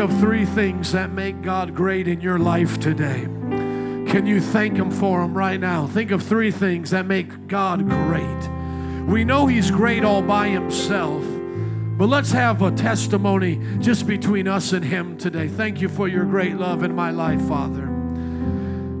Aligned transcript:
of 0.00 0.18
three 0.18 0.44
things 0.44 0.92
that 0.92 1.12
make 1.12 1.42
God 1.42 1.74
great 1.74 2.08
in 2.08 2.20
your 2.20 2.38
life 2.38 2.80
today? 2.80 3.20
Can 4.10 4.26
you 4.26 4.40
thank 4.40 4.76
Him 4.76 4.90
for 4.90 5.20
them 5.20 5.36
right 5.36 5.60
now? 5.60 5.86
Think 5.86 6.10
of 6.10 6.22
three 6.22 6.50
things 6.50 6.90
that 6.90 7.06
make 7.06 7.46
God 7.46 7.88
great. 7.88 8.48
We 9.06 9.24
know 9.24 9.46
He's 9.46 9.70
great 9.70 10.02
all 10.02 10.22
by 10.22 10.48
Himself, 10.48 11.22
but 11.98 12.08
let's 12.08 12.32
have 12.32 12.62
a 12.62 12.70
testimony 12.72 13.60
just 13.78 14.06
between 14.06 14.48
us 14.48 14.72
and 14.72 14.84
Him 14.84 15.18
today. 15.18 15.48
Thank 15.48 15.80
you 15.80 15.88
for 15.88 16.08
your 16.08 16.24
great 16.24 16.56
love 16.56 16.82
in 16.82 16.94
my 16.94 17.10
life, 17.10 17.42
Father. 17.42 17.86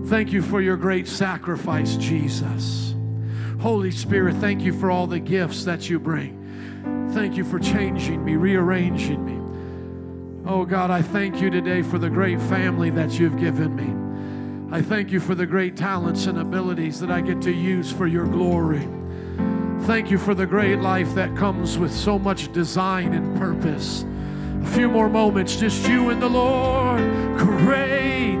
Thank 0.06 0.32
you 0.32 0.42
for 0.42 0.60
your 0.60 0.76
great 0.76 1.08
sacrifice, 1.08 1.96
Jesus. 1.96 2.94
Holy 3.60 3.90
Spirit, 3.90 4.36
thank 4.36 4.60
you 4.60 4.78
for 4.78 4.90
all 4.90 5.06
the 5.06 5.20
gifts 5.20 5.64
that 5.64 5.88
you 5.88 5.98
bring. 5.98 7.10
Thank 7.14 7.36
you 7.36 7.44
for 7.44 7.58
changing 7.58 8.24
me, 8.24 8.36
rearranging 8.36 9.24
me. 9.24 9.39
Oh 10.52 10.64
God, 10.64 10.90
I 10.90 11.00
thank 11.00 11.40
you 11.40 11.48
today 11.48 11.80
for 11.80 11.96
the 11.96 12.10
great 12.10 12.40
family 12.42 12.90
that 12.90 13.20
you've 13.20 13.38
given 13.38 13.76
me. 13.76 14.76
I 14.76 14.82
thank 14.82 15.12
you 15.12 15.20
for 15.20 15.36
the 15.36 15.46
great 15.46 15.76
talents 15.76 16.26
and 16.26 16.40
abilities 16.40 16.98
that 16.98 17.08
I 17.08 17.20
get 17.20 17.40
to 17.42 17.52
use 17.52 17.92
for 17.92 18.08
your 18.08 18.26
glory. 18.26 18.88
Thank 19.82 20.10
you 20.10 20.18
for 20.18 20.34
the 20.34 20.46
great 20.46 20.80
life 20.80 21.14
that 21.14 21.36
comes 21.36 21.78
with 21.78 21.92
so 21.94 22.18
much 22.18 22.52
design 22.52 23.14
and 23.14 23.38
purpose. 23.38 24.04
A 24.64 24.66
few 24.74 24.88
more 24.88 25.08
moments, 25.08 25.54
just 25.54 25.88
you 25.88 26.10
and 26.10 26.20
the 26.20 26.28
Lord. 26.28 26.98
Great, 27.38 28.34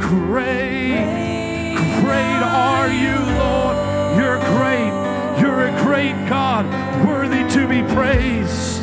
great, 0.00 1.76
great 2.00 2.42
are 2.42 2.88
you, 2.88 3.14
Lord. 3.38 4.18
You're 4.18 4.40
great. 4.56 5.40
You're 5.40 5.68
a 5.68 5.82
great 5.84 6.28
God, 6.28 6.66
worthy 7.06 7.48
to 7.50 7.68
be 7.68 7.82
praised. 7.94 8.76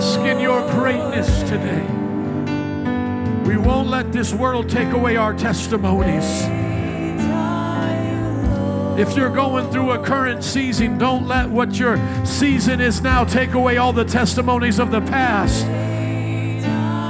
Bask 0.00 0.20
in 0.20 0.40
your 0.40 0.62
greatness 0.70 1.42
today. 1.48 1.84
We 3.46 3.56
won't 3.58 3.88
let 3.88 4.12
this 4.12 4.32
world 4.32 4.70
take 4.70 4.92
away 4.92 5.16
our 5.16 5.34
testimonies. 5.34 6.24
If 8.98 9.16
you're 9.16 9.34
going 9.34 9.70
through 9.70 9.90
a 9.90 9.98
current 9.98 10.42
season, 10.42 10.96
don't 10.96 11.26
let 11.28 11.50
what 11.50 11.78
your 11.78 11.98
season 12.24 12.80
is 12.80 13.02
now 13.02 13.24
take 13.24 13.52
away 13.54 13.76
all 13.76 13.92
the 13.92 14.04
testimonies 14.06 14.78
of 14.78 14.90
the 14.90 15.00
past. 15.00 15.64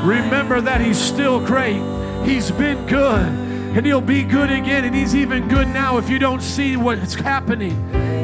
Remember 0.06 0.60
that 0.60 0.80
He's 0.80 0.98
still 0.98 1.38
great, 1.46 1.80
He's 2.24 2.50
been 2.50 2.86
good, 2.86 3.28
and 3.76 3.86
He'll 3.86 4.00
be 4.00 4.24
good 4.24 4.50
again, 4.50 4.84
and 4.84 4.94
He's 4.96 5.14
even 5.14 5.48
good 5.48 5.68
now 5.68 5.98
if 5.98 6.10
you 6.10 6.18
don't 6.18 6.42
see 6.42 6.76
what's 6.76 7.14
happening. 7.14 8.19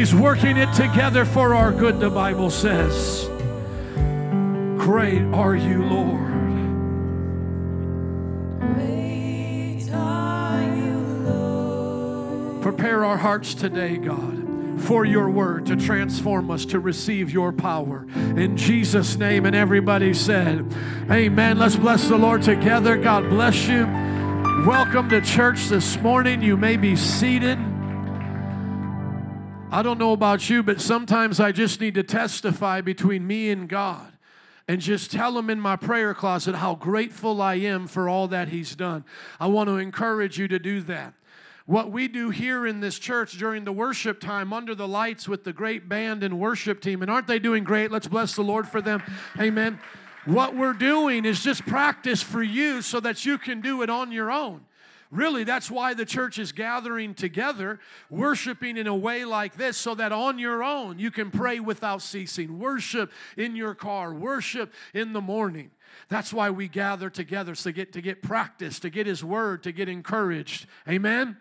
He's 0.00 0.14
working 0.14 0.56
it 0.56 0.72
together 0.72 1.26
for 1.26 1.54
our 1.54 1.70
good, 1.70 2.00
the 2.00 2.08
Bible 2.08 2.48
says. 2.48 3.28
Great 4.78 5.20
are 5.34 5.54
you, 5.54 5.84
Lord. 5.84 6.30
Prepare 12.62 13.04
our 13.04 13.18
hearts 13.18 13.52
today, 13.52 13.98
God, 13.98 14.80
for 14.80 15.04
your 15.04 15.28
word 15.28 15.66
to 15.66 15.76
transform 15.76 16.50
us 16.50 16.64
to 16.64 16.80
receive 16.80 17.30
your 17.30 17.52
power. 17.52 18.06
In 18.14 18.56
Jesus' 18.56 19.18
name, 19.18 19.44
and 19.44 19.54
everybody 19.54 20.14
said, 20.14 20.64
Amen. 21.10 21.58
Let's 21.58 21.76
bless 21.76 22.08
the 22.08 22.16
Lord 22.16 22.40
together. 22.40 22.96
God 22.96 23.28
bless 23.28 23.68
you. 23.68 23.84
Welcome 24.66 25.10
to 25.10 25.20
church 25.20 25.66
this 25.66 25.98
morning. 25.98 26.40
You 26.40 26.56
may 26.56 26.78
be 26.78 26.96
seated. 26.96 27.58
I 29.72 29.82
don't 29.82 29.98
know 29.98 30.12
about 30.12 30.50
you, 30.50 30.64
but 30.64 30.80
sometimes 30.80 31.38
I 31.38 31.52
just 31.52 31.80
need 31.80 31.94
to 31.94 32.02
testify 32.02 32.80
between 32.80 33.24
me 33.24 33.50
and 33.50 33.68
God 33.68 34.12
and 34.66 34.80
just 34.80 35.12
tell 35.12 35.38
him 35.38 35.48
in 35.48 35.60
my 35.60 35.76
prayer 35.76 36.12
closet 36.12 36.56
how 36.56 36.74
grateful 36.74 37.40
I 37.40 37.54
am 37.54 37.86
for 37.86 38.08
all 38.08 38.26
that 38.28 38.48
he's 38.48 38.74
done. 38.74 39.04
I 39.38 39.46
want 39.46 39.68
to 39.68 39.78
encourage 39.78 40.38
you 40.38 40.48
to 40.48 40.58
do 40.58 40.80
that. 40.82 41.14
What 41.66 41.92
we 41.92 42.08
do 42.08 42.30
here 42.30 42.66
in 42.66 42.80
this 42.80 42.98
church 42.98 43.38
during 43.38 43.64
the 43.64 43.70
worship 43.70 44.20
time 44.20 44.52
under 44.52 44.74
the 44.74 44.88
lights 44.88 45.28
with 45.28 45.44
the 45.44 45.52
great 45.52 45.88
band 45.88 46.24
and 46.24 46.40
worship 46.40 46.80
team, 46.80 47.00
and 47.00 47.10
aren't 47.10 47.28
they 47.28 47.38
doing 47.38 47.62
great? 47.62 47.92
Let's 47.92 48.08
bless 48.08 48.34
the 48.34 48.42
Lord 48.42 48.66
for 48.66 48.80
them. 48.80 49.04
Amen. 49.38 49.78
What 50.24 50.56
we're 50.56 50.72
doing 50.72 51.24
is 51.24 51.44
just 51.44 51.64
practice 51.64 52.22
for 52.22 52.42
you 52.42 52.82
so 52.82 52.98
that 52.98 53.24
you 53.24 53.38
can 53.38 53.60
do 53.60 53.82
it 53.82 53.90
on 53.90 54.10
your 54.10 54.32
own. 54.32 54.62
Really, 55.10 55.42
that's 55.42 55.68
why 55.70 55.94
the 55.94 56.04
church 56.04 56.38
is 56.38 56.52
gathering 56.52 57.14
together, 57.14 57.80
worshiping 58.10 58.76
in 58.76 58.86
a 58.86 58.94
way 58.94 59.24
like 59.24 59.56
this, 59.56 59.76
so 59.76 59.94
that 59.96 60.12
on 60.12 60.38
your 60.38 60.62
own 60.62 61.00
you 61.00 61.10
can 61.10 61.32
pray 61.32 61.58
without 61.58 62.00
ceasing. 62.00 62.60
Worship 62.60 63.10
in 63.36 63.56
your 63.56 63.74
car, 63.74 64.14
worship 64.14 64.72
in 64.94 65.12
the 65.12 65.20
morning. 65.20 65.72
That's 66.08 66.32
why 66.32 66.50
we 66.50 66.68
gather 66.68 67.10
together 67.10 67.56
so 67.56 67.70
to 67.70 67.72
get 67.72 67.92
to 67.94 68.00
get 68.00 68.22
practice, 68.22 68.78
to 68.80 68.90
get 68.90 69.08
His 69.08 69.24
Word, 69.24 69.64
to 69.64 69.72
get 69.72 69.88
encouraged. 69.88 70.66
Amen. 70.88 71.36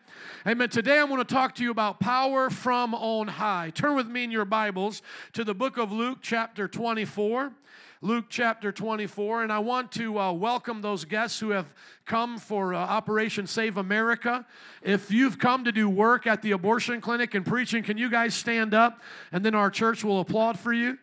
Amen. 0.47 0.69
Today 0.69 0.99
I'm 0.99 1.07
going 1.07 1.19
to 1.19 1.33
talk 1.33 1.53
to 1.55 1.63
you 1.63 1.69
about 1.69 1.99
power 1.99 2.49
from 2.49 2.95
on 2.95 3.27
high. 3.27 3.71
Turn 3.75 3.95
with 3.95 4.07
me 4.07 4.23
in 4.23 4.31
your 4.31 4.45
Bibles 4.45 5.03
to 5.33 5.43
the 5.43 5.53
book 5.53 5.77
of 5.77 5.91
Luke, 5.91 6.19
chapter 6.21 6.67
24. 6.67 7.53
Luke 8.01 8.27
chapter 8.29 8.71
24, 8.71 9.43
and 9.43 9.51
I 9.51 9.59
want 9.59 9.91
to 9.93 10.17
uh, 10.17 10.31
welcome 10.31 10.81
those 10.81 11.03
guests 11.03 11.37
who 11.37 11.49
have 11.49 11.65
come 12.05 12.37
for 12.37 12.73
uh, 12.73 12.77
Operation 12.77 13.45
Save 13.45 13.75
America. 13.75 14.45
If 14.81 15.11
you've 15.11 15.37
come 15.37 15.65
to 15.65 15.73
do 15.73 15.89
work 15.89 16.25
at 16.25 16.41
the 16.41 16.51
abortion 16.51 17.01
clinic 17.01 17.35
and 17.35 17.45
preaching, 17.45 17.83
can 17.83 17.97
you 17.97 18.09
guys 18.09 18.33
stand 18.33 18.73
up 18.73 19.01
and 19.33 19.45
then 19.45 19.53
our 19.53 19.69
church 19.69 20.05
will 20.05 20.21
applaud 20.21 20.57
for 20.57 20.71
you? 20.71 20.97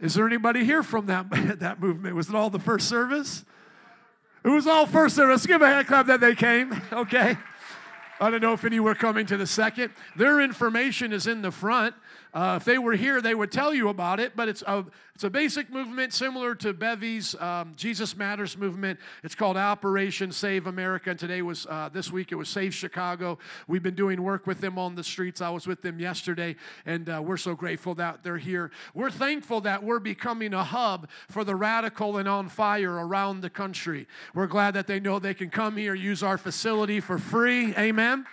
Is 0.00 0.14
there 0.14 0.26
anybody 0.26 0.64
here 0.64 0.82
from 0.82 1.06
that, 1.06 1.30
that 1.60 1.78
movement? 1.78 2.16
Was 2.16 2.28
it 2.28 2.34
all 2.34 2.50
the 2.50 2.58
first 2.58 2.88
service? 2.88 3.44
It 4.44 4.48
was 4.48 4.66
all 4.66 4.86
first 4.86 5.14
service. 5.14 5.46
Give 5.46 5.62
a 5.62 5.68
hand 5.68 5.86
clap 5.86 6.06
that 6.08 6.20
they 6.20 6.34
came, 6.34 6.82
okay? 6.92 7.38
I 8.20 8.30
don't 8.30 8.40
know 8.40 8.54
if 8.54 8.64
any 8.64 8.80
were 8.80 8.96
coming 8.96 9.26
to 9.26 9.36
the 9.36 9.46
second. 9.46 9.92
Their 10.16 10.40
information 10.40 11.12
is 11.12 11.28
in 11.28 11.42
the 11.42 11.52
front. 11.52 11.94
Uh, 12.34 12.56
if 12.56 12.64
they 12.64 12.78
were 12.78 12.94
here, 12.94 13.22
they 13.22 13.34
would 13.34 13.52
tell 13.52 13.72
you 13.72 13.88
about 13.88 14.18
it, 14.18 14.32
but 14.34 14.48
it's 14.48 14.62
a, 14.66 14.84
it's 15.14 15.22
a 15.22 15.30
basic 15.30 15.70
movement 15.70 16.12
similar 16.12 16.52
to 16.56 16.72
Bevy's 16.72 17.36
um, 17.36 17.74
Jesus 17.76 18.16
Matters 18.16 18.58
movement. 18.58 18.98
It's 19.22 19.36
called 19.36 19.56
Operation 19.56 20.32
Save 20.32 20.66
America, 20.66 21.10
and 21.10 21.18
today 21.18 21.42
was, 21.42 21.64
uh, 21.66 21.90
this 21.92 22.10
week, 22.10 22.32
it 22.32 22.34
was 22.34 22.48
Save 22.48 22.74
Chicago. 22.74 23.38
We've 23.68 23.84
been 23.84 23.94
doing 23.94 24.20
work 24.20 24.48
with 24.48 24.60
them 24.60 24.80
on 24.80 24.96
the 24.96 25.04
streets. 25.04 25.40
I 25.40 25.50
was 25.50 25.68
with 25.68 25.80
them 25.80 26.00
yesterday, 26.00 26.56
and 26.84 27.08
uh, 27.08 27.22
we're 27.24 27.36
so 27.36 27.54
grateful 27.54 27.94
that 27.94 28.24
they're 28.24 28.36
here. 28.36 28.72
We're 28.94 29.12
thankful 29.12 29.60
that 29.60 29.84
we're 29.84 30.00
becoming 30.00 30.54
a 30.54 30.64
hub 30.64 31.08
for 31.28 31.44
the 31.44 31.54
radical 31.54 32.16
and 32.16 32.28
on 32.28 32.48
fire 32.48 32.94
around 33.06 33.42
the 33.42 33.50
country. 33.50 34.08
We're 34.34 34.48
glad 34.48 34.74
that 34.74 34.88
they 34.88 34.98
know 34.98 35.20
they 35.20 35.34
can 35.34 35.50
come 35.50 35.76
here, 35.76 35.94
use 35.94 36.24
our 36.24 36.36
facility 36.36 36.98
for 36.98 37.16
free. 37.16 37.72
Amen 37.76 38.26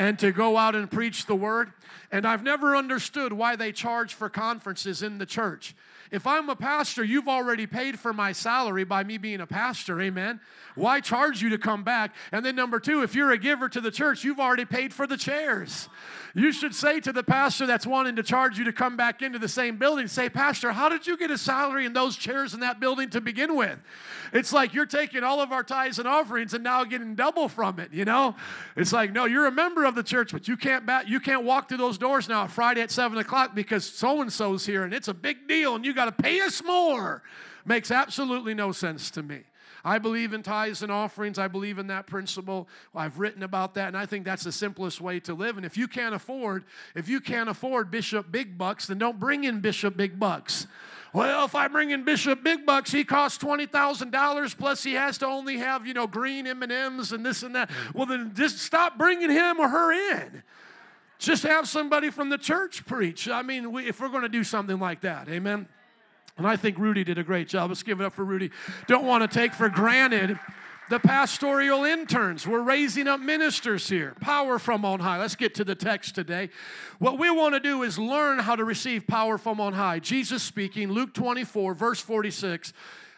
and 0.00 0.18
to 0.18 0.32
go 0.32 0.56
out 0.56 0.74
and 0.74 0.90
preach 0.90 1.26
the 1.26 1.34
word. 1.34 1.72
And 2.12 2.26
I've 2.26 2.42
never 2.42 2.76
understood 2.76 3.32
why 3.32 3.56
they 3.56 3.72
charge 3.72 4.14
for 4.14 4.28
conferences 4.28 5.02
in 5.02 5.18
the 5.18 5.26
church. 5.26 5.74
If 6.10 6.26
I'm 6.26 6.48
a 6.48 6.56
pastor, 6.56 7.04
you've 7.04 7.28
already 7.28 7.66
paid 7.66 7.98
for 7.98 8.12
my 8.12 8.32
salary 8.32 8.84
by 8.84 9.04
me 9.04 9.16
being 9.16 9.40
a 9.40 9.46
pastor, 9.46 10.00
amen. 10.00 10.40
Why 10.74 11.00
charge 11.00 11.42
you 11.42 11.50
to 11.50 11.58
come 11.58 11.84
back? 11.84 12.14
And 12.32 12.44
then, 12.44 12.56
number 12.56 12.80
two, 12.80 13.02
if 13.02 13.14
you're 13.14 13.30
a 13.30 13.38
giver 13.38 13.68
to 13.68 13.80
the 13.80 13.90
church, 13.90 14.24
you've 14.24 14.40
already 14.40 14.64
paid 14.64 14.92
for 14.92 15.06
the 15.06 15.16
chairs. 15.16 15.88
You 16.34 16.52
should 16.52 16.74
say 16.74 17.00
to 17.00 17.12
the 17.12 17.24
pastor 17.24 17.66
that's 17.66 17.86
wanting 17.86 18.16
to 18.16 18.22
charge 18.22 18.58
you 18.58 18.64
to 18.64 18.72
come 18.72 18.96
back 18.96 19.20
into 19.20 19.38
the 19.38 19.48
same 19.48 19.76
building, 19.76 20.06
say, 20.06 20.28
Pastor, 20.28 20.72
how 20.72 20.88
did 20.88 21.06
you 21.06 21.16
get 21.16 21.30
a 21.30 21.38
salary 21.38 21.86
in 21.86 21.92
those 21.92 22.16
chairs 22.16 22.54
in 22.54 22.60
that 22.60 22.78
building 22.78 23.10
to 23.10 23.20
begin 23.20 23.56
with? 23.56 23.78
It's 24.32 24.52
like 24.52 24.72
you're 24.72 24.86
taking 24.86 25.24
all 25.24 25.40
of 25.40 25.50
our 25.50 25.64
tithes 25.64 25.98
and 25.98 26.06
offerings 26.06 26.54
and 26.54 26.62
now 26.62 26.84
getting 26.84 27.16
double 27.16 27.48
from 27.48 27.80
it, 27.80 27.92
you 27.92 28.04
know? 28.04 28.36
It's 28.76 28.92
like, 28.92 29.12
no, 29.12 29.24
you're 29.24 29.46
a 29.46 29.52
member 29.52 29.84
of 29.84 29.96
the 29.96 30.04
church, 30.04 30.30
but 30.32 30.46
you 30.46 30.56
can't 30.56 30.86
back, 30.86 31.08
you 31.08 31.18
can't 31.18 31.44
walk 31.44 31.68
through 31.68 31.78
those 31.78 31.98
doors 31.98 32.28
now 32.28 32.46
Friday 32.46 32.80
at 32.80 32.92
seven 32.92 33.18
o'clock 33.18 33.54
because 33.54 33.84
so-and-so's 33.84 34.64
here 34.64 34.84
and 34.84 34.94
it's 34.94 35.08
a 35.08 35.14
big 35.14 35.48
deal 35.48 35.74
and 35.74 35.84
you 35.84 35.92
got 35.92 35.99
to 36.06 36.12
pay 36.12 36.40
us 36.40 36.62
more. 36.62 37.22
Makes 37.64 37.90
absolutely 37.90 38.54
no 38.54 38.72
sense 38.72 39.10
to 39.12 39.22
me. 39.22 39.42
I 39.84 39.98
believe 39.98 40.32
in 40.32 40.42
tithes 40.42 40.82
and 40.82 40.92
offerings. 40.92 41.38
I 41.38 41.48
believe 41.48 41.78
in 41.78 41.86
that 41.86 42.06
principle. 42.06 42.68
I've 42.94 43.18
written 43.18 43.42
about 43.42 43.74
that, 43.74 43.88
and 43.88 43.96
I 43.96 44.06
think 44.06 44.24
that's 44.24 44.44
the 44.44 44.52
simplest 44.52 45.00
way 45.00 45.20
to 45.20 45.34
live. 45.34 45.56
And 45.56 45.64
if 45.64 45.76
you 45.76 45.88
can't 45.88 46.14
afford, 46.14 46.64
if 46.94 47.08
you 47.08 47.20
can't 47.20 47.48
afford 47.48 47.90
Bishop 47.90 48.30
Big 48.30 48.58
Bucks, 48.58 48.86
then 48.86 48.98
don't 48.98 49.18
bring 49.18 49.44
in 49.44 49.60
Bishop 49.60 49.96
Big 49.96 50.18
Bucks. 50.18 50.66
Well, 51.12 51.44
if 51.44 51.54
I 51.54 51.66
bring 51.68 51.90
in 51.90 52.04
Bishop 52.04 52.44
Big 52.44 52.64
Bucks, 52.64 52.92
he 52.92 53.04
costs 53.04 53.38
twenty 53.38 53.66
thousand 53.66 54.10
dollars. 54.10 54.54
Plus, 54.54 54.82
he 54.82 54.94
has 54.94 55.18
to 55.18 55.26
only 55.26 55.58
have 55.58 55.86
you 55.86 55.94
know 55.94 56.06
green 56.06 56.46
M 56.46 56.62
and 56.62 56.70
M's 56.70 57.12
and 57.12 57.24
this 57.24 57.42
and 57.42 57.54
that. 57.54 57.68
Mm-hmm. 57.70 57.98
Well, 57.98 58.06
then 58.06 58.32
just 58.34 58.58
stop 58.58 58.96
bringing 58.98 59.30
him 59.30 59.58
or 59.58 59.68
her 59.68 59.92
in. 60.12 60.42
Just 61.18 61.42
have 61.42 61.68
somebody 61.68 62.10
from 62.10 62.30
the 62.30 62.38
church 62.38 62.86
preach. 62.86 63.28
I 63.28 63.42
mean, 63.42 63.72
we, 63.72 63.86
if 63.86 64.00
we're 64.00 64.08
going 64.08 64.22
to 64.22 64.28
do 64.28 64.42
something 64.44 64.78
like 64.78 65.02
that, 65.02 65.28
amen. 65.28 65.68
And 66.40 66.48
I 66.48 66.56
think 66.56 66.78
Rudy 66.78 67.04
did 67.04 67.18
a 67.18 67.22
great 67.22 67.48
job. 67.48 67.68
Let's 67.68 67.82
give 67.82 68.00
it 68.00 68.06
up 68.06 68.14
for 68.14 68.24
Rudy. 68.24 68.50
Don't 68.86 69.04
want 69.04 69.30
to 69.30 69.38
take 69.38 69.52
for 69.52 69.68
granted 69.68 70.38
the 70.88 70.98
pastoral 70.98 71.84
interns. 71.84 72.46
We're 72.46 72.62
raising 72.62 73.08
up 73.08 73.20
ministers 73.20 73.86
here. 73.86 74.16
Power 74.20 74.58
from 74.58 74.86
on 74.86 75.00
high. 75.00 75.18
Let's 75.18 75.36
get 75.36 75.54
to 75.56 75.64
the 75.64 75.74
text 75.74 76.14
today. 76.14 76.48
What 76.98 77.18
we 77.18 77.28
want 77.28 77.56
to 77.56 77.60
do 77.60 77.82
is 77.82 77.98
learn 77.98 78.38
how 78.38 78.56
to 78.56 78.64
receive 78.64 79.06
power 79.06 79.36
from 79.36 79.60
on 79.60 79.74
high. 79.74 79.98
Jesus 79.98 80.42
speaking, 80.42 80.90
Luke 80.90 81.12
24, 81.12 81.74
verse 81.74 82.00
46. 82.00 82.72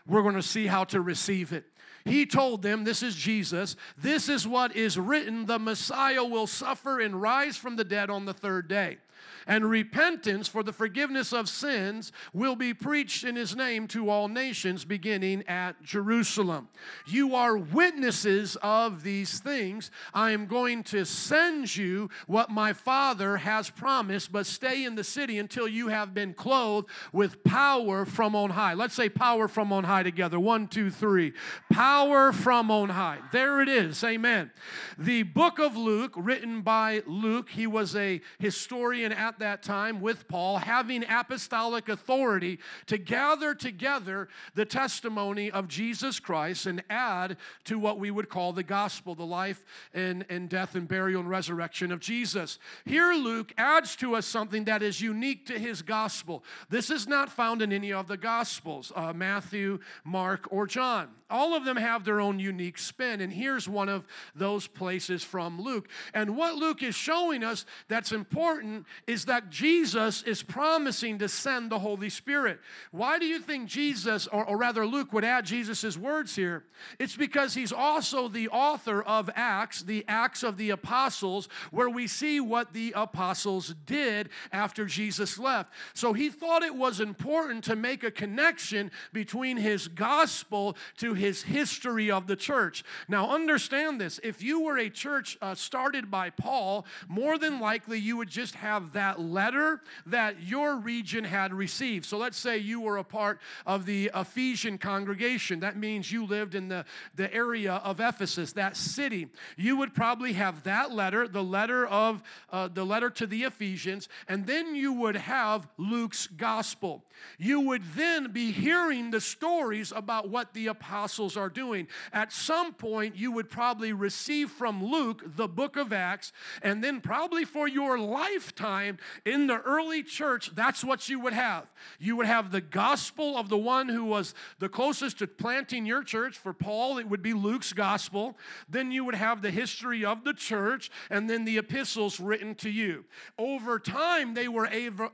We're 0.08 0.22
going 0.22 0.34
to 0.34 0.42
see 0.42 0.66
how 0.66 0.82
to 0.86 1.00
receive 1.00 1.52
it. 1.52 1.64
He 2.04 2.26
told 2.26 2.62
them, 2.62 2.82
This 2.82 3.04
is 3.04 3.14
Jesus, 3.14 3.76
this 3.96 4.28
is 4.28 4.48
what 4.48 4.74
is 4.74 4.98
written 4.98 5.46
the 5.46 5.60
Messiah 5.60 6.24
will 6.24 6.48
suffer 6.48 6.98
and 6.98 7.22
rise 7.22 7.56
from 7.56 7.76
the 7.76 7.84
dead 7.84 8.10
on 8.10 8.24
the 8.24 8.34
third 8.34 8.66
day 8.66 8.98
and 9.46 9.68
repentance 9.68 10.48
for 10.48 10.62
the 10.62 10.72
forgiveness 10.72 11.32
of 11.32 11.48
sins 11.48 12.12
will 12.32 12.56
be 12.56 12.74
preached 12.74 13.24
in 13.24 13.36
his 13.36 13.56
name 13.56 13.86
to 13.88 14.08
all 14.08 14.28
nations, 14.28 14.84
beginning 14.84 15.44
at 15.48 15.82
Jerusalem. 15.82 16.68
You 17.06 17.34
are 17.34 17.56
witnesses 17.56 18.56
of 18.62 19.02
these 19.02 19.40
things. 19.40 19.90
I 20.14 20.30
am 20.30 20.46
going 20.46 20.82
to 20.84 21.04
send 21.04 21.74
you 21.76 22.10
what 22.26 22.50
my 22.50 22.72
Father 22.72 23.38
has 23.38 23.70
promised, 23.70 24.32
but 24.32 24.46
stay 24.46 24.84
in 24.84 24.94
the 24.94 25.04
city 25.04 25.38
until 25.38 25.68
you 25.68 25.88
have 25.88 26.14
been 26.14 26.34
clothed 26.34 26.88
with 27.12 27.42
power 27.44 28.04
from 28.04 28.34
on 28.34 28.50
high. 28.50 28.74
Let's 28.74 28.94
say 28.94 29.08
power 29.08 29.48
from 29.48 29.72
on 29.72 29.84
high 29.84 30.02
together. 30.02 30.38
One, 30.38 30.68
two, 30.68 30.90
three. 30.90 31.32
Power 31.70 32.32
from 32.32 32.70
on 32.70 32.90
high. 32.90 33.18
There 33.32 33.60
it 33.60 33.68
is. 33.68 34.02
Amen. 34.04 34.50
The 34.98 35.22
book 35.24 35.58
of 35.58 35.76
Luke, 35.76 36.12
written 36.16 36.62
by 36.62 37.02
Luke, 37.06 37.50
he 37.50 37.66
was 37.66 37.96
a 37.96 38.20
historian 38.38 39.12
at 39.12 39.31
at 39.32 39.38
that 39.38 39.62
time 39.62 40.02
with 40.02 40.29
Paul, 40.29 40.58
having 40.58 41.05
apostolic 41.08 41.88
authority 41.88 42.58
to 42.84 42.99
gather 42.99 43.55
together 43.55 44.29
the 44.55 44.67
testimony 44.67 45.50
of 45.50 45.69
Jesus 45.69 46.20
Christ 46.20 46.67
and 46.67 46.82
add 46.90 47.38
to 47.64 47.79
what 47.79 47.99
we 47.99 48.11
would 48.11 48.29
call 48.29 48.52
the 48.52 48.62
gospel, 48.62 49.14
the 49.14 49.25
life 49.25 49.64
and, 49.94 50.26
and 50.29 50.50
death 50.50 50.75
and 50.75 50.87
burial 50.87 51.20
and 51.20 51.31
resurrection 51.31 51.93
of 51.93 52.00
Jesus. 52.00 52.58
Here, 52.84 53.14
Luke 53.14 53.55
adds 53.56 53.96
to 53.96 54.17
us 54.17 54.26
something 54.26 54.64
that 54.64 54.82
is 54.82 55.00
unique 55.00 55.46
to 55.46 55.58
his 55.58 55.81
gospel. 55.81 56.44
This 56.69 56.90
is 56.90 57.08
not 57.08 57.31
found 57.31 57.62
in 57.62 57.73
any 57.73 57.93
of 57.93 58.08
the 58.08 58.19
gospels 58.19 58.93
uh, 58.94 59.14
Matthew, 59.14 59.79
Mark, 60.05 60.46
or 60.50 60.67
John. 60.67 61.08
All 61.31 61.55
of 61.55 61.64
them 61.64 61.79
have 61.79 62.05
their 62.05 62.20
own 62.20 62.38
unique 62.38 62.76
spin, 62.76 63.23
and 63.23 63.32
here's 63.32 63.67
one 63.67 63.88
of 63.88 64.06
those 64.34 64.67
places 64.67 65.25
from 65.25 65.58
Luke. 65.58 65.88
And 66.12 66.37
what 66.37 66.56
Luke 66.56 66.82
is 66.82 66.94
showing 66.94 67.43
us 67.43 67.64
that's 67.88 68.12
important 68.12 68.84
is 69.06 69.21
is 69.22 69.26
that 69.26 69.50
Jesus 69.50 70.24
is 70.24 70.42
promising 70.42 71.20
to 71.20 71.28
send 71.28 71.70
the 71.70 71.78
Holy 71.78 72.10
Spirit. 72.10 72.58
Why 72.90 73.20
do 73.20 73.24
you 73.24 73.38
think 73.38 73.69
Jesus, 73.69 74.26
or, 74.26 74.44
or 74.44 74.56
rather 74.56 74.84
Luke, 74.84 75.12
would 75.12 75.24
add 75.24 75.46
Jesus' 75.46 75.96
words 75.96 76.34
here? 76.34 76.64
It's 76.98 77.14
because 77.14 77.54
he's 77.54 77.72
also 77.72 78.26
the 78.26 78.48
author 78.48 79.00
of 79.00 79.30
Acts, 79.36 79.82
the 79.82 80.04
Acts 80.08 80.42
of 80.42 80.56
the 80.56 80.70
Apostles, 80.70 81.48
where 81.70 81.88
we 81.88 82.08
see 82.08 82.40
what 82.40 82.72
the 82.72 82.92
apostles 82.96 83.76
did 83.86 84.28
after 84.50 84.86
Jesus 84.86 85.38
left. 85.38 85.72
So 85.94 86.12
he 86.12 86.28
thought 86.28 86.64
it 86.64 86.74
was 86.74 86.98
important 86.98 87.62
to 87.64 87.76
make 87.76 88.02
a 88.02 88.10
connection 88.10 88.90
between 89.12 89.56
his 89.56 89.86
gospel 89.86 90.76
to 90.96 91.14
his 91.14 91.42
history 91.42 92.10
of 92.10 92.26
the 92.26 92.36
church. 92.36 92.82
Now, 93.06 93.30
understand 93.30 94.00
this 94.00 94.19
if 94.24 94.42
you 94.42 94.62
were 94.62 94.78
a 94.78 94.90
church 94.90 95.38
uh, 95.40 95.54
started 95.54 96.10
by 96.10 96.30
Paul, 96.30 96.86
more 97.06 97.38
than 97.38 97.60
likely 97.60 98.00
you 98.00 98.16
would 98.16 98.28
just 98.28 98.56
have 98.56 98.94
that 98.94 99.11
that 99.12 99.20
letter 99.20 99.80
that 100.06 100.42
your 100.42 100.76
region 100.76 101.24
had 101.24 101.52
received. 101.52 102.06
So 102.06 102.16
let's 102.16 102.38
say 102.38 102.58
you 102.58 102.80
were 102.80 102.96
a 102.96 103.04
part 103.04 103.40
of 103.66 103.84
the 103.84 104.10
Ephesian 104.14 104.78
congregation. 104.78 105.60
That 105.60 105.76
means 105.76 106.10
you 106.10 106.24
lived 106.24 106.54
in 106.54 106.68
the, 106.68 106.84
the 107.14 107.32
area 107.32 107.74
of 107.74 108.00
Ephesus, 108.00 108.52
that 108.52 108.76
city. 108.76 109.28
You 109.56 109.76
would 109.76 109.94
probably 109.94 110.32
have 110.32 110.62
that 110.62 110.92
letter, 110.92 111.28
the 111.28 111.44
letter 111.44 111.86
of 111.86 112.22
uh, 112.50 112.68
the 112.68 112.84
letter 112.84 113.10
to 113.10 113.26
the 113.26 113.42
Ephesians, 113.42 114.08
and 114.28 114.46
then 114.46 114.74
you 114.74 114.92
would 114.94 115.16
have 115.16 115.68
Luke's 115.76 116.26
gospel. 116.26 117.04
You 117.38 117.60
would 117.60 117.82
then 117.94 118.32
be 118.32 118.50
hearing 118.50 119.10
the 119.10 119.20
stories 119.20 119.92
about 119.92 120.30
what 120.30 120.54
the 120.54 120.68
apostles 120.68 121.36
are 121.36 121.50
doing. 121.50 121.86
At 122.12 122.32
some 122.32 122.72
point, 122.72 123.16
you 123.16 123.30
would 123.32 123.50
probably 123.50 123.92
receive 123.92 124.50
from 124.50 124.84
Luke 124.84 125.22
the 125.36 125.48
book 125.48 125.76
of 125.76 125.92
Acts, 125.92 126.32
and 126.62 126.82
then 126.82 127.00
probably 127.00 127.44
for 127.44 127.68
your 127.68 127.98
lifetime, 127.98 128.98
in 129.25 129.46
the 129.46 129.60
early 129.60 130.02
church, 130.02 130.50
that's 130.54 130.84
what 130.84 131.08
you 131.08 131.20
would 131.20 131.32
have. 131.32 131.66
You 131.99 132.16
would 132.16 132.26
have 132.26 132.50
the 132.50 132.60
gospel 132.60 133.37
of 133.37 133.49
the 133.49 133.58
one 133.58 133.88
who 133.88 134.04
was 134.04 134.34
the 134.58 134.69
closest 134.69 135.19
to 135.19 135.26
planting 135.26 135.87
your 135.87 136.02
church. 136.02 136.38
For 136.38 136.52
Paul, 136.52 136.99
it 136.99 137.08
would 137.08 137.22
be 137.22 137.32
Luke's 137.32 137.72
gospel. 137.72 138.37
Then 138.69 138.90
you 138.90 139.04
would 139.04 139.14
have 139.14 139.43
the 139.43 139.50
history 139.50 140.04
of 140.04 140.25
the 140.25 140.34
church, 140.34 140.90
and 141.10 141.28
then 141.28 141.44
the 141.44 141.58
epistles 141.58 142.20
written 142.20 142.54
to 142.56 142.70
you. 142.70 143.04
Over 143.38 143.78
time, 143.78 144.34
they 144.34 144.49
were 144.49 144.69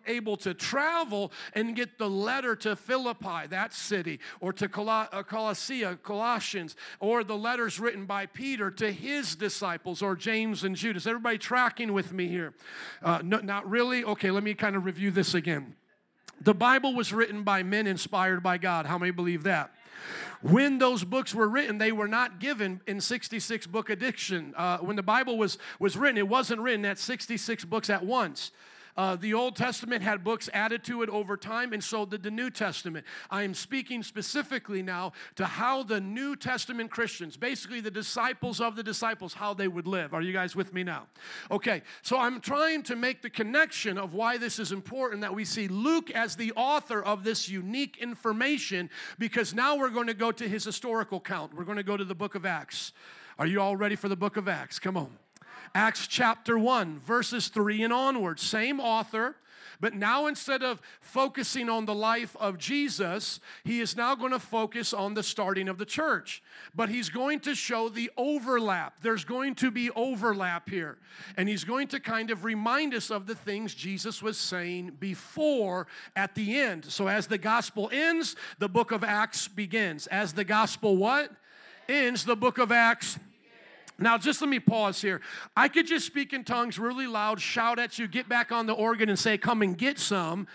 able 0.06 0.36
to 0.38 0.54
travel 0.54 1.32
and 1.54 1.76
get 1.76 1.98
the 1.98 2.08
letter 2.08 2.54
to 2.56 2.76
Philippi, 2.76 3.46
that 3.48 3.72
city, 3.72 4.20
or 4.40 4.52
to 4.54 4.66
uh, 4.66 5.22
Colossia, 5.22 6.00
Colossians, 6.02 6.76
or 7.00 7.24
the 7.24 7.36
letters 7.36 7.80
written 7.80 8.06
by 8.06 8.26
Peter 8.26 8.70
to 8.70 8.92
his 8.92 9.36
disciples, 9.36 10.02
or 10.02 10.16
James 10.16 10.64
and 10.64 10.76
Judas. 10.76 11.06
Everybody 11.06 11.38
tracking 11.38 11.92
with 11.92 12.12
me 12.12 12.28
here? 12.28 12.54
Uh, 13.02 13.20
no, 13.22 13.38
not 13.38 13.68
really 13.68 13.77
really? 13.78 14.02
Okay, 14.02 14.32
let 14.32 14.42
me 14.42 14.54
kind 14.54 14.74
of 14.74 14.84
review 14.84 15.12
this 15.12 15.34
again. 15.34 15.76
The 16.40 16.52
Bible 16.52 16.96
was 16.96 17.12
written 17.12 17.44
by 17.44 17.62
men 17.62 17.86
inspired 17.86 18.42
by 18.42 18.58
God. 18.58 18.86
How 18.86 18.98
many 18.98 19.12
believe 19.12 19.44
that? 19.44 19.70
When 20.42 20.78
those 20.78 21.04
books 21.04 21.32
were 21.32 21.48
written, 21.48 21.78
they 21.78 21.92
were 21.92 22.08
not 22.08 22.40
given 22.40 22.80
in 22.88 23.00
66 23.00 23.68
book 23.68 23.88
addiction. 23.88 24.52
Uh, 24.56 24.78
when 24.78 24.96
the 24.96 25.02
Bible 25.04 25.38
was, 25.38 25.58
was 25.78 25.96
written, 25.96 26.18
it 26.18 26.26
wasn't 26.26 26.60
written 26.60 26.84
at 26.84 26.98
66 26.98 27.66
books 27.66 27.88
at 27.88 28.04
once. 28.04 28.50
Uh, 28.98 29.14
the 29.14 29.32
Old 29.32 29.54
Testament 29.54 30.02
had 30.02 30.24
books 30.24 30.50
added 30.52 30.82
to 30.84 31.02
it 31.02 31.08
over 31.08 31.36
time, 31.36 31.72
and 31.72 31.82
so 31.82 32.04
did 32.04 32.24
the 32.24 32.32
New 32.32 32.50
Testament. 32.50 33.06
I 33.30 33.44
am 33.44 33.54
speaking 33.54 34.02
specifically 34.02 34.82
now 34.82 35.12
to 35.36 35.46
how 35.46 35.84
the 35.84 36.00
New 36.00 36.34
Testament 36.34 36.90
Christians, 36.90 37.36
basically 37.36 37.80
the 37.80 37.92
disciples 37.92 38.60
of 38.60 38.74
the 38.74 38.82
disciples, 38.82 39.34
how 39.34 39.54
they 39.54 39.68
would 39.68 39.86
live. 39.86 40.14
Are 40.14 40.20
you 40.20 40.32
guys 40.32 40.56
with 40.56 40.74
me 40.74 40.82
now? 40.82 41.06
Okay, 41.48 41.82
so 42.02 42.18
I'm 42.18 42.40
trying 42.40 42.82
to 42.82 42.96
make 42.96 43.22
the 43.22 43.30
connection 43.30 43.98
of 43.98 44.14
why 44.14 44.36
this 44.36 44.58
is 44.58 44.72
important 44.72 45.20
that 45.20 45.32
we 45.32 45.44
see 45.44 45.68
Luke 45.68 46.10
as 46.10 46.34
the 46.34 46.50
author 46.56 47.00
of 47.00 47.22
this 47.22 47.48
unique 47.48 47.98
information 47.98 48.90
because 49.16 49.54
now 49.54 49.76
we're 49.76 49.90
going 49.90 50.08
to 50.08 50.14
go 50.14 50.32
to 50.32 50.48
his 50.48 50.64
historical 50.64 51.20
count. 51.20 51.54
We're 51.54 51.62
going 51.62 51.76
to 51.76 51.84
go 51.84 51.96
to 51.96 52.04
the 52.04 52.16
book 52.16 52.34
of 52.34 52.44
Acts. 52.44 52.92
Are 53.38 53.46
you 53.46 53.60
all 53.60 53.76
ready 53.76 53.94
for 53.94 54.08
the 54.08 54.16
book 54.16 54.36
of 54.36 54.48
Acts? 54.48 54.80
Come 54.80 54.96
on. 54.96 55.16
Acts 55.74 56.06
chapter 56.06 56.58
1, 56.58 57.00
verses 57.00 57.48
3 57.48 57.82
and 57.82 57.92
onward. 57.92 58.40
Same 58.40 58.80
author, 58.80 59.36
but 59.80 59.94
now 59.94 60.26
instead 60.26 60.62
of 60.62 60.80
focusing 61.00 61.68
on 61.68 61.84
the 61.84 61.94
life 61.94 62.36
of 62.40 62.58
Jesus, 62.58 63.38
he 63.64 63.80
is 63.80 63.96
now 63.96 64.14
going 64.14 64.32
to 64.32 64.38
focus 64.38 64.92
on 64.92 65.14
the 65.14 65.22
starting 65.22 65.68
of 65.68 65.78
the 65.78 65.84
church. 65.84 66.42
But 66.74 66.88
he's 66.88 67.08
going 67.08 67.40
to 67.40 67.54
show 67.54 67.88
the 67.88 68.10
overlap. 68.16 69.00
There's 69.00 69.24
going 69.24 69.54
to 69.56 69.70
be 69.70 69.90
overlap 69.90 70.68
here. 70.68 70.98
And 71.36 71.48
he's 71.48 71.64
going 71.64 71.88
to 71.88 72.00
kind 72.00 72.30
of 72.30 72.44
remind 72.44 72.92
us 72.92 73.10
of 73.10 73.26
the 73.26 73.36
things 73.36 73.74
Jesus 73.74 74.20
was 74.22 74.36
saying 74.36 74.96
before 74.98 75.86
at 76.16 76.34
the 76.34 76.58
end. 76.58 76.84
So 76.86 77.06
as 77.06 77.28
the 77.28 77.38
gospel 77.38 77.88
ends, 77.92 78.34
the 78.58 78.68
book 78.68 78.90
of 78.90 79.04
Acts 79.04 79.46
begins. 79.46 80.08
As 80.08 80.32
the 80.32 80.44
gospel 80.44 80.96
what? 80.96 81.30
Ends, 81.88 82.24
the 82.24 82.36
book 82.36 82.58
of 82.58 82.72
Acts 82.72 83.18
now, 83.98 84.16
just 84.16 84.40
let 84.40 84.48
me 84.48 84.60
pause 84.60 85.00
here. 85.00 85.20
I 85.56 85.68
could 85.68 85.86
just 85.86 86.06
speak 86.06 86.32
in 86.32 86.44
tongues 86.44 86.78
really 86.78 87.08
loud, 87.08 87.40
shout 87.40 87.80
at 87.80 87.98
you, 87.98 88.06
get 88.06 88.28
back 88.28 88.52
on 88.52 88.66
the 88.66 88.72
organ 88.72 89.08
and 89.08 89.18
say, 89.18 89.36
Come 89.36 89.62
and 89.62 89.76
get 89.76 89.98
some. 89.98 90.46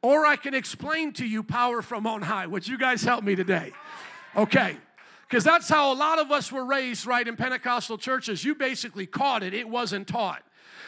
Or 0.00 0.26
I 0.26 0.36
can 0.36 0.54
explain 0.54 1.12
to 1.14 1.26
you 1.26 1.42
power 1.42 1.80
from 1.80 2.06
on 2.06 2.22
high. 2.22 2.46
Would 2.46 2.68
you 2.68 2.78
guys 2.78 3.02
help 3.02 3.24
me 3.24 3.34
today? 3.34 3.72
Okay. 4.36 4.76
Because 5.26 5.42
that's 5.42 5.68
how 5.68 5.92
a 5.92 5.96
lot 5.96 6.18
of 6.18 6.30
us 6.30 6.52
were 6.52 6.64
raised, 6.64 7.06
right, 7.06 7.26
in 7.26 7.36
Pentecostal 7.36 7.96
churches. 7.96 8.44
You 8.44 8.54
basically 8.54 9.06
caught 9.06 9.42
it, 9.42 9.54
it 9.54 9.68
wasn't 9.68 10.06
taught. 10.06 10.42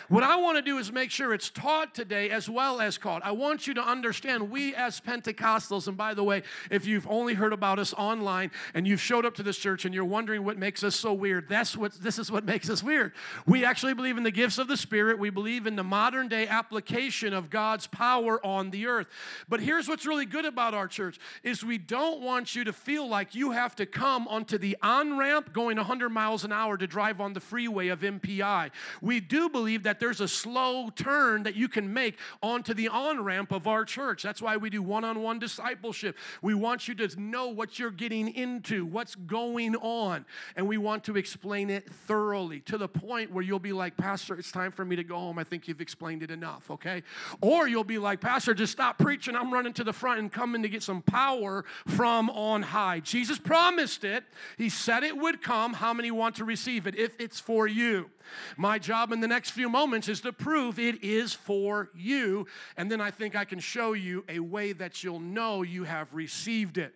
What 0.09 0.23
I 0.23 0.37
want 0.37 0.57
to 0.57 0.63
do 0.63 0.79
is 0.79 0.93
make 0.93 1.11
sure 1.11 1.35
it's 1.35 1.51
taught 1.51 1.95
today 1.95 2.31
as 2.31 2.49
well 2.49 2.81
as 2.81 2.97
caught. 2.97 3.25
I 3.25 3.33
want 3.33 3.67
you 3.67 3.75
to 3.75 3.83
understand 3.83 4.51
we 4.51 4.75
as 4.75 5.01
Pentecostals, 5.01 5.89
and 5.89 5.97
by 5.97 6.15
the 6.15 6.25
way, 6.25 6.43
if 6.71 6.87
you've 6.87 7.07
only 7.09 7.35
heard 7.35 7.53
about 7.53 7.79
us 7.79 7.93
online 7.95 8.51
and 8.75 8.87
you've 8.87 9.01
showed 9.01 9.25
up 9.27 9.35
to 9.35 9.43
this 9.43 9.59
church 9.59 9.85
and 9.85 9.95
you're 9.95 10.05
wondering 10.05 10.45
what 10.45 10.59
makes 10.59 10.83
us 10.83 10.97
so 10.97 11.13
weird, 11.13 11.49
that's 11.49 11.77
what 11.77 11.93
this 11.95 12.19
is 12.19 12.31
what 12.31 12.45
makes 12.45 12.71
us 12.71 12.83
weird. 12.83 13.13
We 13.47 13.65
actually 13.65 13.95
believe 13.95 14.17
in 14.17 14.23
the 14.23 14.31
gifts 14.31 14.59
of 14.59 14.69
the 14.69 14.77
Spirit. 14.77 15.19
We 15.19 15.31
believe 15.31 15.67
in 15.67 15.77
the 15.77 15.85
modern 15.85 16.29
day 16.29 16.47
application 16.49 17.33
of 17.33 17.51
God's 17.51 17.87
power 17.87 18.45
on 18.45 18.71
the 18.71 18.87
earth. 18.87 19.09
But 19.49 19.61
here's 19.61 19.89
what's 19.89 20.07
really 20.07 20.27
good 20.27 20.45
about 20.45 20.75
our 20.75 20.89
church 20.89 21.19
is 21.43 21.65
we 21.65 21.79
don't 21.79 22.23
want 22.23 22.55
you 22.55 22.65
to 22.65 22.73
feel 22.73 23.09
like 23.09 23.35
you 23.35 23.51
have 23.51 23.77
to 23.77 23.87
come 23.87 24.27
onto 24.29 24.59
the 24.59 24.77
on-ramp 24.83 25.53
going 25.53 25.77
100 25.77 26.09
miles 26.09 26.45
an 26.45 26.53
hour 26.53 26.77
to 26.77 26.87
drive 26.87 27.21
on 27.21 27.33
the 27.33 27.41
freeway 27.41 27.89
of 27.89 28.01
MPI. 28.01 28.71
We 29.01 29.21
do 29.21 29.49
believe 29.49 29.67
believe 29.67 29.83
that 29.97 30.05
there's 30.05 30.21
a 30.21 30.29
slow 30.29 30.91
turn 30.91 31.45
that 31.45 31.57
you 31.57 31.69
can 31.69 31.93
make 31.93 32.19
onto 32.43 32.75
the 32.75 32.89
on 32.89 33.25
ramp 33.25 33.51
of 33.51 33.67
our 33.67 33.85
church. 33.85 34.23
That's 34.23 34.43
why 34.43 34.59
we 34.59 34.69
do 34.69 34.83
one 34.83 35.05
on 35.05 35.23
one 35.23 35.39
discipleship. 35.39 36.17
We 36.43 36.53
want 36.53 36.87
you 36.87 36.95
to 36.97 37.21
know 37.21 37.49
what 37.49 37.79
you're 37.79 37.91
getting 37.91 38.29
into, 38.35 38.85
what's 38.85 39.15
going 39.15 39.75
on, 39.77 40.27
and 40.55 40.69
we 40.69 40.77
want 40.77 41.05
to 41.05 41.17
explain 41.17 41.71
it 41.71 41.91
thoroughly 41.91 42.61
to 42.61 42.77
the 42.77 42.89
point 42.89 43.33
where 43.33 43.43
you'll 43.43 43.59
be 43.59 43.73
like, 43.73 43.97
Pastor, 43.97 44.35
it's 44.39 44.53
time 44.53 44.71
for 44.71 44.85
me 44.85 44.97
to 44.97 45.05
go 45.05 45.17
home. 45.17 45.39
I 45.39 45.45
think 45.45 45.67
you've 45.67 45.81
explained 45.81 46.23
it 46.23 46.31
enough, 46.31 46.71
okay? 46.71 47.03
Or 47.41 47.67
you'll 47.67 47.85
be 47.85 47.99
like, 47.99 48.21
Pastor, 48.21 48.53
just 48.53 48.73
stop 48.73 48.99
preaching. 48.99 49.35
I'm 49.35 49.53
running 49.53 49.73
to 49.75 49.85
the 49.85 49.95
front 49.95 50.19
and 50.21 50.31
coming 50.31 50.63
to 50.63 50.69
get 50.69 50.83
some 50.83 51.01
power 51.01 51.65
from 51.87 52.29
on 52.31 52.63
high. 52.63 53.01
Jesus 53.01 53.39
promised 53.39 54.05
it, 54.05 54.25
He 54.59 54.69
said 54.69 55.05
it 55.05 55.17
would 55.17 55.43
come. 55.43 55.73
How 55.73 55.95
many 55.95 56.11
want 56.11 56.37
to 56.37 56.45
receive 56.45 56.87
it 56.87 56.97
if 56.97 57.19
it's 57.19 57.41
for 57.41 57.67
you? 57.67 58.11
My 58.57 58.79
job 58.79 59.13
in 59.13 59.21
the 59.21 59.29
next 59.29 59.51
few 59.51 59.69
moments 59.69 59.86
is 59.95 60.21
to 60.23 60.33
prove 60.33 60.79
it 60.79 61.03
is 61.03 61.33
for 61.33 61.91
you. 61.95 62.47
And 62.77 62.91
then 62.91 63.01
I 63.01 63.11
think 63.11 63.35
I 63.37 63.45
can 63.45 63.61
show 63.61 63.93
you 63.93 64.25
a 64.29 64.41
way 64.41 64.73
that 64.73 65.03
you'll 65.03 65.21
know 65.21 65.63
you 65.63 65.85
have 65.85 66.13
received 66.13 66.79
it. 66.79 66.95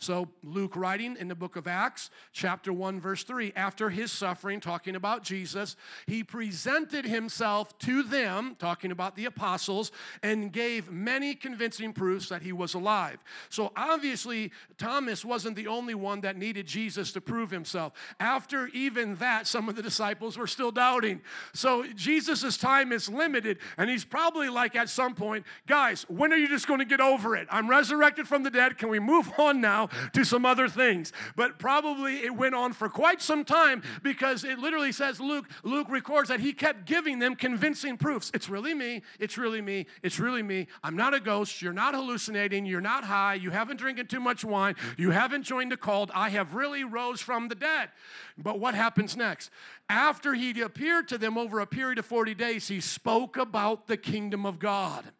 So, 0.00 0.28
Luke 0.44 0.76
writing 0.76 1.16
in 1.18 1.26
the 1.26 1.34
book 1.34 1.56
of 1.56 1.66
Acts, 1.66 2.10
chapter 2.32 2.72
1, 2.72 3.00
verse 3.00 3.24
3, 3.24 3.52
after 3.56 3.90
his 3.90 4.12
suffering, 4.12 4.60
talking 4.60 4.94
about 4.94 5.24
Jesus, 5.24 5.74
he 6.06 6.22
presented 6.22 7.04
himself 7.04 7.76
to 7.80 8.04
them, 8.04 8.54
talking 8.60 8.92
about 8.92 9.16
the 9.16 9.24
apostles, 9.24 9.90
and 10.22 10.52
gave 10.52 10.88
many 10.88 11.34
convincing 11.34 11.92
proofs 11.92 12.28
that 12.28 12.42
he 12.42 12.52
was 12.52 12.74
alive. 12.74 13.18
So, 13.48 13.72
obviously, 13.76 14.52
Thomas 14.78 15.24
wasn't 15.24 15.56
the 15.56 15.66
only 15.66 15.96
one 15.96 16.20
that 16.20 16.36
needed 16.36 16.68
Jesus 16.68 17.10
to 17.12 17.20
prove 17.20 17.50
himself. 17.50 17.92
After 18.20 18.68
even 18.68 19.16
that, 19.16 19.48
some 19.48 19.68
of 19.68 19.74
the 19.74 19.82
disciples 19.82 20.38
were 20.38 20.46
still 20.46 20.70
doubting. 20.70 21.22
So, 21.54 21.84
Jesus' 21.96 22.56
time 22.56 22.92
is 22.92 23.08
limited, 23.08 23.58
and 23.76 23.90
he's 23.90 24.04
probably 24.04 24.48
like 24.48 24.76
at 24.76 24.88
some 24.88 25.16
point, 25.16 25.44
guys, 25.66 26.06
when 26.08 26.32
are 26.32 26.36
you 26.36 26.46
just 26.46 26.68
going 26.68 26.78
to 26.78 26.86
get 26.86 27.00
over 27.00 27.34
it? 27.34 27.48
I'm 27.50 27.68
resurrected 27.68 28.28
from 28.28 28.44
the 28.44 28.50
dead. 28.50 28.78
Can 28.78 28.90
we 28.90 29.00
move 29.00 29.32
on 29.40 29.60
now? 29.60 29.87
To 30.12 30.24
some 30.24 30.44
other 30.44 30.68
things. 30.68 31.12
But 31.36 31.58
probably 31.58 32.24
it 32.24 32.34
went 32.34 32.54
on 32.54 32.72
for 32.72 32.88
quite 32.88 33.22
some 33.22 33.44
time 33.44 33.82
because 34.02 34.44
it 34.44 34.58
literally 34.58 34.92
says 34.92 35.20
Luke, 35.20 35.46
Luke 35.62 35.88
records 35.90 36.28
that 36.28 36.40
he 36.40 36.52
kept 36.52 36.86
giving 36.86 37.18
them 37.18 37.34
convincing 37.34 37.96
proofs. 37.96 38.30
It's 38.34 38.48
really 38.48 38.74
me. 38.74 39.02
It's 39.18 39.38
really 39.38 39.60
me. 39.60 39.86
It's 40.02 40.18
really 40.18 40.42
me. 40.42 40.66
I'm 40.82 40.96
not 40.96 41.14
a 41.14 41.20
ghost. 41.20 41.62
You're 41.62 41.72
not 41.72 41.94
hallucinating. 41.94 42.66
You're 42.66 42.80
not 42.80 43.04
high. 43.04 43.34
You 43.34 43.50
haven't 43.50 43.78
drinking 43.78 44.06
too 44.06 44.20
much 44.20 44.44
wine. 44.44 44.76
You 44.96 45.10
haven't 45.10 45.42
joined 45.44 45.72
a 45.72 45.76
cult. 45.76 46.10
I 46.14 46.30
have 46.30 46.54
really 46.54 46.84
rose 46.84 47.20
from 47.20 47.48
the 47.48 47.54
dead. 47.54 47.90
But 48.36 48.60
what 48.60 48.74
happens 48.74 49.16
next? 49.16 49.50
After 49.88 50.34
he 50.34 50.60
appeared 50.60 51.08
to 51.08 51.18
them 51.18 51.38
over 51.38 51.60
a 51.60 51.66
period 51.66 51.98
of 51.98 52.06
40 52.06 52.34
days, 52.34 52.68
he 52.68 52.80
spoke 52.80 53.36
about 53.36 53.86
the 53.86 53.96
kingdom 53.96 54.44
of 54.44 54.58
God. 54.58 55.12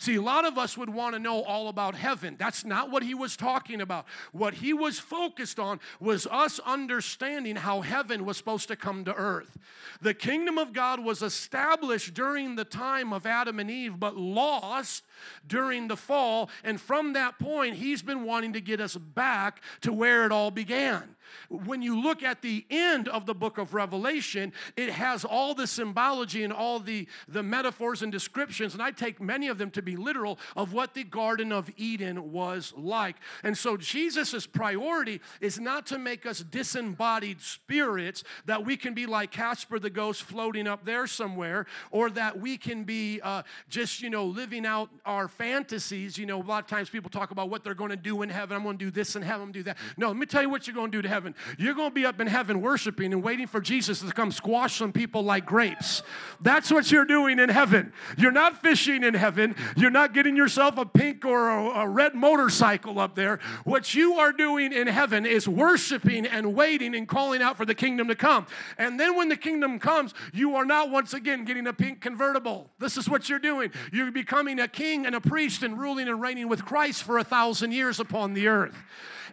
See, 0.00 0.14
a 0.14 0.22
lot 0.22 0.46
of 0.46 0.56
us 0.56 0.78
would 0.78 0.88
want 0.88 1.14
to 1.14 1.18
know 1.18 1.42
all 1.42 1.68
about 1.68 1.94
heaven. 1.94 2.36
That's 2.38 2.64
not 2.64 2.90
what 2.90 3.02
he 3.02 3.12
was 3.12 3.36
talking 3.36 3.82
about. 3.82 4.06
What 4.32 4.54
he 4.54 4.72
was 4.72 4.98
focused 4.98 5.58
on 5.58 5.78
was 6.00 6.26
us 6.26 6.58
understanding 6.60 7.54
how 7.54 7.82
heaven 7.82 8.24
was 8.24 8.38
supposed 8.38 8.68
to 8.68 8.76
come 8.76 9.04
to 9.04 9.14
earth. 9.14 9.58
The 10.00 10.14
kingdom 10.14 10.56
of 10.56 10.72
God 10.72 11.00
was 11.00 11.20
established 11.20 12.14
during 12.14 12.56
the 12.56 12.64
time 12.64 13.12
of 13.12 13.26
Adam 13.26 13.60
and 13.60 13.70
Eve, 13.70 14.00
but 14.00 14.16
lost 14.16 15.04
during 15.46 15.88
the 15.88 15.98
fall. 15.98 16.48
And 16.64 16.80
from 16.80 17.12
that 17.12 17.38
point, 17.38 17.74
he's 17.74 18.00
been 18.00 18.24
wanting 18.24 18.54
to 18.54 18.62
get 18.62 18.80
us 18.80 18.96
back 18.96 19.60
to 19.82 19.92
where 19.92 20.24
it 20.24 20.32
all 20.32 20.50
began. 20.50 21.14
When 21.48 21.82
you 21.82 22.00
look 22.00 22.22
at 22.22 22.42
the 22.42 22.64
end 22.70 23.08
of 23.08 23.26
the 23.26 23.34
book 23.34 23.58
of 23.58 23.74
Revelation, 23.74 24.52
it 24.76 24.90
has 24.90 25.24
all 25.24 25.54
the 25.54 25.66
symbology 25.66 26.44
and 26.44 26.52
all 26.52 26.80
the, 26.80 27.06
the 27.28 27.42
metaphors 27.42 28.02
and 28.02 28.12
descriptions, 28.12 28.74
and 28.74 28.82
I 28.82 28.90
take 28.90 29.20
many 29.20 29.48
of 29.48 29.58
them 29.58 29.70
to 29.72 29.82
be 29.82 29.96
literal, 29.96 30.38
of 30.56 30.72
what 30.72 30.94
the 30.94 31.04
Garden 31.04 31.52
of 31.52 31.70
Eden 31.76 32.32
was 32.32 32.72
like. 32.76 33.16
And 33.42 33.56
so 33.56 33.76
Jesus' 33.76 34.46
priority 34.46 35.20
is 35.40 35.58
not 35.60 35.86
to 35.86 35.98
make 35.98 36.26
us 36.26 36.40
disembodied 36.40 37.40
spirits 37.40 38.24
that 38.46 38.64
we 38.64 38.76
can 38.76 38.94
be 38.94 39.06
like 39.06 39.30
Casper 39.30 39.78
the 39.78 39.90
ghost 39.90 40.22
floating 40.22 40.66
up 40.66 40.84
there 40.84 41.06
somewhere, 41.06 41.66
or 41.90 42.10
that 42.10 42.40
we 42.40 42.56
can 42.56 42.84
be 42.84 43.20
uh, 43.22 43.42
just, 43.68 44.02
you 44.02 44.10
know, 44.10 44.24
living 44.24 44.64
out 44.64 44.90
our 45.04 45.28
fantasies. 45.28 46.16
You 46.16 46.26
know, 46.26 46.40
a 46.40 46.44
lot 46.44 46.64
of 46.64 46.68
times 46.68 46.90
people 46.90 47.10
talk 47.10 47.30
about 47.30 47.50
what 47.50 47.64
they're 47.64 47.74
going 47.74 47.90
to 47.90 47.96
do 47.96 48.22
in 48.22 48.28
heaven. 48.28 48.56
I'm 48.56 48.62
going 48.62 48.78
to 48.78 48.84
do 48.84 48.90
this 48.90 49.16
in 49.16 49.22
heaven, 49.22 49.48
I'm 49.48 49.52
do 49.52 49.62
that. 49.64 49.76
No, 49.96 50.08
let 50.08 50.16
me 50.16 50.26
tell 50.26 50.42
you 50.42 50.50
what 50.50 50.66
you're 50.66 50.74
going 50.74 50.90
to 50.90 50.98
do 50.98 51.02
to 51.02 51.08
heaven 51.08 51.19
heaven. 51.20 51.34
You're 51.58 51.74
going 51.74 51.90
to 51.90 51.94
be 51.94 52.06
up 52.06 52.18
in 52.18 52.26
heaven 52.26 52.62
worshiping 52.62 53.12
and 53.12 53.22
waiting 53.22 53.46
for 53.46 53.60
Jesus 53.60 54.00
to 54.00 54.10
come 54.10 54.32
squash 54.32 54.76
some 54.76 54.90
people 54.90 55.22
like 55.22 55.44
grapes. 55.44 56.02
That's 56.40 56.70
what 56.70 56.90
you're 56.90 57.04
doing 57.04 57.38
in 57.38 57.50
heaven. 57.50 57.92
You're 58.16 58.32
not 58.32 58.62
fishing 58.62 59.04
in 59.04 59.12
heaven. 59.12 59.54
You're 59.76 59.90
not 59.90 60.14
getting 60.14 60.34
yourself 60.34 60.78
a 60.78 60.86
pink 60.86 61.26
or 61.26 61.50
a, 61.50 61.80
a 61.80 61.88
red 61.88 62.14
motorcycle 62.14 62.98
up 62.98 63.16
there. 63.16 63.38
What 63.64 63.94
you 63.94 64.14
are 64.14 64.32
doing 64.32 64.72
in 64.72 64.86
heaven 64.86 65.26
is 65.26 65.46
worshiping 65.46 66.24
and 66.24 66.54
waiting 66.54 66.94
and 66.94 67.06
calling 67.06 67.42
out 67.42 67.58
for 67.58 67.66
the 67.66 67.74
kingdom 67.74 68.08
to 68.08 68.14
come. 68.14 68.46
And 68.78 68.98
then 68.98 69.14
when 69.14 69.28
the 69.28 69.36
kingdom 69.36 69.78
comes, 69.78 70.14
you 70.32 70.56
are 70.56 70.64
not 70.64 70.90
once 70.90 71.12
again 71.12 71.44
getting 71.44 71.66
a 71.66 71.74
pink 71.74 72.00
convertible. 72.00 72.70
This 72.78 72.96
is 72.96 73.10
what 73.10 73.28
you're 73.28 73.38
doing. 73.38 73.72
You're 73.92 74.10
becoming 74.10 74.58
a 74.58 74.68
king 74.68 75.04
and 75.04 75.14
a 75.14 75.20
priest 75.20 75.62
and 75.62 75.78
ruling 75.78 76.08
and 76.08 76.18
reigning 76.18 76.48
with 76.48 76.64
Christ 76.64 77.02
for 77.02 77.18
a 77.18 77.24
thousand 77.24 77.72
years 77.72 78.00
upon 78.00 78.32
the 78.32 78.48
earth. 78.48 78.74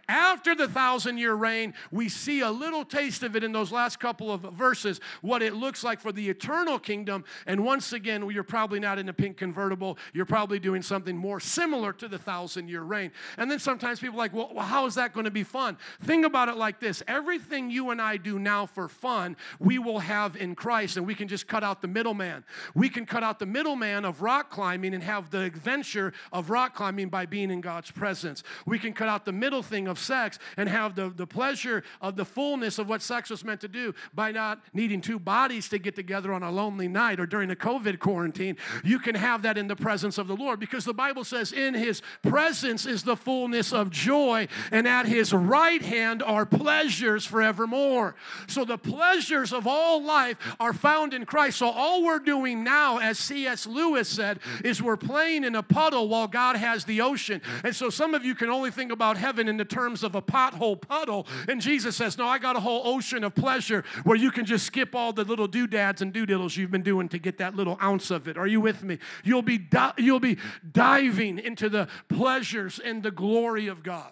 After 0.09 0.55
the 0.55 0.67
thousand 0.67 1.17
year 1.17 1.33
reign, 1.33 1.73
we 1.91 2.07
see 2.07 2.39
a 2.39 2.49
little 2.49 2.85
taste 2.85 3.23
of 3.23 3.35
it 3.35 3.43
in 3.43 3.51
those 3.51 3.71
last 3.71 3.99
couple 3.99 4.31
of 4.31 4.41
verses, 4.41 5.01
what 5.21 5.41
it 5.41 5.53
looks 5.53 5.83
like 5.83 5.99
for 5.99 6.13
the 6.13 6.29
eternal 6.29 6.79
kingdom. 6.79 7.25
And 7.45 7.65
once 7.65 7.91
again, 7.91 8.29
you're 8.29 8.43
probably 8.43 8.79
not 8.79 8.99
in 8.99 9.09
a 9.09 9.13
pink 9.13 9.35
convertible. 9.35 9.97
You're 10.13 10.25
probably 10.25 10.59
doing 10.59 10.81
something 10.81 11.17
more 11.17 11.39
similar 11.39 11.91
to 11.93 12.07
the 12.07 12.17
thousand 12.17 12.69
year 12.69 12.83
reign. 12.83 13.11
And 13.37 13.51
then 13.51 13.59
sometimes 13.59 13.99
people 13.99 14.15
are 14.15 14.23
like, 14.23 14.33
well, 14.33 14.53
how 14.59 14.85
is 14.85 14.95
that 14.95 15.13
going 15.13 15.25
to 15.25 15.31
be 15.31 15.43
fun? 15.43 15.77
Think 16.01 16.25
about 16.25 16.47
it 16.47 16.55
like 16.55 16.79
this 16.79 17.03
everything 17.07 17.69
you 17.69 17.89
and 17.89 18.01
I 18.01 18.17
do 18.17 18.39
now 18.39 18.65
for 18.65 18.87
fun, 18.87 19.35
we 19.59 19.77
will 19.77 19.99
have 19.99 20.37
in 20.37 20.55
Christ, 20.55 20.97
and 20.97 21.05
we 21.05 21.15
can 21.15 21.27
just 21.27 21.47
cut 21.47 21.63
out 21.63 21.81
the 21.81 21.87
middleman. 21.87 22.45
We 22.75 22.89
can 22.89 23.05
cut 23.05 23.23
out 23.23 23.39
the 23.39 23.45
middleman 23.45 24.05
of 24.05 24.21
rock 24.21 24.49
climbing 24.49 24.93
and 24.93 25.03
have 25.03 25.31
the 25.31 25.41
adventure 25.41 26.13
of 26.31 26.49
rock 26.49 26.75
climbing 26.75 27.09
by 27.09 27.25
being 27.25 27.51
in 27.51 27.59
God's 27.59 27.91
presence. 27.91 28.43
We 28.65 28.79
can 28.79 28.93
cut 28.93 29.09
out 29.09 29.25
the 29.25 29.31
middle 29.31 29.61
thing 29.61 29.87
of 29.87 29.96
of 29.97 30.03
sex 30.03 30.39
and 30.55 30.69
have 30.69 30.95
the, 30.95 31.09
the 31.09 31.27
pleasure 31.27 31.83
of 32.01 32.15
the 32.15 32.25
fullness 32.25 32.79
of 32.79 32.87
what 32.87 33.01
sex 33.01 33.29
was 33.29 33.43
meant 33.43 33.61
to 33.61 33.67
do 33.67 33.93
by 34.13 34.31
not 34.31 34.61
needing 34.73 35.01
two 35.01 35.19
bodies 35.19 35.69
to 35.69 35.79
get 35.79 35.95
together 35.95 36.33
on 36.33 36.43
a 36.43 36.51
lonely 36.51 36.87
night 36.87 37.19
or 37.19 37.25
during 37.25 37.51
a 37.51 37.55
COVID 37.55 37.99
quarantine. 37.99 38.57
You 38.83 38.99
can 38.99 39.15
have 39.15 39.41
that 39.41 39.57
in 39.57 39.67
the 39.67 39.75
presence 39.75 40.17
of 40.17 40.27
the 40.27 40.35
Lord 40.35 40.59
because 40.59 40.85
the 40.85 40.93
Bible 40.93 41.23
says, 41.23 41.51
in 41.51 41.73
his 41.73 42.01
presence 42.21 42.85
is 42.85 43.03
the 43.03 43.15
fullness 43.15 43.73
of 43.73 43.89
joy, 43.89 44.47
and 44.71 44.87
at 44.87 45.05
his 45.05 45.33
right 45.33 45.81
hand 45.81 46.21
are 46.21 46.45
pleasures 46.45 47.25
forevermore. 47.25 48.15
So 48.47 48.63
the 48.65 48.77
pleasures 48.77 49.51
of 49.51 49.65
all 49.65 50.03
life 50.03 50.37
are 50.59 50.73
found 50.73 51.13
in 51.13 51.25
Christ. 51.25 51.57
So 51.57 51.69
all 51.69 52.03
we're 52.03 52.19
doing 52.19 52.63
now, 52.63 52.99
as 52.99 53.17
C.S. 53.17 53.65
Lewis 53.65 54.07
said, 54.07 54.39
is 54.63 54.81
we're 54.81 54.97
playing 54.97 55.43
in 55.43 55.55
a 55.55 55.63
puddle 55.63 56.07
while 56.07 56.27
God 56.27 56.55
has 56.55 56.85
the 56.85 57.01
ocean. 57.01 57.41
And 57.63 57.75
so 57.75 57.89
some 57.89 58.13
of 58.13 58.23
you 58.23 58.35
can 58.35 58.49
only 58.49 58.71
think 58.71 58.91
about 58.91 59.17
heaven 59.17 59.47
in 59.47 59.57
the 59.57 59.65
terms 59.65 59.86
terms 59.87 60.03
of 60.03 60.15
a 60.15 60.21
pothole 60.21 60.79
puddle. 60.79 61.25
And 61.47 61.61
Jesus 61.61 61.95
says, 61.95 62.17
No, 62.17 62.27
I 62.27 62.39
got 62.39 62.57
a 62.57 62.59
whole 62.59 62.81
ocean 62.85 63.23
of 63.23 63.33
pleasure 63.33 63.85
where 64.03 64.17
you 64.17 64.31
can 64.31 64.45
just 64.45 64.65
skip 64.65 64.93
all 64.93 65.13
the 65.13 65.23
little 65.23 65.47
doodads 65.47 66.01
and 66.01 66.13
doodiddles 66.13 66.57
you've 66.57 66.71
been 66.71 66.83
doing 66.83 67.07
to 67.09 67.17
get 67.17 67.37
that 67.37 67.55
little 67.55 67.77
ounce 67.81 68.11
of 68.11 68.27
it. 68.27 68.37
Are 68.37 68.47
you 68.47 68.59
with 68.59 68.83
me? 68.83 68.97
You'll 69.23 69.41
be, 69.41 69.57
di- 69.57 69.93
you'll 69.97 70.19
be 70.19 70.37
diving 70.69 71.39
into 71.39 71.69
the 71.69 71.87
pleasures 72.09 72.79
and 72.79 73.01
the 73.01 73.11
glory 73.11 73.67
of 73.67 73.81
God. 73.81 74.11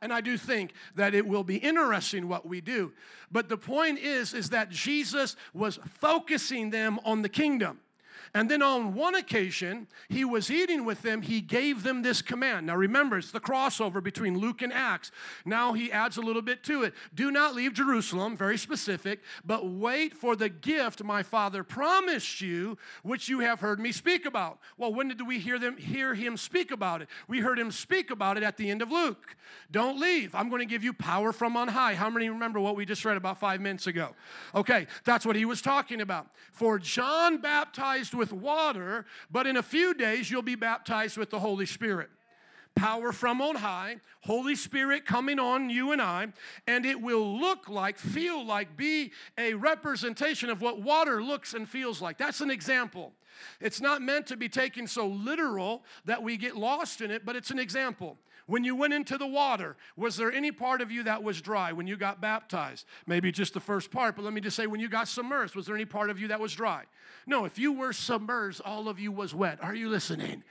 And 0.00 0.10
I 0.10 0.22
do 0.22 0.38
think 0.38 0.72
that 0.96 1.14
it 1.14 1.26
will 1.26 1.44
be 1.44 1.58
interesting 1.58 2.26
what 2.26 2.48
we 2.48 2.62
do. 2.62 2.92
But 3.30 3.50
the 3.50 3.58
point 3.58 3.98
is, 3.98 4.32
is 4.32 4.50
that 4.50 4.70
Jesus 4.70 5.36
was 5.52 5.78
focusing 6.00 6.70
them 6.70 6.98
on 7.04 7.20
the 7.20 7.28
kingdom. 7.28 7.78
And 8.34 8.50
then 8.50 8.62
on 8.62 8.94
one 8.94 9.14
occasion, 9.14 9.88
he 10.08 10.24
was 10.24 10.50
eating 10.50 10.86
with 10.86 11.02
them, 11.02 11.20
he 11.20 11.42
gave 11.42 11.82
them 11.82 12.00
this 12.00 12.22
command. 12.22 12.66
Now 12.66 12.76
remember, 12.76 13.18
it's 13.18 13.30
the 13.30 13.40
crossover 13.40 14.02
between 14.02 14.38
Luke 14.38 14.62
and 14.62 14.72
Acts. 14.72 15.12
Now 15.44 15.74
he 15.74 15.92
adds 15.92 16.16
a 16.16 16.22
little 16.22 16.40
bit 16.40 16.64
to 16.64 16.82
it. 16.82 16.94
Do 17.14 17.30
not 17.30 17.54
leave 17.54 17.74
Jerusalem, 17.74 18.34
very 18.34 18.56
specific, 18.56 19.20
but 19.44 19.68
wait 19.68 20.14
for 20.14 20.34
the 20.34 20.48
gift 20.48 21.04
my 21.04 21.22
father 21.22 21.62
promised 21.62 22.40
you, 22.40 22.78
which 23.02 23.28
you 23.28 23.40
have 23.40 23.60
heard 23.60 23.78
me 23.78 23.92
speak 23.92 24.24
about. 24.24 24.60
Well, 24.78 24.94
when 24.94 25.08
did 25.08 25.26
we 25.26 25.38
hear 25.38 25.58
them 25.58 25.76
hear 25.76 26.14
him 26.14 26.38
speak 26.38 26.70
about 26.70 27.02
it? 27.02 27.08
We 27.28 27.40
heard 27.40 27.58
him 27.58 27.70
speak 27.70 28.10
about 28.10 28.38
it 28.38 28.42
at 28.42 28.56
the 28.56 28.70
end 28.70 28.80
of 28.80 28.90
Luke. 28.90 29.36
Don't 29.70 30.00
leave. 30.00 30.34
I'm 30.34 30.48
going 30.48 30.60
to 30.60 30.66
give 30.66 30.82
you 30.82 30.94
power 30.94 31.32
from 31.32 31.54
on 31.54 31.68
high. 31.68 31.94
How 31.94 32.08
many 32.08 32.30
remember 32.30 32.60
what 32.60 32.76
we 32.76 32.86
just 32.86 33.04
read 33.04 33.18
about 33.18 33.38
five 33.38 33.60
minutes 33.60 33.86
ago? 33.86 34.14
Okay, 34.54 34.86
that's 35.04 35.26
what 35.26 35.36
he 35.36 35.44
was 35.44 35.60
talking 35.60 36.00
about. 36.00 36.28
For 36.52 36.78
John 36.78 37.36
baptized 37.38 38.14
with 38.14 38.21
with 38.22 38.32
water, 38.32 39.04
but 39.32 39.48
in 39.48 39.56
a 39.56 39.62
few 39.64 39.94
days 39.94 40.30
you'll 40.30 40.42
be 40.42 40.54
baptized 40.54 41.16
with 41.16 41.30
the 41.30 41.40
Holy 41.40 41.66
Spirit. 41.66 42.08
Power 42.74 43.12
from 43.12 43.40
on 43.40 43.56
high, 43.56 43.96
Holy 44.22 44.54
Spirit 44.54 45.04
coming 45.06 45.38
on 45.38 45.70
you 45.70 45.92
and 45.92 46.00
I, 46.00 46.28
and 46.66 46.86
it 46.86 47.00
will 47.00 47.38
look 47.38 47.68
like, 47.68 47.98
feel 47.98 48.44
like, 48.44 48.76
be 48.76 49.12
a 49.38 49.54
representation 49.54 50.50
of 50.50 50.60
what 50.60 50.80
water 50.80 51.22
looks 51.22 51.54
and 51.54 51.68
feels 51.68 52.00
like. 52.00 52.18
That's 52.18 52.40
an 52.40 52.50
example. 52.50 53.12
It's 53.60 53.80
not 53.80 54.02
meant 54.02 54.26
to 54.28 54.36
be 54.36 54.48
taken 54.48 54.86
so 54.86 55.06
literal 55.06 55.84
that 56.04 56.22
we 56.22 56.36
get 56.36 56.56
lost 56.56 57.00
in 57.00 57.10
it, 57.10 57.24
but 57.24 57.36
it's 57.36 57.50
an 57.50 57.58
example. 57.58 58.18
When 58.46 58.64
you 58.64 58.74
went 58.74 58.92
into 58.92 59.16
the 59.16 59.26
water, 59.26 59.76
was 59.96 60.16
there 60.16 60.32
any 60.32 60.50
part 60.50 60.80
of 60.80 60.90
you 60.90 61.04
that 61.04 61.22
was 61.22 61.40
dry 61.40 61.72
when 61.72 61.86
you 61.86 61.96
got 61.96 62.20
baptized? 62.20 62.86
Maybe 63.06 63.30
just 63.30 63.54
the 63.54 63.60
first 63.60 63.90
part, 63.90 64.16
but 64.16 64.24
let 64.24 64.34
me 64.34 64.40
just 64.40 64.56
say 64.56 64.66
when 64.66 64.80
you 64.80 64.88
got 64.88 65.08
submerged, 65.08 65.54
was 65.54 65.66
there 65.66 65.76
any 65.76 65.84
part 65.84 66.10
of 66.10 66.20
you 66.20 66.28
that 66.28 66.40
was 66.40 66.52
dry? 66.52 66.84
No, 67.26 67.44
if 67.44 67.58
you 67.58 67.72
were 67.72 67.92
submerged, 67.92 68.60
all 68.64 68.88
of 68.88 68.98
you 68.98 69.12
was 69.12 69.34
wet. 69.34 69.62
Are 69.62 69.74
you 69.74 69.88
listening? 69.88 70.42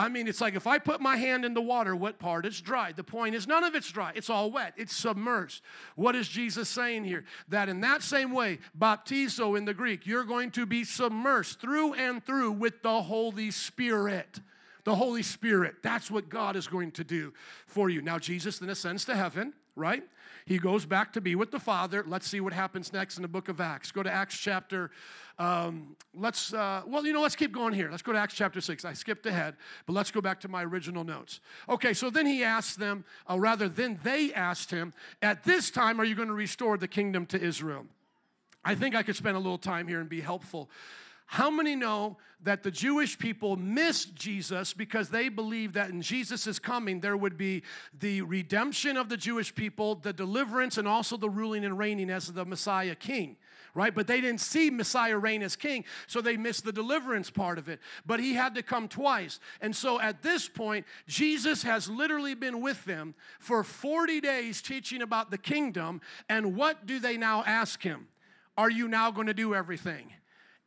I 0.00 0.08
mean, 0.08 0.28
it's 0.28 0.40
like 0.40 0.54
if 0.54 0.66
I 0.66 0.78
put 0.78 1.02
my 1.02 1.18
hand 1.18 1.44
in 1.44 1.52
the 1.52 1.60
water, 1.60 1.94
what 1.94 2.18
part 2.18 2.46
is 2.46 2.58
dry? 2.58 2.90
The 2.90 3.04
point 3.04 3.34
is, 3.34 3.46
none 3.46 3.64
of 3.64 3.74
it's 3.74 3.92
dry. 3.92 4.12
It's 4.14 4.30
all 4.30 4.50
wet. 4.50 4.72
It's 4.78 4.96
submerged. 4.96 5.60
What 5.94 6.16
is 6.16 6.26
Jesus 6.26 6.70
saying 6.70 7.04
here? 7.04 7.26
That 7.48 7.68
in 7.68 7.82
that 7.82 8.02
same 8.02 8.32
way, 8.32 8.60
baptizo 8.78 9.58
in 9.58 9.66
the 9.66 9.74
Greek, 9.74 10.06
you're 10.06 10.24
going 10.24 10.52
to 10.52 10.64
be 10.64 10.84
submerged 10.84 11.60
through 11.60 11.92
and 11.92 12.24
through 12.24 12.52
with 12.52 12.82
the 12.82 13.02
Holy 13.02 13.50
Spirit 13.50 14.40
the 14.84 14.94
Holy 14.94 15.22
Spirit. 15.22 15.74
That's 15.82 16.10
what 16.10 16.30
God 16.30 16.56
is 16.56 16.66
going 16.66 16.92
to 16.92 17.04
do 17.04 17.34
for 17.66 17.90
you. 17.90 18.00
Now, 18.00 18.18
Jesus 18.18 18.58
then 18.58 18.70
ascends 18.70 19.04
to 19.04 19.14
heaven, 19.14 19.52
right? 19.76 20.02
He 20.44 20.58
goes 20.58 20.86
back 20.86 21.12
to 21.14 21.20
be 21.20 21.34
with 21.34 21.50
the 21.50 21.60
Father. 21.60 22.04
Let's 22.06 22.26
see 22.26 22.40
what 22.40 22.52
happens 22.52 22.92
next 22.92 23.16
in 23.16 23.22
the 23.22 23.28
book 23.28 23.48
of 23.48 23.60
Acts. 23.60 23.92
Go 23.92 24.02
to 24.02 24.10
Acts 24.10 24.36
chapter, 24.36 24.90
um, 25.40 25.96
let's, 26.14 26.52
uh, 26.52 26.82
well, 26.86 27.06
you 27.06 27.14
know, 27.14 27.22
let's 27.22 27.34
keep 27.34 27.50
going 27.50 27.72
here. 27.72 27.90
Let's 27.90 28.02
go 28.02 28.12
to 28.12 28.18
Acts 28.18 28.34
chapter 28.34 28.60
6. 28.60 28.84
I 28.84 28.92
skipped 28.92 29.24
ahead, 29.24 29.56
but 29.86 29.94
let's 29.94 30.10
go 30.10 30.20
back 30.20 30.38
to 30.40 30.48
my 30.48 30.62
original 30.62 31.02
notes. 31.02 31.40
Okay, 31.66 31.94
so 31.94 32.10
then 32.10 32.26
he 32.26 32.44
asked 32.44 32.78
them, 32.78 33.06
or 33.26 33.40
rather, 33.40 33.66
then 33.66 33.98
they 34.02 34.34
asked 34.34 34.70
him, 34.70 34.92
At 35.22 35.44
this 35.44 35.70
time, 35.70 35.98
are 35.98 36.04
you 36.04 36.14
going 36.14 36.28
to 36.28 36.34
restore 36.34 36.76
the 36.76 36.86
kingdom 36.86 37.24
to 37.26 37.40
Israel? 37.40 37.86
I 38.62 38.74
think 38.74 38.94
I 38.94 39.02
could 39.02 39.16
spend 39.16 39.34
a 39.34 39.40
little 39.40 39.56
time 39.56 39.88
here 39.88 40.00
and 40.00 40.10
be 40.10 40.20
helpful. 40.20 40.68
How 41.32 41.48
many 41.48 41.76
know 41.76 42.16
that 42.42 42.64
the 42.64 42.72
Jewish 42.72 43.16
people 43.16 43.54
missed 43.54 44.16
Jesus 44.16 44.74
because 44.74 45.10
they 45.10 45.28
believed 45.28 45.74
that 45.74 45.90
in 45.90 46.02
Jesus' 46.02 46.58
coming 46.58 46.98
there 46.98 47.16
would 47.16 47.36
be 47.36 47.62
the 47.96 48.22
redemption 48.22 48.96
of 48.96 49.08
the 49.08 49.16
Jewish 49.16 49.54
people, 49.54 49.94
the 49.94 50.12
deliverance, 50.12 50.76
and 50.76 50.88
also 50.88 51.16
the 51.16 51.30
ruling 51.30 51.64
and 51.64 51.78
reigning 51.78 52.10
as 52.10 52.26
the 52.26 52.44
Messiah 52.44 52.96
king? 52.96 53.36
Right? 53.74 53.94
But 53.94 54.08
they 54.08 54.20
didn't 54.20 54.40
see 54.40 54.70
Messiah 54.70 55.16
reign 55.18 55.44
as 55.44 55.54
king, 55.54 55.84
so 56.08 56.20
they 56.20 56.36
missed 56.36 56.64
the 56.64 56.72
deliverance 56.72 57.30
part 57.30 57.58
of 57.58 57.68
it. 57.68 57.78
But 58.04 58.18
he 58.18 58.34
had 58.34 58.56
to 58.56 58.62
come 58.64 58.88
twice. 58.88 59.38
And 59.60 59.76
so 59.76 60.00
at 60.00 60.24
this 60.24 60.48
point, 60.48 60.84
Jesus 61.06 61.62
has 61.62 61.88
literally 61.88 62.34
been 62.34 62.60
with 62.60 62.84
them 62.86 63.14
for 63.38 63.62
40 63.62 64.20
days 64.20 64.60
teaching 64.60 65.00
about 65.00 65.30
the 65.30 65.38
kingdom. 65.38 66.00
And 66.28 66.56
what 66.56 66.86
do 66.86 66.98
they 66.98 67.16
now 67.16 67.44
ask 67.46 67.84
him? 67.84 68.08
Are 68.58 68.68
you 68.68 68.88
now 68.88 69.12
going 69.12 69.28
to 69.28 69.34
do 69.34 69.54
everything? 69.54 70.10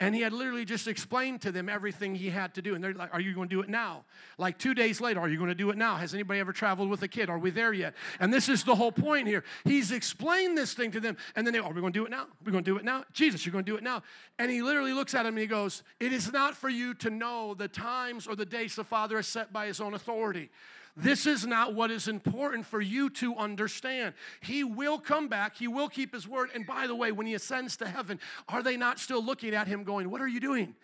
And 0.03 0.13
he 0.13 0.19
had 0.19 0.33
literally 0.33 0.65
just 0.65 0.89
explained 0.89 1.39
to 1.43 1.51
them 1.53 1.69
everything 1.69 2.13
he 2.13 2.29
had 2.29 2.53
to 2.55 2.61
do. 2.61 2.75
And 2.75 2.83
they're 2.83 2.93
like, 2.93 3.13
Are 3.13 3.21
you 3.21 3.33
going 3.33 3.47
to 3.47 3.55
do 3.55 3.61
it 3.61 3.69
now? 3.69 4.03
Like 4.37 4.57
two 4.57 4.73
days 4.73 4.99
later, 4.99 5.21
Are 5.21 5.29
you 5.29 5.37
going 5.37 5.47
to 5.47 5.55
do 5.55 5.69
it 5.69 5.77
now? 5.77 5.95
Has 5.95 6.13
anybody 6.13 6.41
ever 6.41 6.51
traveled 6.51 6.89
with 6.89 7.03
a 7.03 7.07
kid? 7.07 7.29
Are 7.29 7.39
we 7.39 7.51
there 7.51 7.71
yet? 7.71 7.93
And 8.19 8.33
this 8.33 8.49
is 8.49 8.65
the 8.65 8.75
whole 8.75 8.91
point 8.91 9.29
here. 9.29 9.45
He's 9.63 9.93
explained 9.93 10.57
this 10.57 10.73
thing 10.73 10.91
to 10.91 10.99
them. 10.99 11.15
And 11.37 11.47
then 11.47 11.53
they, 11.53 11.59
Are 11.59 11.71
we 11.71 11.79
going 11.79 11.93
to 11.93 11.99
do 11.99 12.05
it 12.05 12.11
now? 12.11 12.23
Are 12.23 12.43
we 12.43 12.51
going 12.51 12.65
to 12.65 12.69
do 12.69 12.75
it 12.75 12.83
now? 12.83 13.05
Jesus, 13.13 13.45
you're 13.45 13.53
going 13.53 13.63
to 13.63 13.71
do 13.71 13.77
it 13.77 13.83
now. 13.83 14.03
And 14.37 14.51
he 14.51 14.61
literally 14.61 14.91
looks 14.91 15.15
at 15.15 15.25
him 15.25 15.35
and 15.35 15.39
he 15.39 15.47
goes, 15.47 15.83
It 16.01 16.11
is 16.11 16.33
not 16.33 16.53
for 16.53 16.67
you 16.67 16.93
to 16.95 17.09
know 17.09 17.53
the 17.53 17.69
times 17.69 18.27
or 18.27 18.35
the 18.35 18.45
dates 18.45 18.75
the 18.75 18.83
Father 18.83 19.15
has 19.15 19.27
set 19.27 19.53
by 19.53 19.67
his 19.67 19.79
own 19.79 19.93
authority. 19.93 20.49
This 20.95 21.25
is 21.25 21.45
not 21.47 21.73
what 21.73 21.89
is 21.89 22.07
important 22.07 22.67
for 22.67 22.79
you 22.79 23.09
to 23.11 23.35
understand. 23.35 24.13
He 24.41 24.63
will 24.63 24.99
come 24.99 25.27
back, 25.27 25.57
He 25.57 25.67
will 25.67 25.89
keep 25.89 26.13
His 26.13 26.27
word. 26.27 26.51
And 26.53 26.67
by 26.67 26.85
the 26.85 26.95
way, 26.95 27.11
when 27.11 27.25
He 27.25 27.33
ascends 27.33 27.75
to 27.77 27.87
heaven, 27.87 28.19
are 28.47 28.61
they 28.61 28.77
not 28.77 28.99
still 28.99 29.23
looking 29.23 29.55
at 29.55 29.67
Him 29.67 29.83
going, 29.83 30.11
What 30.11 30.21
are 30.21 30.27
you 30.27 30.39
doing? 30.39 30.75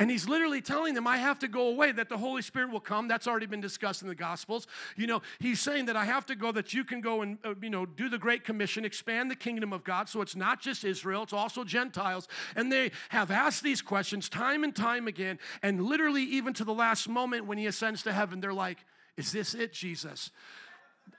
And 0.00 0.10
He's 0.10 0.28
literally 0.28 0.60
telling 0.60 0.94
them, 0.94 1.06
I 1.06 1.18
have 1.18 1.38
to 1.40 1.48
go 1.48 1.68
away, 1.68 1.92
that 1.92 2.08
the 2.08 2.18
Holy 2.18 2.42
Spirit 2.42 2.72
will 2.72 2.80
come. 2.80 3.06
That's 3.06 3.28
already 3.28 3.46
been 3.46 3.60
discussed 3.60 4.02
in 4.02 4.08
the 4.08 4.16
Gospels. 4.16 4.66
You 4.96 5.06
know, 5.06 5.22
He's 5.38 5.60
saying 5.60 5.86
that 5.86 5.96
I 5.96 6.06
have 6.06 6.26
to 6.26 6.34
go, 6.34 6.50
that 6.50 6.74
you 6.74 6.82
can 6.82 7.00
go 7.00 7.22
and, 7.22 7.38
uh, 7.44 7.54
you 7.62 7.70
know, 7.70 7.86
do 7.86 8.08
the 8.08 8.18
Great 8.18 8.42
Commission, 8.42 8.84
expand 8.84 9.30
the 9.30 9.36
kingdom 9.36 9.72
of 9.72 9.84
God. 9.84 10.08
So 10.08 10.22
it's 10.22 10.34
not 10.34 10.60
just 10.60 10.82
Israel, 10.82 11.22
it's 11.22 11.32
also 11.32 11.62
Gentiles. 11.62 12.26
And 12.56 12.72
they 12.72 12.90
have 13.10 13.30
asked 13.30 13.62
these 13.62 13.80
questions 13.80 14.28
time 14.28 14.64
and 14.64 14.74
time 14.74 15.06
again. 15.06 15.38
And 15.62 15.84
literally, 15.84 16.24
even 16.24 16.52
to 16.54 16.64
the 16.64 16.74
last 16.74 17.08
moment 17.08 17.46
when 17.46 17.58
He 17.58 17.66
ascends 17.66 18.02
to 18.02 18.12
heaven, 18.12 18.40
they're 18.40 18.52
like, 18.52 18.78
is 19.16 19.32
this 19.32 19.54
it, 19.54 19.72
Jesus? 19.72 20.30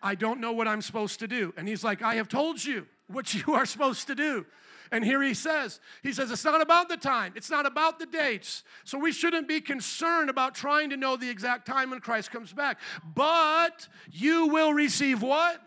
I 0.02 0.16
don't 0.16 0.40
know 0.40 0.52
what 0.52 0.68
I'm 0.68 0.82
supposed 0.82 1.20
to 1.20 1.28
do. 1.28 1.54
And 1.58 1.68
he's 1.68 1.84
like, 1.84 2.02
I 2.02 2.16
have 2.16 2.28
told 2.28 2.64
you 2.64 2.88
what 3.08 3.34
you 3.48 3.54
are 3.54 3.66
supposed 3.66 4.08
to 4.08 4.16
do. 4.16 4.46
And 4.92 5.04
here 5.04 5.24
he 5.24 5.34
says, 5.34 5.80
he 6.04 6.14
says, 6.14 6.30
it's 6.30 6.46
not 6.46 6.62
about 6.62 6.88
the 6.88 6.98
time, 6.98 7.34
it's 7.36 7.50
not 7.50 7.66
about 7.66 7.98
the 7.98 8.06
dates. 8.06 8.64
So 8.84 9.00
we 9.00 9.12
shouldn't 9.12 9.48
be 9.48 9.60
concerned 9.60 10.30
about 10.30 10.54
trying 10.54 10.92
to 10.92 10.98
know 10.98 11.18
the 11.18 11.32
exact 11.32 11.66
time 11.66 11.90
when 11.90 12.00
Christ 12.00 12.30
comes 12.30 12.54
back. 12.54 12.78
But 13.16 13.88
you 14.12 14.48
will 14.48 14.72
receive 14.72 15.24
what? 15.24 15.60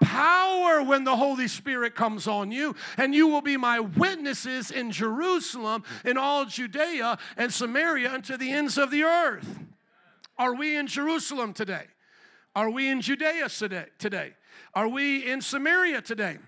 Power 0.00 0.80
when 0.84 1.02
the 1.02 1.16
Holy 1.16 1.48
Spirit 1.48 1.96
comes 1.96 2.28
on 2.28 2.52
you, 2.52 2.76
and 2.96 3.12
you 3.12 3.26
will 3.26 3.40
be 3.40 3.56
my 3.56 3.80
witnesses 3.80 4.70
in 4.70 4.92
Jerusalem, 4.92 5.82
in 6.04 6.16
all 6.16 6.44
Judea 6.44 7.18
and 7.36 7.52
Samaria, 7.52 8.12
unto 8.12 8.36
the 8.36 8.52
ends 8.52 8.78
of 8.78 8.92
the 8.92 9.02
earth. 9.02 9.58
Are 10.38 10.54
we 10.54 10.76
in 10.76 10.86
Jerusalem 10.86 11.52
today? 11.52 11.84
Are 12.54 12.70
we 12.70 12.88
in 12.88 13.00
Judea 13.00 13.48
today? 13.98 14.32
Are 14.74 14.88
we 14.88 15.30
in 15.30 15.40
Samaria 15.40 16.00
today? 16.02 16.38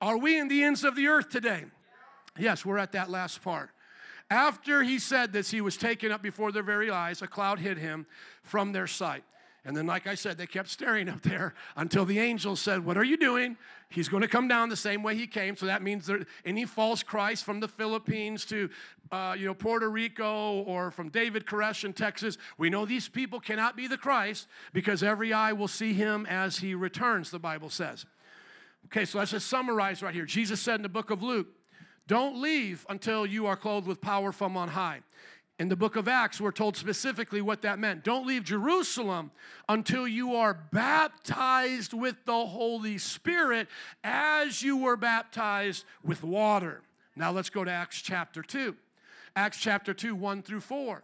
Are 0.00 0.16
we 0.16 0.38
in 0.38 0.48
the 0.48 0.62
ends 0.62 0.84
of 0.84 0.96
the 0.96 1.08
earth 1.08 1.28
today? 1.28 1.64
Yes, 2.38 2.64
we're 2.64 2.78
at 2.78 2.92
that 2.92 3.10
last 3.10 3.42
part. 3.42 3.70
After 4.30 4.84
he 4.84 4.98
said 4.98 5.32
this, 5.32 5.50
he 5.50 5.60
was 5.60 5.76
taken 5.76 6.12
up 6.12 6.22
before 6.22 6.52
their 6.52 6.62
very 6.62 6.90
eyes. 6.90 7.20
A 7.20 7.26
cloud 7.26 7.58
hid 7.58 7.78
him 7.78 8.06
from 8.42 8.72
their 8.72 8.86
sight. 8.86 9.24
And 9.64 9.76
then, 9.76 9.86
like 9.86 10.06
I 10.06 10.14
said, 10.14 10.38
they 10.38 10.46
kept 10.46 10.70
staring 10.70 11.08
up 11.08 11.20
there 11.20 11.54
until 11.76 12.06
the 12.06 12.18
angel 12.18 12.56
said, 12.56 12.84
What 12.84 12.96
are 12.96 13.04
you 13.04 13.16
doing? 13.16 13.56
He's 13.90 14.08
going 14.08 14.22
to 14.22 14.28
come 14.28 14.48
down 14.48 14.68
the 14.68 14.76
same 14.76 15.02
way 15.02 15.16
he 15.16 15.26
came. 15.26 15.56
So 15.56 15.66
that 15.66 15.82
means 15.82 16.06
there, 16.06 16.24
any 16.44 16.64
false 16.64 17.02
Christ 17.02 17.44
from 17.44 17.60
the 17.60 17.68
Philippines 17.68 18.44
to 18.46 18.70
uh, 19.10 19.34
you 19.36 19.46
know, 19.46 19.54
Puerto 19.54 19.90
Rico 19.90 20.60
or 20.62 20.90
from 20.90 21.08
David 21.08 21.44
Koresh 21.44 21.84
in 21.84 21.92
Texas, 21.92 22.38
we 22.56 22.70
know 22.70 22.86
these 22.86 23.08
people 23.08 23.40
cannot 23.40 23.76
be 23.76 23.86
the 23.86 23.98
Christ 23.98 24.46
because 24.72 25.02
every 25.02 25.32
eye 25.32 25.52
will 25.52 25.68
see 25.68 25.92
him 25.92 26.24
as 26.26 26.58
he 26.58 26.74
returns, 26.74 27.30
the 27.30 27.38
Bible 27.38 27.68
says. 27.68 28.06
Okay, 28.86 29.04
so 29.04 29.18
let's 29.18 29.32
just 29.32 29.48
summarize 29.48 30.02
right 30.02 30.14
here. 30.14 30.24
Jesus 30.24 30.60
said 30.60 30.76
in 30.76 30.82
the 30.82 30.88
book 30.88 31.10
of 31.10 31.22
Luke, 31.22 31.48
Don't 32.06 32.40
leave 32.40 32.86
until 32.88 33.26
you 33.26 33.46
are 33.46 33.56
clothed 33.56 33.86
with 33.86 34.00
power 34.00 34.32
from 34.32 34.56
on 34.56 34.68
high. 34.68 35.00
In 35.60 35.68
the 35.68 35.76
book 35.76 35.96
of 35.96 36.08
Acts, 36.08 36.40
we're 36.40 36.52
told 36.52 36.74
specifically 36.78 37.42
what 37.42 37.60
that 37.60 37.78
meant. 37.78 38.02
Don't 38.02 38.26
leave 38.26 38.44
Jerusalem 38.44 39.30
until 39.68 40.08
you 40.08 40.34
are 40.34 40.54
baptized 40.54 41.92
with 41.92 42.16
the 42.24 42.46
Holy 42.46 42.96
Spirit 42.96 43.68
as 44.02 44.62
you 44.62 44.78
were 44.78 44.96
baptized 44.96 45.84
with 46.02 46.24
water. 46.24 46.80
Now 47.14 47.30
let's 47.30 47.50
go 47.50 47.62
to 47.62 47.70
Acts 47.70 48.00
chapter 48.00 48.42
2. 48.42 48.74
Acts 49.36 49.58
chapter 49.58 49.92
2, 49.92 50.14
1 50.14 50.42
through 50.42 50.60
4 50.60 51.02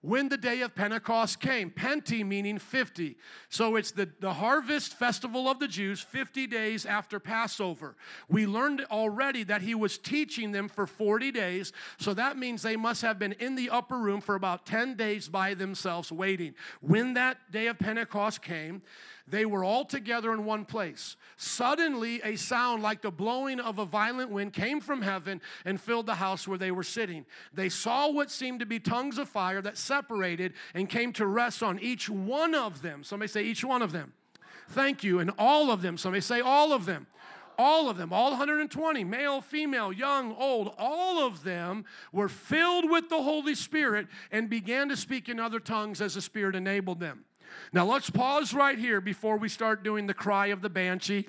when 0.00 0.28
the 0.28 0.36
day 0.36 0.60
of 0.60 0.74
Pentecost 0.74 1.40
came. 1.40 1.70
Penti 1.70 2.24
meaning 2.24 2.58
50. 2.58 3.16
So 3.48 3.76
it's 3.76 3.90
the, 3.90 4.08
the 4.20 4.32
harvest 4.32 4.94
festival 4.94 5.48
of 5.48 5.58
the 5.58 5.68
Jews, 5.68 6.00
50 6.00 6.46
days 6.46 6.86
after 6.86 7.18
Passover. 7.18 7.96
We 8.28 8.46
learned 8.46 8.86
already 8.90 9.44
that 9.44 9.62
he 9.62 9.74
was 9.74 9.98
teaching 9.98 10.52
them 10.52 10.68
for 10.68 10.86
40 10.86 11.32
days. 11.32 11.72
So 11.98 12.14
that 12.14 12.38
means 12.38 12.62
they 12.62 12.76
must 12.76 13.02
have 13.02 13.18
been 13.18 13.32
in 13.32 13.56
the 13.56 13.70
upper 13.70 13.98
room 13.98 14.20
for 14.20 14.34
about 14.34 14.66
10 14.66 14.94
days 14.94 15.28
by 15.28 15.54
themselves 15.54 16.12
waiting. 16.12 16.54
When 16.80 17.14
that 17.14 17.50
day 17.50 17.66
of 17.66 17.78
Pentecost 17.78 18.42
came, 18.42 18.82
they 19.30 19.44
were 19.44 19.64
all 19.64 19.84
together 19.84 20.32
in 20.32 20.44
one 20.44 20.64
place. 20.64 21.16
Suddenly, 21.36 22.20
a 22.24 22.36
sound 22.36 22.82
like 22.82 23.02
the 23.02 23.10
blowing 23.10 23.60
of 23.60 23.78
a 23.78 23.84
violent 23.84 24.30
wind 24.30 24.52
came 24.52 24.80
from 24.80 25.02
heaven 25.02 25.40
and 25.64 25.80
filled 25.80 26.06
the 26.06 26.14
house 26.16 26.48
where 26.48 26.58
they 26.58 26.70
were 26.70 26.82
sitting. 26.82 27.26
They 27.52 27.68
saw 27.68 28.10
what 28.10 28.30
seemed 28.30 28.60
to 28.60 28.66
be 28.66 28.80
tongues 28.80 29.18
of 29.18 29.28
fire 29.28 29.60
that 29.62 29.76
separated 29.76 30.54
and 30.74 30.88
came 30.88 31.12
to 31.14 31.26
rest 31.26 31.62
on 31.62 31.78
each 31.78 32.08
one 32.08 32.54
of 32.54 32.82
them. 32.82 33.04
Somebody 33.04 33.28
say, 33.28 33.44
each 33.44 33.64
one 33.64 33.82
of 33.82 33.92
them. 33.92 34.12
Thank 34.70 35.04
you. 35.04 35.18
And 35.18 35.30
all 35.38 35.70
of 35.70 35.82
them. 35.82 35.96
Somebody 35.96 36.20
say, 36.20 36.40
all 36.40 36.72
of 36.72 36.86
them 36.86 37.06
all 37.58 37.90
of 37.90 37.96
them, 37.96 38.12
all 38.12 38.30
120, 38.30 39.02
male, 39.02 39.40
female, 39.40 39.92
young, 39.92 40.34
old, 40.36 40.72
all 40.78 41.26
of 41.26 41.42
them 41.42 41.84
were 42.12 42.28
filled 42.28 42.88
with 42.88 43.08
the 43.08 43.20
Holy 43.20 43.56
Spirit 43.56 44.06
and 44.30 44.48
began 44.48 44.88
to 44.88 44.96
speak 44.96 45.28
in 45.28 45.40
other 45.40 45.58
tongues 45.58 46.00
as 46.00 46.14
the 46.14 46.22
Spirit 46.22 46.54
enabled 46.54 47.00
them. 47.00 47.24
Now 47.72 47.84
let's 47.86 48.10
pause 48.10 48.54
right 48.54 48.78
here 48.78 49.00
before 49.00 49.36
we 49.36 49.48
start 49.48 49.82
doing 49.82 50.06
the 50.06 50.14
cry 50.14 50.46
of 50.48 50.62
the 50.62 50.70
banshee. 50.70 51.26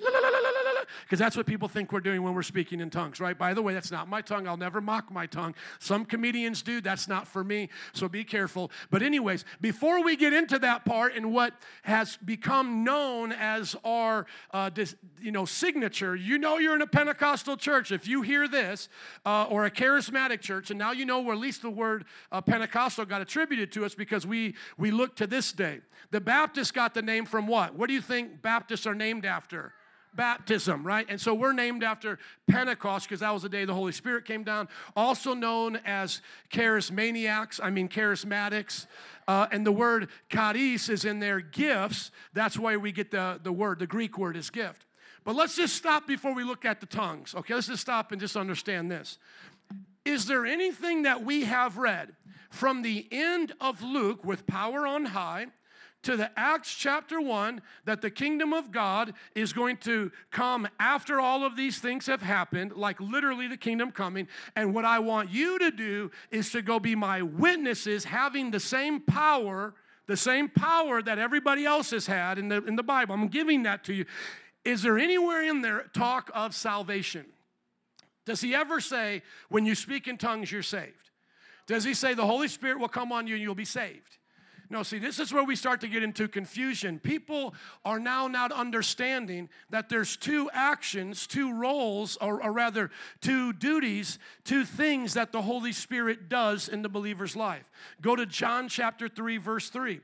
Because 1.02 1.18
that's 1.18 1.36
what 1.36 1.46
people 1.46 1.68
think 1.68 1.92
we're 1.92 2.00
doing 2.00 2.22
when 2.22 2.34
we're 2.34 2.42
speaking 2.42 2.80
in 2.80 2.90
tongues, 2.90 3.20
right? 3.20 3.36
By 3.36 3.54
the 3.54 3.62
way, 3.62 3.74
that's 3.74 3.90
not 3.90 4.08
my 4.08 4.20
tongue. 4.20 4.46
I'll 4.46 4.56
never 4.56 4.80
mock 4.80 5.10
my 5.10 5.26
tongue. 5.26 5.54
Some 5.78 6.04
comedians 6.04 6.62
do. 6.62 6.80
That's 6.80 7.08
not 7.08 7.26
for 7.26 7.44
me, 7.44 7.68
so 7.92 8.08
be 8.08 8.24
careful. 8.24 8.70
But, 8.90 9.02
anyways, 9.02 9.44
before 9.60 10.02
we 10.02 10.16
get 10.16 10.32
into 10.32 10.58
that 10.60 10.84
part 10.84 11.14
and 11.14 11.32
what 11.32 11.54
has 11.82 12.16
become 12.18 12.84
known 12.84 13.32
as 13.32 13.76
our, 13.84 14.26
uh, 14.52 14.70
dis, 14.70 14.94
you 15.20 15.32
know, 15.32 15.44
signature, 15.44 16.16
you 16.16 16.38
know 16.38 16.58
you're 16.58 16.74
in 16.74 16.82
a 16.82 16.86
Pentecostal 16.86 17.56
church 17.56 17.92
if 17.92 18.06
you 18.06 18.22
hear 18.22 18.48
this, 18.48 18.88
uh, 19.24 19.44
or 19.44 19.66
a 19.66 19.70
charismatic 19.70 20.40
church, 20.40 20.70
and 20.70 20.78
now 20.78 20.92
you 20.92 21.04
know 21.04 21.20
where 21.20 21.34
at 21.34 21.40
least 21.40 21.62
the 21.62 21.70
word 21.70 22.04
uh, 22.32 22.40
Pentecostal 22.40 23.04
got 23.04 23.20
attributed 23.20 23.72
to 23.72 23.84
us 23.84 23.94
because 23.94 24.26
we 24.26 24.54
we 24.76 24.90
look 24.90 25.16
to 25.16 25.26
this 25.26 25.52
day. 25.52 25.80
The 26.10 26.20
Baptists 26.20 26.70
got 26.70 26.94
the 26.94 27.02
name 27.02 27.26
from 27.26 27.46
what? 27.46 27.74
What 27.74 27.88
do 27.88 27.94
you 27.94 28.00
think 28.00 28.42
Baptists 28.42 28.86
are 28.86 28.94
named 28.94 29.24
after? 29.24 29.72
Baptism, 30.14 30.86
right? 30.86 31.06
And 31.08 31.20
so 31.20 31.34
we're 31.34 31.52
named 31.52 31.84
after 31.84 32.18
Pentecost 32.48 33.08
because 33.08 33.20
that 33.20 33.32
was 33.32 33.42
the 33.42 33.48
day 33.48 33.64
the 33.64 33.74
Holy 33.74 33.92
Spirit 33.92 34.24
came 34.24 34.44
down, 34.44 34.68
also 34.96 35.34
known 35.34 35.76
as 35.84 36.22
charismaniacs, 36.52 37.60
I 37.62 37.70
mean 37.70 37.88
charismatics. 37.88 38.86
Uh, 39.28 39.46
and 39.52 39.64
the 39.64 39.72
word 39.72 40.08
charis 40.28 40.88
is 40.88 41.04
in 41.04 41.20
their 41.20 41.40
gifts. 41.40 42.10
That's 42.32 42.58
why 42.58 42.76
we 42.76 42.92
get 42.92 43.10
the, 43.10 43.40
the 43.42 43.52
word, 43.52 43.78
the 43.78 43.86
Greek 43.86 44.18
word 44.18 44.36
is 44.36 44.50
gift. 44.50 44.84
But 45.24 45.36
let's 45.36 45.56
just 45.56 45.76
stop 45.76 46.06
before 46.06 46.34
we 46.34 46.44
look 46.44 46.64
at 46.64 46.80
the 46.80 46.86
tongues. 46.86 47.34
Okay, 47.34 47.54
let's 47.54 47.66
just 47.66 47.82
stop 47.82 48.10
and 48.12 48.20
just 48.20 48.36
understand 48.36 48.90
this. 48.90 49.18
Is 50.04 50.26
there 50.26 50.46
anything 50.46 51.02
that 51.02 51.24
we 51.24 51.44
have 51.44 51.76
read 51.76 52.14
from 52.50 52.82
the 52.82 53.06
end 53.12 53.52
of 53.60 53.82
Luke 53.82 54.24
with 54.24 54.46
power 54.46 54.86
on 54.86 55.06
high 55.06 55.46
to 56.02 56.16
the 56.16 56.30
Acts 56.38 56.74
chapter 56.74 57.20
1 57.20 57.60
that 57.84 58.00
the 58.00 58.10
kingdom 58.10 58.52
of 58.52 58.70
God 58.70 59.12
is 59.34 59.52
going 59.52 59.76
to 59.78 60.10
come 60.30 60.66
after 60.78 61.20
all 61.20 61.44
of 61.44 61.56
these 61.56 61.78
things 61.78 62.06
have 62.06 62.22
happened, 62.22 62.72
like 62.72 63.00
literally 63.00 63.46
the 63.46 63.56
kingdom 63.56 63.90
coming. 63.90 64.26
And 64.56 64.74
what 64.74 64.84
I 64.84 64.98
want 64.98 65.30
you 65.30 65.58
to 65.58 65.70
do 65.70 66.10
is 66.30 66.50
to 66.52 66.62
go 66.62 66.80
be 66.80 66.94
my 66.94 67.22
witnesses, 67.22 68.04
having 68.04 68.50
the 68.50 68.60
same 68.60 69.00
power, 69.00 69.74
the 70.06 70.16
same 70.16 70.48
power 70.48 71.02
that 71.02 71.18
everybody 71.18 71.66
else 71.66 71.90
has 71.90 72.06
had 72.06 72.38
in 72.38 72.48
the, 72.48 72.64
in 72.64 72.76
the 72.76 72.82
Bible. 72.82 73.14
I'm 73.14 73.28
giving 73.28 73.64
that 73.64 73.84
to 73.84 73.94
you. 73.94 74.06
Is 74.64 74.82
there 74.82 74.98
anywhere 74.98 75.42
in 75.42 75.62
there 75.62 75.90
talk 75.94 76.30
of 76.34 76.54
salvation? 76.54 77.26
Does 78.24 78.40
he 78.40 78.54
ever 78.54 78.80
say, 78.80 79.22
when 79.48 79.66
you 79.66 79.74
speak 79.74 80.06
in 80.06 80.16
tongues, 80.16 80.52
you're 80.52 80.62
saved? 80.62 80.94
Does 81.66 81.84
he 81.84 81.94
say 81.94 82.14
the 82.14 82.26
Holy 82.26 82.48
Spirit 82.48 82.78
will 82.78 82.88
come 82.88 83.12
on 83.12 83.26
you 83.26 83.34
and 83.34 83.42
you'll 83.42 83.54
be 83.54 83.64
saved? 83.64 84.18
No, 84.72 84.84
see, 84.84 85.00
this 85.00 85.18
is 85.18 85.32
where 85.32 85.42
we 85.42 85.56
start 85.56 85.80
to 85.80 85.88
get 85.88 86.04
into 86.04 86.28
confusion. 86.28 87.00
People 87.00 87.54
are 87.84 87.98
now 87.98 88.28
not 88.28 88.52
understanding 88.52 89.48
that 89.70 89.88
there's 89.88 90.16
two 90.16 90.48
actions, 90.52 91.26
two 91.26 91.52
roles, 91.52 92.16
or, 92.18 92.40
or, 92.40 92.52
rather, 92.52 92.92
two 93.20 93.52
duties, 93.52 94.20
two 94.44 94.64
things 94.64 95.14
that 95.14 95.32
the 95.32 95.42
Holy 95.42 95.72
Spirit 95.72 96.28
does 96.28 96.68
in 96.68 96.82
the 96.82 96.88
believer's 96.88 97.34
life. 97.34 97.68
Go 98.00 98.14
to 98.14 98.24
John 98.26 98.68
chapter 98.68 99.08
3, 99.08 99.38
verse 99.38 99.70
3. 99.70 100.00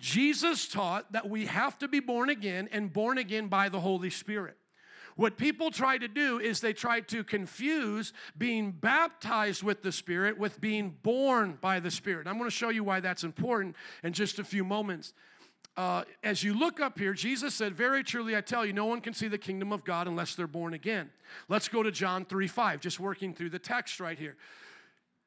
Jesus 0.00 0.66
taught 0.66 1.12
that 1.12 1.30
we 1.30 1.46
have 1.46 1.78
to 1.78 1.86
be 1.86 2.00
born 2.00 2.30
again 2.30 2.68
and 2.72 2.92
born 2.92 3.16
again 3.16 3.46
by 3.46 3.68
the 3.68 3.78
Holy 3.78 4.10
Spirit. 4.10 4.56
What 5.20 5.36
people 5.36 5.70
try 5.70 5.98
to 5.98 6.08
do 6.08 6.38
is 6.38 6.62
they 6.62 6.72
try 6.72 7.00
to 7.00 7.22
confuse 7.22 8.14
being 8.38 8.70
baptized 8.70 9.62
with 9.62 9.82
the 9.82 9.92
Spirit 9.92 10.38
with 10.38 10.58
being 10.62 10.96
born 11.02 11.58
by 11.60 11.78
the 11.78 11.90
Spirit. 11.90 12.26
I'm 12.26 12.38
going 12.38 12.48
to 12.48 12.56
show 12.56 12.70
you 12.70 12.82
why 12.84 13.00
that's 13.00 13.22
important 13.22 13.76
in 14.02 14.14
just 14.14 14.38
a 14.38 14.44
few 14.44 14.64
moments. 14.64 15.12
Uh, 15.76 16.04
as 16.24 16.42
you 16.42 16.54
look 16.54 16.80
up 16.80 16.98
here, 16.98 17.12
Jesus 17.12 17.54
said, 17.54 17.74
Very 17.74 18.02
truly, 18.02 18.34
I 18.34 18.40
tell 18.40 18.64
you, 18.64 18.72
no 18.72 18.86
one 18.86 19.02
can 19.02 19.12
see 19.12 19.28
the 19.28 19.36
kingdom 19.36 19.74
of 19.74 19.84
God 19.84 20.08
unless 20.08 20.36
they're 20.36 20.46
born 20.46 20.72
again. 20.72 21.10
Let's 21.50 21.68
go 21.68 21.82
to 21.82 21.90
John 21.90 22.24
3 22.24 22.46
5, 22.46 22.80
just 22.80 22.98
working 22.98 23.34
through 23.34 23.50
the 23.50 23.58
text 23.58 24.00
right 24.00 24.18
here. 24.18 24.38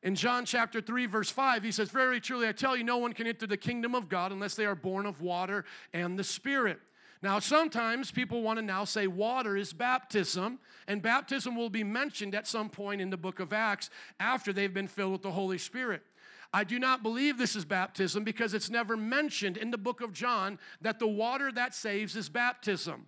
In 0.01 0.15
John 0.15 0.45
chapter 0.45 0.81
3, 0.81 1.05
verse 1.05 1.29
5, 1.29 1.61
he 1.61 1.71
says, 1.71 1.91
Very 1.91 2.19
truly, 2.19 2.47
I 2.47 2.51
tell 2.51 2.75
you, 2.75 2.83
no 2.83 2.97
one 2.97 3.13
can 3.13 3.27
enter 3.27 3.45
the 3.45 3.57
kingdom 3.57 3.93
of 3.93 4.09
God 4.09 4.31
unless 4.31 4.55
they 4.55 4.65
are 4.65 4.73
born 4.73 5.05
of 5.05 5.21
water 5.21 5.65
and 5.93 6.17
the 6.17 6.23
Spirit. 6.23 6.79
Now, 7.23 7.39
sometimes 7.39 8.11
people 8.11 8.41
want 8.41 8.59
to 8.59 8.65
now 8.65 8.83
say 8.83 9.07
water 9.07 9.55
is 9.55 9.71
baptism, 9.71 10.59
and 10.89 11.01
baptism 11.01 11.55
will 11.55 11.69
be 11.69 11.83
mentioned 11.83 12.35
at 12.35 12.47
some 12.47 12.69
point 12.69 12.99
in 12.99 13.09
the 13.09 13.17
book 13.17 13.39
of 13.39 13.53
Acts 13.53 13.89
after 14.19 14.51
they've 14.51 14.73
been 14.73 14.89
filled 14.89 15.13
with 15.13 15.21
the 15.21 15.31
Holy 15.31 15.57
Spirit. 15.57 16.03
I 16.51 16.65
do 16.65 16.79
not 16.79 17.01
believe 17.01 17.37
this 17.37 17.55
is 17.55 17.63
baptism 17.63 18.25
because 18.25 18.53
it's 18.53 18.69
never 18.69 18.97
mentioned 18.97 19.55
in 19.55 19.71
the 19.71 19.77
book 19.77 20.01
of 20.01 20.11
John 20.11 20.59
that 20.81 20.99
the 20.99 21.07
water 21.07 21.49
that 21.53 21.73
saves 21.73 22.17
is 22.17 22.27
baptism. 22.27 23.07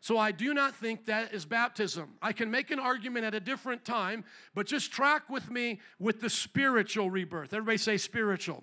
So 0.00 0.16
I 0.16 0.30
do 0.30 0.54
not 0.54 0.76
think 0.76 1.06
that 1.06 1.34
is 1.34 1.44
baptism. 1.44 2.10
I 2.22 2.32
can 2.32 2.48
make 2.48 2.70
an 2.70 2.78
argument 2.78 3.24
at 3.24 3.34
a 3.34 3.40
different 3.40 3.84
time, 3.84 4.24
but 4.54 4.68
just 4.68 4.92
track 4.92 5.28
with 5.28 5.50
me 5.50 5.80
with 5.98 6.20
the 6.20 6.30
spiritual 6.30 7.10
rebirth. 7.10 7.52
Everybody 7.52 7.78
say 7.78 7.96
spiritual. 7.96 8.62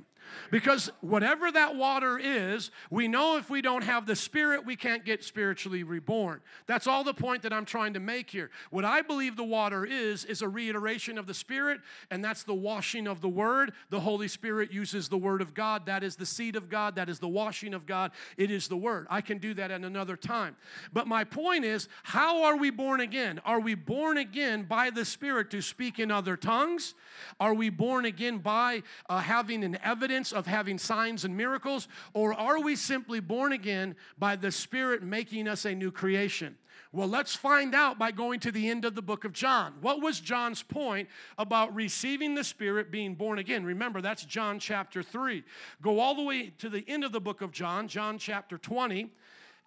Because 0.52 0.92
whatever 1.02 1.52
that 1.52 1.76
water 1.76 2.20
is, 2.20 2.72
we 2.90 3.08
know 3.08 3.38
if 3.38 3.50
we 3.50 3.62
don't 3.62 3.84
have 3.84 4.06
the 4.06 4.16
Spirit, 4.16 4.66
we 4.66 4.76
can't 4.76 5.04
get 5.04 5.24
spiritually 5.24 5.84
reborn. 5.84 6.42
That's 6.68 6.88
all 6.88 7.04
the 7.04 7.14
point 7.14 7.42
that 7.44 7.54
I'm 7.54 7.66
trying 7.66 7.94
to 7.94 8.00
make 8.00 8.30
here. 8.30 8.52
What 8.70 8.86
I 8.86 9.02
believe 9.02 9.36
the 9.36 9.44
water 9.44 9.86
is, 9.86 10.26
is 10.26 10.42
a 10.42 10.48
reiteration 10.48 11.18
of 11.18 11.28
the 11.28 11.34
Spirit, 11.34 11.82
and 12.12 12.24
that's 12.24 12.44
the 12.44 12.54
washing 12.54 13.08
of 13.08 13.22
the 13.22 13.30
Word. 13.30 13.74
The 13.90 14.00
Holy 14.00 14.28
Spirit 14.28 14.72
uses 14.72 15.10
the 15.10 15.18
Word 15.18 15.42
of 15.42 15.54
God. 15.54 15.86
That 15.88 16.04
is 16.04 16.16
the 16.16 16.26
seed 16.26 16.56
of 16.56 16.70
God. 16.70 16.96
That 16.96 17.10
is 17.10 17.20
the 17.20 17.28
washing 17.28 17.74
of 17.74 17.86
God. 17.86 18.12
It 18.38 18.52
is 18.52 18.68
the 18.68 18.78
Word. 18.78 19.08
I 19.10 19.22
can 19.22 19.40
do 19.40 19.54
that 19.56 19.72
at 19.72 19.82
another 19.82 20.16
time. 20.16 20.56
But 20.94 21.08
my 21.08 21.24
point 21.24 21.66
is, 21.66 21.88
how 22.04 22.44
are 22.44 22.58
we 22.58 22.70
born 22.70 23.02
again? 23.02 23.42
Are 23.46 23.60
we 23.60 23.76
born 23.76 24.18
again 24.18 24.64
by 24.64 24.90
the 24.90 25.06
Spirit 25.06 25.50
to 25.52 25.62
speak 25.62 26.00
in 26.00 26.12
other 26.12 26.38
tongues? 26.38 26.94
Are 27.40 27.54
we 27.54 27.70
born 27.70 28.06
again 28.06 28.38
by 28.38 28.84
uh, 29.10 29.20
having 29.20 29.64
an 29.64 29.78
evidence? 29.84 30.13
Evidence 30.14 30.32
of 30.32 30.46
having 30.46 30.78
signs 30.78 31.26
and 31.26 31.36
miracles, 31.36 31.88
or 32.14 32.36
are 32.36 32.62
we 32.62 32.76
simply 32.76 33.20
born 33.20 33.52
again 33.52 33.96
by 34.20 34.36
the 34.36 34.52
Spirit 34.52 35.02
making 35.02 35.48
us 35.48 35.66
a 35.66 35.74
new 35.74 35.90
creation? 35.90 36.56
Well, 36.92 37.08
let's 37.08 37.36
find 37.36 37.74
out 37.74 37.98
by 37.98 38.12
going 38.12 38.40
to 38.42 38.52
the 38.52 38.70
end 38.70 38.86
of 38.86 38.94
the 38.94 39.02
book 39.02 39.26
of 39.26 39.34
John. 39.34 39.74
What 39.82 40.02
was 40.02 40.20
John's 40.20 40.62
point 40.62 41.10
about 41.40 41.74
receiving 41.74 42.36
the 42.36 42.44
Spirit, 42.44 42.92
being 42.92 43.16
born 43.16 43.40
again? 43.40 43.66
Remember, 43.66 44.02
that's 44.02 44.24
John 44.24 44.60
chapter 44.60 45.02
3. 45.02 45.44
Go 45.82 46.00
all 46.00 46.14
the 46.14 46.22
way 46.22 46.52
to 46.60 46.70
the 46.70 46.86
end 46.88 47.04
of 47.04 47.12
the 47.12 47.20
book 47.20 47.42
of 47.42 47.52
John, 47.52 47.88
John 47.88 48.20
chapter 48.20 48.60
20, 48.60 49.10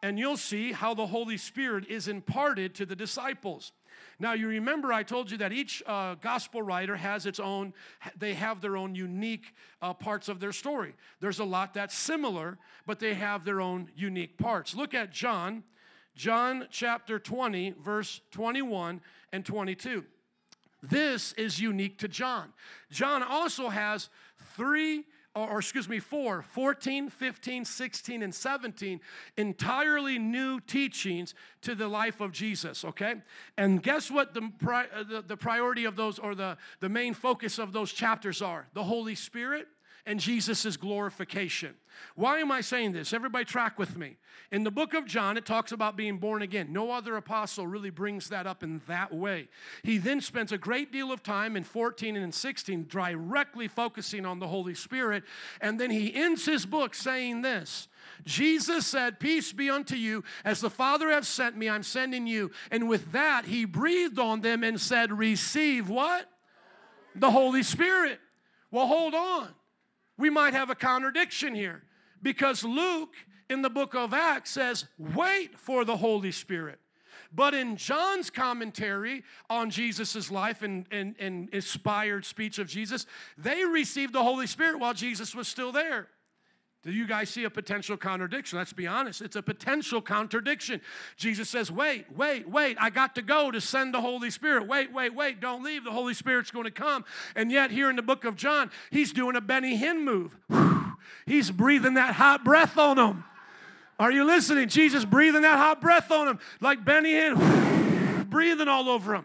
and 0.05 0.17
you'll 0.17 0.37
see 0.37 0.71
how 0.71 0.95
the 0.95 1.09
Holy 1.09 1.37
Spirit 1.37 1.89
is 1.89 2.07
imparted 2.07 2.73
to 2.77 2.87
the 2.87 2.95
disciples. 2.95 3.73
Now, 4.19 4.33
you 4.33 4.49
remember 4.49 4.93
I 4.93 5.03
told 5.03 5.31
you 5.31 5.37
that 5.39 5.53
each 5.53 5.83
uh, 5.87 6.15
gospel 6.15 6.63
writer 6.63 6.97
has 6.97 7.27
its 7.27 7.39
own, 7.39 7.75
they 8.19 8.33
have 8.35 8.61
their 8.61 8.77
own 8.77 8.95
unique 8.95 9.55
uh, 9.83 9.93
parts 9.93 10.29
of 10.29 10.41
their 10.41 10.53
story. 10.53 10.95
There's 11.21 11.39
a 11.39 11.45
lot 11.45 11.75
that's 11.75 11.95
similar, 11.95 12.57
but 12.87 12.99
they 12.99 13.15
have 13.15 13.45
their 13.45 13.61
own 13.61 13.91
unique 13.95 14.39
parts. 14.39 14.75
Look 14.75 14.95
at 14.95 15.11
John, 15.13 15.65
John 16.15 16.67
chapter 16.71 17.19
20, 17.19 17.75
verse 17.83 18.23
21 18.31 19.03
and 19.33 19.45
22. 19.45 20.05
This 20.83 21.33
is 21.35 21.61
unique 21.61 21.99
to 21.99 22.09
John. 22.09 22.53
John 22.91 23.23
also 23.23 23.69
has 23.69 24.09
three 24.57 25.05
or, 25.37 25.59
excuse 25.59 25.89
me, 25.89 25.99
4, 25.99 26.43
14, 26.43 27.11
15, 27.11 27.65
16, 27.65 28.23
and 28.23 28.35
17, 28.35 29.01
entirely 29.37 30.19
new 30.19 30.61
teachings 30.61 31.35
to 31.61 31.75
the 31.75 31.89
life 31.89 32.21
of 32.21 32.33
Jesus, 32.33 32.85
okay? 32.85 33.17
And 33.59 33.83
guess 33.83 34.11
what 34.11 34.33
the, 34.33 34.51
pri- 34.59 34.89
uh, 34.95 35.03
the, 35.03 35.23
the 35.23 35.37
priority 35.37 35.85
of 35.85 35.95
those, 35.95 36.19
or 36.19 36.35
the, 36.35 36.57
the 36.81 36.89
main 36.89 37.13
focus 37.13 37.59
of 37.59 37.73
those 37.73 37.93
chapters 37.93 38.41
are? 38.41 38.67
The 38.73 38.85
Holy 38.85 39.15
Spirit 39.15 39.69
and 40.07 40.21
Jesus' 40.21 40.77
glorification. 40.77 41.75
Why 42.15 42.39
am 42.39 42.53
I 42.53 42.61
saying 42.61 42.93
this? 42.93 43.13
Everybody 43.13 43.45
track 43.45 43.77
with 43.79 43.97
me. 43.97 44.17
In 44.53 44.63
the 44.63 44.71
book 44.71 44.95
of 44.95 45.05
John, 45.05 45.37
it 45.37 45.45
talks 45.45 45.73
about 45.73 45.97
being 45.97 46.19
born 46.19 46.43
again. 46.43 46.73
No 46.73 46.93
other 46.93 47.17
apostle 47.17 47.67
really 47.67 47.91
brings 47.91 48.29
that 48.29 48.47
up 48.47 48.63
in 48.63 48.81
that 48.87 49.13
way. 49.13 49.49
He 49.83 49.99
then 49.99 50.21
spends 50.21 50.53
a 50.53 50.59
great 50.59 50.93
deal 50.93 51.11
of 51.11 51.25
time 51.25 51.57
in 51.57 51.65
14 51.65 52.15
and 52.15 52.25
in 52.25 52.31
16 52.31 52.87
directly 52.89 53.67
focusing 53.67 54.25
on 54.25 54.39
the 54.39 54.47
Holy 54.47 54.75
Spirit. 54.75 55.25
And 55.61 55.81
then 55.81 55.91
he 55.91 56.15
ends 56.15 56.47
his 56.47 56.65
book 56.65 56.95
saying 56.95 57.43
this 57.43 57.89
Jesus 58.25 58.87
said, 58.87 59.19
Peace 59.19 59.53
be 59.53 59.69
unto 59.69 59.97
you. 59.97 60.23
As 60.45 60.61
the 60.61 60.71
Father 60.71 61.11
has 61.11 61.27
sent 61.27 61.57
me, 61.57 61.69
I'm 61.69 61.83
sending 61.83 62.29
you. 62.29 62.53
And 62.71 62.89
with 62.89 63.11
that, 63.13 63.47
he 63.47 63.65
breathed 63.65 64.21
on 64.21 64.41
them 64.41 64.63
and 64.63 64.81
said, 64.81 65.11
Receive 65.11 65.89
what? 65.89 66.31
The 67.17 67.33
Holy 67.33 67.65
Spirit. 67.65 68.21
Well, 68.71 68.87
hold 68.87 69.15
on 69.15 69.49
we 70.19 70.31
might 70.31 70.55
have 70.55 70.71
a 70.71 70.75
contradiction 70.75 71.55
here 71.55 71.83
because 72.23 72.65
Luke 72.65 73.15
in 73.49 73.63
the 73.63 73.71
book 73.71 73.95
of 73.95 74.13
Acts 74.13 74.51
says, 74.51 74.87
wait 74.99 75.59
for 75.59 75.85
the 75.85 75.97
Holy 75.97 76.33
Spirit. 76.33 76.81
But 77.33 77.55
in 77.55 77.77
John's 77.77 78.31
commentary 78.31 79.23
on 79.51 79.71
Jesus' 79.71 80.31
life 80.31 80.63
and, 80.63 80.87
and, 80.91 81.15
and 81.19 81.49
inspired 81.51 82.25
speech 82.25 82.59
of 82.59 82.69
Jesus, 82.69 83.07
they 83.37 83.65
received 83.65 84.13
the 84.13 84.23
Holy 84.23 84.47
Spirit 84.47 84.79
while 84.79 84.95
Jesus 84.95 85.35
was 85.35 85.49
still 85.49 85.73
there. 85.73 86.09
Do 86.87 86.93
you 86.93 87.09
guys 87.09 87.31
see 87.31 87.43
a 87.43 87.51
potential 87.51 87.97
contradiction? 87.97 88.59
Let's 88.59 88.73
be 88.73 88.87
honest. 88.87 89.21
It's 89.21 89.35
a 89.35 89.43
potential 89.43 90.01
contradiction. 90.01 90.81
Jesus 91.17 91.51
says, 91.51 91.69
Wait, 91.69 92.07
wait, 92.15 92.49
wait. 92.49 92.77
I 92.81 92.91
got 92.91 93.17
to 93.17 93.23
go 93.23 93.51
to 93.51 93.61
send 93.61 93.93
the 93.93 94.01
Holy 94.01 94.31
Spirit. 94.31 94.69
Wait, 94.69 94.93
wait, 94.93 95.13
wait. 95.13 95.41
Don't 95.41 95.65
leave. 95.65 95.83
The 95.83 95.91
Holy 95.91 96.15
Spirit's 96.15 96.53
going 96.53 96.65
to 96.65 96.71
come. 96.71 97.05
And 97.35 97.51
yet, 97.51 97.73
here 97.73 97.91
in 97.91 97.97
the 97.97 98.03
book 98.03 98.25
of 98.25 98.37
John, 98.37 98.71
he's 98.93 99.13
doing 99.13 99.35
a 99.35 99.41
Benny 99.41 99.77
Hinn 99.77 100.05
move. 100.05 100.37
He's 101.27 101.51
breathing 101.51 101.95
that 101.95 102.15
hot 102.15 102.45
breath 102.45 102.79
on 102.79 102.97
them. 102.97 103.25
Are 103.99 104.13
you 104.13 104.25
listening? 104.25 104.69
Jesus 104.69 105.05
breathing 105.05 105.43
that 105.43 105.59
hot 105.59 105.81
breath 105.81 106.13
on 106.13 106.27
them, 106.27 106.39
like 106.61 106.85
Benny 106.85 107.15
Hinn, 107.15 108.31
breathing 108.31 108.69
all 108.69 108.89
over 108.89 109.17
him. 109.17 109.25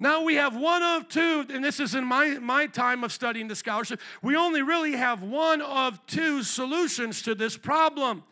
Now 0.00 0.22
we 0.22 0.34
have 0.34 0.56
one 0.56 0.82
of 0.82 1.08
two, 1.08 1.46
and 1.50 1.64
this 1.64 1.78
is 1.78 1.94
in 1.94 2.04
my, 2.04 2.38
my 2.38 2.66
time 2.66 3.04
of 3.04 3.12
studying 3.12 3.46
the 3.46 3.54
scholarship. 3.54 4.00
We 4.22 4.36
only 4.36 4.62
really 4.62 4.92
have 4.92 5.22
one 5.22 5.60
of 5.60 6.04
two 6.06 6.42
solutions 6.42 7.22
to 7.22 7.34
this 7.34 7.56
problem. 7.56 8.24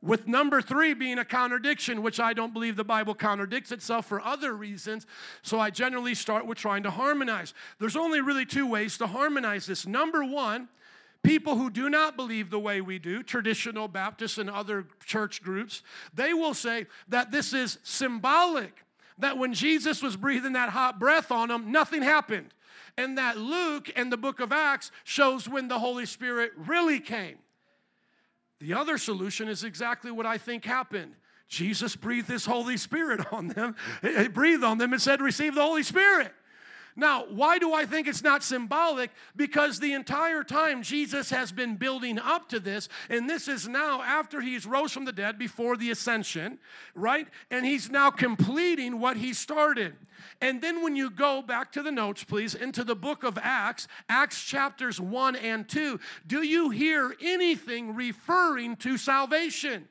With 0.00 0.28
number 0.28 0.62
three 0.62 0.94
being 0.94 1.18
a 1.18 1.24
contradiction, 1.24 2.02
which 2.02 2.20
I 2.20 2.32
don't 2.32 2.52
believe 2.52 2.76
the 2.76 2.84
Bible 2.84 3.14
contradicts 3.14 3.72
itself 3.72 4.06
for 4.06 4.20
other 4.20 4.54
reasons. 4.54 5.06
So 5.42 5.58
I 5.58 5.70
generally 5.70 6.14
start 6.14 6.46
with 6.46 6.58
trying 6.58 6.84
to 6.84 6.90
harmonize. 6.90 7.52
There's 7.80 7.96
only 7.96 8.20
really 8.20 8.46
two 8.46 8.66
ways 8.66 8.96
to 8.98 9.08
harmonize 9.08 9.66
this. 9.66 9.88
Number 9.88 10.24
one, 10.24 10.68
people 11.24 11.56
who 11.56 11.68
do 11.68 11.90
not 11.90 12.16
believe 12.16 12.48
the 12.50 12.60
way 12.60 12.80
we 12.80 13.00
do, 13.00 13.24
traditional 13.24 13.88
Baptists 13.88 14.38
and 14.38 14.48
other 14.48 14.86
church 15.04 15.42
groups, 15.42 15.82
they 16.14 16.32
will 16.32 16.54
say 16.54 16.86
that 17.08 17.32
this 17.32 17.52
is 17.52 17.78
symbolic 17.82 18.84
that 19.18 19.38
when 19.38 19.54
Jesus 19.54 20.02
was 20.02 20.16
breathing 20.16 20.52
that 20.52 20.70
hot 20.70 20.98
breath 20.98 21.30
on 21.30 21.48
them, 21.48 21.72
nothing 21.72 22.02
happened. 22.02 22.54
And 22.96 23.18
that 23.18 23.36
Luke 23.38 23.90
and 23.94 24.10
the 24.12 24.16
book 24.16 24.40
of 24.40 24.52
Acts 24.52 24.90
shows 25.04 25.48
when 25.48 25.68
the 25.68 25.78
Holy 25.78 26.06
Spirit 26.06 26.52
really 26.56 27.00
came. 27.00 27.38
The 28.60 28.74
other 28.74 28.98
solution 28.98 29.48
is 29.48 29.62
exactly 29.62 30.10
what 30.10 30.26
I 30.26 30.38
think 30.38 30.64
happened. 30.64 31.14
Jesus 31.48 31.96
breathed 31.96 32.28
his 32.28 32.44
Holy 32.44 32.76
Spirit 32.76 33.32
on 33.32 33.48
them. 33.48 33.76
He 34.02 34.28
breathed 34.28 34.64
on 34.64 34.78
them 34.78 34.92
and 34.92 35.00
said, 35.00 35.20
Receive 35.20 35.54
the 35.54 35.62
Holy 35.62 35.82
Spirit. 35.82 36.32
Now, 36.98 37.26
why 37.30 37.60
do 37.60 37.72
I 37.72 37.86
think 37.86 38.08
it's 38.08 38.24
not 38.24 38.42
symbolic? 38.42 39.12
Because 39.36 39.78
the 39.78 39.92
entire 39.92 40.42
time 40.42 40.82
Jesus 40.82 41.30
has 41.30 41.52
been 41.52 41.76
building 41.76 42.18
up 42.18 42.48
to 42.48 42.58
this, 42.58 42.88
and 43.08 43.30
this 43.30 43.46
is 43.46 43.68
now 43.68 44.02
after 44.02 44.40
he's 44.40 44.66
rose 44.66 44.90
from 44.90 45.04
the 45.04 45.12
dead 45.12 45.38
before 45.38 45.76
the 45.76 45.92
ascension, 45.92 46.58
right? 46.96 47.28
And 47.52 47.64
he's 47.64 47.88
now 47.88 48.10
completing 48.10 48.98
what 48.98 49.16
he 49.16 49.32
started. 49.32 49.94
And 50.40 50.60
then 50.60 50.82
when 50.82 50.96
you 50.96 51.08
go 51.08 51.40
back 51.40 51.70
to 51.72 51.84
the 51.84 51.92
notes, 51.92 52.24
please, 52.24 52.56
into 52.56 52.82
the 52.82 52.96
book 52.96 53.22
of 53.22 53.38
Acts, 53.40 53.86
Acts 54.08 54.42
chapters 54.42 55.00
1 55.00 55.36
and 55.36 55.68
2, 55.68 56.00
do 56.26 56.42
you 56.42 56.70
hear 56.70 57.14
anything 57.22 57.94
referring 57.94 58.74
to 58.78 58.98
salvation? 58.98 59.86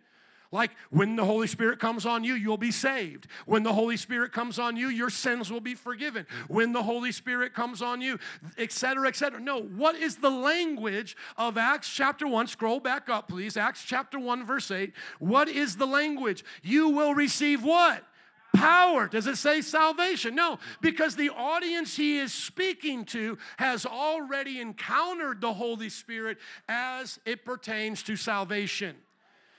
Like 0.51 0.71
when 0.89 1.15
the 1.15 1.25
Holy 1.25 1.47
Spirit 1.47 1.79
comes 1.79 2.05
on 2.05 2.23
you, 2.23 2.33
you'll 2.33 2.57
be 2.57 2.71
saved. 2.71 3.27
When 3.45 3.63
the 3.63 3.73
Holy 3.73 3.97
Spirit 3.97 4.31
comes 4.31 4.59
on 4.59 4.77
you, 4.77 4.87
your 4.87 5.09
sins 5.09 5.51
will 5.51 5.61
be 5.61 5.75
forgiven. 5.75 6.25
When 6.47 6.71
the 6.71 6.83
Holy 6.83 7.11
Spirit 7.11 7.53
comes 7.53 7.81
on 7.81 8.01
you, 8.01 8.17
etc., 8.57 9.07
etc. 9.07 9.39
No, 9.39 9.61
what 9.61 9.95
is 9.95 10.17
the 10.17 10.29
language 10.29 11.17
of 11.37 11.57
Acts 11.57 11.89
chapter 11.89 12.27
1? 12.27 12.47
Scroll 12.47 12.79
back 12.79 13.09
up, 13.09 13.27
please. 13.27 13.57
Acts 13.57 13.83
chapter 13.83 14.19
1, 14.19 14.45
verse 14.45 14.71
8. 14.71 14.93
What 15.19 15.49
is 15.49 15.75
the 15.75 15.87
language? 15.87 16.45
You 16.63 16.89
will 16.89 17.13
receive 17.13 17.63
what? 17.63 18.03
Power. 18.55 19.07
Does 19.07 19.27
it 19.27 19.37
say 19.37 19.61
salvation? 19.61 20.33
No, 20.33 20.59
because 20.81 21.15
the 21.15 21.29
audience 21.29 21.95
he 21.95 22.17
is 22.17 22.33
speaking 22.33 23.05
to 23.05 23.37
has 23.57 23.85
already 23.85 24.59
encountered 24.59 25.41
the 25.41 25.53
Holy 25.53 25.89
Spirit 25.89 26.37
as 26.67 27.19
it 27.25 27.45
pertains 27.45 28.01
to 28.03 28.15
salvation. 28.15 28.95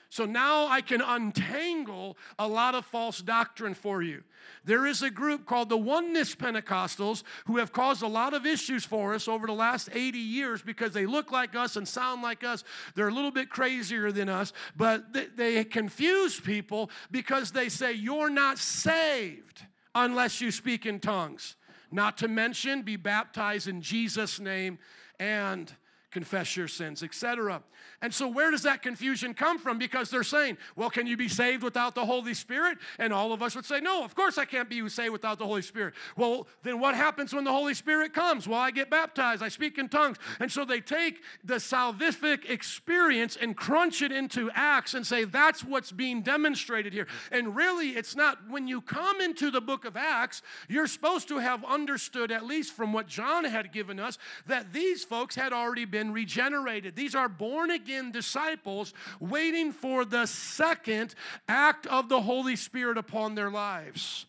So 0.09 0.25
now 0.25 0.67
I 0.67 0.81
can 0.81 1.01
untangle 1.01 2.17
a 2.39 2.47
lot 2.47 2.73
of 2.73 2.83
false 2.83 3.21
doctrine 3.21 3.75
for 3.75 4.01
you. 4.01 4.23
There 4.65 4.87
is 4.87 5.03
a 5.03 5.11
group 5.11 5.45
called 5.45 5.69
the 5.69 5.77
Oneness 5.77 6.35
Pentecostals 6.35 7.21
who 7.45 7.57
have 7.57 7.71
caused 7.71 8.01
a 8.01 8.07
lot 8.07 8.33
of 8.33 8.45
issues 8.45 8.83
for 8.83 9.13
us 9.13 9.27
over 9.27 9.45
the 9.45 9.53
last 9.53 9.87
80 9.93 10.17
years 10.17 10.63
because 10.63 10.93
they 10.93 11.05
look 11.05 11.31
like 11.31 11.55
us 11.55 11.75
and 11.75 11.87
sound 11.87 12.23
like 12.23 12.43
us. 12.43 12.63
They're 12.95 13.07
a 13.07 13.13
little 13.13 13.31
bit 13.31 13.51
crazier 13.51 14.11
than 14.11 14.29
us, 14.29 14.51
but 14.75 15.13
they, 15.13 15.63
confuse 15.63 16.39
people 16.39 16.89
because 17.11 17.51
they 17.51 17.69
say, 17.69 17.93
You're 17.93 18.29
not 18.29 18.57
saved 18.57 19.65
unless 19.93 20.41
you 20.41 20.51
speak 20.51 20.85
in 20.87 20.99
tongues. 20.99 21.55
Not 21.91 22.17
to 22.19 22.27
mention, 22.27 22.81
be 22.81 22.95
baptized 22.95 23.67
in 23.67 23.81
Jesus' 23.81 24.39
name 24.39 24.79
and 25.19 25.71
confess 26.11 26.57
your 26.57 26.67
sins, 26.67 27.03
etc. 27.03 27.61
And 28.01 28.13
so, 28.13 28.27
where 28.27 28.49
does 28.49 28.63
that 28.63 28.81
confusion 28.81 29.33
come 29.33 29.59
from? 29.59 29.77
Because 29.77 30.09
they're 30.09 30.23
saying, 30.23 30.57
well, 30.75 30.89
can 30.89 31.05
you 31.05 31.17
be 31.17 31.27
saved 31.27 31.63
without 31.63 31.95
the 31.95 32.05
Holy 32.05 32.33
Spirit? 32.33 32.77
And 32.97 33.11
all 33.11 33.33
of 33.33 33.43
us 33.43 33.55
would 33.55 33.65
say, 33.65 33.79
no, 33.79 34.03
of 34.03 34.15
course 34.15 34.37
I 34.37 34.45
can't 34.45 34.69
be 34.69 34.87
saved 34.89 35.11
without 35.11 35.37
the 35.37 35.45
Holy 35.45 35.61
Spirit. 35.61 35.93
Well, 36.15 36.47
then 36.63 36.79
what 36.79 36.95
happens 36.95 37.33
when 37.33 37.43
the 37.43 37.51
Holy 37.51 37.73
Spirit 37.73 38.13
comes? 38.13 38.47
Well, 38.47 38.59
I 38.59 38.71
get 38.71 38.89
baptized, 38.89 39.43
I 39.43 39.49
speak 39.49 39.77
in 39.77 39.89
tongues. 39.89 40.17
And 40.39 40.51
so 40.51 40.65
they 40.65 40.79
take 40.79 41.21
the 41.43 41.55
salvific 41.55 42.49
experience 42.49 43.37
and 43.39 43.55
crunch 43.55 44.01
it 44.01 44.11
into 44.11 44.49
Acts 44.53 44.93
and 44.93 45.05
say, 45.05 45.25
that's 45.25 45.63
what's 45.63 45.91
being 45.91 46.21
demonstrated 46.21 46.93
here. 46.93 47.07
And 47.31 47.55
really, 47.55 47.89
it's 47.89 48.15
not. 48.15 48.37
When 48.49 48.67
you 48.67 48.81
come 48.81 49.19
into 49.21 49.51
the 49.51 49.61
book 49.61 49.85
of 49.85 49.97
Acts, 49.97 50.41
you're 50.67 50.87
supposed 50.87 51.27
to 51.27 51.39
have 51.39 51.63
understood, 51.65 52.31
at 52.31 52.45
least 52.45 52.73
from 52.73 52.93
what 52.93 53.07
John 53.07 53.43
had 53.43 53.73
given 53.73 53.99
us, 53.99 54.17
that 54.47 54.71
these 54.71 55.03
folks 55.03 55.35
had 55.35 55.51
already 55.51 55.85
been 55.85 55.98
regenerated. 56.07 56.95
These 56.95 57.13
are 57.15 57.27
born 57.27 57.71
again 57.71 57.89
again 57.89 58.11
disciples 58.11 58.93
waiting 59.19 59.71
for 59.71 60.05
the 60.05 60.25
second 60.25 61.15
act 61.47 61.85
of 61.87 62.09
the 62.09 62.21
Holy 62.21 62.55
Spirit 62.55 62.97
upon 62.97 63.35
their 63.35 63.49
lives. 63.49 64.25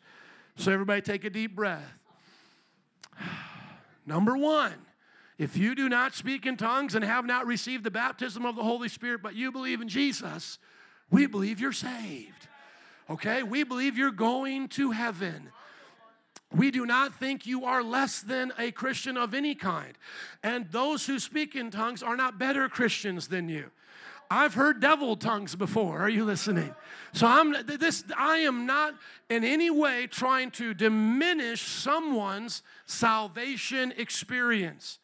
So, 0.56 0.72
everybody 0.72 1.00
take 1.00 1.24
a 1.24 1.30
deep 1.30 1.54
breath. 1.54 1.98
Number 4.06 4.36
one, 4.36 4.74
if 5.38 5.56
you 5.56 5.74
do 5.74 5.88
not 5.88 6.14
speak 6.14 6.46
in 6.46 6.56
tongues 6.56 6.94
and 6.94 7.04
have 7.04 7.24
not 7.24 7.46
received 7.46 7.84
the 7.84 7.90
baptism 7.90 8.44
of 8.44 8.56
the 8.56 8.62
Holy 8.62 8.88
Spirit, 8.88 9.22
but 9.22 9.34
you 9.34 9.52
believe 9.52 9.80
in 9.80 9.88
Jesus, 9.88 10.58
we 11.10 11.26
believe 11.26 11.60
you're 11.60 11.72
saved. 11.72 12.48
Okay? 13.08 13.42
We 13.42 13.64
believe 13.64 13.96
you're 13.96 14.10
going 14.10 14.68
to 14.68 14.90
heaven. 14.90 15.50
We 16.52 16.70
do 16.70 16.84
not 16.84 17.14
think 17.14 17.46
you 17.46 17.64
are 17.64 17.82
less 17.82 18.20
than 18.22 18.52
a 18.58 18.72
Christian 18.72 19.16
of 19.16 19.34
any 19.34 19.54
kind. 19.54 19.96
And 20.42 20.66
those 20.70 21.06
who 21.06 21.18
speak 21.18 21.54
in 21.54 21.70
tongues 21.70 22.02
are 22.02 22.16
not 22.16 22.38
better 22.38 22.68
Christians 22.68 23.28
than 23.28 23.48
you. 23.48 23.70
I've 24.32 24.54
heard 24.54 24.80
devil 24.80 25.16
tongues 25.16 25.56
before. 25.56 25.98
Are 25.98 26.08
you 26.08 26.24
listening? 26.24 26.72
So 27.12 27.26
I'm 27.26 27.52
this 27.66 28.04
I 28.16 28.38
am 28.38 28.64
not 28.64 28.94
in 29.28 29.42
any 29.42 29.70
way 29.70 30.06
trying 30.06 30.52
to 30.52 30.72
diminish 30.72 31.62
someone's 31.62 32.62
salvation 32.86 33.92
experience. 33.96 35.00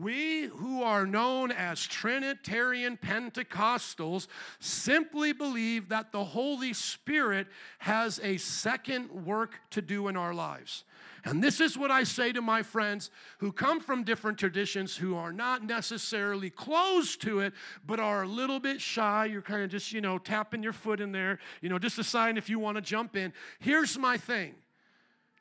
We 0.00 0.42
who 0.44 0.82
are 0.82 1.06
known 1.06 1.50
as 1.50 1.84
Trinitarian 1.84 2.96
Pentecostals 2.96 4.28
simply 4.60 5.32
believe 5.32 5.88
that 5.88 6.12
the 6.12 6.24
Holy 6.24 6.72
Spirit 6.72 7.48
has 7.78 8.20
a 8.22 8.36
second 8.36 9.10
work 9.26 9.58
to 9.70 9.82
do 9.82 10.06
in 10.06 10.16
our 10.16 10.32
lives. 10.32 10.84
And 11.24 11.42
this 11.42 11.60
is 11.60 11.76
what 11.76 11.90
I 11.90 12.04
say 12.04 12.32
to 12.32 12.40
my 12.40 12.62
friends 12.62 13.10
who 13.38 13.50
come 13.50 13.80
from 13.80 14.04
different 14.04 14.38
traditions 14.38 14.96
who 14.96 15.16
are 15.16 15.32
not 15.32 15.64
necessarily 15.64 16.48
close 16.48 17.16
to 17.18 17.40
it, 17.40 17.52
but 17.84 17.98
are 17.98 18.22
a 18.22 18.28
little 18.28 18.60
bit 18.60 18.80
shy. 18.80 19.24
You're 19.24 19.42
kind 19.42 19.62
of 19.62 19.70
just, 19.70 19.92
you 19.92 20.00
know, 20.00 20.18
tapping 20.18 20.62
your 20.62 20.72
foot 20.72 21.00
in 21.00 21.10
there, 21.10 21.40
you 21.60 21.68
know, 21.68 21.78
just 21.78 21.98
a 21.98 22.04
sign 22.04 22.36
if 22.36 22.48
you 22.48 22.60
want 22.60 22.76
to 22.76 22.82
jump 22.82 23.16
in. 23.16 23.32
Here's 23.58 23.98
my 23.98 24.16
thing 24.16 24.54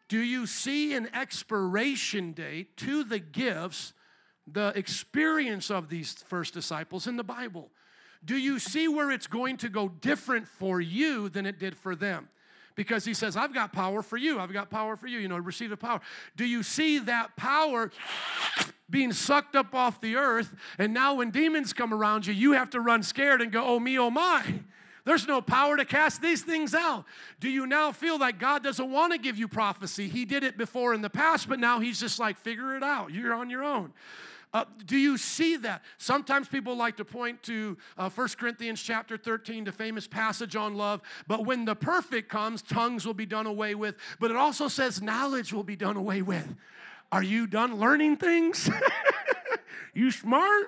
Do 0.07 0.19
you 0.19 0.47
see 0.47 0.95
an 0.95 1.09
expiration 1.13 2.31
date 2.31 2.75
to 2.77 3.03
the 3.03 3.19
gifts 3.19 3.93
the 4.51 4.71
experience 4.75 5.69
of 5.69 5.89
these 5.89 6.13
first 6.27 6.53
disciples 6.53 7.07
in 7.07 7.17
the 7.17 7.23
Bible? 7.23 7.69
Do 8.25 8.37
you 8.37 8.59
see 8.59 8.87
where 8.87 9.11
it's 9.11 9.27
going 9.27 9.57
to 9.57 9.69
go 9.69 9.89
different 9.89 10.47
for 10.47 10.81
you 10.81 11.29
than 11.29 11.45
it 11.45 11.59
did 11.59 11.77
for 11.77 11.95
them? 11.95 12.29
Because 12.75 13.05
he 13.05 13.13
says, 13.13 13.35
I've 13.35 13.53
got 13.53 13.73
power 13.73 14.03
for 14.03 14.17
you. 14.17 14.39
I've 14.39 14.53
got 14.53 14.69
power 14.69 14.95
for 14.95 15.07
you. 15.07 15.17
You 15.19 15.27
know, 15.27 15.37
receive 15.37 15.71
the 15.71 15.77
power. 15.77 15.99
Do 16.35 16.45
you 16.45 16.61
see 16.61 16.99
that 16.99 17.35
power 17.35 17.91
being 18.89 19.11
sucked 19.11 19.55
up 19.55 19.73
off 19.73 19.99
the 19.99 20.15
earth? 20.15 20.53
And 20.77 20.93
now 20.93 21.15
when 21.15 21.31
demons 21.31 21.73
come 21.73 21.93
around 21.93 22.27
you, 22.27 22.33
you 22.33 22.53
have 22.53 22.69
to 22.71 22.79
run 22.79 23.01
scared 23.01 23.41
and 23.41 23.51
go, 23.51 23.63
oh 23.65 23.79
me, 23.79 23.97
oh 23.97 24.11
my. 24.11 24.43
There's 25.05 25.25
no 25.25 25.41
power 25.41 25.77
to 25.77 25.85
cast 25.85 26.21
these 26.21 26.41
things 26.41 26.75
out. 26.75 27.05
Do 27.39 27.49
you 27.49 27.65
now 27.65 27.93
feel 27.93 28.19
like 28.19 28.39
God 28.39 28.61
doesn't 28.61 28.91
want 28.91 29.13
to 29.13 29.17
give 29.17 29.39
you 29.39 29.47
prophecy? 29.47 30.09
He 30.09 30.25
did 30.25 30.43
it 30.43 30.57
before 30.57 30.93
in 30.93 31.01
the 31.01 31.09
past, 31.09 31.47
but 31.47 31.59
now 31.59 31.79
He's 31.79 31.97
just 31.97 32.19
like, 32.19 32.37
figure 32.37 32.75
it 32.75 32.83
out. 32.83 33.11
You're 33.11 33.33
on 33.33 33.49
your 33.49 33.63
own. 33.63 33.93
Uh, 34.57 34.65
do 34.87 34.97
you 34.97 35.19
see 35.19 35.55
that? 35.55 35.83
Sometimes 35.99 36.47
people 36.47 36.75
like 36.75 36.97
to 36.97 37.05
point 37.05 37.43
to 37.43 37.77
uh, 37.95 38.09
1 38.09 38.29
Corinthians 38.39 38.81
chapter 38.81 39.15
13, 39.15 39.65
the 39.65 39.71
famous 39.71 40.07
passage 40.07 40.55
on 40.55 40.73
love. 40.73 41.03
But 41.27 41.45
when 41.45 41.63
the 41.63 41.75
perfect 41.75 42.27
comes, 42.27 42.63
tongues 42.63 43.05
will 43.05 43.13
be 43.13 43.27
done 43.27 43.45
away 43.45 43.75
with. 43.75 43.93
But 44.19 44.31
it 44.31 44.37
also 44.37 44.67
says 44.67 44.99
knowledge 44.99 45.53
will 45.53 45.63
be 45.63 45.75
done 45.75 45.95
away 45.95 46.23
with. 46.23 46.55
Are 47.11 47.21
you 47.21 47.45
done 47.45 47.75
learning 47.75 48.17
things? 48.17 48.67
You 49.97 50.11
smart? 50.11 50.67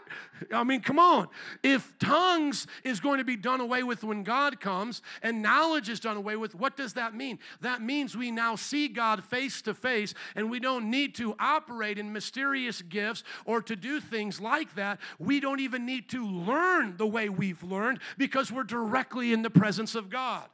I 0.52 0.64
mean, 0.64 0.82
come 0.82 0.98
on. 0.98 1.28
If 1.62 1.94
tongues 2.00 2.66
is 2.84 3.00
going 3.00 3.20
to 3.20 3.24
be 3.24 3.36
done 3.36 3.62
away 3.62 3.84
with 3.84 4.04
when 4.04 4.24
God 4.24 4.60
comes 4.60 5.04
and 5.22 5.44
knowledge 5.44 5.88
is 5.88 6.00
done 6.00 6.18
away 6.18 6.36
with, 6.36 6.56
what 6.56 6.76
does 6.76 6.94
that 6.94 7.14
mean? 7.14 7.38
That 7.62 7.80
means 7.80 8.18
we 8.18 8.32
now 8.32 8.56
see 8.56 8.88
God 8.88 9.24
face 9.24 9.62
to 9.62 9.76
face 9.76 10.16
and 10.36 10.50
we 10.50 10.60
don't 10.60 10.90
need 10.90 11.14
to 11.18 11.36
operate 11.38 12.00
in 12.00 12.12
mysterious 12.12 12.82
gifts 12.82 13.24
or 13.46 13.62
to 13.62 13.76
do 13.76 14.00
things 14.00 14.42
like 14.42 14.74
that. 14.74 15.00
We 15.20 15.40
don't 15.40 15.60
even 15.60 15.86
need 15.86 16.10
to 16.10 16.26
learn 16.26 16.98
the 16.98 17.06
way 17.06 17.30
we've 17.30 17.62
learned 17.62 18.00
because 18.18 18.52
we're 18.52 18.64
directly 18.64 19.32
in 19.32 19.44
the 19.44 19.52
presence 19.52 19.94
of 19.94 20.10
God. 20.10 20.50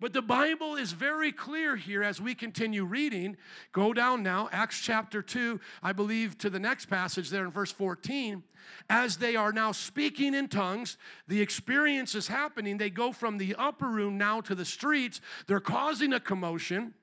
But 0.00 0.14
the 0.14 0.22
Bible 0.22 0.76
is 0.76 0.92
very 0.92 1.30
clear 1.30 1.76
here 1.76 2.02
as 2.02 2.22
we 2.22 2.34
continue 2.34 2.84
reading. 2.84 3.36
Go 3.72 3.92
down 3.92 4.22
now, 4.22 4.48
Acts 4.50 4.80
chapter 4.80 5.20
2, 5.20 5.60
I 5.82 5.92
believe, 5.92 6.38
to 6.38 6.48
the 6.48 6.58
next 6.58 6.86
passage 6.86 7.28
there 7.28 7.44
in 7.44 7.50
verse 7.50 7.70
14. 7.70 8.42
As 8.88 9.18
they 9.18 9.36
are 9.36 9.52
now 9.52 9.72
speaking 9.72 10.34
in 10.34 10.48
tongues, 10.48 10.96
the 11.28 11.42
experience 11.42 12.14
is 12.14 12.28
happening. 12.28 12.78
They 12.78 12.88
go 12.88 13.12
from 13.12 13.36
the 13.36 13.54
upper 13.56 13.88
room 13.88 14.16
now 14.16 14.40
to 14.42 14.54
the 14.54 14.64
streets. 14.64 15.20
They're 15.46 15.60
causing 15.60 16.14
a 16.14 16.20
commotion. 16.20 16.94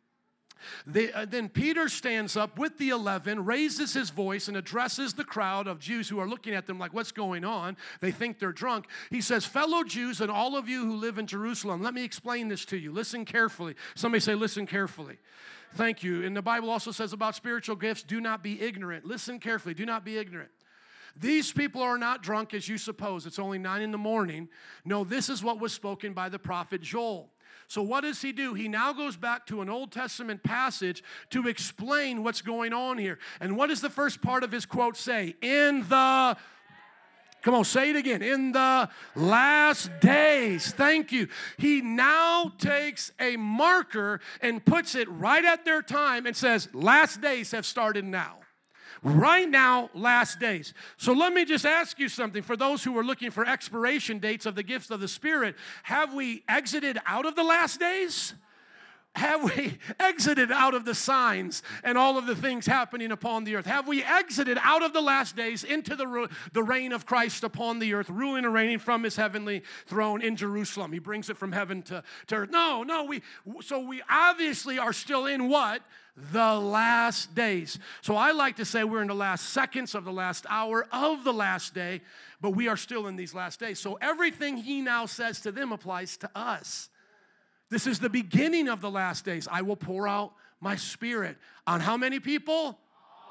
They, 0.86 1.12
uh, 1.12 1.26
then 1.26 1.50
Peter 1.50 1.90
stands 1.90 2.38
up 2.38 2.58
with 2.58 2.78
the 2.78 2.90
eleven, 2.90 3.46
raises 3.46 3.94
his 3.94 4.10
voice, 4.10 4.48
and 4.48 4.58
addresses 4.58 5.14
the 5.14 5.24
crowd 5.24 5.68
of 5.68 5.80
Jews 5.80 6.10
who 6.10 6.20
are 6.20 6.28
looking 6.28 6.54
at 6.54 6.68
them 6.68 6.80
like, 6.80 6.94
What's 6.94 7.12
going 7.12 7.44
on? 7.44 7.78
They 8.02 8.12
think 8.12 8.40
they're 8.40 8.52
drunk. 8.52 8.88
He 9.10 9.22
says, 9.22 9.46
Fellow 9.46 9.84
Jews 9.84 10.22
and 10.22 10.32
all 10.32 10.56
of 10.56 10.68
you 10.68 10.86
who 10.86 10.96
live 10.96 11.18
in 11.18 11.28
Jerusalem, 11.28 11.82
let 11.82 11.94
me 11.94 12.04
explain 12.04 12.48
this 12.48 12.66
to 12.66 12.78
you. 12.78 12.92
Listen 12.92 13.26
carefully. 13.26 13.76
Somebody 13.96 14.22
say, 14.22 14.36
Listen 14.36 14.66
carefully. 14.66 15.18
Thank 15.74 16.04
you. 16.04 16.24
And 16.26 16.36
the 16.36 16.42
Bible 16.42 16.70
also 16.70 16.92
says 16.92 17.14
about 17.14 17.36
spiritual 17.36 17.76
gifts 17.76 18.04
do 18.04 18.22
not 18.22 18.42
be 18.42 18.62
ignorant. 18.62 19.06
Listen 19.06 19.40
carefully. 19.40 19.74
Do 19.74 19.86
not 19.86 20.06
be 20.06 20.18
ignorant. 20.18 20.50
These 21.20 21.52
people 21.52 21.82
are 21.82 21.98
not 21.98 22.22
drunk 22.22 22.54
as 22.54 22.70
you 22.70 22.78
suppose. 22.78 23.26
It's 23.26 23.40
only 23.40 23.58
nine 23.58 23.82
in 23.82 23.92
the 23.92 23.98
morning. 23.98 24.50
No, 24.86 25.04
this 25.04 25.30
is 25.30 25.44
what 25.44 25.60
was 25.60 25.74
spoken 25.74 26.14
by 26.14 26.30
the 26.30 26.40
prophet 26.40 26.82
Joel. 26.82 27.30
So, 27.68 27.82
what 27.82 28.02
does 28.02 28.22
he 28.22 28.32
do? 28.32 28.54
He 28.54 28.68
now 28.68 28.94
goes 28.94 29.18
back 29.18 29.46
to 29.48 29.62
an 29.62 29.70
Old 29.70 29.92
Testament 29.92 30.42
passage 30.42 31.04
to 31.32 31.48
explain 31.48 32.24
what's 32.24 32.42
going 32.42 32.72
on 32.72 32.98
here. 32.98 33.20
And 33.42 33.58
what 33.58 33.68
does 33.68 33.82
the 33.82 33.90
first 33.90 34.22
part 34.22 34.44
of 34.44 34.52
his 34.52 34.66
quote 34.66 34.96
say? 34.96 35.36
In 35.42 35.88
the 35.90 36.38
Come 37.44 37.54
on, 37.54 37.66
say 37.66 37.92
it 37.92 37.96
again. 37.96 38.22
In 38.22 38.52
the 38.52 38.90
last 39.16 39.90
days. 40.02 40.72
Thank 40.72 41.12
you. 41.12 41.28
He 41.58 41.82
now 41.82 42.52
takes 42.58 43.12
a 43.20 43.38
marker 43.38 44.20
and 44.42 44.66
puts 44.66 44.96
it 44.96 45.08
right 45.10 45.46
at 45.46 45.64
their 45.64 45.82
time 45.82 46.26
and 46.26 46.36
says, 46.36 46.68
Last 46.74 47.22
days 47.22 47.52
have 47.52 47.66
started 47.66 48.04
now 48.04 48.40
right 49.04 49.50
now, 49.50 49.90
last 49.94 50.40
days. 50.40 50.74
So 50.98 51.14
let 51.14 51.34
me 51.34 51.46
just 51.46 51.66
ask 51.66 52.00
you 52.00 52.10
something. 52.10 52.42
For 52.42 52.56
those 52.56 52.84
who 52.84 52.98
are 52.98 53.04
looking 53.04 53.32
for 53.32 53.46
expiration 53.46 54.20
dates 54.20 54.46
of 54.46 54.56
the 54.56 54.64
gifts 54.64 54.90
of 54.92 55.00
the 55.00 55.08
Spirit, 55.08 55.56
have 55.84 56.14
we 56.14 56.44
exited 56.48 56.98
out 57.06 57.26
of 57.26 57.36
the 57.36 57.44
last 57.44 57.80
days? 57.80 58.34
Have 59.18 59.44
we 59.56 59.80
exited 60.00 60.52
out 60.52 60.76
of 60.76 60.86
the 60.86 60.94
signs 60.94 61.64
and 61.84 61.98
all 61.98 62.18
of 62.18 62.28
the 62.28 62.36
things 62.36 62.68
happening 62.68 63.12
upon 63.12 63.44
the 63.44 63.56
earth? 63.56 63.66
Have 63.66 63.88
we 63.88 64.04
exited 64.04 64.60
out 64.62 64.84
of 64.84 64.94
the 64.94 65.02
last 65.02 65.36
days 65.36 65.64
into 65.64 65.96
the, 65.96 66.30
the 66.54 66.64
reign 66.64 66.92
of 66.92 67.06
Christ 67.06 67.44
upon 67.44 67.80
the 67.80 67.94
earth, 67.96 68.10
ruling 68.10 68.46
and 68.46 68.54
reigning 68.54 68.80
from 68.80 69.04
his 69.04 69.16
heavenly 69.16 69.64
throne 69.88 70.22
in 70.22 70.36
Jerusalem? 70.36 70.94
He 70.94 71.00
brings 71.00 71.32
it 71.32 71.38
from 71.38 71.52
heaven 71.52 71.82
to, 71.84 72.04
to 72.28 72.36
earth. 72.36 72.52
No, 72.52 72.84
no, 72.84 73.06
we 73.06 73.24
so 73.62 73.80
we 73.80 74.04
obviously 74.08 74.78
are 74.78 74.94
still 74.94 75.26
in 75.26 75.50
what? 75.50 75.82
The 76.32 76.56
last 76.56 77.36
days. 77.36 77.78
So 78.02 78.16
I 78.16 78.32
like 78.32 78.56
to 78.56 78.66
say 78.66 78.84
we're 78.84 79.02
in 79.02 79.08
the 79.08 79.16
last 79.16 79.50
seconds 79.50 79.94
of 79.94 80.04
the 80.04 80.12
last 80.12 80.46
hour 80.50 80.88
of 80.92 81.24
the 81.24 81.34
last 81.34 81.76
day, 81.76 82.02
but 82.42 82.52
we 82.52 82.68
are 82.68 82.78
still 82.78 83.06
in 83.06 83.16
these 83.16 83.36
last 83.36 83.60
days. 83.60 83.80
So 83.80 84.00
everything 84.02 84.58
he 84.58 84.82
now 84.82 85.06
says 85.06 85.42
to 85.42 85.52
them 85.52 85.72
applies 85.72 86.18
to 86.18 86.30
us. 86.36 86.90
This 87.70 87.86
is 87.86 88.00
the 88.00 88.10
beginning 88.10 88.68
of 88.68 88.82
the 88.82 88.90
last 88.90 89.26
days. 89.26 89.48
I 89.52 89.62
will 89.62 89.76
pour 89.76 90.08
out 90.08 90.34
my 90.60 90.76
spirit 90.76 91.38
on 91.68 91.82
how 91.82 91.98
many 91.98 92.20
people? 92.20 92.80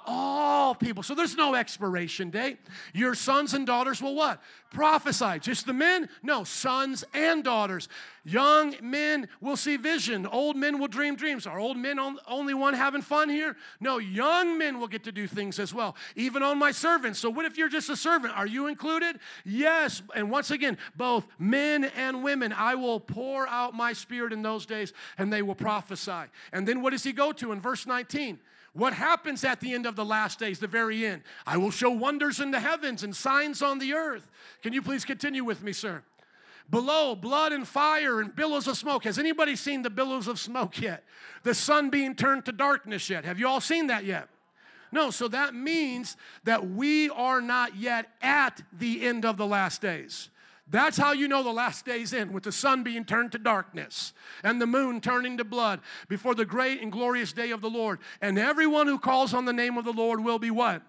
All 0.06 0.74
people. 0.74 1.02
So 1.02 1.14
there's 1.14 1.36
no 1.36 1.54
expiration 1.54 2.30
date. 2.30 2.58
Your 2.94 3.14
sons 3.14 3.54
and 3.54 3.66
daughters 3.66 4.00
will 4.00 4.14
what? 4.14 4.40
Prophesy. 4.70 5.38
Just 5.40 5.66
the 5.66 5.72
men? 5.72 6.08
No, 6.22 6.44
sons 6.44 7.04
and 7.14 7.42
daughters. 7.42 7.88
Young 8.24 8.74
men 8.82 9.28
will 9.40 9.56
see 9.56 9.76
vision. 9.76 10.26
Old 10.26 10.56
men 10.56 10.78
will 10.78 10.88
dream 10.88 11.14
dreams. 11.14 11.46
Are 11.46 11.58
old 11.58 11.76
men 11.76 11.98
only 12.26 12.54
one 12.54 12.74
having 12.74 13.02
fun 13.02 13.28
here? 13.28 13.56
No, 13.80 13.98
young 13.98 14.58
men 14.58 14.80
will 14.80 14.88
get 14.88 15.04
to 15.04 15.12
do 15.12 15.26
things 15.26 15.58
as 15.58 15.72
well, 15.72 15.96
even 16.16 16.42
on 16.42 16.58
my 16.58 16.72
servants. 16.72 17.20
So, 17.20 17.30
what 17.30 17.44
if 17.44 17.56
you're 17.56 17.68
just 17.68 17.88
a 17.88 17.96
servant? 17.96 18.36
Are 18.36 18.46
you 18.46 18.66
included? 18.66 19.20
Yes. 19.44 20.02
And 20.14 20.30
once 20.30 20.50
again, 20.50 20.78
both 20.96 21.26
men 21.38 21.84
and 21.84 22.22
women, 22.24 22.52
I 22.52 22.74
will 22.74 23.00
pour 23.00 23.46
out 23.48 23.74
my 23.74 23.92
spirit 23.92 24.32
in 24.32 24.42
those 24.42 24.66
days 24.66 24.92
and 25.18 25.32
they 25.32 25.42
will 25.42 25.54
prophesy. 25.54 26.30
And 26.52 26.66
then 26.66 26.82
what 26.82 26.90
does 26.90 27.04
he 27.04 27.12
go 27.12 27.32
to 27.32 27.52
in 27.52 27.60
verse 27.60 27.86
19? 27.86 28.40
What 28.76 28.92
happens 28.92 29.42
at 29.42 29.60
the 29.60 29.72
end 29.72 29.86
of 29.86 29.96
the 29.96 30.04
last 30.04 30.38
days, 30.38 30.58
the 30.58 30.66
very 30.66 31.06
end? 31.06 31.22
I 31.46 31.56
will 31.56 31.70
show 31.70 31.90
wonders 31.90 32.40
in 32.40 32.50
the 32.50 32.60
heavens 32.60 33.02
and 33.02 33.16
signs 33.16 33.62
on 33.62 33.78
the 33.78 33.94
earth. 33.94 34.30
Can 34.62 34.74
you 34.74 34.82
please 34.82 35.02
continue 35.02 35.44
with 35.44 35.62
me, 35.62 35.72
sir? 35.72 36.02
Below, 36.68 37.14
blood 37.14 37.52
and 37.52 37.66
fire 37.66 38.20
and 38.20 38.36
billows 38.36 38.66
of 38.66 38.76
smoke. 38.76 39.04
Has 39.04 39.18
anybody 39.18 39.56
seen 39.56 39.80
the 39.80 39.88
billows 39.88 40.28
of 40.28 40.38
smoke 40.38 40.78
yet? 40.78 41.04
The 41.42 41.54
sun 41.54 41.88
being 41.88 42.14
turned 42.14 42.44
to 42.44 42.52
darkness 42.52 43.08
yet? 43.08 43.24
Have 43.24 43.38
you 43.38 43.48
all 43.48 43.62
seen 43.62 43.86
that 43.86 44.04
yet? 44.04 44.28
No, 44.92 45.10
so 45.10 45.26
that 45.28 45.54
means 45.54 46.18
that 46.44 46.68
we 46.68 47.08
are 47.08 47.40
not 47.40 47.76
yet 47.76 48.10
at 48.20 48.62
the 48.78 49.06
end 49.06 49.24
of 49.24 49.38
the 49.38 49.46
last 49.46 49.80
days. 49.80 50.28
That's 50.68 50.96
how 50.96 51.12
you 51.12 51.28
know 51.28 51.42
the 51.42 51.52
last 51.52 51.84
day's 51.84 52.12
in, 52.12 52.32
with 52.32 52.42
the 52.42 52.52
sun 52.52 52.82
being 52.82 53.04
turned 53.04 53.32
to 53.32 53.38
darkness 53.38 54.12
and 54.42 54.60
the 54.60 54.66
moon 54.66 55.00
turning 55.00 55.36
to 55.38 55.44
blood 55.44 55.80
before 56.08 56.34
the 56.34 56.44
great 56.44 56.82
and 56.82 56.90
glorious 56.90 57.32
day 57.32 57.52
of 57.52 57.60
the 57.60 57.70
Lord. 57.70 58.00
And 58.20 58.38
everyone 58.38 58.88
who 58.88 58.98
calls 58.98 59.32
on 59.32 59.44
the 59.44 59.52
name 59.52 59.78
of 59.78 59.84
the 59.84 59.92
Lord 59.92 60.24
will 60.24 60.40
be 60.40 60.50
what? 60.50 60.82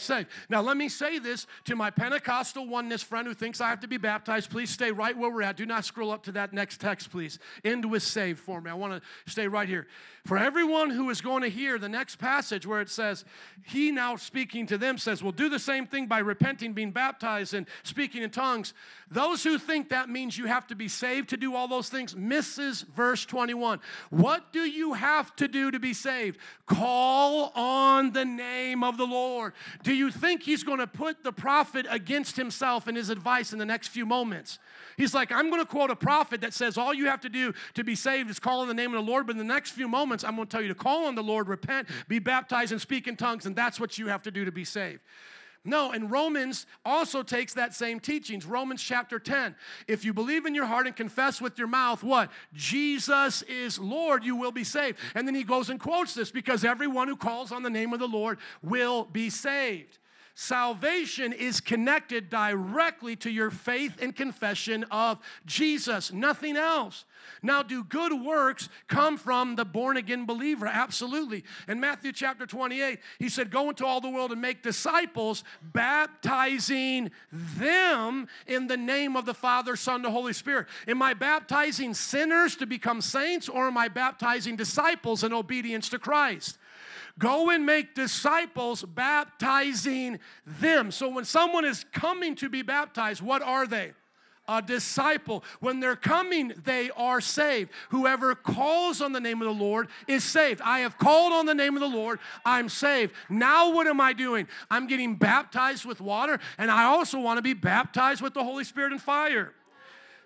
Saved. 0.00 0.28
Now, 0.48 0.62
let 0.62 0.76
me 0.76 0.88
say 0.88 1.18
this 1.18 1.46
to 1.64 1.76
my 1.76 1.90
Pentecostal 1.90 2.66
oneness 2.66 3.02
friend 3.02 3.26
who 3.26 3.34
thinks 3.34 3.60
I 3.60 3.68
have 3.68 3.80
to 3.80 3.88
be 3.88 3.96
baptized. 3.96 4.50
Please 4.50 4.70
stay 4.70 4.90
right 4.90 5.16
where 5.16 5.30
we're 5.30 5.42
at. 5.42 5.56
Do 5.56 5.66
not 5.66 5.84
scroll 5.84 6.10
up 6.10 6.22
to 6.24 6.32
that 6.32 6.52
next 6.52 6.80
text, 6.80 7.10
please. 7.10 7.38
End 7.64 7.90
with 7.90 8.02
saved 8.02 8.38
for 8.38 8.60
me. 8.60 8.70
I 8.70 8.74
want 8.74 8.94
to 8.94 9.30
stay 9.30 9.48
right 9.48 9.68
here. 9.68 9.86
For 10.24 10.38
everyone 10.38 10.90
who 10.90 11.10
is 11.10 11.20
going 11.20 11.42
to 11.42 11.48
hear 11.48 11.78
the 11.78 11.88
next 11.88 12.16
passage 12.16 12.64
where 12.64 12.80
it 12.80 12.88
says, 12.88 13.24
He 13.64 13.90
now 13.90 14.14
speaking 14.16 14.66
to 14.66 14.78
them 14.78 14.96
says, 14.96 15.22
Well, 15.22 15.32
do 15.32 15.48
the 15.48 15.58
same 15.58 15.86
thing 15.86 16.06
by 16.06 16.20
repenting, 16.20 16.74
being 16.74 16.92
baptized, 16.92 17.54
and 17.54 17.66
speaking 17.82 18.22
in 18.22 18.30
tongues. 18.30 18.72
Those 19.10 19.42
who 19.42 19.58
think 19.58 19.88
that 19.88 20.08
means 20.08 20.38
you 20.38 20.46
have 20.46 20.66
to 20.68 20.76
be 20.76 20.88
saved 20.88 21.30
to 21.30 21.36
do 21.36 21.54
all 21.56 21.66
those 21.66 21.88
things 21.88 22.14
misses 22.14 22.82
verse 22.82 23.24
21. 23.24 23.80
What 24.10 24.52
do 24.52 24.60
you 24.60 24.92
have 24.94 25.34
to 25.36 25.48
do 25.48 25.70
to 25.70 25.80
be 25.80 25.92
saved? 25.92 26.38
Call 26.66 27.52
on 27.54 28.12
the 28.12 28.24
name 28.24 28.84
of 28.84 28.96
the 28.96 29.06
Lord. 29.06 29.52
Do 29.82 29.92
you 29.92 30.10
think 30.10 30.42
he's 30.42 30.62
going 30.62 30.78
to 30.78 30.86
put 30.86 31.24
the 31.24 31.32
prophet 31.32 31.86
against 31.90 32.36
himself 32.36 32.86
in 32.86 32.94
his 32.94 33.10
advice 33.10 33.52
in 33.52 33.58
the 33.58 33.64
next 33.64 33.88
few 33.88 34.06
moments? 34.06 34.58
He's 34.96 35.14
like, 35.14 35.32
I'm 35.32 35.50
going 35.50 35.60
to 35.60 35.66
quote 35.66 35.90
a 35.90 35.96
prophet 35.96 36.40
that 36.42 36.54
says 36.54 36.78
all 36.78 36.94
you 36.94 37.06
have 37.06 37.20
to 37.22 37.28
do 37.28 37.52
to 37.74 37.82
be 37.82 37.94
saved 37.94 38.30
is 38.30 38.38
call 38.38 38.60
on 38.60 38.68
the 38.68 38.74
name 38.74 38.94
of 38.94 39.04
the 39.04 39.10
Lord. 39.10 39.26
But 39.26 39.32
in 39.32 39.38
the 39.38 39.44
next 39.44 39.70
few 39.70 39.88
moments, 39.88 40.22
I'm 40.22 40.36
going 40.36 40.46
to 40.46 40.52
tell 40.52 40.62
you 40.62 40.68
to 40.68 40.74
call 40.74 41.06
on 41.06 41.14
the 41.14 41.22
Lord, 41.22 41.48
repent, 41.48 41.88
be 42.06 42.18
baptized, 42.18 42.70
and 42.70 42.80
speak 42.80 43.08
in 43.08 43.16
tongues, 43.16 43.46
and 43.46 43.56
that's 43.56 43.80
what 43.80 43.98
you 43.98 44.08
have 44.08 44.22
to 44.22 44.30
do 44.30 44.44
to 44.44 44.52
be 44.52 44.64
saved. 44.64 45.00
No, 45.64 45.92
and 45.92 46.10
Romans 46.10 46.66
also 46.84 47.22
takes 47.22 47.54
that 47.54 47.72
same 47.72 48.00
teachings. 48.00 48.44
Romans 48.44 48.82
chapter 48.82 49.20
10. 49.20 49.54
If 49.86 50.04
you 50.04 50.12
believe 50.12 50.44
in 50.44 50.56
your 50.56 50.66
heart 50.66 50.88
and 50.88 50.96
confess 50.96 51.40
with 51.40 51.56
your 51.56 51.68
mouth 51.68 52.02
what? 52.02 52.32
Jesus 52.52 53.42
is 53.42 53.78
Lord, 53.78 54.24
you 54.24 54.34
will 54.34 54.50
be 54.50 54.64
saved. 54.64 54.98
And 55.14 55.26
then 55.26 55.36
he 55.36 55.44
goes 55.44 55.70
and 55.70 55.78
quotes 55.78 56.14
this 56.14 56.32
because 56.32 56.64
everyone 56.64 57.06
who 57.06 57.16
calls 57.16 57.52
on 57.52 57.62
the 57.62 57.70
name 57.70 57.92
of 57.92 58.00
the 58.00 58.08
Lord 58.08 58.38
will 58.60 59.04
be 59.04 59.30
saved. 59.30 59.98
Salvation 60.34 61.32
is 61.32 61.60
connected 61.60 62.30
directly 62.30 63.16
to 63.16 63.30
your 63.30 63.50
faith 63.50 63.98
and 64.00 64.16
confession 64.16 64.84
of 64.90 65.18
Jesus, 65.44 66.12
nothing 66.12 66.56
else. 66.56 67.04
Now, 67.42 67.62
do 67.62 67.84
good 67.84 68.12
works 68.12 68.68
come 68.88 69.18
from 69.18 69.56
the 69.56 69.64
born 69.64 69.96
again 69.96 70.24
believer? 70.24 70.66
Absolutely. 70.66 71.44
In 71.68 71.80
Matthew 71.80 72.12
chapter 72.12 72.46
28, 72.46 72.98
he 73.18 73.28
said, 73.28 73.50
Go 73.50 73.68
into 73.68 73.84
all 73.84 74.00
the 74.00 74.08
world 74.08 74.32
and 74.32 74.40
make 74.40 74.62
disciples, 74.62 75.44
baptizing 75.62 77.10
them 77.30 78.26
in 78.46 78.66
the 78.66 78.76
name 78.76 79.16
of 79.16 79.26
the 79.26 79.34
Father, 79.34 79.76
Son, 79.76 80.02
the 80.02 80.10
Holy 80.10 80.32
Spirit. 80.32 80.66
Am 80.88 81.02
I 81.02 81.14
baptizing 81.14 81.94
sinners 81.94 82.56
to 82.56 82.66
become 82.66 83.00
saints, 83.00 83.48
or 83.48 83.66
am 83.66 83.76
I 83.76 83.88
baptizing 83.88 84.56
disciples 84.56 85.24
in 85.24 85.32
obedience 85.32 85.88
to 85.90 85.98
Christ? 85.98 86.58
Go 87.18 87.50
and 87.50 87.66
make 87.66 87.94
disciples, 87.94 88.82
baptizing 88.82 90.18
them. 90.46 90.90
So 90.90 91.08
when 91.08 91.24
someone 91.24 91.64
is 91.64 91.84
coming 91.92 92.34
to 92.36 92.48
be 92.48 92.62
baptized, 92.62 93.22
what 93.22 93.42
are 93.42 93.66
they? 93.66 93.92
a 94.48 94.60
disciple. 94.60 95.44
When 95.60 95.80
they're 95.80 95.96
coming, 95.96 96.52
they 96.64 96.90
are 96.96 97.20
saved. 97.20 97.70
Whoever 97.90 98.34
calls 98.34 99.00
on 99.00 99.12
the 99.12 99.20
name 99.20 99.40
of 99.40 99.46
the 99.46 99.64
Lord 99.64 99.88
is 100.08 100.24
saved. 100.24 100.60
I 100.62 100.80
have 100.80 100.98
called 100.98 101.32
on 101.32 101.46
the 101.46 101.54
name 101.54 101.74
of 101.74 101.80
the 101.80 101.96
Lord, 101.96 102.18
I'm 102.44 102.68
saved. 102.68 103.14
Now, 103.28 103.72
what 103.72 103.86
am 103.86 104.00
I 104.00 104.12
doing? 104.12 104.48
I'm 104.70 104.86
getting 104.86 105.14
baptized 105.14 105.84
with 105.84 106.00
water, 106.00 106.38
and 106.58 106.70
I 106.70 106.84
also 106.84 107.20
want 107.20 107.38
to 107.38 107.42
be 107.42 107.54
baptized 107.54 108.20
with 108.20 108.34
the 108.34 108.44
Holy 108.44 108.64
Spirit 108.64 108.92
and 108.92 109.00
fire. 109.00 109.52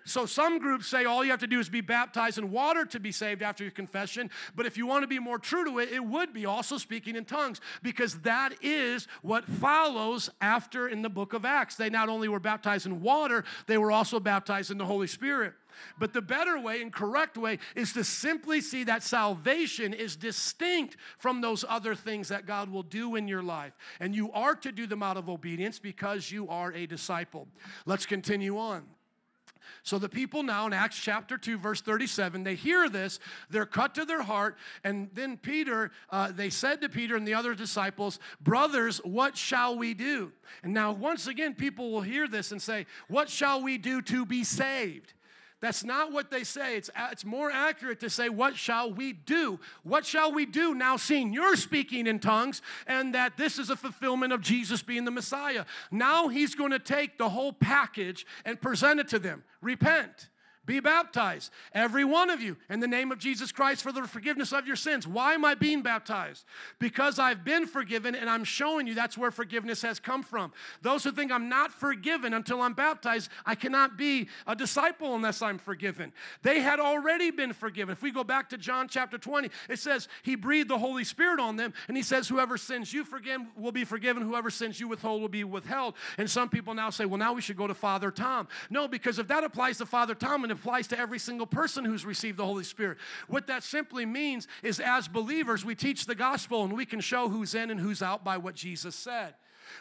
So 0.07 0.25
some 0.25 0.57
groups 0.57 0.87
say 0.87 1.03
all 1.03 1.25
you 1.25 1.31
have 1.31 1.41
to 1.41 1.47
do 1.47 1.59
is 1.59 1.67
be 1.67 1.81
baptized 1.81 2.37
in 2.37 2.49
water 2.49 2.85
to 2.85 2.99
be 2.99 3.11
saved 3.11 3.41
after 3.41 3.65
your 3.65 3.71
confession. 3.71 4.29
But 4.55 4.65
if 4.65 4.77
you 4.77 4.87
want 4.87 5.03
to 5.03 5.07
be 5.07 5.19
more 5.19 5.37
true 5.37 5.65
to 5.65 5.79
it, 5.79 5.91
it 5.91 6.03
would 6.03 6.33
be 6.33 6.45
also 6.45 6.77
speaking 6.77 7.17
in 7.17 7.25
tongues 7.25 7.59
because 7.83 8.19
that 8.19 8.53
is 8.61 9.09
what 9.21 9.43
follows 9.43 10.29
after 10.39 10.87
in 10.87 11.01
the 11.01 11.09
book 11.09 11.33
of 11.33 11.43
Acts. 11.43 11.75
They 11.75 11.89
not 11.89 12.07
only 12.07 12.29
were 12.29 12.39
baptized 12.39 12.85
in 12.85 13.01
water, 13.01 13.43
they 13.67 13.77
were 13.77 13.91
also 13.91 14.17
baptized 14.21 14.71
in 14.71 14.77
the 14.77 14.85
Holy 14.85 15.07
Spirit. 15.07 15.53
But 15.99 16.13
the 16.13 16.21
better 16.21 16.57
way 16.57 16.81
and 16.81 16.91
correct 16.91 17.37
way 17.37 17.59
is 17.75 17.91
to 17.93 18.05
simply 18.05 18.61
see 18.61 18.85
that 18.85 19.03
salvation 19.03 19.93
is 19.93 20.15
distinct 20.15 20.95
from 21.19 21.41
those 21.41 21.65
other 21.67 21.95
things 21.95 22.29
that 22.29 22.45
God 22.45 22.69
will 22.69 22.81
do 22.81 23.17
in 23.17 23.27
your 23.27 23.43
life. 23.43 23.73
And 23.99 24.15
you 24.15 24.31
are 24.31 24.55
to 24.55 24.71
do 24.71 24.87
them 24.87 25.03
out 25.03 25.17
of 25.17 25.27
obedience 25.27 25.79
because 25.79 26.31
you 26.31 26.47
are 26.47 26.71
a 26.71 26.85
disciple. 26.85 27.49
Let's 27.85 28.05
continue 28.05 28.57
on. 28.57 28.85
So 29.83 29.99
the 29.99 30.09
people 30.09 30.43
now 30.43 30.65
in 30.67 30.73
Acts 30.73 30.99
chapter 30.99 31.37
2, 31.37 31.57
verse 31.57 31.81
37, 31.81 32.43
they 32.43 32.55
hear 32.55 32.89
this, 32.89 33.19
they're 33.49 33.65
cut 33.65 33.95
to 33.95 34.05
their 34.05 34.21
heart. 34.21 34.57
And 34.83 35.09
then 35.13 35.37
Peter, 35.37 35.91
uh, 36.09 36.31
they 36.31 36.49
said 36.49 36.81
to 36.81 36.89
Peter 36.89 37.15
and 37.15 37.27
the 37.27 37.33
other 37.33 37.53
disciples, 37.53 38.19
Brothers, 38.41 38.99
what 39.03 39.37
shall 39.37 39.77
we 39.77 39.93
do? 39.93 40.31
And 40.63 40.73
now, 40.73 40.91
once 40.91 41.27
again, 41.27 41.53
people 41.53 41.91
will 41.91 42.01
hear 42.01 42.27
this 42.27 42.51
and 42.51 42.61
say, 42.61 42.85
What 43.07 43.29
shall 43.29 43.61
we 43.61 43.77
do 43.77 44.01
to 44.03 44.25
be 44.25 44.43
saved? 44.43 45.13
That's 45.59 45.83
not 45.83 46.11
what 46.11 46.29
they 46.29 46.43
say. 46.43 46.77
It's, 46.77 46.89
it's 47.11 47.25
more 47.25 47.49
accurate 47.49 47.99
to 48.01 48.09
say, 48.09 48.29
What 48.29 48.55
shall 48.55 48.91
we 48.91 49.13
do? 49.13 49.59
What 49.83 50.05
shall 50.05 50.31
we 50.31 50.45
do 50.45 50.75
now, 50.75 50.97
seeing 50.97 51.33
you're 51.33 51.55
speaking 51.55 52.05
in 52.05 52.19
tongues 52.19 52.61
and 52.85 53.15
that 53.15 53.37
this 53.37 53.57
is 53.57 53.69
a 53.69 53.75
fulfillment 53.75 54.33
of 54.33 54.41
Jesus 54.41 54.83
being 54.83 55.05
the 55.05 55.11
Messiah? 55.11 55.65
Now 55.91 56.27
he's 56.27 56.53
going 56.53 56.71
to 56.71 56.79
take 56.79 57.17
the 57.17 57.29
whole 57.29 57.53
package 57.53 58.25
and 58.45 58.61
present 58.61 58.99
it 58.99 59.07
to 59.09 59.19
them. 59.19 59.43
Repent. 59.61 60.29
Be 60.67 60.81
baptized, 60.81 61.49
every 61.71 62.03
one 62.03 62.29
of 62.29 62.41
you, 62.41 62.57
in 62.69 62.81
the 62.81 62.89
name 62.89 63.13
of 63.13 63.19
Jesus 63.19 63.53
Christ 63.53 63.81
for 63.81 63.93
the 63.93 64.03
forgiveness 64.03 64.51
of 64.51 64.67
your 64.67 64.75
sins. 64.75 65.07
Why 65.07 65.33
am 65.33 65.45
I 65.45 65.55
being 65.55 65.81
baptized? 65.81 66.43
Because 66.77 67.19
I've 67.19 67.45
been 67.45 67.65
forgiven 67.65 68.13
and 68.15 68.29
I'm 68.29 68.43
showing 68.43 68.85
you 68.85 68.93
that's 68.93 69.17
where 69.17 69.31
forgiveness 69.31 69.81
has 69.83 69.97
come 69.97 70.23
from. 70.23 70.51
Those 70.81 71.05
who 71.05 71.13
think 71.13 71.31
I'm 71.31 71.47
not 71.47 71.71
forgiven 71.71 72.33
until 72.33 72.61
I'm 72.61 72.73
baptized, 72.73 73.31
I 73.45 73.55
cannot 73.55 73.97
be 73.97 74.27
a 74.45 74.57
disciple 74.57 75.15
unless 75.15 75.41
I'm 75.41 75.57
forgiven. 75.57 76.11
They 76.43 76.59
had 76.59 76.81
already 76.81 77.31
been 77.31 77.53
forgiven. 77.53 77.93
If 77.93 78.01
we 78.01 78.11
go 78.11 78.25
back 78.25 78.49
to 78.49 78.57
John 78.57 78.89
chapter 78.89 79.17
20, 79.17 79.49
it 79.69 79.79
says 79.79 80.09
he 80.21 80.35
breathed 80.35 80.69
the 80.69 80.77
Holy 80.77 81.05
Spirit 81.05 81.39
on 81.39 81.55
them 81.55 81.73
and 81.87 81.95
he 81.95 82.03
says, 82.03 82.27
Whoever 82.27 82.57
sins 82.57 82.91
you 82.91 83.05
forgive 83.05 83.39
will 83.55 83.71
be 83.71 83.85
forgiven, 83.85 84.21
whoever 84.21 84.49
sins 84.49 84.81
you 84.81 84.89
withhold 84.89 85.21
will 85.21 85.29
be 85.29 85.45
withheld. 85.45 85.93
And 86.17 86.29
some 86.29 86.49
people 86.49 86.73
now 86.73 86.89
say, 86.89 87.05
Well, 87.05 87.19
now 87.19 87.31
we 87.31 87.41
should 87.41 87.55
go 87.55 87.67
to 87.67 87.73
Father 87.73 88.11
Tom. 88.11 88.49
No, 88.69 88.89
because 88.89 89.17
if 89.17 89.29
that 89.29 89.45
applies 89.45 89.77
to 89.77 89.85
Father 89.85 90.13
Tom 90.13 90.43
and 90.43 90.56
applies 90.57 90.87
to 90.87 90.99
every 90.99 91.19
single 91.19 91.47
person 91.47 91.85
who's 91.85 92.05
received 92.05 92.37
the 92.37 92.45
Holy 92.45 92.63
Spirit. 92.63 92.97
What 93.27 93.47
that 93.47 93.63
simply 93.63 94.05
means 94.05 94.47
is, 94.63 94.79
as 94.79 95.07
believers, 95.07 95.63
we 95.63 95.75
teach 95.75 96.05
the 96.05 96.15
gospel 96.15 96.63
and 96.63 96.73
we 96.73 96.85
can 96.85 96.99
show 96.99 97.29
who's 97.29 97.55
in 97.55 97.69
and 97.69 97.79
who's 97.79 98.01
out 98.01 98.23
by 98.23 98.37
what 98.37 98.55
Jesus 98.55 98.95
said. 98.95 99.35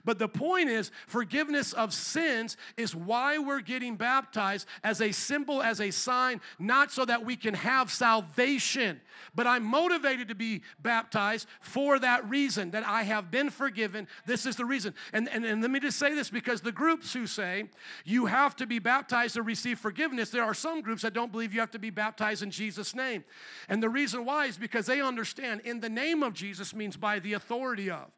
But 0.04 0.18
the 0.18 0.28
point 0.28 0.68
is, 0.68 0.90
forgiveness 1.06 1.72
of 1.72 1.92
sins 1.92 2.56
is 2.76 2.94
why 2.94 3.38
we're 3.38 3.60
getting 3.60 3.96
baptized 3.96 4.66
as 4.84 5.00
a 5.00 5.12
symbol, 5.12 5.62
as 5.62 5.80
a 5.80 5.90
sign, 5.90 6.40
not 6.58 6.92
so 6.92 7.04
that 7.04 7.24
we 7.24 7.36
can 7.36 7.54
have 7.54 7.90
salvation. 7.90 9.00
But 9.34 9.46
I'm 9.46 9.64
motivated 9.64 10.28
to 10.28 10.34
be 10.34 10.62
baptized 10.80 11.48
for 11.60 11.98
that 11.98 12.28
reason, 12.28 12.70
that 12.72 12.86
I 12.86 13.02
have 13.02 13.30
been 13.30 13.50
forgiven. 13.50 14.08
This 14.26 14.46
is 14.46 14.56
the 14.56 14.64
reason. 14.64 14.94
And, 15.12 15.28
and, 15.28 15.44
and 15.44 15.62
let 15.62 15.70
me 15.70 15.80
just 15.80 15.98
say 15.98 16.14
this 16.14 16.30
because 16.30 16.60
the 16.60 16.72
groups 16.72 17.12
who 17.12 17.26
say 17.26 17.68
you 18.04 18.26
have 18.26 18.56
to 18.56 18.66
be 18.66 18.78
baptized 18.78 19.34
to 19.34 19.42
receive 19.42 19.78
forgiveness, 19.78 20.30
there 20.30 20.44
are 20.44 20.54
some 20.54 20.80
groups 20.80 21.02
that 21.02 21.12
don't 21.12 21.32
believe 21.32 21.54
you 21.54 21.60
have 21.60 21.70
to 21.72 21.78
be 21.78 21.90
baptized 21.90 22.42
in 22.42 22.50
Jesus' 22.50 22.94
name. 22.94 23.24
And 23.68 23.82
the 23.82 23.88
reason 23.88 24.24
why 24.24 24.46
is 24.46 24.56
because 24.56 24.86
they 24.86 25.00
understand 25.00 25.62
in 25.64 25.80
the 25.80 25.88
name 25.88 26.22
of 26.22 26.32
Jesus 26.32 26.74
means 26.74 26.96
by 26.96 27.18
the 27.18 27.34
authority 27.34 27.90
of. 27.90 28.10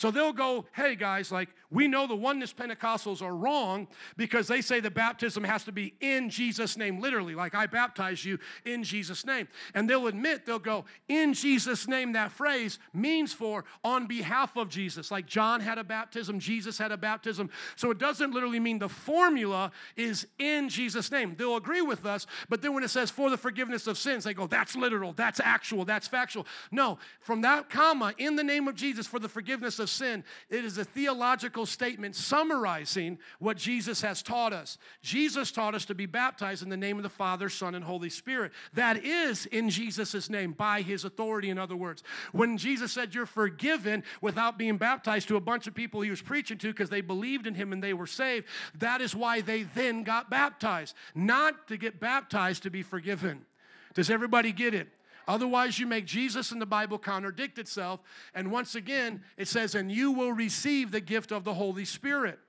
So 0.00 0.10
they'll 0.10 0.32
go, 0.32 0.64
hey 0.72 0.96
guys, 0.96 1.30
like 1.30 1.50
we 1.70 1.86
know 1.86 2.06
the 2.06 2.16
oneness 2.16 2.54
Pentecostals 2.54 3.20
are 3.20 3.36
wrong 3.36 3.86
because 4.16 4.48
they 4.48 4.62
say 4.62 4.80
the 4.80 4.90
baptism 4.90 5.44
has 5.44 5.62
to 5.64 5.72
be 5.72 5.92
in 6.00 6.30
Jesus' 6.30 6.78
name, 6.78 7.02
literally, 7.02 7.34
like 7.34 7.54
I 7.54 7.66
baptize 7.66 8.24
you 8.24 8.38
in 8.64 8.82
Jesus' 8.82 9.26
name. 9.26 9.46
And 9.74 9.90
they'll 9.90 10.06
admit, 10.06 10.46
they'll 10.46 10.58
go, 10.58 10.86
in 11.08 11.34
Jesus' 11.34 11.86
name, 11.86 12.12
that 12.12 12.32
phrase 12.32 12.78
means 12.94 13.34
for 13.34 13.66
on 13.84 14.06
behalf 14.06 14.56
of 14.56 14.70
Jesus. 14.70 15.10
Like 15.10 15.26
John 15.26 15.60
had 15.60 15.76
a 15.76 15.84
baptism, 15.84 16.40
Jesus 16.40 16.78
had 16.78 16.92
a 16.92 16.96
baptism. 16.96 17.50
So 17.76 17.90
it 17.90 17.98
doesn't 17.98 18.30
literally 18.30 18.58
mean 18.58 18.78
the 18.78 18.88
formula 18.88 19.70
is 19.96 20.26
in 20.38 20.70
Jesus' 20.70 21.12
name. 21.12 21.34
They'll 21.36 21.56
agree 21.56 21.82
with 21.82 22.06
us, 22.06 22.26
but 22.48 22.62
then 22.62 22.72
when 22.72 22.84
it 22.84 22.88
says 22.88 23.10
for 23.10 23.28
the 23.28 23.36
forgiveness 23.36 23.86
of 23.86 23.98
sins, 23.98 24.24
they 24.24 24.32
go, 24.32 24.46
that's 24.46 24.74
literal, 24.74 25.12
that's 25.12 25.40
actual, 25.40 25.84
that's 25.84 26.08
factual. 26.08 26.46
No, 26.72 26.98
from 27.20 27.42
that 27.42 27.68
comma, 27.68 28.14
in 28.16 28.36
the 28.36 28.44
name 28.44 28.66
of 28.66 28.76
Jesus 28.76 29.06
for 29.06 29.18
the 29.18 29.28
forgiveness 29.28 29.78
of 29.78 29.89
sin, 29.90 30.24
it 30.48 30.64
is 30.64 30.78
a 30.78 30.84
theological 30.84 31.66
statement 31.66 32.16
summarizing 32.16 33.18
what 33.38 33.56
Jesus 33.56 34.00
has 34.02 34.22
taught 34.22 34.52
us. 34.52 34.78
Jesus 35.02 35.50
taught 35.50 35.74
us 35.74 35.84
to 35.86 35.94
be 35.94 36.06
baptized 36.06 36.62
in 36.62 36.68
the 36.68 36.76
name 36.76 36.96
of 36.96 37.02
the 37.02 37.08
Father, 37.08 37.48
Son, 37.48 37.74
and 37.74 37.84
Holy 37.84 38.10
Spirit. 38.10 38.52
That 38.74 39.04
is 39.04 39.46
in 39.46 39.70
Jesus' 39.70 40.30
name, 40.30 40.52
by 40.52 40.82
his 40.82 41.04
authority, 41.04 41.50
in 41.50 41.58
other 41.58 41.76
words. 41.76 42.02
When 42.32 42.56
Jesus 42.56 42.92
said 42.92 43.14
you're 43.14 43.26
forgiven 43.26 44.04
without 44.20 44.58
being 44.58 44.76
baptized 44.76 45.28
to 45.28 45.36
a 45.36 45.40
bunch 45.40 45.66
of 45.66 45.74
people 45.74 46.00
he 46.00 46.10
was 46.10 46.22
preaching 46.22 46.58
to 46.58 46.68
because 46.68 46.90
they 46.90 47.00
believed 47.00 47.46
in 47.46 47.54
him 47.54 47.72
and 47.72 47.82
they 47.82 47.94
were 47.94 48.06
saved, 48.06 48.46
that 48.78 49.00
is 49.00 49.14
why 49.14 49.40
they 49.40 49.62
then 49.62 50.02
got 50.02 50.30
baptized, 50.30 50.94
not 51.14 51.68
to 51.68 51.76
get 51.76 52.00
baptized 52.00 52.62
to 52.62 52.70
be 52.70 52.82
forgiven. 52.82 53.44
Does 53.94 54.10
everybody 54.10 54.52
get 54.52 54.74
it? 54.74 54.88
Otherwise, 55.30 55.78
you 55.78 55.86
make 55.86 56.06
Jesus 56.06 56.50
and 56.50 56.60
the 56.60 56.66
Bible 56.66 56.98
contradict 56.98 57.56
itself. 57.56 58.00
And 58.34 58.50
once 58.50 58.74
again, 58.74 59.22
it 59.36 59.46
says, 59.46 59.76
and 59.76 59.90
you 59.90 60.10
will 60.10 60.32
receive 60.32 60.90
the 60.90 61.00
gift 61.00 61.30
of 61.30 61.44
the 61.44 61.54
Holy 61.54 61.84
Spirit. 61.84 62.40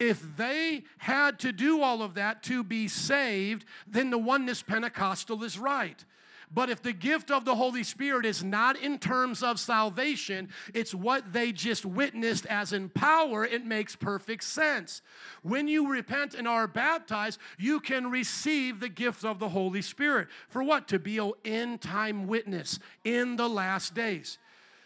If 0.00 0.36
they 0.36 0.82
had 0.98 1.38
to 1.38 1.52
do 1.52 1.80
all 1.80 2.02
of 2.02 2.14
that 2.14 2.42
to 2.44 2.64
be 2.64 2.88
saved, 2.88 3.64
then 3.86 4.10
the 4.10 4.18
oneness 4.18 4.64
Pentecostal 4.64 5.44
is 5.44 5.60
right. 5.60 6.04
But 6.52 6.70
if 6.70 6.82
the 6.82 6.92
gift 6.92 7.30
of 7.30 7.44
the 7.44 7.54
Holy 7.54 7.84
Spirit 7.84 8.24
is 8.24 8.42
not 8.42 8.76
in 8.80 8.98
terms 8.98 9.42
of 9.42 9.60
salvation, 9.60 10.48
it's 10.72 10.94
what 10.94 11.32
they 11.32 11.52
just 11.52 11.84
witnessed 11.84 12.46
as 12.46 12.72
in 12.72 12.88
power, 12.88 13.44
it 13.44 13.66
makes 13.66 13.94
perfect 13.96 14.44
sense. 14.44 15.02
When 15.42 15.68
you 15.68 15.90
repent 15.90 16.34
and 16.34 16.48
are 16.48 16.66
baptized, 16.66 17.38
you 17.58 17.80
can 17.80 18.10
receive 18.10 18.80
the 18.80 18.88
gift 18.88 19.24
of 19.24 19.38
the 19.38 19.50
Holy 19.50 19.82
Spirit. 19.82 20.28
For 20.48 20.62
what? 20.62 20.88
To 20.88 20.98
be 20.98 21.18
an 21.18 21.32
end 21.44 21.80
time 21.82 22.26
witness 22.26 22.78
in 23.04 23.36
the 23.36 23.48
last 23.48 23.94
days. 23.94 24.38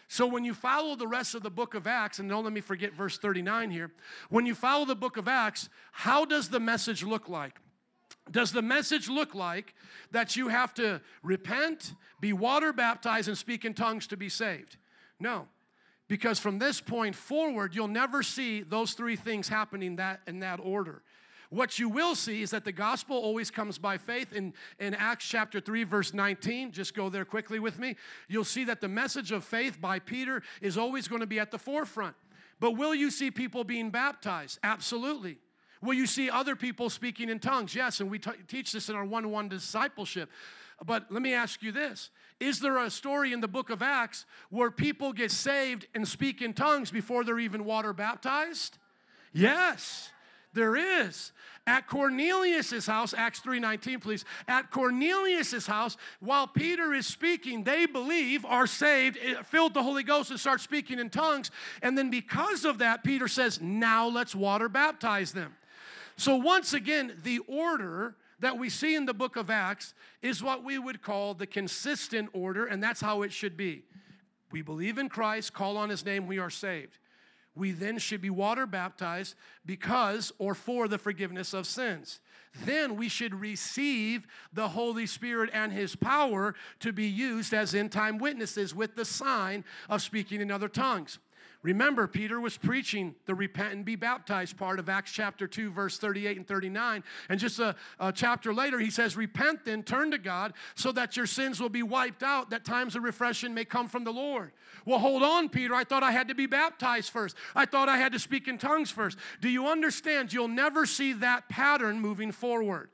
So 0.07 0.27
when 0.27 0.43
you 0.45 0.53
follow 0.53 0.95
the 0.95 1.07
rest 1.07 1.33
of 1.33 1.41
the 1.41 1.49
book 1.49 1.73
of 1.73 1.87
Acts, 1.87 2.19
and 2.19 2.29
don't 2.29 2.43
let 2.43 2.53
me 2.53 2.61
forget 2.61 2.93
verse 2.93 3.17
39 3.17 3.71
here, 3.71 3.91
when 4.29 4.45
you 4.45 4.53
follow 4.53 4.85
the 4.85 4.95
book 4.95 5.17
of 5.17 5.27
Acts, 5.27 5.69
how 5.91 6.25
does 6.25 6.49
the 6.49 6.59
message 6.59 7.03
look 7.03 7.29
like? 7.29 7.59
Does 8.31 8.51
the 8.51 8.61
message 8.61 9.09
look 9.09 9.35
like 9.35 9.73
that 10.11 10.35
you 10.35 10.47
have 10.47 10.73
to 10.75 11.01
repent, 11.21 11.93
be 12.21 12.33
water 12.33 12.71
baptized, 12.71 13.27
and 13.27 13.37
speak 13.37 13.65
in 13.65 13.73
tongues 13.73 14.07
to 14.07 14.17
be 14.17 14.29
saved? 14.29 14.77
No. 15.19 15.47
Because 16.07 16.39
from 16.39 16.59
this 16.59 16.79
point 16.79 17.15
forward, 17.15 17.75
you'll 17.75 17.87
never 17.87 18.23
see 18.23 18.61
those 18.61 18.93
three 18.93 19.15
things 19.15 19.49
happening 19.49 19.97
that 19.97 20.21
in 20.27 20.39
that 20.39 20.59
order. 20.61 21.01
What 21.49 21.77
you 21.77 21.87
will 21.87 22.15
see 22.15 22.41
is 22.41 22.49
that 22.49 22.65
the 22.65 22.71
gospel 22.71 23.15
always 23.15 23.51
comes 23.51 23.77
by 23.77 23.99
faith. 23.99 24.33
In, 24.33 24.55
in 24.79 24.95
Acts 24.95 25.27
chapter 25.27 25.59
3, 25.59 25.83
verse 25.83 26.11
19, 26.11 26.71
just 26.71 26.95
go 26.95 27.09
there 27.09 27.25
quickly 27.25 27.59
with 27.59 27.77
me. 27.77 27.95
You'll 28.27 28.43
see 28.43 28.63
that 28.63 28.81
the 28.81 28.87
message 28.87 29.31
of 29.31 29.43
faith 29.43 29.79
by 29.79 29.99
Peter 29.99 30.41
is 30.61 30.79
always 30.79 31.07
going 31.07 31.21
to 31.21 31.27
be 31.27 31.39
at 31.39 31.51
the 31.51 31.59
forefront. 31.59 32.15
But 32.59 32.71
will 32.71 32.95
you 32.95 33.11
see 33.11 33.29
people 33.29 33.63
being 33.63 33.91
baptized? 33.91 34.57
Absolutely. 34.63 35.37
Will 35.83 35.93
you 35.93 36.07
see 36.07 36.29
other 36.29 36.55
people 36.55 36.89
speaking 36.89 37.29
in 37.29 37.39
tongues? 37.39 37.75
Yes, 37.75 37.99
and 37.99 38.09
we 38.09 38.17
t- 38.17 38.31
teach 38.47 38.71
this 38.71 38.87
in 38.87 38.95
our 38.95 39.03
one 39.03 39.25
on 39.25 39.31
one 39.31 39.49
discipleship. 39.49 40.29
But 40.85 41.11
let 41.11 41.21
me 41.21 41.33
ask 41.33 41.61
you 41.61 41.73
this 41.73 42.09
Is 42.39 42.61
there 42.61 42.77
a 42.77 42.89
story 42.89 43.33
in 43.33 43.41
the 43.41 43.47
book 43.49 43.69
of 43.69 43.81
Acts 43.81 44.25
where 44.49 44.71
people 44.71 45.11
get 45.11 45.29
saved 45.29 45.87
and 45.93 46.07
speak 46.07 46.41
in 46.41 46.53
tongues 46.53 46.89
before 46.89 47.25
they're 47.25 47.39
even 47.39 47.65
water 47.65 47.91
baptized? 47.91 48.77
Yes, 49.33 50.09
there 50.53 50.75
is. 50.75 51.33
At 51.67 51.87
Cornelius's 51.87 52.85
house, 52.85 53.13
Acts 53.13 53.39
3:19, 53.39 53.99
please. 53.99 54.23
At 54.47 54.71
Cornelius's 54.71 55.67
house, 55.67 55.97
while 56.21 56.47
Peter 56.47 56.93
is 56.93 57.07
speaking, 57.07 57.65
they 57.65 57.85
believe, 57.87 58.45
are 58.45 58.67
saved, 58.67 59.17
eh, 59.21 59.41
filled 59.43 59.73
the 59.73 59.83
Holy 59.83 60.03
Ghost, 60.03 60.31
and 60.31 60.39
start 60.39 60.61
speaking 60.61 60.99
in 60.99 61.09
tongues. 61.09 61.51
And 61.81 61.97
then 61.97 62.09
because 62.09 62.63
of 62.63 62.77
that, 62.77 63.03
Peter 63.03 63.27
says, 63.27 63.59
Now 63.61 64.07
let's 64.07 64.33
water 64.33 64.69
baptize 64.69 65.33
them. 65.33 65.55
So, 66.15 66.35
once 66.35 66.73
again, 66.73 67.17
the 67.23 67.39
order 67.47 68.15
that 68.39 68.57
we 68.57 68.69
see 68.69 68.95
in 68.95 69.05
the 69.05 69.13
book 69.13 69.35
of 69.35 69.49
Acts 69.49 69.93
is 70.21 70.43
what 70.43 70.63
we 70.63 70.77
would 70.77 71.01
call 71.01 71.33
the 71.33 71.47
consistent 71.47 72.29
order, 72.33 72.65
and 72.65 72.83
that's 72.83 73.01
how 73.01 73.21
it 73.21 73.31
should 73.31 73.57
be. 73.57 73.83
We 74.51 74.61
believe 74.61 74.97
in 74.97 75.09
Christ, 75.09 75.53
call 75.53 75.77
on 75.77 75.89
his 75.89 76.05
name, 76.05 76.27
we 76.27 76.39
are 76.39 76.49
saved. 76.49 76.99
We 77.55 77.71
then 77.71 77.99
should 77.99 78.21
be 78.21 78.29
water 78.29 78.65
baptized 78.65 79.35
because 79.65 80.31
or 80.39 80.55
for 80.55 80.87
the 80.87 80.97
forgiveness 80.97 81.53
of 81.53 81.67
sins. 81.67 82.19
Then 82.65 82.95
we 82.95 83.09
should 83.09 83.33
receive 83.33 84.27
the 84.51 84.69
Holy 84.69 85.05
Spirit 85.05 85.49
and 85.53 85.71
his 85.71 85.95
power 85.95 86.55
to 86.79 86.91
be 86.91 87.05
used 87.05 87.53
as 87.53 87.75
end 87.75 87.91
time 87.91 88.17
witnesses 88.17 88.73
with 88.73 88.95
the 88.95 89.05
sign 89.05 89.63
of 89.89 90.01
speaking 90.01 90.41
in 90.41 90.51
other 90.51 90.67
tongues. 90.67 91.19
Remember, 91.63 92.07
Peter 92.07 92.41
was 92.41 92.57
preaching 92.57 93.15
the 93.25 93.33
repent 93.33 93.73
and 93.73 93.85
be 93.85 93.95
baptized 93.95 94.57
part 94.57 94.79
of 94.79 94.89
Acts 94.89 95.13
chapter 95.13 95.47
2, 95.47 95.71
verse 95.71 95.97
38 95.97 96.35
and 96.35 96.47
39. 96.47 97.03
And 97.29 97.39
just 97.39 97.57
a, 97.59 97.75
a, 98.01 98.11
chapter 98.11 98.53
later, 98.53 98.79
he 98.79 98.89
says, 98.89 99.15
Repent 99.15 99.63
then, 99.63 99.81
turn 99.81 100.11
to 100.11 100.17
God, 100.17 100.53
so 100.75 100.91
that 100.91 101.15
your 101.15 101.25
sins 101.25 101.61
will 101.61 101.69
be 101.69 101.81
wiped 101.81 102.21
out, 102.21 102.49
that 102.49 102.65
times 102.65 102.97
of 102.97 103.03
refreshing 103.03 103.53
may 103.53 103.63
come 103.63 103.87
from 103.87 104.03
the 104.03 104.11
Lord. 104.11 104.51
Well, 104.85 104.99
hold 104.99 105.23
on, 105.23 105.47
Peter. 105.47 105.73
I 105.73 105.85
thought 105.85 106.03
I 106.03 106.11
had 106.11 106.27
to 106.27 106.35
be 106.35 106.47
baptized 106.47 107.09
first. 107.09 107.37
I 107.55 107.65
thought 107.65 107.87
I 107.87 107.97
had 107.97 108.11
to 108.11 108.19
speak 108.19 108.49
in 108.49 108.57
tongues 108.57 108.91
first. 108.91 109.17
Do 109.39 109.47
you 109.47 109.67
understand? 109.67 110.33
You'll 110.33 110.49
never 110.49 110.85
see 110.85 111.13
that 111.13 111.47
pattern 111.47 112.01
moving 112.01 112.33
forward 112.33 112.89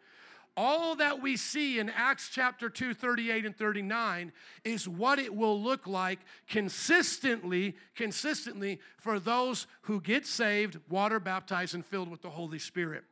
all 0.60 0.98
that 0.98 1.22
we 1.22 1.38
see 1.38 1.80
in 1.80 1.90
Acts 1.90 2.28
chapter 2.30 2.70
2, 2.70 2.94
38 2.94 3.46
and 3.46 3.56
39 3.56 4.34
is 4.66 4.90
what 4.90 5.18
it 5.18 5.34
will 5.34 5.60
look 5.60 5.88
like 5.88 6.20
consistently, 6.50 7.78
consistently 7.96 8.82
for 8.98 9.22
those 9.22 9.68
who 9.84 10.02
get 10.02 10.26
saved, 10.26 10.78
water 10.90 11.18
baptized, 11.18 11.76
and 11.76 11.86
filled 11.86 12.12
with 12.12 12.22
the 12.22 12.30
Holy 12.30 12.60
Spirit. 12.60 13.06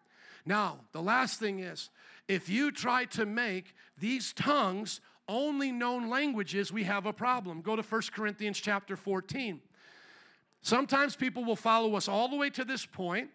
Now, 0.46 0.80
the 0.92 1.02
last 1.02 1.40
thing 1.40 1.60
is 1.60 1.90
if 2.28 2.50
you 2.50 2.70
try 2.70 3.06
to 3.06 3.26
make 3.26 3.74
these 3.98 4.34
tongues 4.34 5.00
only 5.30 5.72
known 5.72 6.10
languages, 6.10 6.74
we 6.74 6.84
have 6.84 7.06
a 7.06 7.14
problem. 7.14 7.62
Go 7.62 7.78
to 7.78 7.82
1 7.82 8.02
Corinthians 8.14 8.60
chapter 8.60 8.98
14. 8.98 9.62
Sometimes 10.64 11.16
people 11.16 11.46
will 11.46 11.56
follow 11.56 11.96
us 11.96 12.10
all 12.10 12.28
the 12.28 12.36
way 12.36 12.50
to 12.50 12.66
this 12.66 12.86
point 12.86 13.30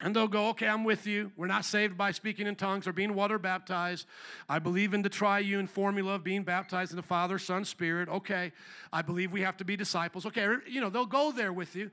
and 0.00 0.14
they'll 0.14 0.28
go, 0.28 0.48
okay, 0.50 0.68
I'm 0.68 0.84
with 0.84 1.06
you. 1.06 1.32
We're 1.36 1.48
not 1.48 1.64
saved 1.64 1.98
by 1.98 2.12
speaking 2.12 2.46
in 2.46 2.54
tongues 2.54 2.86
or 2.86 2.92
being 2.92 3.14
water 3.14 3.38
baptized. 3.38 4.06
I 4.48 4.60
believe 4.60 4.94
in 4.94 5.02
the 5.02 5.08
triune 5.08 5.66
formula 5.66 6.14
of 6.14 6.24
being 6.24 6.44
baptized 6.44 6.92
in 6.92 6.96
the 6.96 7.02
Father, 7.02 7.38
Son, 7.38 7.64
Spirit. 7.64 8.08
Okay, 8.08 8.52
I 8.92 9.02
believe 9.02 9.32
we 9.32 9.40
have 9.40 9.56
to 9.56 9.64
be 9.64 9.76
disciples. 9.76 10.24
Okay, 10.26 10.44
er, 10.44 10.62
you 10.68 10.80
know, 10.80 10.88
they'll 10.88 11.04
go 11.04 11.32
there 11.32 11.52
with 11.52 11.74
you. 11.74 11.90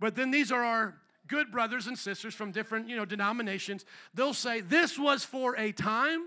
But 0.00 0.16
then 0.16 0.32
these 0.32 0.50
are 0.50 0.64
our 0.64 0.96
good 1.28 1.52
brothers 1.52 1.86
and 1.86 1.96
sisters 1.96 2.34
from 2.34 2.50
different, 2.50 2.88
you 2.88 2.96
know, 2.96 3.04
denominations. 3.04 3.84
They'll 4.14 4.34
say, 4.34 4.60
this 4.60 4.98
was 4.98 5.24
for 5.24 5.56
a 5.56 5.70
time. 5.72 6.22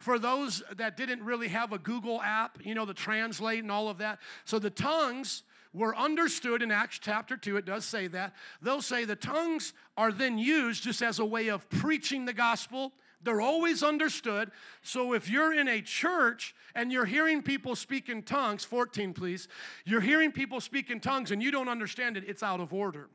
For 0.00 0.18
those 0.18 0.64
that 0.76 0.96
didn't 0.96 1.22
really 1.22 1.48
have 1.48 1.72
a 1.72 1.78
Google 1.78 2.20
app, 2.22 2.58
you 2.64 2.74
know, 2.74 2.84
the 2.84 2.94
translate 2.94 3.60
and 3.60 3.70
all 3.70 3.88
of 3.88 3.98
that. 3.98 4.18
So 4.44 4.58
the 4.58 4.70
tongues 4.70 5.44
were 5.72 5.96
understood 5.96 6.62
in 6.62 6.70
Acts 6.70 6.98
chapter 6.98 7.36
2, 7.36 7.56
it 7.56 7.64
does 7.64 7.84
say 7.84 8.06
that. 8.08 8.34
They'll 8.60 8.82
say 8.82 9.04
the 9.04 9.16
tongues 9.16 9.72
are 9.96 10.12
then 10.12 10.38
used 10.38 10.82
just 10.82 11.02
as 11.02 11.18
a 11.18 11.24
way 11.24 11.48
of 11.48 11.68
preaching 11.70 12.24
the 12.24 12.32
gospel. 12.32 12.92
They're 13.22 13.40
always 13.40 13.82
understood. 13.82 14.50
So 14.82 15.12
if 15.12 15.30
you're 15.30 15.54
in 15.54 15.68
a 15.68 15.80
church 15.80 16.54
and 16.74 16.90
you're 16.90 17.04
hearing 17.04 17.42
people 17.42 17.76
speak 17.76 18.08
in 18.08 18.22
tongues, 18.22 18.64
14 18.64 19.14
please, 19.14 19.48
you're 19.84 20.00
hearing 20.00 20.32
people 20.32 20.60
speak 20.60 20.90
in 20.90 21.00
tongues 21.00 21.30
and 21.30 21.42
you 21.42 21.50
don't 21.50 21.68
understand 21.68 22.16
it, 22.16 22.24
it's 22.26 22.42
out 22.42 22.60
of 22.60 22.72
order. 22.72 23.08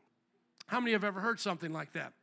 How 0.67 0.79
many 0.79 0.93
have 0.93 1.03
ever 1.03 1.19
heard 1.19 1.39
something 1.39 1.71
like 1.71 1.93
that? 1.93 2.13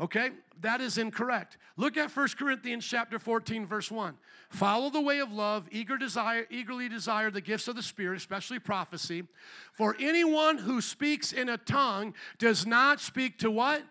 Okay? 0.00 0.30
That 0.60 0.80
is 0.80 0.98
incorrect. 0.98 1.58
Look 1.76 1.96
at 1.96 2.14
1 2.14 2.28
Corinthians 2.38 2.86
chapter 2.86 3.18
14 3.18 3.66
verse 3.66 3.90
1. 3.90 4.14
Follow 4.48 4.90
the 4.90 5.00
way 5.00 5.20
of 5.20 5.32
love, 5.32 5.68
eager 5.70 5.96
desire 5.96 6.46
eagerly 6.50 6.88
desire 6.88 7.30
the 7.30 7.40
gifts 7.40 7.68
of 7.68 7.76
the 7.76 7.82
spirit, 7.82 8.16
especially 8.16 8.58
prophecy. 8.58 9.24
For 9.72 9.96
anyone 9.98 10.58
who 10.58 10.80
speaks 10.80 11.32
in 11.32 11.48
a 11.48 11.58
tongue 11.58 12.14
does 12.38 12.66
not 12.66 13.00
speak 13.00 13.38
to 13.38 13.50
what? 13.50 13.82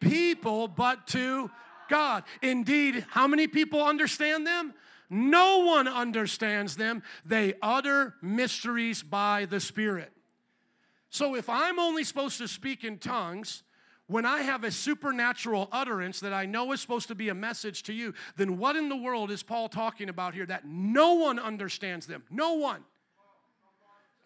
People, 0.00 0.68
but 0.68 1.06
to 1.08 1.50
God. 1.88 2.24
Indeed, 2.42 3.06
how 3.10 3.26
many 3.26 3.46
people 3.46 3.82
understand 3.82 4.46
them? 4.46 4.74
No 5.08 5.60
one 5.60 5.86
understands 5.86 6.76
them. 6.76 7.02
They 7.24 7.54
utter 7.62 8.14
mysteries 8.20 9.02
by 9.02 9.46
the 9.46 9.60
Spirit. 9.60 10.12
So 11.10 11.34
if 11.34 11.48
I'm 11.48 11.78
only 11.78 12.04
supposed 12.04 12.38
to 12.38 12.48
speak 12.48 12.84
in 12.84 12.98
tongues, 12.98 13.62
when 14.06 14.24
I 14.24 14.42
have 14.42 14.64
a 14.64 14.70
supernatural 14.70 15.68
utterance 15.72 16.20
that 16.20 16.32
I 16.32 16.46
know 16.46 16.72
is 16.72 16.80
supposed 16.80 17.08
to 17.08 17.14
be 17.14 17.28
a 17.28 17.34
message 17.34 17.82
to 17.84 17.92
you, 17.92 18.14
then 18.36 18.56
what 18.58 18.76
in 18.76 18.88
the 18.88 18.96
world 18.96 19.30
is 19.30 19.42
Paul 19.42 19.68
talking 19.68 20.08
about 20.08 20.34
here 20.34 20.46
that 20.46 20.66
no 20.66 21.14
one 21.14 21.38
understands 21.38 22.06
them? 22.06 22.22
No 22.30 22.54
one 22.54 22.84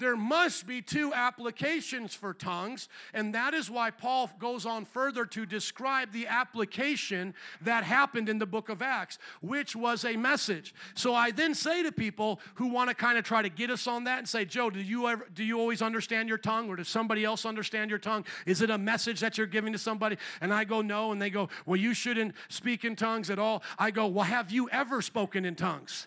there 0.01 0.17
must 0.17 0.67
be 0.67 0.83
two 0.83 1.15
applications 1.15 2.15
for 2.15 2.35
tongues, 2.35 2.89
and 3.15 3.35
that 3.35 3.55
is 3.55 3.71
why 3.71 3.91
Paul 3.91 4.31
goes 4.39 4.67
on 4.67 4.85
further 4.85 5.25
to 5.27 5.47
describe 5.47 6.11
the 6.11 6.27
application 6.27 7.35
that 7.61 7.85
happened 7.85 8.29
in 8.29 8.39
the 8.39 8.47
book 8.47 8.69
of 8.69 8.83
Acts, 8.83 9.19
which 9.41 9.77
was 9.77 10.05
a 10.05 10.17
message. 10.17 10.75
So 10.95 11.15
I 11.15 11.31
then 11.31 11.55
say 11.55 11.83
to 11.85 11.93
people 11.93 12.41
who 12.55 12.69
want 12.69 12.89
to 12.89 12.95
kind 12.95 13.19
of 13.19 13.25
try 13.25 13.43
to 13.43 13.49
get 13.49 13.71
us 13.71 13.87
on 13.87 14.05
that 14.05 14.19
and 14.19 14.29
say, 14.29 14.45
Joe, 14.45 14.71
do 14.71 14.81
you 14.81 15.07
ever 15.07 15.27
do 15.33 15.45
you 15.45 15.61
always 15.61 15.83
understand 15.83 16.29
your 16.29 16.39
tongue, 16.39 16.69
or 16.69 16.77
does 16.77 16.89
somebody 16.89 17.25
else 17.25 17.47
understand 17.47 17.91
your 17.91 17.99
tongue? 17.99 18.25
Is 18.47 18.63
it 18.63 18.71
a 18.71 18.79
message 18.79 19.21
that 19.21 19.39
you're 19.39 19.47
giving 19.47 19.73
to 19.73 19.79
somebody? 19.79 20.17
And 20.41 20.53
I 20.53 20.65
go, 20.65 20.81
no, 20.81 21.13
and 21.13 21.21
they 21.21 21.31
go, 21.31 21.49
well, 21.67 21.77
you 21.77 21.95
shouldn't 21.95 22.35
speak 22.49 22.85
in 22.85 22.97
tongues 22.97 23.31
at 23.31 23.39
all. 23.39 23.63
I 23.79 23.91
go, 23.91 24.07
well, 24.07 24.25
have 24.25 24.51
you 24.51 24.69
ever 24.71 25.03
spoken 25.03 25.45
in 25.45 25.55
tongues? 25.55 26.07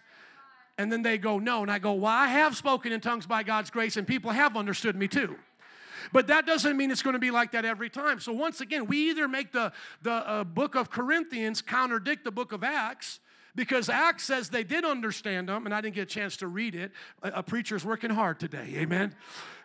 And 0.78 0.92
then 0.92 1.02
they 1.02 1.18
go, 1.18 1.40
No. 1.40 1.62
And 1.62 1.72
I 1.72 1.80
go, 1.80 1.94
Well, 1.94 2.12
I 2.12 2.28
have 2.28 2.56
spoken 2.56 2.92
in 2.92 3.02
tongues 3.02 3.26
by 3.26 3.44
God's 3.44 3.70
grace, 3.70 3.98
and 3.98 4.08
people 4.08 4.32
have 4.32 4.58
understood 4.58 4.96
me 4.96 5.08
too. 5.08 5.36
But 6.12 6.28
that 6.28 6.46
doesn't 6.46 6.76
mean 6.76 6.92
it's 6.92 7.02
going 7.02 7.14
to 7.14 7.20
be 7.20 7.32
like 7.32 7.52
that 7.52 7.66
every 7.66 7.90
time. 7.90 8.20
So 8.20 8.34
once 8.34 8.62
again, 8.62 8.88
we 8.88 9.10
either 9.10 9.28
make 9.28 9.52
the, 9.52 9.72
the 10.02 10.12
uh, 10.12 10.44
book 10.44 10.76
of 10.76 10.90
Corinthians 10.90 11.62
contradict 11.62 12.24
the 12.24 12.32
book 12.32 12.52
of 12.52 12.64
Acts, 12.64 13.20
because 13.56 13.88
Acts 13.88 14.24
says 14.24 14.50
they 14.50 14.64
did 14.64 14.84
understand 14.84 15.48
them, 15.50 15.66
and 15.66 15.74
I 15.74 15.82
didn't 15.82 15.96
get 15.96 16.04
a 16.04 16.06
chance 16.06 16.38
to 16.38 16.48
read 16.48 16.76
it. 16.76 16.92
A, 17.22 17.30
a 17.30 17.44
preacher's 17.44 17.86
working 17.86 18.10
hard 18.10 18.40
today, 18.40 18.74
amen? 18.78 19.16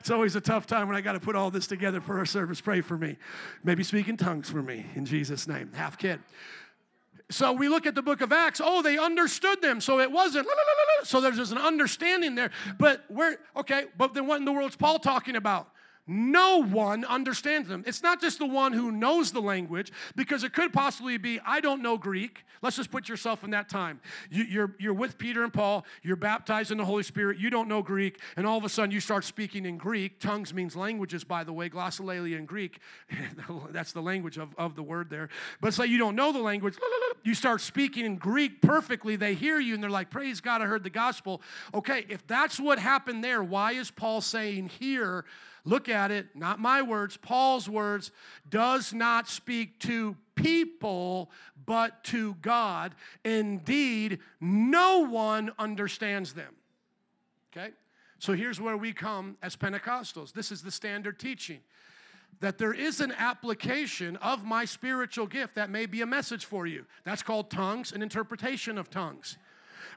It's 0.00 0.10
always 0.10 0.36
a 0.36 0.40
tough 0.40 0.66
time 0.66 0.88
when 0.88 0.96
I 0.96 1.00
got 1.00 1.14
to 1.14 1.20
put 1.20 1.34
all 1.34 1.50
this 1.50 1.66
together 1.66 2.00
for 2.00 2.18
our 2.18 2.26
service. 2.26 2.60
Pray 2.60 2.82
for 2.82 2.98
me. 2.98 3.16
Maybe 3.64 3.82
speak 3.82 4.08
in 4.08 4.16
tongues 4.16 4.48
for 4.48 4.62
me, 4.62 4.86
in 4.94 5.06
Jesus' 5.06 5.48
name. 5.48 5.72
Half 5.74 5.98
kid. 5.98 6.20
So 7.30 7.52
we 7.52 7.68
look 7.68 7.86
at 7.86 7.94
the 7.94 8.02
book 8.02 8.20
of 8.22 8.32
Acts. 8.32 8.60
Oh, 8.62 8.80
they 8.80 8.96
understood 8.96 9.60
them. 9.60 9.80
So 9.80 10.00
it 10.00 10.10
wasn't. 10.10 10.46
La, 10.46 10.52
la, 10.52 10.62
la, 10.62 11.04
so 11.04 11.20
there's 11.20 11.52
an 11.52 11.58
understanding 11.58 12.34
there. 12.34 12.50
But 12.78 13.04
where? 13.08 13.38
Okay. 13.56 13.84
But 13.96 14.14
then 14.14 14.26
what 14.26 14.38
in 14.38 14.44
the 14.44 14.52
world 14.52 14.70
is 14.70 14.76
Paul 14.76 14.98
talking 14.98 15.36
about? 15.36 15.68
No 16.08 16.64
one 16.64 17.04
understands 17.04 17.68
them. 17.68 17.84
It's 17.86 18.02
not 18.02 18.20
just 18.20 18.38
the 18.38 18.46
one 18.46 18.72
who 18.72 18.90
knows 18.90 19.30
the 19.30 19.42
language, 19.42 19.92
because 20.16 20.42
it 20.42 20.52
could 20.52 20.72
possibly 20.72 21.18
be, 21.18 21.38
I 21.44 21.60
don't 21.60 21.82
know 21.82 21.98
Greek. 21.98 22.44
Let's 22.62 22.76
just 22.76 22.90
put 22.90 23.08
yourself 23.08 23.44
in 23.44 23.50
that 23.50 23.68
time. 23.68 24.00
You, 24.30 24.42
are 24.42 24.46
you're, 24.46 24.74
you're 24.80 24.94
with 24.94 25.18
Peter 25.18 25.44
and 25.44 25.52
Paul, 25.52 25.84
you're 26.02 26.16
baptized 26.16 26.72
in 26.72 26.78
the 26.78 26.84
Holy 26.84 27.02
Spirit, 27.02 27.38
you 27.38 27.50
don't 27.50 27.68
know 27.68 27.82
Greek, 27.82 28.20
and 28.36 28.46
all 28.46 28.58
of 28.58 28.64
a 28.64 28.68
sudden 28.68 28.90
you 28.90 29.00
start 29.00 29.24
speaking 29.24 29.64
in 29.66 29.76
Greek. 29.76 30.18
Tongues 30.18 30.52
means 30.54 30.74
languages, 30.74 31.24
by 31.24 31.44
the 31.44 31.52
way, 31.52 31.68
glossolalia 31.68 32.36
in 32.36 32.46
Greek. 32.46 32.80
That's 33.70 33.92
the 33.92 34.02
language 34.02 34.38
of, 34.38 34.54
of 34.56 34.74
the 34.74 34.82
word 34.82 35.10
there. 35.10 35.28
But 35.60 35.74
say 35.74 35.86
you 35.86 35.98
don't 35.98 36.16
know 36.16 36.32
the 36.32 36.40
language, 36.40 36.76
you 37.22 37.34
start 37.34 37.60
speaking 37.60 38.04
in 38.04 38.16
Greek 38.16 38.62
perfectly, 38.62 39.16
they 39.16 39.34
hear 39.34 39.60
you, 39.60 39.74
and 39.74 39.82
they're 39.82 39.90
like, 39.90 40.10
Praise 40.10 40.40
God, 40.40 40.62
I 40.62 40.66
heard 40.66 40.84
the 40.84 40.90
gospel. 40.90 41.42
Okay, 41.74 42.06
if 42.08 42.26
that's 42.26 42.58
what 42.58 42.78
happened 42.78 43.22
there, 43.22 43.42
why 43.42 43.72
is 43.72 43.90
Paul 43.90 44.20
saying 44.20 44.70
here, 44.80 45.24
Look 45.68 45.90
at 45.90 46.10
it, 46.10 46.28
not 46.34 46.58
my 46.58 46.80
words, 46.80 47.18
Paul's 47.18 47.68
words, 47.68 48.10
does 48.48 48.94
not 48.94 49.28
speak 49.28 49.78
to 49.80 50.16
people, 50.34 51.30
but 51.66 52.02
to 52.04 52.36
God. 52.40 52.94
Indeed, 53.22 54.20
no 54.40 55.00
one 55.00 55.52
understands 55.58 56.32
them. 56.32 56.54
Okay? 57.52 57.72
So 58.18 58.32
here's 58.32 58.58
where 58.58 58.78
we 58.78 58.94
come 58.94 59.36
as 59.42 59.56
Pentecostals. 59.56 60.32
This 60.32 60.50
is 60.50 60.62
the 60.62 60.70
standard 60.70 61.18
teaching 61.18 61.60
that 62.40 62.56
there 62.56 62.72
is 62.72 63.00
an 63.00 63.12
application 63.18 64.16
of 64.16 64.44
my 64.44 64.64
spiritual 64.64 65.26
gift 65.26 65.56
that 65.56 65.68
may 65.68 65.84
be 65.84 66.00
a 66.00 66.06
message 66.06 66.46
for 66.46 66.66
you. 66.66 66.86
That's 67.04 67.22
called 67.22 67.50
tongues, 67.50 67.92
an 67.92 68.00
interpretation 68.00 68.78
of 68.78 68.88
tongues. 68.88 69.36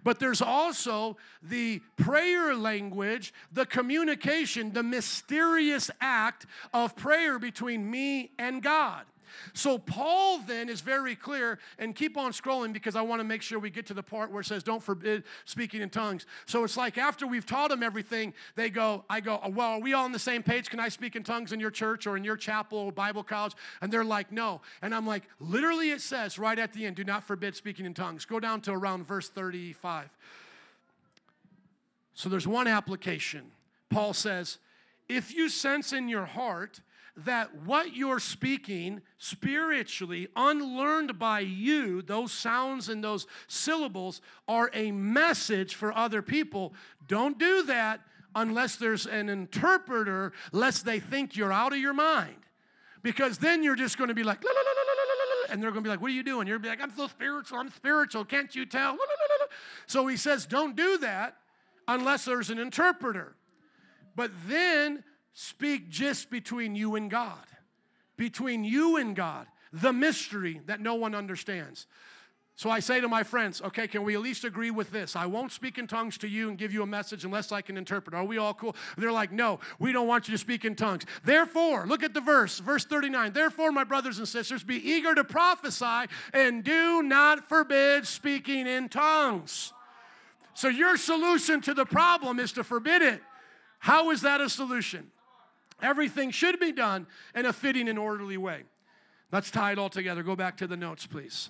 But 0.04 0.20
there's 0.20 0.42
also 0.42 1.18
the 1.42 1.82
prayer 1.98 2.56
language, 2.56 3.34
the 3.52 3.66
communication, 3.66 4.74
the 4.74 4.84
mysterious 4.84 5.92
act 6.00 6.46
of 6.74 6.96
prayer 6.96 7.40
between 7.40 7.90
me 7.90 8.32
and 8.38 8.62
God. 8.62 9.06
So 9.54 9.78
Paul 9.78 10.40
then 10.40 10.70
is 10.70 10.82
very 10.82 11.16
clear, 11.16 11.60
and 11.80 11.96
keep 11.96 12.18
on 12.18 12.32
scrolling 12.32 12.74
because 12.74 12.96
I 12.96 13.02
want 13.02 13.20
to 13.20 13.24
make 13.24 13.42
sure 13.42 13.60
we 13.60 13.70
get 13.70 13.86
to 13.88 13.94
the 13.94 14.04
part 14.04 14.32
where 14.32 14.42
it 14.42 14.46
says, 14.46 14.64
don't 14.64 14.82
forbid 14.82 15.24
speaking 15.46 15.82
in 15.82 15.90
tongues. 15.90 16.26
So 16.46 16.64
it's 16.64 16.78
like 16.78 16.98
after 16.98 17.28
we've 17.28 17.46
taught 17.46 17.70
them 17.70 17.84
everything, 17.84 18.34
they 18.56 18.70
go, 18.70 19.04
I 19.10 19.20
go, 19.20 19.40
well, 19.50 19.74
are 19.74 19.80
we 19.80 19.94
all 19.94 20.06
on 20.06 20.12
the 20.12 20.20
same 20.20 20.44
page? 20.44 20.70
Can 20.70 20.80
I 20.80 20.90
speak 20.90 21.16
in 21.16 21.24
tongues 21.24 21.52
in 21.52 21.60
your 21.60 21.72
church 21.72 22.08
or 22.08 22.18
in 22.18 22.24
your 22.24 22.38
chapel 22.38 22.78
or 22.80 22.92
Bible 22.92 23.24
college? 23.24 23.54
And 23.82 23.92
they're 23.92 24.04
like, 24.04 24.32
no. 24.32 24.62
And 24.82 24.94
I'm 24.94 25.08
like, 25.08 25.24
literally 25.40 25.92
it 25.92 26.02
says 26.02 26.38
right 26.40 26.58
at 26.58 26.74
the 26.74 26.86
end, 26.86 26.96
do 26.96 27.04
not 27.04 27.24
forbid 27.24 27.56
speaking 27.56 27.86
in 27.86 27.94
tongues. 27.94 28.26
Go 28.26 28.40
down 28.40 28.62
to 28.62 28.72
around 28.72 29.08
verse 29.08 29.30
35. 29.30 30.10
So 32.14 32.30
there's 32.30 32.48
one 32.48 32.68
application. 32.68 33.52
Paul 33.90 34.14
says, 34.14 34.58
if 35.10 35.34
you 35.34 35.50
sense 35.50 35.92
in 35.92 36.08
your 36.08 36.26
heart 36.26 36.82
that 37.26 37.64
what 37.64 37.96
you're 37.96 38.20
speaking 38.20 39.02
spiritually, 39.18 40.28
unlearned 40.36 41.18
by 41.20 41.42
you, 41.42 42.02
those 42.02 42.32
sounds 42.32 42.90
and 42.90 43.04
those 43.04 43.28
syllables 43.48 44.22
are 44.48 44.70
a 44.74 44.92
message 44.92 45.76
for 45.76 45.96
other 45.96 46.22
people, 46.22 46.74
don't 47.08 47.38
do 47.38 47.64
that 47.64 48.02
unless 48.36 48.76
there's 48.78 49.06
an 49.06 49.30
interpreter, 49.30 50.32
lest 50.52 50.86
they 50.86 51.00
think 51.00 51.36
you're 51.36 51.54
out 51.54 51.74
of 51.74 51.80
your 51.80 51.94
mind. 51.94 52.36
Because 53.04 53.38
then 53.40 53.64
you're 53.64 53.76
just 53.76 53.98
going 53.98 54.10
to 54.10 54.14
be 54.14 54.24
like, 54.24 54.44
la, 54.44 54.52
la, 54.52 54.62
la, 54.62 54.82
and 55.52 55.62
they're 55.62 55.72
going 55.72 55.84
to 55.84 55.88
be 55.88 55.90
like, 55.90 56.02
What 56.02 56.12
are 56.12 56.14
you 56.16 56.24
doing? 56.24 56.48
You're 56.48 56.58
going 56.58 56.72
to 56.72 56.78
be 56.78 56.82
like, 56.82 56.90
I'm 56.90 56.98
so 56.98 57.08
spiritual, 57.08 57.60
I'm 57.60 57.70
spiritual, 57.72 58.26
can't 58.26 58.56
you 58.56 58.66
tell? 58.66 58.98
So 59.86 60.08
he 60.08 60.18
says, 60.18 60.46
Don't 60.46 60.76
do 60.76 60.98
that 61.00 61.38
unless 61.88 62.26
there's 62.26 62.50
an 62.50 62.58
interpreter. 62.58 63.36
But 64.16 64.32
then 64.48 65.04
speak 65.34 65.90
just 65.90 66.30
between 66.30 66.76
you 66.76 66.96
and 66.96 67.10
God. 67.10 67.46
Between 68.18 68.64
you 68.64 68.98
and 68.98 69.16
God, 69.16 69.48
the 69.74 69.94
mystery 69.94 70.62
that 70.68 70.80
no 70.80 70.96
one 70.96 71.16
understands. 71.16 71.88
So 72.56 72.70
I 72.70 72.80
say 72.80 73.02
to 73.02 73.08
my 73.08 73.24
friends, 73.24 73.60
okay, 73.64 73.88
can 73.88 74.04
we 74.04 74.14
at 74.14 74.22
least 74.22 74.44
agree 74.44 74.70
with 74.70 74.92
this? 74.92 75.16
I 75.16 75.26
won't 75.26 75.52
speak 75.52 75.80
in 75.80 75.88
tongues 75.88 76.18
to 76.20 76.28
you 76.28 76.50
and 76.50 76.60
give 76.60 76.72
you 76.72 76.84
a 76.84 76.86
message 76.86 77.26
unless 77.26 77.52
I 77.52 77.62
can 77.62 77.76
interpret. 77.76 78.14
Are 78.14 78.24
we 78.24 78.38
all 78.38 78.54
cool? 78.54 78.76
They're 78.98 79.12
like, 79.12 79.32
no, 79.32 79.60
we 79.80 79.92
don't 79.92 80.08
want 80.08 80.28
you 80.28 80.34
to 80.34 80.38
speak 80.38 80.64
in 80.64 80.76
tongues. 80.76 81.06
Therefore, 81.24 81.88
look 81.88 82.04
at 82.04 82.14
the 82.14 82.22
verse, 82.22 82.60
verse 82.60 82.86
39. 82.86 83.34
Therefore, 83.34 83.72
my 83.72 83.84
brothers 83.84 84.20
and 84.20 84.28
sisters, 84.28 84.64
be 84.64 84.76
eager 84.76 85.16
to 85.16 85.24
prophesy 85.24 86.12
and 86.34 86.64
do 86.64 87.02
not 87.02 87.50
forbid 87.50 88.06
speaking 88.06 88.68
in 88.68 88.90
tongues. 88.90 89.74
So 90.54 90.68
your 90.68 90.98
solution 90.98 91.62
to 91.62 91.74
the 91.74 91.86
problem 91.86 92.40
is 92.40 92.52
to 92.52 92.64
forbid 92.64 93.02
it. 93.02 93.24
How 93.80 94.12
is 94.12 94.22
that 94.22 94.40
a 94.40 94.50
solution? 94.50 95.10
Everything 95.82 96.32
should 96.32 96.60
be 96.60 96.72
done 96.72 97.08
in 97.36 97.46
a 97.46 97.54
fitting 97.54 97.90
and 97.90 97.98
orderly 97.98 98.38
way. 98.38 98.64
Let's 99.32 99.50
tie 99.50 99.72
it 99.72 99.80
all 99.80 99.90
together. 99.90 100.24
Go 100.24 100.36
back 100.36 100.58
to 100.58 100.68
the 100.68 100.78
notes, 100.78 101.06
please. 101.06 101.50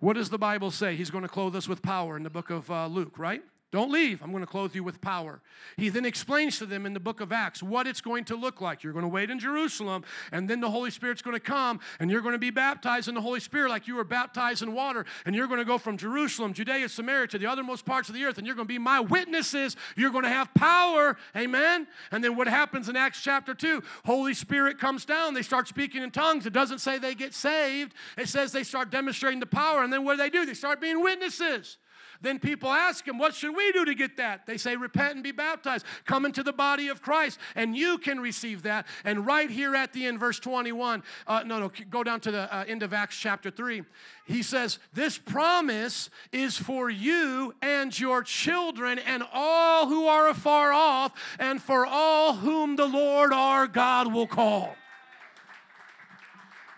What 0.00 0.14
does 0.14 0.30
the 0.30 0.38
Bible 0.38 0.70
say? 0.70 0.94
He's 0.94 1.10
going 1.10 1.22
to 1.22 1.28
clothe 1.28 1.56
us 1.56 1.68
with 1.68 1.82
power 1.82 2.16
in 2.16 2.22
the 2.22 2.30
book 2.30 2.50
of 2.50 2.70
uh, 2.70 2.86
Luke, 2.86 3.18
right? 3.18 3.42
Don't 3.72 3.90
leave. 3.90 4.22
I'm 4.22 4.30
going 4.30 4.44
to 4.44 4.50
clothe 4.50 4.76
you 4.76 4.84
with 4.84 5.00
power. 5.00 5.40
He 5.76 5.88
then 5.88 6.04
explains 6.04 6.58
to 6.58 6.66
them 6.66 6.86
in 6.86 6.94
the 6.94 7.00
book 7.00 7.20
of 7.20 7.32
Acts 7.32 7.64
what 7.64 7.88
it's 7.88 8.00
going 8.00 8.24
to 8.26 8.36
look 8.36 8.60
like. 8.60 8.84
You're 8.84 8.92
going 8.92 9.02
to 9.04 9.08
wait 9.08 9.28
in 9.28 9.40
Jerusalem, 9.40 10.04
and 10.30 10.48
then 10.48 10.60
the 10.60 10.70
Holy 10.70 10.92
Spirit's 10.92 11.20
going 11.20 11.34
to 11.34 11.40
come, 11.40 11.80
and 11.98 12.08
you're 12.08 12.20
going 12.20 12.34
to 12.34 12.38
be 12.38 12.50
baptized 12.50 13.08
in 13.08 13.14
the 13.16 13.20
Holy 13.20 13.40
Spirit 13.40 13.70
like 13.70 13.88
you 13.88 13.96
were 13.96 14.04
baptized 14.04 14.62
in 14.62 14.72
water. 14.72 15.04
And 15.24 15.34
you're 15.34 15.48
going 15.48 15.58
to 15.58 15.64
go 15.64 15.78
from 15.78 15.96
Jerusalem, 15.96 16.52
Judea, 16.52 16.88
Samaria 16.88 17.26
to 17.28 17.38
the 17.38 17.46
othermost 17.46 17.84
parts 17.84 18.08
of 18.08 18.14
the 18.14 18.24
earth, 18.24 18.38
and 18.38 18.46
you're 18.46 18.54
going 18.54 18.68
to 18.68 18.72
be 18.72 18.78
my 18.78 19.00
witnesses. 19.00 19.74
You're 19.96 20.12
going 20.12 20.24
to 20.24 20.30
have 20.30 20.54
power. 20.54 21.16
Amen. 21.36 21.88
And 22.12 22.22
then 22.22 22.36
what 22.36 22.46
happens 22.46 22.88
in 22.88 22.94
Acts 22.94 23.20
chapter 23.20 23.52
2? 23.52 23.82
Holy 24.04 24.34
Spirit 24.34 24.78
comes 24.78 25.04
down. 25.04 25.34
They 25.34 25.42
start 25.42 25.66
speaking 25.66 26.04
in 26.04 26.12
tongues. 26.12 26.46
It 26.46 26.52
doesn't 26.52 26.78
say 26.78 26.98
they 26.98 27.16
get 27.16 27.34
saved, 27.34 27.94
it 28.16 28.28
says 28.28 28.52
they 28.52 28.62
start 28.62 28.90
demonstrating 28.90 29.40
the 29.40 29.46
power. 29.46 29.82
And 29.82 29.92
then 29.92 30.04
what 30.04 30.12
do 30.12 30.18
they 30.18 30.30
do? 30.30 30.46
They 30.46 30.54
start 30.54 30.80
being 30.80 31.02
witnesses. 31.02 31.78
Then 32.20 32.38
people 32.38 32.70
ask 32.70 33.06
him, 33.06 33.18
What 33.18 33.34
should 33.34 33.54
we 33.54 33.72
do 33.72 33.84
to 33.84 33.94
get 33.94 34.16
that? 34.16 34.46
They 34.46 34.56
say, 34.56 34.76
Repent 34.76 35.14
and 35.14 35.22
be 35.22 35.32
baptized. 35.32 35.84
Come 36.04 36.24
into 36.24 36.42
the 36.42 36.52
body 36.52 36.88
of 36.88 37.02
Christ, 37.02 37.38
and 37.54 37.76
you 37.76 37.98
can 37.98 38.20
receive 38.20 38.62
that. 38.62 38.86
And 39.04 39.26
right 39.26 39.50
here 39.50 39.74
at 39.74 39.92
the 39.92 40.06
end, 40.06 40.20
verse 40.20 40.38
21, 40.38 41.02
uh, 41.26 41.42
no, 41.44 41.58
no, 41.58 41.70
go 41.90 42.02
down 42.02 42.20
to 42.20 42.30
the 42.30 42.54
uh, 42.54 42.64
end 42.66 42.82
of 42.82 42.92
Acts 42.92 43.16
chapter 43.16 43.50
3. 43.50 43.82
He 44.26 44.42
says, 44.42 44.78
This 44.92 45.18
promise 45.18 46.10
is 46.32 46.56
for 46.56 46.90
you 46.90 47.54
and 47.62 47.98
your 47.98 48.22
children 48.22 48.98
and 48.98 49.22
all 49.32 49.88
who 49.88 50.06
are 50.06 50.28
afar 50.28 50.72
off, 50.72 51.12
and 51.38 51.62
for 51.62 51.86
all 51.86 52.34
whom 52.34 52.76
the 52.76 52.86
Lord 52.86 53.32
our 53.32 53.66
God 53.66 54.12
will 54.12 54.26
call. 54.26 54.74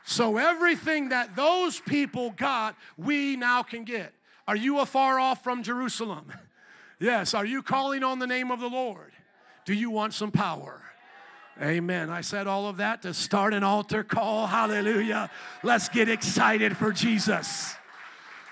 So, 0.05 0.39
everything 0.39 1.11
that 1.11 1.36
those 1.36 1.80
people 1.80 2.30
got, 2.30 2.76
we 2.97 3.36
now 3.36 3.62
can 3.62 3.84
get. 3.84 4.14
Are 4.49 4.57
you 4.57 4.80
afar 4.80 5.20
off 5.20 5.44
from 5.44 5.62
Jerusalem? 5.62 6.32
Yes. 7.01 7.32
Are 7.32 7.44
you 7.46 7.62
calling 7.62 8.03
on 8.03 8.18
the 8.18 8.26
name 8.26 8.51
of 8.51 8.59
the 8.59 8.66
Lord? 8.66 9.12
Do 9.64 9.72
you 9.72 9.88
want 9.88 10.14
some 10.14 10.32
power? 10.32 10.82
Amen. 11.62 12.11
I 12.11 12.22
said 12.22 12.49
all 12.49 12.66
of 12.66 12.78
that 12.78 13.03
to 13.03 13.14
start 13.14 13.55
an 13.55 13.62
altar 13.62 14.03
call. 14.03 14.49
Hallelujah. 14.49 15.30
Let's 15.62 15.88
get 15.88 16.09
excited 16.09 16.76
for 16.76 16.90
Jesus. 16.90 17.76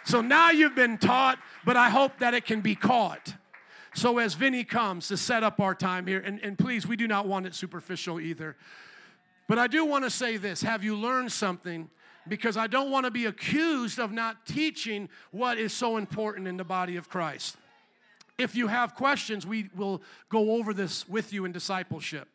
So 0.04 0.20
now 0.20 0.52
you've 0.52 0.76
been 0.76 0.96
taught, 0.96 1.40
but 1.64 1.76
I 1.76 1.90
hope 1.90 2.20
that 2.20 2.34
it 2.34 2.44
can 2.44 2.60
be 2.60 2.76
caught. 2.76 3.34
So 3.96 4.18
as 4.18 4.34
Vinny 4.34 4.62
comes 4.62 5.08
to 5.08 5.16
set 5.16 5.42
up 5.42 5.58
our 5.58 5.74
time 5.74 6.06
here, 6.06 6.22
and, 6.24 6.38
and 6.38 6.56
please, 6.56 6.86
we 6.86 6.96
do 6.96 7.08
not 7.08 7.26
want 7.26 7.46
it 7.46 7.54
superficial 7.56 8.20
either. 8.20 8.54
But 9.48 9.58
I 9.58 9.66
do 9.66 9.84
want 9.84 10.04
to 10.04 10.10
say 10.10 10.36
this 10.36 10.62
Have 10.62 10.84
you 10.84 10.94
learned 10.94 11.32
something 11.32 11.90
because 12.28 12.56
I 12.56 12.66
don't 12.66 12.90
want 12.90 13.04
to 13.04 13.10
be 13.10 13.26
accused 13.26 13.98
of 13.98 14.12
not 14.12 14.46
teaching 14.46 15.08
what 15.30 15.58
is 15.58 15.72
so 15.72 15.96
important 15.96 16.48
in 16.48 16.56
the 16.56 16.64
body 16.64 16.96
of 16.96 17.08
Christ. 17.08 17.56
If 18.38 18.54
you 18.54 18.66
have 18.66 18.94
questions, 18.94 19.46
we 19.46 19.70
will 19.74 20.02
go 20.28 20.52
over 20.52 20.74
this 20.74 21.08
with 21.08 21.32
you 21.32 21.44
in 21.44 21.52
discipleship. 21.52 22.28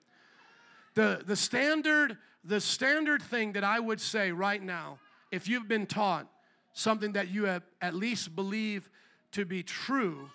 The, 0.96 1.22
the, 1.26 1.36
standard, 1.36 2.18
the 2.44 2.60
standard 2.60 3.22
thing 3.22 3.54
that 3.54 3.64
I 3.64 3.80
would 3.80 4.02
say 4.02 4.32
right 4.32 4.62
now, 4.62 5.00
if 5.32 5.48
you've 5.48 5.68
been 5.68 5.86
taught 5.86 6.28
something 6.74 7.14
that 7.14 7.30
you 7.30 7.46
have 7.46 7.64
at 7.82 7.94
least 7.94 8.36
believe 8.36 8.90
to 9.34 9.46
be 9.46 9.64
true, 9.64 10.30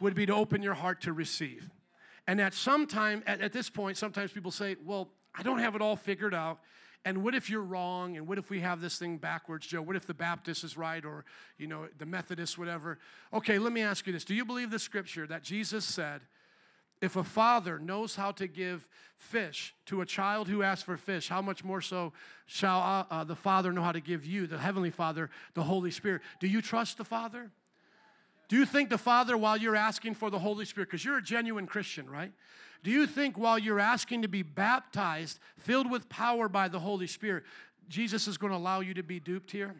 would 0.00 0.14
be 0.14 0.26
to 0.26 0.34
open 0.34 0.62
your 0.62 0.74
heart 0.74 1.02
to 1.02 1.12
receive. 1.12 1.68
And 2.26 2.40
at 2.40 2.54
some 2.54 2.86
time, 2.86 3.22
at, 3.26 3.40
at 3.40 3.52
this 3.52 3.68
point, 3.68 3.96
sometimes 3.96 4.32
people 4.32 4.50
say, 4.50 4.76
Well, 4.84 5.08
I 5.34 5.42
don't 5.42 5.58
have 5.58 5.74
it 5.74 5.82
all 5.82 5.96
figured 5.96 6.34
out. 6.34 6.60
And 7.08 7.24
what 7.24 7.34
if 7.34 7.48
you're 7.48 7.62
wrong? 7.62 8.18
And 8.18 8.28
what 8.28 8.36
if 8.36 8.50
we 8.50 8.60
have 8.60 8.82
this 8.82 8.98
thing 8.98 9.16
backwards, 9.16 9.66
Joe? 9.66 9.80
What 9.80 9.96
if 9.96 10.06
the 10.06 10.12
Baptist 10.12 10.62
is 10.62 10.76
right 10.76 11.02
or, 11.02 11.24
you 11.56 11.66
know, 11.66 11.88
the 11.96 12.04
Methodist, 12.04 12.58
whatever? 12.58 12.98
Okay, 13.32 13.58
let 13.58 13.72
me 13.72 13.80
ask 13.80 14.06
you 14.06 14.12
this. 14.12 14.24
Do 14.24 14.34
you 14.34 14.44
believe 14.44 14.70
the 14.70 14.78
scripture 14.78 15.26
that 15.26 15.42
Jesus 15.42 15.86
said, 15.86 16.20
if 17.00 17.16
a 17.16 17.24
father 17.24 17.78
knows 17.78 18.14
how 18.14 18.32
to 18.32 18.46
give 18.46 18.86
fish 19.16 19.74
to 19.86 20.02
a 20.02 20.06
child 20.06 20.48
who 20.48 20.62
asks 20.62 20.82
for 20.82 20.98
fish, 20.98 21.30
how 21.30 21.40
much 21.40 21.64
more 21.64 21.80
so 21.80 22.12
shall 22.44 22.80
uh, 22.80 23.04
uh, 23.10 23.24
the 23.24 23.36
Father 23.36 23.72
know 23.72 23.82
how 23.82 23.92
to 23.92 24.00
give 24.02 24.26
you, 24.26 24.46
the 24.46 24.58
Heavenly 24.58 24.90
Father, 24.90 25.30
the 25.54 25.62
Holy 25.62 25.90
Spirit? 25.90 26.20
Do 26.40 26.46
you 26.46 26.60
trust 26.60 26.98
the 26.98 27.04
Father? 27.04 27.50
Do 28.48 28.56
you 28.56 28.66
think 28.66 28.90
the 28.90 28.98
Father, 28.98 29.34
while 29.34 29.56
you're 29.56 29.76
asking 29.76 30.12
for 30.12 30.28
the 30.28 30.40
Holy 30.40 30.66
Spirit, 30.66 30.90
because 30.90 31.06
you're 31.06 31.16
a 31.16 31.22
genuine 31.22 31.66
Christian, 31.66 32.10
right? 32.10 32.32
Do 32.82 32.90
you 32.90 33.06
think 33.06 33.36
while 33.36 33.58
you're 33.58 33.80
asking 33.80 34.22
to 34.22 34.28
be 34.28 34.42
baptized, 34.42 35.40
filled 35.58 35.90
with 35.90 36.08
power 36.08 36.48
by 36.48 36.68
the 36.68 36.78
Holy 36.78 37.06
Spirit, 37.06 37.44
Jesus 37.88 38.28
is 38.28 38.38
going 38.38 38.52
to 38.52 38.58
allow 38.58 38.80
you 38.80 38.94
to 38.94 39.02
be 39.02 39.20
duped 39.20 39.50
here? 39.50 39.74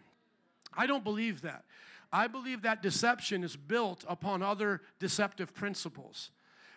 I 0.77 0.87
don't 0.87 1.05
believe 1.05 1.43
that. 1.43 1.65
I 2.13 2.27
believe 2.27 2.63
that 2.63 2.83
deception 2.83 3.45
is 3.45 3.57
built 3.57 4.05
upon 4.09 4.43
other 4.43 4.81
deceptive 4.99 5.55
principles. 5.55 6.31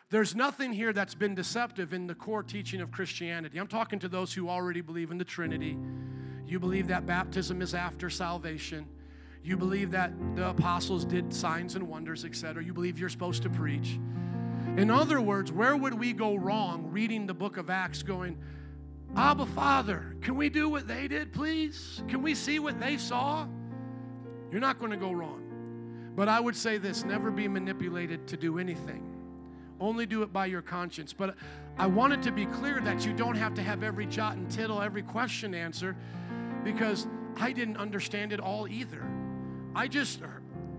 There's 0.09 0.35
nothing 0.35 0.73
here 0.73 0.91
that's 0.91 1.15
been 1.15 1.35
deceptive 1.35 1.93
in 1.93 2.05
the 2.05 2.15
core 2.15 2.43
teaching 2.43 2.81
of 2.81 2.91
Christianity. 2.91 3.57
I'm 3.57 3.67
talking 3.67 3.97
to 3.99 4.09
those 4.09 4.33
who 4.33 4.49
already 4.49 4.81
believe 4.81 5.09
in 5.09 5.17
the 5.17 5.23
Trinity. 5.23 5.77
You 6.45 6.59
believe 6.59 6.89
that 6.89 7.05
baptism 7.05 7.61
is 7.61 7.73
after 7.73 8.09
salvation. 8.09 8.85
You 9.41 9.55
believe 9.55 9.89
that 9.91 10.11
the 10.35 10.49
apostles 10.49 11.05
did 11.05 11.33
signs 11.33 11.75
and 11.75 11.87
wonders, 11.87 12.25
etc. 12.25 12.61
You 12.61 12.73
believe 12.73 12.99
you're 12.99 13.09
supposed 13.09 13.41
to 13.43 13.49
preach. 13.49 13.97
In 14.77 14.89
other 14.89 15.19
words, 15.19 15.51
where 15.51 15.75
would 15.75 15.93
we 15.93 16.13
go 16.13 16.35
wrong 16.35 16.87
reading 16.91 17.27
the 17.27 17.33
book 17.33 17.57
of 17.57 17.69
Acts 17.69 18.03
going, 18.03 18.37
Abba, 19.17 19.45
Father, 19.47 20.15
can 20.21 20.37
we 20.37 20.49
do 20.49 20.69
what 20.69 20.87
they 20.87 21.09
did, 21.09 21.33
please? 21.33 22.01
Can 22.07 22.21
we 22.21 22.33
see 22.33 22.59
what 22.59 22.79
they 22.79 22.95
saw? 22.97 23.45
You're 24.49 24.61
not 24.61 24.79
going 24.79 24.91
to 24.91 24.97
go 24.97 25.11
wrong. 25.11 26.11
But 26.15 26.29
I 26.29 26.39
would 26.39 26.55
say 26.55 26.77
this 26.77 27.03
never 27.03 27.31
be 27.31 27.47
manipulated 27.47 28.27
to 28.29 28.37
do 28.37 28.59
anything. 28.59 29.03
Only 29.81 30.05
do 30.05 30.23
it 30.23 30.31
by 30.31 30.45
your 30.45 30.61
conscience. 30.61 31.11
But 31.11 31.35
I 31.77 31.87
want 31.87 32.13
it 32.13 32.21
to 32.23 32.31
be 32.31 32.45
clear 32.45 32.79
that 32.81 33.05
you 33.05 33.13
don't 33.13 33.35
have 33.35 33.53
to 33.55 33.61
have 33.61 33.83
every 33.83 34.05
jot 34.05 34.37
and 34.37 34.49
tittle, 34.49 34.81
every 34.81 35.01
question 35.01 35.53
answer, 35.53 35.97
because 36.63 37.07
I 37.37 37.51
didn't 37.51 37.77
understand 37.77 38.31
it 38.31 38.39
all 38.39 38.67
either. 38.67 39.05
I 39.75 39.87
just 39.87 40.21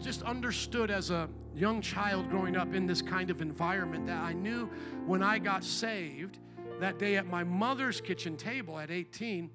just 0.03 0.23
understood 0.23 0.91
as 0.91 1.11
a 1.11 1.29
young 1.55 1.81
child 1.81 2.29
growing 2.29 2.57
up 2.57 2.75
in 2.75 2.87
this 2.87 3.03
kind 3.03 3.31
of 3.31 3.41
environment 3.41 4.07
that 4.07 4.23
I 4.23 4.33
knew 4.33 4.67
when 5.07 5.23
I 5.23 5.39
got 5.39 5.65
saved 5.65 6.39
that 6.81 6.99
day 6.99 7.17
at 7.17 7.27
my 7.27 7.45
mother's 7.45 8.01
kitchen 8.01 8.37
table 8.37 8.79
at 8.79 8.91
18 8.91 9.51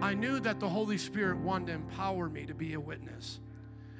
I 0.00 0.14
knew 0.14 0.40
that 0.40 0.60
the 0.60 0.68
Holy 0.68 0.98
Spirit 0.98 1.38
wanted 1.38 1.66
to 1.68 1.72
empower 1.74 2.28
me 2.28 2.46
to 2.46 2.54
be 2.54 2.74
a 2.74 2.80
witness. 2.80 3.40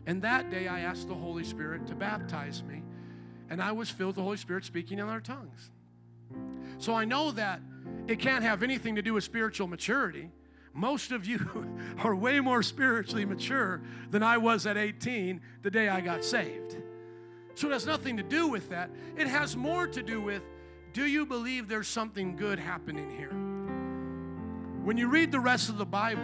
And 0.06 0.20
that 0.22 0.50
day 0.50 0.68
I 0.68 0.80
asked 0.80 1.08
the 1.08 1.14
Holy 1.14 1.44
Spirit 1.44 1.86
to 1.86 1.94
baptize 1.94 2.62
me, 2.62 2.82
and 3.48 3.62
I 3.62 3.72
was 3.72 3.90
filled 3.90 4.08
with 4.08 4.16
the 4.16 4.22
Holy 4.22 4.36
Spirit 4.36 4.64
speaking 4.64 4.98
in 4.98 5.08
other 5.08 5.20
tongues. 5.20 5.70
So 6.78 6.94
I 6.94 7.04
know 7.04 7.30
that 7.32 7.60
it 8.06 8.18
can't 8.18 8.42
have 8.42 8.62
anything 8.62 8.96
to 8.96 9.02
do 9.02 9.14
with 9.14 9.24
spiritual 9.24 9.66
maturity. 9.66 10.30
Most 10.74 11.12
of 11.12 11.24
you 11.24 11.66
are 12.04 12.14
way 12.14 12.40
more 12.40 12.62
spiritually 12.62 13.24
mature 13.24 13.80
than 14.10 14.22
I 14.22 14.36
was 14.36 14.66
at 14.66 14.76
18 14.76 15.40
the 15.62 15.70
day 15.70 15.88
I 15.88 16.00
got 16.00 16.24
saved. 16.24 16.76
So 17.54 17.68
it 17.68 17.72
has 17.72 17.86
nothing 17.86 18.16
to 18.16 18.22
do 18.24 18.48
with 18.48 18.68
that. 18.70 18.90
It 19.16 19.28
has 19.28 19.56
more 19.56 19.86
to 19.86 20.02
do 20.02 20.20
with 20.20 20.42
do 20.92 21.06
you 21.06 21.26
believe 21.26 21.66
there's 21.66 21.88
something 21.88 22.36
good 22.36 22.58
happening 22.58 23.10
here? 23.10 23.32
When 24.84 24.96
you 24.96 25.08
read 25.08 25.32
the 25.32 25.40
rest 25.40 25.68
of 25.68 25.76
the 25.76 25.84
Bible, 25.84 26.22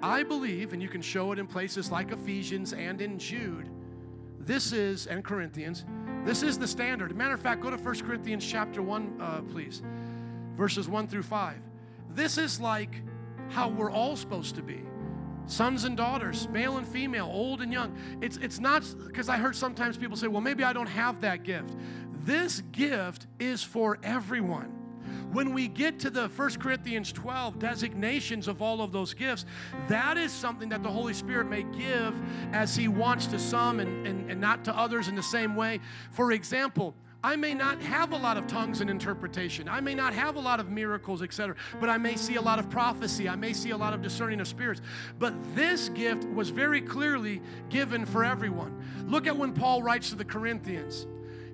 I 0.00 0.22
believe, 0.22 0.72
and 0.72 0.80
you 0.80 0.88
can 0.88 1.02
show 1.02 1.32
it 1.32 1.40
in 1.40 1.46
places 1.48 1.90
like 1.90 2.12
Ephesians 2.12 2.72
and 2.72 3.00
in 3.00 3.18
Jude, 3.18 3.68
this 4.38 4.72
is, 4.72 5.08
and 5.08 5.24
Corinthians, 5.24 5.84
this 6.24 6.44
is 6.44 6.56
the 6.56 6.68
standard. 6.68 7.16
Matter 7.16 7.34
of 7.34 7.40
fact, 7.40 7.60
go 7.60 7.70
to 7.70 7.76
1 7.76 8.00
Corinthians 8.00 8.46
chapter 8.46 8.80
1, 8.80 9.20
uh, 9.20 9.40
please, 9.50 9.82
verses 10.56 10.88
1 10.88 11.08
through 11.08 11.24
5. 11.24 11.56
This 12.10 12.38
is 12.38 12.60
like 12.60 13.02
how 13.50 13.68
we're 13.68 13.90
all 13.90 14.16
supposed 14.16 14.54
to 14.56 14.62
be 14.62 14.82
sons 15.48 15.84
and 15.84 15.96
daughters, 15.96 16.46
male 16.48 16.76
and 16.76 16.86
female, 16.86 17.28
old 17.32 17.62
and 17.62 17.72
young. 17.72 17.96
It's, 18.20 18.36
it's 18.36 18.58
not 18.58 18.84
because 19.06 19.28
I 19.28 19.38
heard 19.38 19.56
sometimes 19.56 19.96
people 19.96 20.16
say, 20.16 20.28
well, 20.28 20.42
maybe 20.42 20.62
I 20.62 20.72
don't 20.72 20.88
have 20.88 21.22
that 21.22 21.42
gift. 21.42 21.74
This 22.24 22.60
gift 22.72 23.26
is 23.38 23.62
for 23.62 23.98
everyone. 24.02 24.74
When 25.32 25.52
we 25.52 25.68
get 25.68 25.98
to 26.00 26.10
the 26.10 26.28
1 26.28 26.50
Corinthians 26.54 27.12
12 27.12 27.58
designations 27.58 28.48
of 28.48 28.62
all 28.62 28.80
of 28.80 28.92
those 28.92 29.12
gifts, 29.14 29.44
that 29.88 30.16
is 30.16 30.32
something 30.32 30.68
that 30.70 30.82
the 30.82 30.90
Holy 30.90 31.14
Spirit 31.14 31.48
may 31.48 31.64
give 31.64 32.14
as 32.52 32.76
He 32.76 32.88
wants 32.88 33.26
to 33.28 33.38
some 33.38 33.80
and, 33.80 34.06
and, 34.06 34.30
and 34.30 34.40
not 34.40 34.64
to 34.64 34.76
others 34.76 35.08
in 35.08 35.14
the 35.14 35.22
same 35.22 35.54
way. 35.54 35.80
For 36.10 36.32
example, 36.32 36.94
I 37.22 37.34
may 37.34 37.52
not 37.52 37.82
have 37.82 38.12
a 38.12 38.16
lot 38.16 38.36
of 38.36 38.46
tongues 38.46 38.80
and 38.80 38.88
interpretation. 38.88 39.68
I 39.68 39.80
may 39.80 39.94
not 39.94 40.14
have 40.14 40.36
a 40.36 40.40
lot 40.40 40.60
of 40.60 40.70
miracles, 40.70 41.20
etc. 41.20 41.56
But 41.80 41.88
I 41.88 41.98
may 41.98 42.14
see 42.14 42.36
a 42.36 42.40
lot 42.40 42.60
of 42.60 42.70
prophecy. 42.70 43.28
I 43.28 43.34
may 43.34 43.52
see 43.52 43.70
a 43.70 43.76
lot 43.76 43.92
of 43.92 44.02
discerning 44.02 44.40
of 44.40 44.46
spirits. 44.46 44.80
But 45.18 45.34
this 45.56 45.88
gift 45.88 46.28
was 46.28 46.50
very 46.50 46.80
clearly 46.80 47.42
given 47.70 48.06
for 48.06 48.24
everyone. 48.24 48.80
Look 49.06 49.26
at 49.26 49.36
when 49.36 49.52
Paul 49.52 49.82
writes 49.82 50.10
to 50.10 50.14
the 50.14 50.24
Corinthians. 50.24 51.06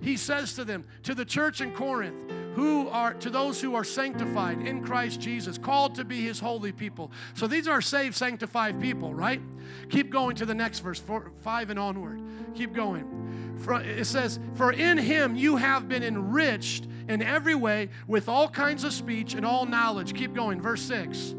He 0.05 0.19
says 0.19 0.53
to 0.57 0.67
them, 0.67 0.85
to 1.05 1.15
the 1.15 1.25
church 1.25 1.63
in 1.63 1.73
Corinth, 1.73 2.31
who 2.55 2.89
are 2.91 3.15
to 3.15 3.31
those 3.31 3.59
who 3.59 3.75
are 3.75 3.85
sanctified 3.85 4.61
in 4.61 4.85
Christ 4.85 5.19
Jesus, 5.19 5.57
called 5.57 5.95
to 5.95 6.05
be 6.05 6.21
his 6.21 6.39
holy 6.39 6.73
people. 6.73 7.11
So 7.33 7.47
these 7.47 7.67
are 7.67 7.81
saved, 7.81 8.15
sanctified 8.15 8.79
people, 8.83 9.15
right? 9.15 9.41
Keep 9.89 10.11
going 10.11 10.37
to 10.37 10.45
the 10.45 10.55
next 10.55 10.81
verse, 10.81 11.01
four, 11.01 11.33
five 11.41 11.71
and 11.71 11.79
onward. 11.79 12.21
Keep 12.55 12.75
going. 12.75 13.57
For, 13.57 13.81
it 13.81 14.05
says, 14.05 14.39
For 14.57 14.73
in 14.73 14.99
him 14.99 15.37
you 15.37 15.57
have 15.57 15.89
been 15.89 16.03
enriched 16.03 16.87
in 17.09 17.23
every 17.23 17.55
way 17.55 17.89
with 18.07 18.29
all 18.29 18.49
kinds 18.51 18.85
of 18.85 18.93
speech 18.93 19.33
and 19.33 19.47
all 19.47 19.65
knowledge. 19.65 20.13
Keep 20.13 20.35
going, 20.35 20.61
verse 20.61 20.83
6. 20.83 21.35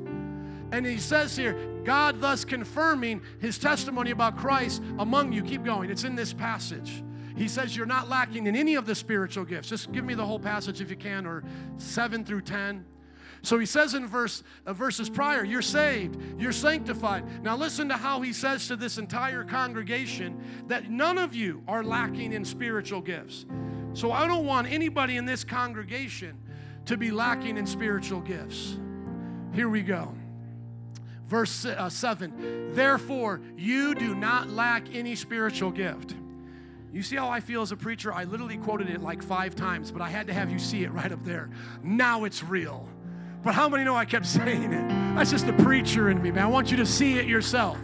And 0.72 0.88
he 0.88 0.98
says 0.98 1.38
here, 1.38 1.56
God 1.84 2.20
thus 2.20 2.44
confirming 2.44 3.22
his 3.40 3.60
testimony 3.60 4.10
about 4.10 4.38
Christ 4.38 4.82
among 4.98 5.34
you. 5.34 5.44
Keep 5.44 5.64
going, 5.64 5.92
it's 5.92 6.04
in 6.04 6.16
this 6.16 6.34
passage. 6.34 7.04
He 7.36 7.48
says 7.48 7.76
you're 7.76 7.86
not 7.86 8.08
lacking 8.08 8.48
in 8.48 8.56
any 8.56 8.76
of 8.76 8.86
the 8.86 8.96
spiritual 8.96 9.46
gifts. 9.46 9.70
Just 9.70 9.92
give 9.92 10.06
me 10.06 10.14
the 10.14 10.26
whole 10.26 10.40
passage 10.40 10.82
if 10.82 10.90
you 10.90 10.96
can, 10.96 11.26
or 11.26 11.44
7 11.78 12.24
through 12.24 12.42
10. 12.42 12.86
So 13.42 13.60
he 13.60 13.66
says 13.66 13.94
in 13.94 14.08
verse 14.08 14.42
uh, 14.66 14.74
verses 14.74 15.10
prior, 15.10 15.44
you're 15.44 15.62
saved, 15.62 16.18
you're 16.40 16.52
sanctified. 16.52 17.44
Now 17.44 17.56
listen 17.56 17.90
to 17.90 17.98
how 17.98 18.22
he 18.22 18.34
says 18.34 18.68
to 18.70 18.76
this 18.76 18.98
entire 18.98 19.44
congregation 19.44 20.44
that 20.68 20.90
none 20.90 21.18
of 21.20 21.36
you 21.36 21.62
are 21.68 21.84
lacking 21.84 22.34
in 22.34 22.44
spiritual 22.44 23.02
gifts. 23.02 23.46
So 23.94 24.12
I 24.12 24.28
don't 24.28 24.46
want 24.46 24.68
anybody 24.72 25.18
in 25.18 25.26
this 25.26 25.44
congregation 25.44 26.40
to 26.86 26.98
be 26.98 27.12
lacking 27.12 27.58
in 27.58 27.68
spiritual 27.68 28.22
gifts. 28.22 28.78
Here 29.54 29.70
we 29.70 29.84
go. 29.84 30.16
Verse 31.28 31.66
uh, 31.66 31.90
7 31.90 32.74
Therefore, 32.74 33.42
you 33.56 33.94
do 33.94 34.16
not 34.16 34.50
lack 34.50 34.94
any 34.94 35.16
spiritual 35.16 35.72
gift. 35.72 36.16
You 36.96 37.04
see 37.04 37.18
how 37.18 37.28
I 37.28 37.42
feel 37.42 37.62
as 37.62 37.74
a 37.74 37.76
preacher? 37.76 38.14
I 38.14 38.24
literally 38.24 38.56
quoted 38.56 38.90
it 38.90 39.02
like 39.02 39.22
five 39.22 39.54
times, 39.54 39.92
but 39.92 40.02
I 40.02 40.08
had 40.08 40.28
to 40.28 40.34
have 40.34 40.50
you 40.50 40.58
see 40.58 40.86
it 40.86 40.94
right 40.94 41.12
up 41.12 41.22
there. 41.26 41.50
Now 41.84 42.24
it's 42.24 42.42
real. 42.42 42.88
But 43.44 43.54
how 43.54 43.68
many 43.68 43.84
know 43.84 43.98
I 43.98 44.06
kept 44.06 44.26
saying 44.38 44.72
it? 44.72 44.88
That's 45.14 45.30
just 45.30 45.46
the 45.46 45.52
preacher 45.52 46.10
in 46.10 46.22
me, 46.22 46.32
man. 46.32 46.46
I 46.46 46.48
want 46.48 46.72
you 46.72 46.78
to 46.78 46.86
see 46.86 47.20
it 47.20 47.26
yourself. 47.26 47.78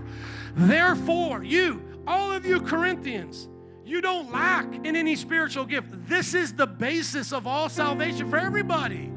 Therefore, 0.55 1.43
you, 1.43 1.81
all 2.07 2.31
of 2.31 2.45
you 2.45 2.61
Corinthians, 2.61 3.49
you 3.83 3.99
don't 3.99 4.31
lack 4.31 4.73
in 4.85 4.95
any 4.95 5.17
spiritual 5.17 5.65
gift. 5.65 5.89
This 6.07 6.33
is 6.33 6.53
the 6.53 6.65
basis 6.65 7.33
of 7.33 7.45
all 7.45 7.67
salvation 7.67 8.29
for 8.29 8.37
everybody. 8.37 9.11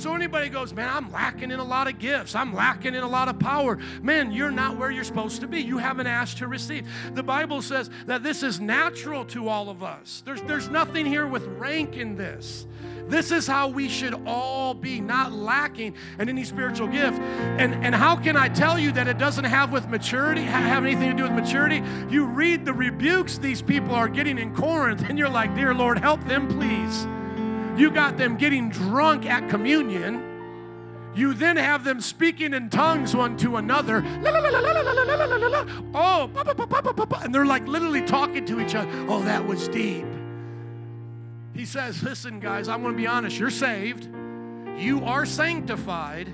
So 0.00 0.14
anybody 0.14 0.48
goes, 0.48 0.72
man, 0.72 0.88
I'm 0.88 1.12
lacking 1.12 1.50
in 1.50 1.58
a 1.58 1.64
lot 1.64 1.86
of 1.86 1.98
gifts. 1.98 2.34
I'm 2.34 2.54
lacking 2.54 2.94
in 2.94 3.02
a 3.02 3.08
lot 3.08 3.28
of 3.28 3.38
power. 3.38 3.76
Man, 4.02 4.32
you're 4.32 4.50
not 4.50 4.78
where 4.78 4.90
you're 4.90 5.04
supposed 5.04 5.42
to 5.42 5.46
be. 5.46 5.60
You 5.60 5.76
haven't 5.76 6.06
asked 6.06 6.38
to 6.38 6.48
receive. 6.48 6.90
The 7.12 7.22
Bible 7.22 7.60
says 7.60 7.90
that 8.06 8.22
this 8.22 8.42
is 8.42 8.60
natural 8.60 9.26
to 9.26 9.48
all 9.48 9.68
of 9.68 9.82
us. 9.82 10.22
There's, 10.24 10.40
there's 10.42 10.70
nothing 10.70 11.04
here 11.04 11.26
with 11.26 11.44
rank 11.58 11.98
in 11.98 12.16
this. 12.16 12.66
This 13.08 13.30
is 13.30 13.46
how 13.46 13.68
we 13.68 13.90
should 13.90 14.14
all 14.26 14.72
be, 14.72 15.02
not 15.02 15.32
lacking 15.32 15.94
in 16.18 16.30
any 16.30 16.44
spiritual 16.44 16.86
gift. 16.86 17.18
And, 17.18 17.74
and 17.84 17.94
how 17.94 18.16
can 18.16 18.38
I 18.38 18.48
tell 18.48 18.78
you 18.78 18.92
that 18.92 19.06
it 19.06 19.18
doesn't 19.18 19.44
have 19.44 19.70
with 19.70 19.86
maturity, 19.88 20.40
have 20.42 20.86
anything 20.86 21.10
to 21.10 21.16
do 21.16 21.22
with 21.24 21.32
maturity? 21.32 21.82
You 22.08 22.24
read 22.24 22.64
the 22.64 22.72
rebukes 22.72 23.36
these 23.36 23.60
people 23.60 23.94
are 23.94 24.08
getting 24.08 24.38
in 24.38 24.54
Corinth, 24.54 25.04
and 25.10 25.18
you're 25.18 25.28
like, 25.28 25.54
Dear 25.54 25.74
Lord, 25.74 25.98
help 25.98 26.24
them, 26.24 26.48
please. 26.48 27.06
You 27.80 27.90
got 27.90 28.18
them 28.18 28.36
getting 28.36 28.68
drunk 28.68 29.24
at 29.24 29.48
communion. 29.48 30.22
You 31.14 31.32
then 31.32 31.56
have 31.56 31.82
them 31.82 32.02
speaking 32.02 32.52
in 32.52 32.68
tongues 32.68 33.16
one 33.16 33.38
to 33.38 33.56
another. 33.56 34.04
Oh, 35.94 36.30
and 37.22 37.34
they're 37.34 37.46
like 37.46 37.66
literally 37.66 38.02
talking 38.02 38.44
to 38.44 38.60
each 38.60 38.74
other. 38.74 38.90
Oh, 39.08 39.22
that 39.22 39.46
was 39.46 39.66
deep. 39.68 40.04
He 41.54 41.64
says, 41.64 42.02
Listen, 42.02 42.38
guys, 42.38 42.68
I'm 42.68 42.82
going 42.82 42.92
to 42.92 42.98
be 42.98 43.06
honest. 43.06 43.38
You're 43.38 43.48
saved, 43.48 44.10
you 44.76 45.02
are 45.06 45.24
sanctified, 45.24 46.30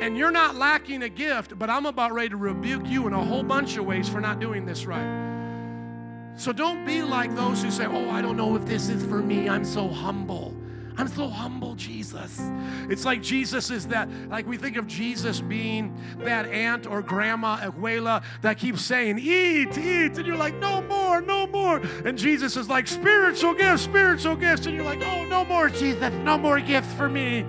and 0.00 0.16
you're 0.16 0.30
not 0.30 0.54
lacking 0.54 1.02
a 1.02 1.08
gift, 1.08 1.58
but 1.58 1.70
I'm 1.70 1.86
about 1.86 2.12
ready 2.12 2.28
to 2.28 2.36
rebuke 2.36 2.86
you 2.86 3.08
in 3.08 3.14
a 3.14 3.24
whole 3.24 3.42
bunch 3.42 3.76
of 3.76 3.84
ways 3.84 4.08
for 4.08 4.20
not 4.20 4.38
doing 4.38 4.64
this 4.64 4.86
right. 4.86 6.32
So 6.36 6.52
don't 6.52 6.84
be 6.86 7.02
like 7.02 7.34
those 7.34 7.64
who 7.64 7.72
say, 7.72 7.84
Oh, 7.84 8.10
I 8.10 8.22
don't 8.22 8.36
know 8.36 8.54
if 8.54 8.64
this 8.64 8.88
is 8.88 9.04
for 9.04 9.18
me. 9.18 9.48
I'm 9.48 9.64
so 9.64 9.88
humble. 9.88 10.54
I'm 10.96 11.08
so 11.08 11.28
humble, 11.28 11.74
Jesus. 11.74 12.40
It's 12.88 13.04
like 13.04 13.20
Jesus 13.20 13.70
is 13.70 13.88
that, 13.88 14.08
like 14.28 14.46
we 14.46 14.56
think 14.56 14.76
of 14.76 14.86
Jesus 14.86 15.40
being 15.40 15.96
that 16.18 16.46
aunt 16.46 16.86
or 16.86 17.02
grandma, 17.02 17.56
abuela, 17.58 18.22
that 18.42 18.58
keeps 18.58 18.82
saying, 18.82 19.18
Eat, 19.18 19.76
eat. 19.76 20.16
And 20.16 20.26
you're 20.26 20.36
like, 20.36 20.54
No 20.56 20.82
more, 20.82 21.20
no 21.20 21.48
more. 21.48 21.78
And 22.04 22.16
Jesus 22.16 22.56
is 22.56 22.68
like, 22.68 22.86
Spiritual 22.86 23.54
gifts, 23.54 23.82
spiritual 23.82 24.36
gifts. 24.36 24.66
And 24.66 24.76
you're 24.76 24.84
like, 24.84 25.02
Oh, 25.02 25.24
no 25.24 25.44
more, 25.44 25.68
Jesus, 25.68 26.12
no 26.22 26.38
more 26.38 26.60
gifts 26.60 26.92
for 26.94 27.08
me. 27.08 27.44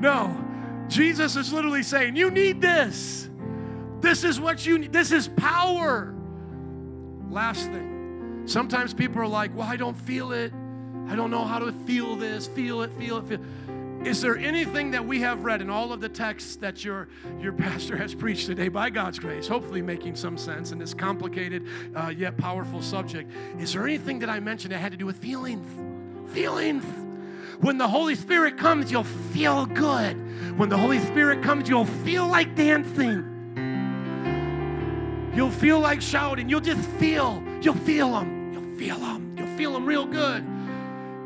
No, 0.00 0.44
Jesus 0.86 1.34
is 1.34 1.52
literally 1.52 1.82
saying, 1.82 2.14
You 2.14 2.30
need 2.30 2.60
this. 2.60 3.28
This 4.00 4.22
is 4.22 4.38
what 4.38 4.64
you 4.64 4.78
need. 4.78 4.92
This 4.92 5.10
is 5.10 5.26
power. 5.28 6.14
Last 7.28 7.70
thing. 7.70 8.42
Sometimes 8.46 8.94
people 8.94 9.20
are 9.20 9.26
like, 9.26 9.52
Well, 9.56 9.66
I 9.66 9.76
don't 9.76 9.96
feel 9.96 10.30
it. 10.30 10.52
I 11.08 11.16
don't 11.16 11.30
know 11.30 11.44
how 11.44 11.58
to 11.58 11.72
feel 11.72 12.16
this, 12.16 12.46
feel 12.46 12.82
it, 12.82 12.92
feel 12.94 13.18
it, 13.18 13.26
feel 13.26 13.40
Is 14.04 14.20
there 14.20 14.36
anything 14.36 14.90
that 14.92 15.04
we 15.04 15.20
have 15.20 15.44
read 15.44 15.60
in 15.60 15.70
all 15.70 15.92
of 15.92 16.00
the 16.00 16.08
texts 16.08 16.56
that 16.56 16.84
your, 16.84 17.08
your 17.40 17.52
pastor 17.52 17.96
has 17.96 18.14
preached 18.14 18.46
today 18.46 18.68
by 18.68 18.90
God's 18.90 19.18
grace, 19.18 19.46
hopefully 19.46 19.82
making 19.82 20.16
some 20.16 20.38
sense 20.38 20.72
in 20.72 20.78
this 20.78 20.94
complicated 20.94 21.66
uh, 21.94 22.08
yet 22.08 22.36
powerful 22.36 22.80
subject? 22.80 23.30
Is 23.58 23.74
there 23.74 23.84
anything 23.84 24.18
that 24.20 24.30
I 24.30 24.40
mentioned 24.40 24.72
that 24.72 24.78
had 24.78 24.92
to 24.92 24.98
do 24.98 25.06
with 25.06 25.18
feelings? 25.18 25.66
Feelings. 26.32 26.84
When 27.60 27.78
the 27.78 27.86
Holy 27.86 28.14
Spirit 28.14 28.56
comes, 28.56 28.90
you'll 28.90 29.04
feel 29.04 29.66
good. 29.66 30.14
When 30.58 30.68
the 30.68 30.78
Holy 30.78 30.98
Spirit 31.00 31.42
comes, 31.42 31.68
you'll 31.68 31.84
feel 31.84 32.26
like 32.26 32.54
dancing. 32.56 33.30
You'll 35.34 35.50
feel 35.50 35.80
like 35.80 36.00
shouting. 36.00 36.48
You'll 36.48 36.60
just 36.60 36.88
feel. 36.98 37.42
You'll 37.60 37.74
feel 37.74 38.12
them. 38.12 38.52
You'll 38.52 38.78
feel 38.78 38.98
them. 38.98 39.34
You'll 39.36 39.56
feel 39.56 39.72
them 39.72 39.86
real 39.86 40.06
good. 40.06 40.44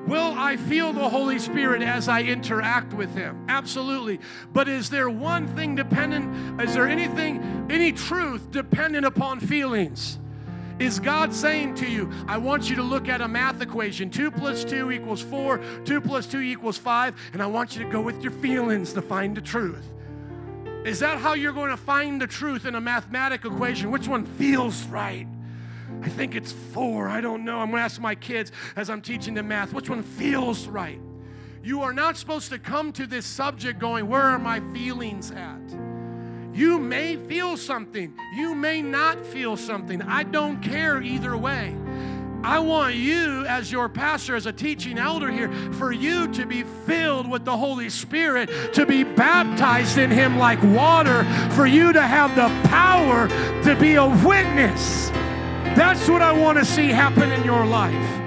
Will 0.09 0.33
I 0.39 0.57
feel 0.57 0.95
the 0.95 1.07
Holy 1.07 1.39
Spirit 1.39 1.83
as 1.83 2.09
I 2.09 2.23
interact 2.23 2.95
with 2.95 3.15
Him? 3.15 3.45
Absolutely. 3.51 4.21
But 4.55 4.67
is 4.67 4.89
there 4.89 5.11
one 5.11 5.47
thing 5.49 5.75
dependent? 5.75 6.63
Is 6.63 6.73
there 6.73 6.89
anything, 6.89 7.67
any 7.69 7.93
truth 7.93 8.51
dependent 8.51 9.05
upon 9.05 9.39
feelings? 9.39 10.19
Is 10.79 10.99
God 10.99 11.35
saying 11.35 11.75
to 11.77 11.87
you, 11.87 12.11
I 12.27 12.39
want 12.39 12.71
you 12.71 12.77
to 12.77 12.83
look 12.83 13.07
at 13.07 13.21
a 13.21 13.29
math 13.29 13.61
equation 13.61 14.09
2 14.09 14.31
plus 14.31 14.65
2 14.65 14.93
equals 14.93 15.21
4, 15.21 15.61
2 15.85 16.01
plus 16.01 16.27
2 16.27 16.41
equals 16.41 16.79
5, 16.79 17.15
and 17.35 17.43
I 17.43 17.47
want 17.47 17.77
you 17.77 17.85
to 17.85 17.91
go 17.91 18.01
with 18.01 18.23
your 18.23 18.33
feelings 18.33 18.95
to 18.95 19.03
find 19.03 19.37
the 19.37 19.43
truth? 19.43 19.85
Is 20.87 21.01
that 21.01 21.19
how 21.19 21.35
you're 21.35 21.53
going 21.53 21.71
to 21.71 21.77
find 21.77 22.19
the 22.19 22.27
truth 22.27 22.65
in 22.65 22.77
a 22.77 22.81
mathematical 22.81 23.53
equation? 23.53 23.91
Which 23.91 24.09
one 24.09 24.25
feels 24.25 24.85
right? 24.85 25.27
I 26.03 26.09
think 26.09 26.35
it's 26.35 26.53
four. 26.53 27.09
I 27.09 27.21
don't 27.21 27.45
know. 27.45 27.59
I'm 27.59 27.71
going 27.71 27.81
to 27.81 27.85
ask 27.85 28.01
my 28.01 28.15
kids 28.15 28.53
as 28.77 28.91
I'm 28.91 29.01
teaching 29.01 29.35
them 29.35 29.49
math, 29.49 29.73
which 29.73 29.91
one 29.91 30.03
feels 30.03 30.67
right? 30.67 31.01
You 31.63 31.83
are 31.83 31.93
not 31.93 32.17
supposed 32.17 32.51
to 32.51 32.59
come 32.59 32.93
to 32.93 33.07
this 33.07 33.27
subject 33.27 33.79
going, 33.79 34.09
Where 34.09 34.23
are 34.23 34.39
my 34.39 34.61
feelings 34.73 35.31
at? 35.31 35.61
You 36.53 36.79
may 36.79 37.17
feel 37.17 37.57
something, 37.57 38.15
you 38.35 38.55
may 38.55 38.83
not 38.83 39.25
feel 39.25 39.57
something. 39.57 40.03
I 40.03 40.23
don't 40.23 40.61
care 40.63 41.03
either 41.03 41.37
way. 41.37 41.77
I 42.43 42.61
want 42.61 42.95
you, 42.95 43.45
as 43.47 43.71
your 43.73 43.89
pastor, 43.89 44.37
as 44.37 44.47
a 44.47 44.53
teaching 44.53 44.97
elder 44.97 45.31
here, 45.31 45.53
for 45.75 45.93
you 45.93 46.29
to 46.29 46.47
be 46.47 46.63
filled 46.63 47.29
with 47.29 47.45
the 47.45 47.57
Holy 47.57 47.91
Spirit, 47.91 48.73
to 48.75 48.87
be 48.87 49.03
baptized 49.03 49.99
in 49.99 50.11
Him 50.11 50.39
like 50.39 50.63
water, 50.63 51.25
for 51.55 51.67
you 51.67 51.93
to 51.93 52.03
have 52.03 52.35
the 52.37 52.49
power 52.69 53.29
to 53.65 53.77
be 53.81 53.95
a 53.97 54.07
witness. 54.07 55.11
That's 55.77 56.09
what 56.09 56.23
I 56.23 56.33
want 56.33 56.59
to 56.59 56.65
see 56.65 56.89
happen 56.89 57.31
in 57.31 57.45
your 57.45 57.65
life. 57.65 58.25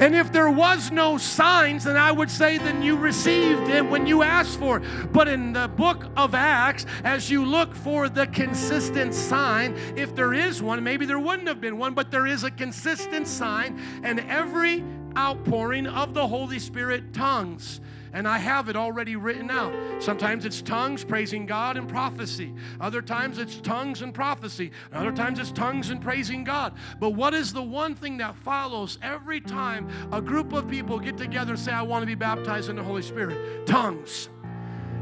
And 0.00 0.14
if 0.14 0.30
there 0.30 0.48
was 0.50 0.92
no 0.92 1.18
signs, 1.18 1.84
then 1.84 1.96
I 1.96 2.12
would 2.12 2.30
say 2.30 2.56
then 2.58 2.82
you 2.82 2.96
received 2.96 3.68
it 3.68 3.84
when 3.84 4.06
you 4.06 4.22
asked 4.22 4.58
for 4.58 4.78
it. 4.78 5.12
But 5.12 5.26
in 5.26 5.52
the 5.52 5.66
book 5.66 6.06
of 6.16 6.36
Acts, 6.36 6.86
as 7.02 7.28
you 7.30 7.44
look 7.44 7.74
for 7.74 8.08
the 8.08 8.28
consistent 8.28 9.12
sign, 9.12 9.76
if 9.96 10.14
there 10.14 10.34
is 10.34 10.62
one, 10.62 10.84
maybe 10.84 11.04
there 11.04 11.18
wouldn't 11.18 11.48
have 11.48 11.60
been 11.60 11.78
one, 11.78 11.94
but 11.94 12.12
there 12.12 12.28
is 12.28 12.44
a 12.44 12.50
consistent 12.50 13.26
sign, 13.26 13.80
and 14.04 14.20
every 14.20 14.84
outpouring 15.16 15.88
of 15.88 16.14
the 16.14 16.28
Holy 16.28 16.60
Spirit 16.60 17.12
tongues 17.12 17.80
and 18.12 18.26
I 18.26 18.38
have 18.38 18.68
it 18.68 18.76
already 18.76 19.16
written 19.16 19.50
out. 19.50 20.02
Sometimes 20.02 20.44
it's 20.44 20.62
tongues 20.62 21.04
praising 21.04 21.46
God 21.46 21.76
and 21.76 21.88
prophecy. 21.88 22.54
Other 22.80 23.02
times 23.02 23.38
it's 23.38 23.60
tongues 23.60 24.02
and 24.02 24.14
prophecy. 24.14 24.70
Other 24.92 25.12
times 25.12 25.38
it's 25.38 25.52
tongues 25.52 25.90
and 25.90 26.00
praising 26.00 26.44
God. 26.44 26.74
But 27.00 27.10
what 27.10 27.34
is 27.34 27.52
the 27.52 27.62
one 27.62 27.94
thing 27.94 28.18
that 28.18 28.36
follows 28.36 28.98
every 29.02 29.40
time 29.40 29.88
a 30.12 30.20
group 30.20 30.52
of 30.52 30.68
people 30.68 30.98
get 30.98 31.16
together 31.16 31.52
and 31.52 31.60
say, 31.60 31.72
I 31.72 31.82
want 31.82 32.02
to 32.02 32.06
be 32.06 32.14
baptized 32.14 32.70
in 32.70 32.76
the 32.76 32.82
Holy 32.82 33.02
Spirit? 33.02 33.66
Tongues. 33.66 34.28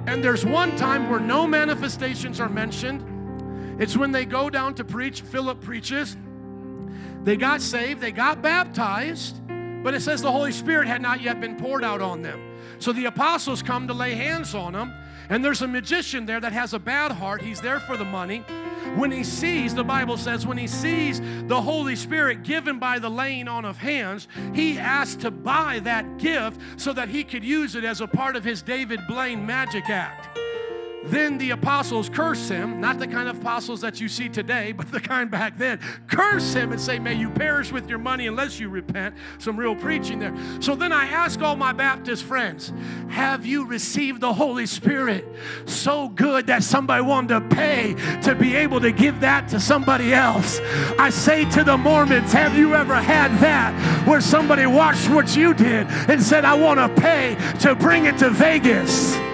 And 0.07 0.23
there's 0.23 0.47
one 0.47 0.77
time 0.77 1.11
where 1.11 1.21
no 1.21 1.47
manifestations 1.47 2.41
are 2.41 2.49
mentioned. 2.49 3.81
It's 3.81 3.97
when 3.97 4.13
they 4.13 4.25
go 4.25 4.49
down 4.49 4.75
to 4.75 4.85
preach. 4.85 5.21
Philip 5.21 5.61
preaches. 5.61 6.17
They 7.27 7.37
got 7.37 7.61
saved, 7.61 8.01
they 8.01 8.13
got 8.13 8.41
baptized, 8.41 9.41
but 9.87 9.95
it 9.95 10.01
says 10.01 10.21
the 10.21 10.33
Holy 10.33 10.51
Spirit 10.51 10.89
had 10.89 11.01
not 11.01 11.21
yet 11.21 11.41
been 11.41 11.55
poured 11.55 11.85
out 11.85 12.01
on 12.01 12.21
them. 12.21 12.41
So 12.81 12.93
the 12.93 13.05
apostles 13.05 13.63
come 13.63 13.87
to 13.87 13.95
lay 13.95 14.15
hands 14.15 14.53
on 14.53 14.73
them, 14.73 14.93
and 15.29 15.45
there's 15.45 15.63
a 15.63 15.69
magician 15.69 16.27
there 16.27 16.41
that 16.41 16.53
has 16.53 16.75
a 16.75 16.79
bad 16.81 17.13
heart. 17.13 17.41
He's 17.41 17.61
there 17.61 17.79
for 17.79 17.97
the 17.97 18.05
money. 18.05 18.39
When 18.97 19.13
he 19.13 19.23
sees, 19.23 19.77
the 19.77 19.85
Bible 19.85 20.17
says, 20.17 20.45
when 20.45 20.59
he 20.59 20.67
sees 20.67 21.21
the 21.47 21.63
Holy 21.63 21.95
Spirit 21.95 22.43
given 22.43 22.81
by 22.81 22.99
the 22.99 23.09
laying 23.09 23.47
on 23.47 23.65
of 23.65 23.79
hands, 23.79 24.27
he 24.55 24.77
asks 24.77 25.23
to 25.23 25.31
buy 25.31 25.79
that 25.85 26.19
gift 26.19 26.61
so 26.77 26.93
that 26.93 27.09
he 27.09 27.23
could 27.23 27.45
use 27.45 27.77
it 27.77 27.85
as 27.85 28.01
a 28.01 28.09
part 28.09 28.35
of 28.35 28.43
his 28.43 28.63
David 28.63 29.07
Blaine 29.07 29.47
magic 29.47 29.89
act. 29.89 30.37
Then 31.07 31.39
the 31.39 31.51
apostles 31.51 32.09
curse 32.09 32.49
him, 32.49 32.81
not 32.81 32.99
the 32.99 33.07
kind 33.07 33.29
of 33.29 33.39
apostles 33.39 33.81
that 33.83 34.01
you 34.01 34.09
see 34.09 34.29
today, 34.29 34.73
but 34.73 34.91
the 34.91 35.01
kind 35.01 35.31
back 35.31 35.57
then. 35.57 35.79
Curse 36.09 36.55
him 36.55 36.73
and 36.73 36.81
say, 36.81 36.99
May 36.99 37.15
you 37.15 37.31
perish 37.31 37.71
with 37.71 37.89
your 37.89 37.99
money 37.99 38.27
unless 38.27 38.59
you 38.59 38.69
repent. 38.69 39.15
Some 39.39 39.57
real 39.57 39.77
preaching 39.77 40.19
there. 40.19 40.35
So 40.61 40.75
then 40.75 40.93
I 40.93 41.07
ask 41.07 41.41
all 41.41 41.57
my 41.57 41.73
Baptist 41.73 42.25
friends, 42.25 42.73
Have 43.09 43.47
you 43.47 43.67
received 43.67 44.21
the 44.21 44.33
Holy 44.33 44.67
Spirit 44.67 45.27
so 45.67 46.09
good 46.09 46.49
that 46.49 46.63
somebody 46.63 47.03
wanted 47.03 47.29
to 47.29 47.57
pay 47.57 47.95
to 48.23 48.35
be 48.35 48.57
able 48.57 48.81
to 48.81 48.91
give 48.91 49.21
that 49.21 49.49
to 49.49 49.61
somebody 49.61 50.13
else? 50.13 50.61
I 50.99 51.11
say 51.11 51.49
to 51.51 51.63
the 51.63 51.77
Mormons, 51.77 52.33
Have 52.33 52.57
you 52.57 52.75
ever 52.75 52.97
had 52.97 53.31
that 53.39 54.07
where 54.07 54.21
somebody 54.21 54.67
watched 54.67 55.09
what 55.09 55.37
you 55.37 55.55
did 55.55 55.87
and 56.09 56.23
said, 56.23 56.45
I 56.45 56.55
want 56.55 56.81
to 56.81 57.01
pay 57.01 57.37
to 57.61 57.75
bring 57.75 58.07
it 58.07 58.19
to 58.19 58.31
Vegas? 58.31 59.26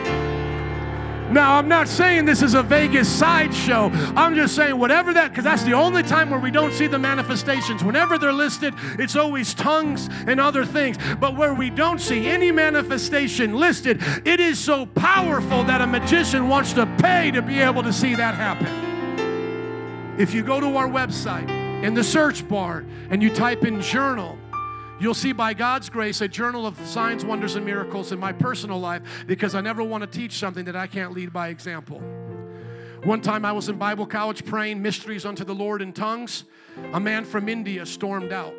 Now, 1.33 1.57
I'm 1.57 1.66
not 1.66 1.89
saying 1.89 2.26
this 2.26 2.43
is 2.43 2.53
a 2.53 2.62
Vegas 2.62 3.09
sideshow. 3.09 3.89
I'm 4.14 4.35
just 4.35 4.55
saying 4.55 4.78
whatever 4.78 5.14
that, 5.14 5.30
because 5.30 5.45
that's 5.45 5.62
the 5.62 5.72
only 5.72 6.03
time 6.03 6.28
where 6.28 6.39
we 6.39 6.51
don't 6.51 6.74
see 6.74 6.87
the 6.87 6.99
manifestations. 6.99 7.83
Whenever 7.83 8.18
they're 8.18 8.35
listed, 8.35 8.74
it's 8.99 9.16
always 9.16 9.55
tongues 9.55 10.11
and 10.26 10.39
other 10.39 10.66
things. 10.66 10.99
But 11.18 11.35
where 11.35 11.55
we 11.55 11.70
don't 11.70 12.01
see 12.01 12.26
any 12.26 12.53
manifestation 12.53 13.55
listed, 13.55 14.03
it 14.26 14.41
is 14.41 14.59
so 14.59 14.85
powerful 14.85 15.64
that 15.64 15.80
a 15.80 15.87
magician 15.87 16.49
wants 16.49 16.74
to 16.74 16.85
pay 16.99 17.30
to 17.30 17.41
be 17.41 17.61
able 17.61 17.83
to 17.83 17.95
see 17.95 18.14
that 18.14 18.35
happen. 18.35 18.68
If 20.18 20.35
you 20.35 20.43
go 20.43 20.61
to 20.61 20.76
our 20.76 20.89
website 20.89 21.49
in 21.83 21.95
the 21.95 22.05
search 22.05 22.47
bar 22.47 22.85
and 23.09 23.22
you 23.22 23.30
type 23.35 23.64
in 23.64 23.80
journal, 23.80 24.37
You'll 25.03 25.15
see 25.15 25.33
by 25.33 25.53
God's 25.53 25.91
grace 25.91 26.21
a 26.21 26.29
journal 26.29 26.65
of 26.65 26.79
signs, 26.87 27.25
wonders, 27.25 27.57
and 27.57 27.67
miracles 27.67 28.13
in 28.13 28.21
my 28.21 28.33
personal 28.33 28.79
life 28.79 29.03
because 29.27 29.57
I 29.57 29.61
never 29.61 29.83
want 29.83 30.03
to 30.03 30.07
teach 30.07 30.35
something 30.35 30.65
that 30.67 30.77
I 30.77 30.87
can't 30.87 31.13
lead 31.13 31.33
by 31.33 31.49
example. 31.49 32.01
One 33.03 33.21
time 33.21 33.45
I 33.45 33.51
was 33.51 33.69
in 33.69 33.79
Bible 33.79 34.07
college 34.07 34.45
praying 34.45 34.81
mysteries 34.81 35.27
unto 35.27 35.43
the 35.43 35.57
Lord 35.57 35.83
in 35.83 35.93
tongues. 35.93 36.45
A 36.93 37.01
man 37.01 37.25
from 37.25 37.49
India 37.49 37.85
stormed 37.85 38.33
out. 38.33 38.55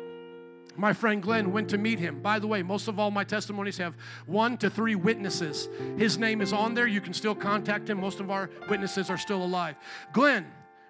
My 0.76 0.92
friend 0.92 1.22
Glenn 1.22 1.50
went 1.50 1.70
to 1.70 1.78
meet 1.78 1.98
him. 1.98 2.20
By 2.20 2.38
the 2.38 2.46
way, 2.46 2.62
most 2.62 2.88
of 2.88 2.98
all 2.98 3.10
my 3.10 3.24
testimonies 3.24 3.78
have 3.78 3.96
one 4.26 4.58
to 4.58 4.68
three 4.68 4.96
witnesses. 4.96 5.70
His 5.96 6.18
name 6.18 6.42
is 6.42 6.52
on 6.52 6.74
there. 6.74 6.86
You 6.86 7.00
can 7.00 7.14
still 7.14 7.34
contact 7.34 7.88
him. 7.88 7.98
Most 7.98 8.20
of 8.20 8.30
our 8.30 8.50
witnesses 8.68 9.08
are 9.08 9.16
still 9.16 9.42
alive. 9.42 9.76
Glenn 10.12 10.44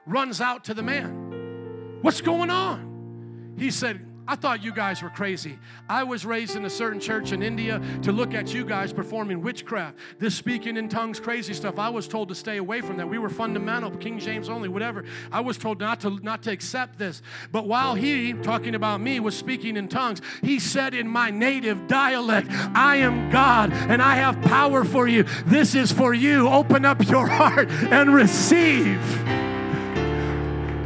runs 0.04 0.40
out 0.40 0.64
to 0.64 0.74
the 0.74 0.82
man. 0.82 2.00
What's 2.02 2.22
going 2.22 2.50
on? 2.50 3.54
He 3.56 3.70
said, 3.70 4.04
I 4.26 4.36
thought 4.36 4.64
you 4.64 4.72
guys 4.72 5.02
were 5.02 5.10
crazy. 5.10 5.58
I 5.88 6.02
was 6.02 6.24
raised 6.24 6.56
in 6.56 6.64
a 6.64 6.70
certain 6.70 7.00
church 7.00 7.32
in 7.32 7.42
India 7.42 7.80
to 8.02 8.12
look 8.12 8.32
at 8.32 8.54
you 8.54 8.64
guys 8.64 8.92
performing 8.92 9.42
witchcraft, 9.42 9.98
this 10.18 10.34
speaking 10.34 10.76
in 10.76 10.88
tongues, 10.88 11.20
crazy 11.20 11.52
stuff. 11.52 11.78
I 11.78 11.90
was 11.90 12.08
told 12.08 12.28
to 12.30 12.34
stay 12.34 12.56
away 12.56 12.80
from 12.80 12.96
that. 12.96 13.08
We 13.08 13.18
were 13.18 13.28
fundamental, 13.28 13.90
King 13.90 14.18
James 14.18 14.48
only, 14.48 14.68
whatever. 14.68 15.04
I 15.30 15.40
was 15.40 15.58
told 15.58 15.80
not 15.80 16.00
to 16.00 16.18
not 16.22 16.42
to 16.44 16.50
accept 16.50 16.98
this. 16.98 17.20
But 17.52 17.66
while 17.66 17.94
he, 17.94 18.32
talking 18.32 18.74
about 18.74 19.00
me, 19.00 19.20
was 19.20 19.36
speaking 19.36 19.76
in 19.76 19.88
tongues, 19.88 20.22
he 20.42 20.58
said 20.58 20.94
in 20.94 21.08
my 21.08 21.30
native 21.30 21.86
dialect, 21.86 22.48
I 22.50 22.96
am 22.96 23.30
God 23.30 23.72
and 23.72 24.00
I 24.00 24.16
have 24.16 24.40
power 24.42 24.84
for 24.84 25.06
you. 25.06 25.24
This 25.46 25.74
is 25.74 25.92
for 25.92 26.14
you. 26.14 26.48
Open 26.48 26.84
up 26.84 27.06
your 27.08 27.26
heart 27.26 27.68
and 27.70 28.14
receive. 28.14 29.53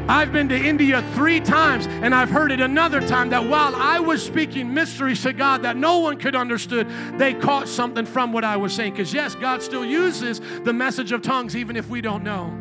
I've 0.08 0.32
been 0.32 0.48
to 0.48 0.56
India 0.56 1.02
three 1.14 1.38
times, 1.38 1.86
and 1.86 2.14
I've 2.14 2.30
heard 2.30 2.50
it 2.50 2.60
another 2.60 3.06
time 3.06 3.28
that 3.28 3.44
while 3.44 3.76
I 3.76 4.00
was 4.00 4.24
speaking 4.24 4.72
mysteries 4.72 5.22
to 5.24 5.34
God 5.34 5.62
that 5.64 5.76
no 5.76 5.98
one 5.98 6.16
could 6.16 6.34
understood, 6.34 6.88
they 7.18 7.34
caught 7.34 7.68
something 7.68 8.06
from 8.06 8.32
what 8.32 8.42
I 8.42 8.56
was 8.56 8.72
saying. 8.72 8.92
Because 8.92 9.12
yes, 9.12 9.34
God 9.34 9.62
still 9.62 9.84
uses 9.84 10.40
the 10.64 10.72
message 10.72 11.12
of 11.12 11.20
tongues 11.20 11.54
even 11.54 11.76
if 11.76 11.90
we 11.90 12.00
don't 12.00 12.24
know. 12.24 12.56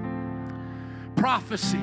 Prophecy. 1.15 1.79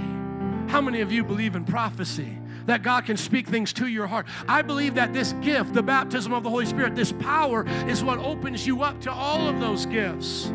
How 0.68 0.82
many 0.82 1.00
of 1.00 1.10
you 1.10 1.24
believe 1.24 1.56
in 1.56 1.64
prophecy? 1.64 2.38
That 2.66 2.82
God 2.82 3.06
can 3.06 3.16
speak 3.16 3.46
things 3.46 3.72
to 3.74 3.86
your 3.86 4.06
heart. 4.06 4.26
I 4.46 4.60
believe 4.60 4.94
that 4.96 5.14
this 5.14 5.32
gift, 5.40 5.72
the 5.72 5.82
baptism 5.82 6.34
of 6.34 6.42
the 6.42 6.50
Holy 6.50 6.66
Spirit, 6.66 6.94
this 6.94 7.12
power 7.12 7.66
is 7.88 8.04
what 8.04 8.18
opens 8.18 8.66
you 8.66 8.82
up 8.82 9.00
to 9.02 9.12
all 9.12 9.48
of 9.48 9.60
those 9.60 9.86
gifts. 9.86 10.52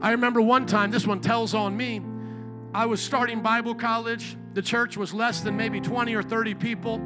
I 0.00 0.12
remember 0.12 0.40
one 0.40 0.66
time, 0.66 0.92
this 0.92 1.06
one 1.08 1.20
tells 1.20 1.54
on 1.54 1.76
me. 1.76 2.00
I 2.72 2.86
was 2.86 3.02
starting 3.02 3.40
Bible 3.40 3.74
college. 3.74 4.36
The 4.54 4.62
church 4.62 4.96
was 4.96 5.12
less 5.12 5.40
than 5.40 5.56
maybe 5.56 5.80
20 5.80 6.14
or 6.14 6.22
30 6.22 6.54
people. 6.54 7.00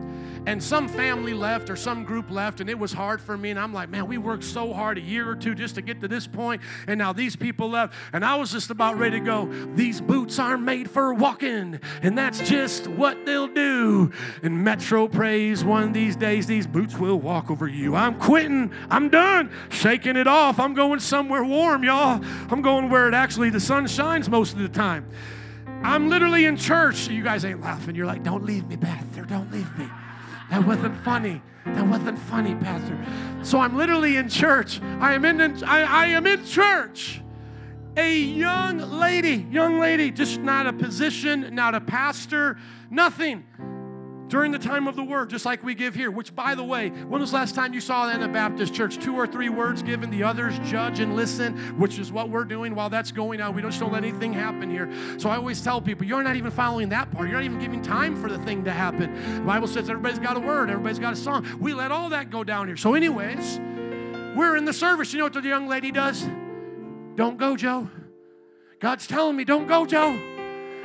And 0.46 0.62
some 0.62 0.88
family 0.88 1.32
left 1.32 1.70
or 1.70 1.76
some 1.76 2.04
group 2.04 2.30
left, 2.30 2.60
and 2.60 2.68
it 2.68 2.78
was 2.78 2.92
hard 2.92 3.18
for 3.18 3.38
me. 3.38 3.48
And 3.50 3.58
I'm 3.58 3.72
like, 3.72 3.88
man, 3.88 4.06
we 4.06 4.18
worked 4.18 4.44
so 4.44 4.74
hard 4.74 4.98
a 4.98 5.00
year 5.00 5.26
or 5.26 5.34
two 5.34 5.54
just 5.54 5.76
to 5.76 5.82
get 5.82 6.02
to 6.02 6.08
this 6.08 6.26
point, 6.26 6.60
and 6.86 6.98
now 6.98 7.14
these 7.14 7.34
people 7.34 7.70
left. 7.70 7.94
And 8.12 8.22
I 8.22 8.36
was 8.36 8.52
just 8.52 8.70
about 8.70 8.98
ready 8.98 9.20
to 9.20 9.24
go. 9.24 9.46
These 9.74 10.02
boots 10.02 10.38
are 10.38 10.58
made 10.58 10.90
for 10.90 11.14
walking, 11.14 11.80
and 12.02 12.18
that's 12.18 12.46
just 12.46 12.88
what 12.88 13.24
they'll 13.24 13.48
do. 13.48 14.12
And 14.42 14.62
Metro 14.62 15.08
prays 15.08 15.64
one 15.64 15.84
of 15.84 15.94
these 15.94 16.14
days, 16.14 16.46
these 16.46 16.66
boots 16.66 16.98
will 16.98 17.18
walk 17.18 17.50
over 17.50 17.66
you. 17.66 17.94
I'm 17.94 18.18
quitting. 18.18 18.70
I'm 18.90 19.08
done. 19.08 19.50
Shaking 19.70 20.16
it 20.16 20.26
off. 20.26 20.58
I'm 20.58 20.74
going 20.74 21.00
somewhere 21.00 21.42
warm, 21.42 21.84
y'all. 21.84 22.22
I'm 22.50 22.60
going 22.60 22.90
where 22.90 23.08
it 23.08 23.14
actually 23.14 23.48
the 23.48 23.60
sun 23.60 23.86
shines 23.86 24.28
most 24.28 24.52
of 24.52 24.58
the 24.58 24.68
time. 24.68 25.06
I'm 25.84 26.08
literally 26.08 26.46
in 26.46 26.56
church. 26.56 27.08
You 27.08 27.22
guys 27.22 27.44
ain't 27.44 27.60
laughing. 27.60 27.94
You're 27.94 28.06
like, 28.06 28.22
don't 28.22 28.44
leave 28.44 28.66
me, 28.66 28.76
Pastor. 28.76 29.24
Don't 29.26 29.52
leave 29.52 29.78
me. 29.78 29.86
That 30.50 30.66
wasn't 30.66 30.96
funny. 31.04 31.42
That 31.66 31.86
wasn't 31.86 32.18
funny, 32.18 32.54
Pastor. 32.54 32.98
So 33.42 33.60
I'm 33.60 33.76
literally 33.76 34.16
in 34.16 34.30
church. 34.30 34.80
I 35.00 35.12
am 35.12 35.24
in, 35.26 35.40
I, 35.62 35.82
I 35.82 36.06
am 36.06 36.26
in 36.26 36.44
church. 36.46 37.20
A 37.98 38.18
young 38.18 38.78
lady, 38.78 39.46
young 39.50 39.78
lady, 39.78 40.10
just 40.10 40.40
not 40.40 40.66
a 40.66 40.72
position, 40.72 41.54
not 41.54 41.74
a 41.74 41.80
pastor, 41.80 42.58
nothing 42.90 43.44
during 44.34 44.50
the 44.50 44.58
time 44.58 44.88
of 44.88 44.96
the 44.96 45.04
word, 45.04 45.30
just 45.30 45.46
like 45.46 45.62
we 45.62 45.76
give 45.76 45.94
here, 45.94 46.10
which, 46.10 46.34
by 46.34 46.56
the 46.56 46.64
way, 46.64 46.88
when 46.88 47.20
was 47.20 47.32
last 47.32 47.54
time 47.54 47.72
you 47.72 47.80
saw 47.80 48.10
in 48.10 48.20
a 48.20 48.26
Baptist 48.26 48.74
church? 48.74 48.98
Two 48.98 49.14
or 49.14 49.28
three 49.28 49.48
words 49.48 49.80
given, 49.80 50.10
the 50.10 50.24
others 50.24 50.58
judge 50.68 50.98
and 50.98 51.14
listen, 51.14 51.56
which 51.78 52.00
is 52.00 52.10
what 52.10 52.30
we're 52.30 52.44
doing 52.44 52.74
while 52.74 52.90
that's 52.90 53.12
going 53.12 53.40
on. 53.40 53.54
We 53.54 53.62
don't 53.62 53.70
just 53.70 53.80
don't 53.80 53.92
let 53.92 54.02
anything 54.02 54.32
happen 54.32 54.68
here. 54.68 54.92
So 55.18 55.30
I 55.30 55.36
always 55.36 55.62
tell 55.62 55.80
people, 55.80 56.04
you're 56.04 56.24
not 56.24 56.34
even 56.34 56.50
following 56.50 56.88
that 56.88 57.12
part. 57.12 57.28
You're 57.28 57.38
not 57.38 57.44
even 57.44 57.60
giving 57.60 57.80
time 57.80 58.20
for 58.20 58.28
the 58.28 58.38
thing 58.38 58.64
to 58.64 58.72
happen. 58.72 59.14
The 59.36 59.42
Bible 59.42 59.68
says 59.68 59.88
everybody's 59.88 60.18
got 60.18 60.36
a 60.36 60.40
word, 60.40 60.68
everybody's 60.68 60.98
got 60.98 61.12
a 61.12 61.16
song. 61.16 61.46
We 61.60 61.72
let 61.72 61.92
all 61.92 62.08
that 62.08 62.30
go 62.30 62.42
down 62.42 62.66
here. 62.66 62.76
So, 62.76 62.94
anyways, 62.94 63.60
we're 64.34 64.56
in 64.56 64.64
the 64.64 64.72
service. 64.72 65.12
You 65.12 65.20
know 65.20 65.26
what 65.26 65.34
the 65.34 65.42
young 65.42 65.68
lady 65.68 65.92
does? 65.92 66.26
Don't 67.14 67.38
go, 67.38 67.54
Joe. 67.56 67.88
God's 68.80 69.06
telling 69.06 69.36
me, 69.36 69.44
don't 69.44 69.68
go, 69.68 69.86
Joe. 69.86 70.33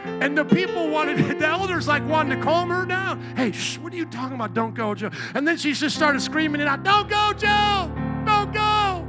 And 0.05 0.37
the 0.37 0.45
people 0.45 0.89
wanted, 0.89 1.17
the 1.39 1.47
elders 1.47 1.87
like 1.87 2.07
wanted 2.07 2.37
to 2.37 2.41
calm 2.41 2.69
her 2.69 2.85
down. 2.85 3.21
Hey, 3.35 3.51
shh, 3.51 3.77
what 3.77 3.93
are 3.93 3.95
you 3.95 4.05
talking 4.05 4.35
about? 4.35 4.53
Don't 4.53 4.73
go, 4.73 4.95
Joe. 4.95 5.11
And 5.33 5.47
then 5.47 5.57
she 5.57 5.73
just 5.73 5.95
started 5.95 6.21
screaming 6.21 6.61
it 6.61 6.67
out, 6.67 6.83
Don't 6.83 7.09
go, 7.09 7.33
Joe! 7.33 7.91
Don't 8.25 8.53
go! 8.53 9.07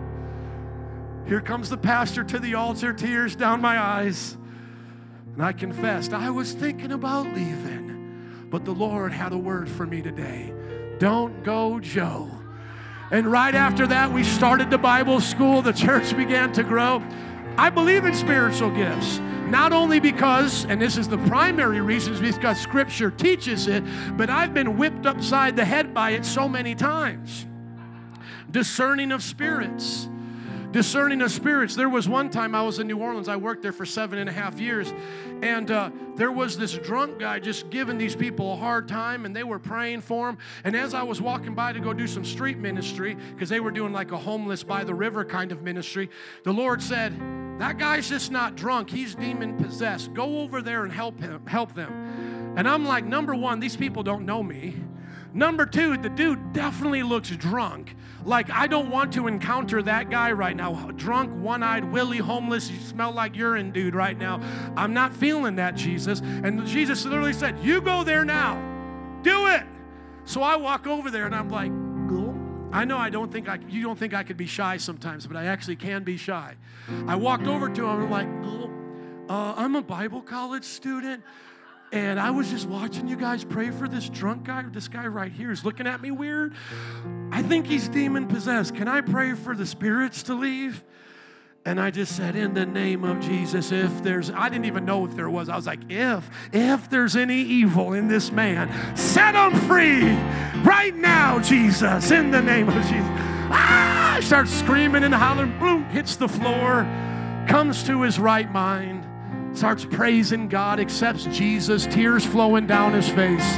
Here 1.27 1.41
comes 1.41 1.69
the 1.69 1.77
pastor 1.77 2.25
to 2.25 2.39
the 2.39 2.55
altar, 2.55 2.93
tears 2.93 3.37
down 3.37 3.61
my 3.61 3.79
eyes. 3.79 4.37
And 5.35 5.43
I 5.43 5.53
confessed, 5.53 6.13
I 6.13 6.31
was 6.31 6.53
thinking 6.53 6.93
about 6.93 7.27
leaving, 7.27 8.49
but 8.51 8.65
the 8.65 8.73
Lord 8.73 9.13
had 9.13 9.33
a 9.33 9.39
word 9.39 9.69
for 9.69 9.87
me 9.87 10.03
today. 10.03 10.53
Don't 10.99 11.45
go, 11.45 11.79
Joe. 11.81 12.31
And 13.11 13.31
right 13.31 13.55
after 13.55 13.87
that, 13.87 14.13
we 14.13 14.23
started 14.23 14.71
the 14.71 14.79
Bible 14.79 15.21
school. 15.21 15.63
The 15.63 15.73
church 15.73 16.17
began 16.17 16.53
to 16.53 16.63
grow. 16.63 17.03
I 17.57 17.71
believe 17.71 18.05
in 18.05 18.15
spiritual 18.15 18.71
gifts. 18.71 19.21
Not 19.51 19.73
only 19.73 19.99
because, 19.99 20.65
and 20.67 20.81
this 20.81 20.97
is 20.97 21.09
the 21.09 21.19
primary 21.19 21.81
reason, 21.81 22.13
is 22.13 22.37
because 22.37 22.61
Scripture 22.61 23.11
teaches 23.11 23.67
it, 23.67 23.83
but 24.17 24.31
I've 24.31 24.55
been 24.55 24.79
whipped 24.79 25.07
upside 25.07 25.57
the 25.57 25.65
head 25.65 25.93
by 25.93 26.11
it 26.11 26.25
so 26.25 26.49
many 26.49 26.75
times. 26.75 27.47
Discerning 28.51 29.11
of 29.11 29.23
spirits. 29.23 30.09
Discerning 30.71 31.21
of 31.21 31.33
spirits. 31.33 31.75
There 31.75 31.89
was 31.89 32.09
one 32.09 32.31
time 32.31 32.55
I 32.55 32.63
was 32.63 32.79
in 32.79 32.87
New 32.87 32.99
Orleans. 32.99 33.29
I 33.29 33.37
worked 33.37 33.63
there 33.63 33.73
for 33.73 33.85
seven 33.85 34.21
and 34.21 34.29
a 34.29 34.33
half 34.33 34.61
years. 34.61 34.93
And 35.43 35.71
uh, 35.71 35.91
there 36.17 36.31
was 36.31 36.59
this 36.59 36.75
drunk 36.75 37.19
guy 37.19 37.39
just 37.39 37.71
giving 37.71 37.97
these 37.97 38.15
people 38.15 38.53
a 38.53 38.57
hard 38.57 38.89
time, 38.89 39.25
and 39.25 39.35
they 39.35 39.43
were 39.43 39.59
praying 39.59 40.03
for 40.03 40.29
him. 40.29 40.39
And 40.65 40.77
as 40.77 40.93
I 40.93 41.03
was 41.03 41.21
walking 41.21 41.55
by 41.55 41.73
to 41.73 41.81
go 41.81 41.93
do 41.93 42.07
some 42.07 42.25
street 42.25 42.59
ministry, 42.59 43.17
because 43.35 43.49
they 43.49 43.61
were 43.61 43.71
doing 43.71 43.93
like 43.93 44.13
a 44.13 44.19
homeless 44.19 44.63
by 44.63 44.85
the 44.85 44.95
river 44.95 45.25
kind 45.25 45.51
of 45.53 45.63
ministry, 45.63 46.11
the 46.43 46.53
Lord 46.53 46.83
said, 46.83 47.19
That 47.59 47.79
guy's 47.79 48.09
just 48.09 48.31
not 48.31 48.55
drunk, 48.55 48.91
he's 48.91 49.15
demon 49.15 49.57
possessed. 49.57 50.13
Go 50.13 50.41
over 50.41 50.61
there 50.61 50.85
and 50.85 50.93
help 50.93 51.19
him, 51.21 51.47
help 51.47 51.75
them. 51.75 52.55
And 52.57 52.69
I'm 52.69 52.85
like, 52.85 53.05
number 53.05 53.35
one, 53.35 53.61
these 53.61 53.77
people 53.77 54.03
don't 54.03 54.27
know 54.27 54.43
me. 54.43 54.77
Number 55.33 55.67
two, 55.67 55.97
the 55.97 56.09
dude 56.09 56.53
definitely 56.53 57.03
looks 57.03 57.31
drunk. 57.31 57.97
Like, 58.25 58.51
I 58.51 58.67
don't 58.67 58.91
want 58.91 59.13
to 59.15 59.27
encounter 59.27 59.83
that 59.83 60.11
guy 60.11 60.33
right 60.33 60.57
now. 60.57 60.91
Drunk, 60.97 61.33
one 61.43 61.63
eyed, 61.63 61.85
willy, 61.91 62.19
homeless, 62.19 62.71
you 62.71 62.79
smell 62.81 63.13
like 63.13 63.37
urine, 63.37 63.71
dude, 63.71 63.95
right 63.95 64.19
now. 64.19 64.43
I'm 64.77 64.93
not 64.93 65.15
feeling 65.15 65.57
that, 65.57 65.75
Jesus. 65.75 66.21
And 66.21 66.67
Jesus 66.67 67.05
literally 67.05 67.33
said, 67.33 67.59
You 67.61 67.81
go 67.81 68.05
there 68.05 68.25
now. 68.25 68.61
Do 69.23 69.47
it. 69.49 69.63
So 70.25 70.43
I 70.43 70.57
walk 70.57 70.87
over 70.87 71.11
there 71.11 71.27
and 71.27 71.35
I'm 71.35 71.49
like, 71.49 71.73
I 72.73 72.85
know 72.85 72.99
I 72.99 73.11
don't 73.11 73.33
think 73.33 73.49
I, 73.49 73.59
you 73.69 73.83
don't 73.83 73.99
think 73.99 74.15
I 74.15 74.23
could 74.23 74.37
be 74.37 74.47
shy 74.47 74.77
sometimes, 74.77 75.27
but 75.27 75.37
I 75.37 75.47
actually 75.47 75.77
can 75.77 76.05
be 76.05 76.17
shy. 76.17 76.55
I 77.07 77.17
walked 77.17 77.47
over 77.47 77.69
to 77.69 77.85
him 77.85 78.03
and 78.03 78.05
I'm 78.05 78.11
like, 78.11 79.29
uh, 79.29 79.55
I'm 79.57 79.75
a 79.75 79.83
Bible 79.83 80.23
college 80.23 80.65
student. 80.65 81.23
And 81.93 82.21
I 82.21 82.31
was 82.31 82.49
just 82.51 82.69
watching 82.69 83.09
you 83.09 83.17
guys 83.17 83.43
pray 83.43 83.71
for 83.71 83.89
this 83.89 84.09
drunk 84.09 84.45
guy. 84.45 84.65
This 84.71 84.87
guy 84.87 85.07
right 85.07 85.33
here 85.33 85.51
is 85.51 85.65
looking 85.65 85.89
at 85.89 86.01
me 86.01 86.13
weird. 86.13 86.55
I 87.33 87.43
think 87.43 87.67
he's 87.67 87.89
demon 87.89 88.29
possessed. 88.29 88.77
Can 88.77 88.87
I 88.87 89.01
pray 89.01 89.35
for 89.35 89.57
the 89.57 89.67
spirits 89.67 90.23
to 90.25 90.35
leave? 90.35 90.85
And 91.67 91.81
I 91.81 91.91
just 91.91 92.17
said, 92.17 92.37
in 92.37 92.55
the 92.55 92.65
name 92.65 93.05
of 93.05 93.21
Jesus, 93.21 93.71
if 93.73 94.03
there's, 94.03 94.31
I 94.31 94.49
didn't 94.49 94.65
even 94.65 94.85
know 94.85 95.05
if 95.05 95.15
there 95.15 95.29
was. 95.29 95.49
I 95.49 95.57
was 95.57 95.67
like, 95.67 95.81
if, 95.91 96.31
if 96.53 96.89
there's 96.89 97.17
any 97.17 97.43
evil 97.43 97.93
in 97.93 98.09
this 98.09 98.31
man, 98.33 98.97
set 98.97 99.35
him 99.35 99.59
free 99.69 100.05
right 100.63 100.95
now, 100.95 101.41
Jesus, 101.41 102.11
in 102.13 102.31
the 102.31 102.41
name 102.41 102.69
of 102.69 102.83
Jesus. 102.85 103.07
Ah! 103.53 104.01
I 104.23 104.45
screaming 104.45 105.03
and 105.03 105.15
hollering, 105.15 105.59
boom, 105.59 105.85
hits 105.87 106.17
the 106.17 106.29
floor, 106.29 106.85
comes 107.49 107.83
to 107.85 108.03
his 108.03 108.19
right 108.19 108.51
mind 108.53 109.00
starts 109.53 109.85
praising 109.85 110.49
God, 110.49 110.81
accepts 110.81 111.25
Jesus, 111.25 111.87
tears 111.87 112.25
flowing 112.25 112.67
down 112.67 112.93
his 112.93 113.09
face. 113.09 113.57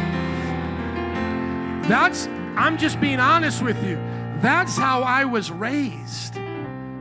That's, 1.89 2.27
I'm 2.57 2.79
just 2.79 3.01
being 3.01 3.21
honest 3.21 3.63
with 3.63 3.83
you. 3.85 3.97
That's 4.41 4.77
how 4.77 5.03
I 5.03 5.25
was 5.25 5.51
raised. 5.51 6.39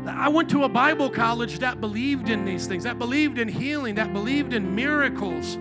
I 0.06 0.30
went 0.30 0.50
to 0.52 0.64
a 0.64 0.70
Bible 0.70 1.10
college 1.10 1.60
that 1.60 1.80
believed 1.80 2.30
in 2.30 2.46
these 2.46 2.68
things, 2.68 2.84
that 2.84 3.00
believed 3.00 3.38
in 3.38 3.48
healing, 3.48 3.96
that 3.96 4.14
believed 4.14 4.54
in 4.54 4.76
miracles. 4.76 5.58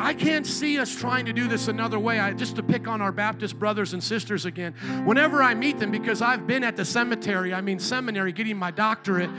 I 0.00 0.14
can't 0.14 0.46
see 0.46 0.78
us 0.78 0.94
trying 0.94 1.26
to 1.26 1.32
do 1.32 1.48
this 1.48 1.66
another 1.66 1.98
way. 1.98 2.20
I, 2.20 2.32
just 2.32 2.56
to 2.56 2.62
pick 2.62 2.86
on 2.86 3.00
our 3.00 3.10
Baptist 3.10 3.58
brothers 3.58 3.92
and 3.92 4.02
sisters 4.02 4.44
again. 4.44 4.74
Whenever 5.04 5.42
I 5.42 5.54
meet 5.54 5.78
them, 5.78 5.90
because 5.90 6.22
I've 6.22 6.46
been 6.46 6.62
at 6.62 6.76
the 6.76 6.84
cemetery, 6.84 7.52
I 7.52 7.60
mean 7.60 7.80
seminary, 7.80 8.32
getting 8.32 8.56
my 8.56 8.70
doctorate, 8.70 9.30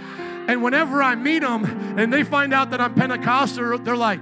and 0.48 0.64
whenever 0.64 1.02
I 1.04 1.16
meet 1.16 1.40
them 1.40 1.98
and 2.00 2.12
they 2.12 2.24
find 2.24 2.54
out 2.54 2.72
that 2.72 2.82
I'm 2.82 2.94
Pentecostal, 2.94 3.80
they're 3.80 3.98
like, 3.98 4.20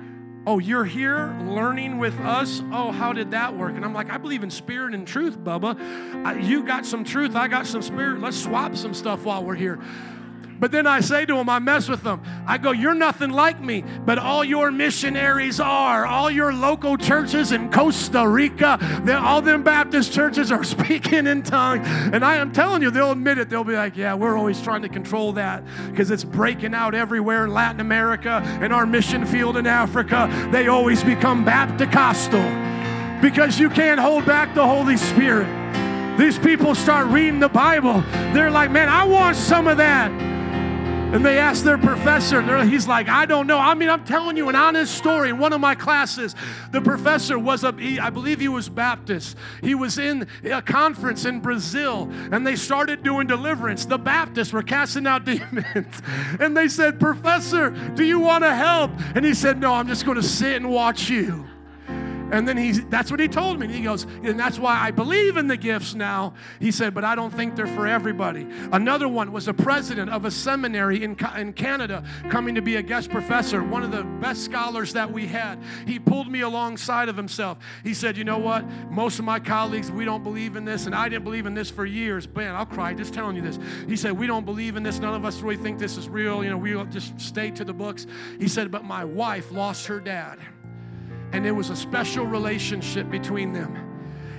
Oh, 0.47 0.59
you're 0.59 0.86
here 0.86 1.38
learning 1.41 1.97
with 1.97 2.18
us? 2.22 2.63
Oh, 2.72 2.93
how 2.93 3.11
did 3.11 3.32
that 3.32 3.57
work? 3.57 3.76
And 3.76 3.84
I'm 3.84 3.93
like, 3.93 4.09
I 4.09 4.18
believe 4.18 4.43
in 4.43 4.49
spirit 4.49 4.93
and 4.93 5.05
truth, 5.05 5.38
Bubba. 5.38 6.41
You 6.41 6.63
got 6.63 6.86
some 6.86 7.03
truth, 7.03 7.36
I 7.36 7.49
got 7.49 7.68
some 7.68 7.82
spirit. 7.82 8.22
Let's 8.22 8.41
swap 8.41 8.78
some 8.78 8.93
stuff 8.93 9.26
while 9.26 9.43
we're 9.43 9.55
here. 9.55 9.78
But 10.60 10.72
then 10.72 10.88
I 10.88 11.01
say 11.01 11.26
to 11.26 11.36
them, 11.36 11.49
I 11.49 11.60
mess 11.60 11.88
with 11.88 12.03
them. 12.03 12.22
I 12.45 12.58
go, 12.58 12.72
You're 12.72 12.93
nothing 12.93 13.30
like 13.30 13.62
me, 13.62 13.84
but 14.05 14.18
all 14.18 14.43
your 14.43 14.72
missionaries 14.72 15.60
are. 15.60 16.05
All 16.05 16.32
your 16.32 16.53
local 16.53 16.97
churches 16.97 17.51
in 17.51 17.72
Costa 17.72 18.28
Rica, 18.28 18.80
all 19.22 19.41
them 19.41 19.64
Baptist 19.64 20.14
churches 20.14 20.51
are 20.51 20.64
speaking 20.78 21.28
in 21.28 21.43
tongues. 21.43 21.88
And 21.88 22.24
I 22.24 22.38
am 22.38 22.51
telling 22.51 22.82
you, 22.82 22.91
they'll 22.91 23.12
admit 23.12 23.38
it. 23.38 23.49
They'll 23.49 23.64
be 23.64 23.76
like, 23.76 23.95
Yeah, 23.95 24.16
we're 24.16 24.38
always 24.38 24.62
trying 24.62 24.82
to 24.82 24.89
control 24.89 25.34
that 25.34 25.64
because 25.89 26.12
it's 26.12 26.24
breaking 26.24 26.74
out 26.74 26.95
everywhere 26.95 27.45
in 27.45 27.53
Latin 27.53 27.82
America 27.82 28.41
and 28.62 28.74
our 28.74 28.86
mission 28.86 29.26
field 29.26 29.58
in 29.58 29.68
Africa. 29.68 30.30
They 30.51 30.68
always 30.68 31.03
become 31.03 31.45
Baptist-costal 31.45 32.68
because 33.22 33.60
you 33.60 33.70
can't 33.70 33.99
hold 33.99 34.26
back 34.26 34.53
the 34.53 34.66
Holy 34.66 34.97
Spirit. 34.97 35.47
These 36.18 36.39
people 36.39 36.74
start 36.74 37.08
reading 37.08 37.39
the 37.39 37.49
Bible. 37.49 38.01
They're 38.34 38.51
like, 38.51 38.72
Man, 38.72 38.89
I 38.89 39.03
want 39.03 39.38
some 39.38 39.68
of 39.68 39.78
that. 39.78 40.26
And 41.14 41.26
they 41.26 41.39
asked 41.39 41.64
their 41.64 41.78
professor, 41.78 42.39
and 42.39 42.70
he's 42.70 42.86
like, 42.86 43.08
I 43.08 43.26
don't 43.26 43.47
know. 43.47 43.58
I 43.58 43.74
mean, 43.76 43.89
I'm 43.89 44.03
telling 44.03 44.36
you 44.36 44.49
an 44.49 44.55
honest 44.55 44.93
story. 44.93 45.30
In 45.30 45.38
one 45.38 45.53
of 45.53 45.62
my 45.62 45.74
classes, 45.74 46.36
the 46.72 46.82
professor 46.82 47.39
was 47.39 47.64
a, 47.64 47.72
he, 47.72 47.97
I 47.97 48.10
believe 48.10 48.41
he 48.41 48.49
was 48.49 48.68
Baptist. 48.68 49.38
He 49.62 49.74
was 49.74 49.97
in 49.97 50.28
a 50.43 50.62
conference 50.62 51.24
in 51.24 51.39
Brazil, 51.39 52.12
and 52.32 52.45
they 52.45 52.58
started 52.58 53.03
doing 53.03 53.26
deliverance. 53.26 53.86
The 53.86 53.97
Baptists 53.97 54.51
were 54.51 54.64
casting 54.64 55.08
out 55.08 55.24
demons. 55.26 56.01
And 56.41 56.58
they 56.58 56.68
said, 56.68 56.99
Professor, 56.99 57.70
do 57.95 58.03
you 58.03 58.20
want 58.20 58.43
to 58.43 58.53
help? 58.53 58.91
And 59.16 59.24
he 59.24 59.34
said, 59.34 59.60
No, 59.60 59.74
I'm 59.74 59.88
just 59.88 60.05
going 60.05 60.18
to 60.18 60.24
sit 60.24 60.58
and 60.58 60.70
watch 60.70 61.10
you. 61.10 61.47
And 62.32 62.47
then 62.47 62.57
he, 62.57 62.71
that's 62.71 63.09
what 63.09 63.19
he 63.19 63.28
told 63.28 63.59
me. 63.59 63.67
He 63.67 63.84
goes, 63.84 64.03
and 64.03 64.39
that's 64.39 64.59
why 64.59 64.80
I 64.80 64.91
believe 64.91 65.38
in 65.38 65.47
the 65.47 65.57
gifts 65.57 65.95
now. 65.95 66.34
He 66.59 66.71
said, 66.71 66.93
but 66.93 67.03
I 67.03 67.15
don't 67.15 67.34
think 67.34 67.55
they're 67.55 67.67
for 67.67 67.88
everybody. 67.88 68.47
Another 68.71 69.07
one 69.07 69.32
was 69.32 69.47
a 69.47 69.53
president 69.53 70.09
of 70.11 70.25
a 70.25 70.32
seminary 70.32 71.03
in, 71.03 71.17
in 71.38 71.53
Canada 71.53 72.03
coming 72.30 72.55
to 72.55 72.61
be 72.61 72.75
a 72.75 72.82
guest 72.82 73.09
professor, 73.09 73.63
one 73.63 73.84
of 73.84 73.91
the 73.91 74.03
best 74.03 74.43
scholars 74.43 74.93
that 74.93 75.11
we 75.11 75.25
had. 75.25 75.59
He 75.86 75.99
pulled 75.99 76.28
me 76.28 76.41
alongside 76.41 77.09
of 77.09 77.15
himself. 77.15 77.57
He 77.84 77.93
said, 77.93 78.17
you 78.17 78.23
know 78.23 78.39
what? 78.39 78.65
Most 78.91 79.19
of 79.19 79.25
my 79.25 79.39
colleagues, 79.39 79.91
we 79.91 80.05
don't 80.05 80.23
believe 80.23 80.55
in 80.55 80.65
this, 80.65 80.86
and 80.86 80.93
I 80.93 81.09
didn't 81.09 81.23
believe 81.23 81.45
in 81.45 81.53
this 81.53 81.69
for 81.69 81.86
years. 81.86 82.28
Man, 82.36 82.55
I'll 82.55 82.65
cry 82.65 82.93
just 82.93 83.13
telling 83.13 83.36
you 83.36 83.41
this. 83.41 83.59
He 83.88 83.95
said, 83.95 84.11
we 84.11 84.28
don't 84.28 84.45
believe 84.45 84.75
in 84.75 84.84
this. 84.84 84.99
None 84.99 85.13
of 85.13 85.25
us 85.25 85.41
really 85.41 85.57
think 85.57 85.80
this 85.80 85.97
is 85.97 86.09
real. 86.09 86.43
You 86.43 86.49
know, 86.49 86.57
we 86.57 86.73
just 86.91 87.19
stay 87.19 87.51
to 87.51 87.63
the 87.63 87.73
books. 87.73 88.05
He 88.39 88.47
said, 88.47 88.71
but 88.71 88.84
my 88.84 89.05
wife 89.05 89.51
lost 89.51 89.88
her 89.88 89.99
dad 89.99 90.39
and 91.38 91.45
it 91.45 91.51
was 91.51 91.69
a 91.69 91.75
special 91.75 92.25
relationship 92.25 93.11
between 93.11 93.53
them. 93.53 93.96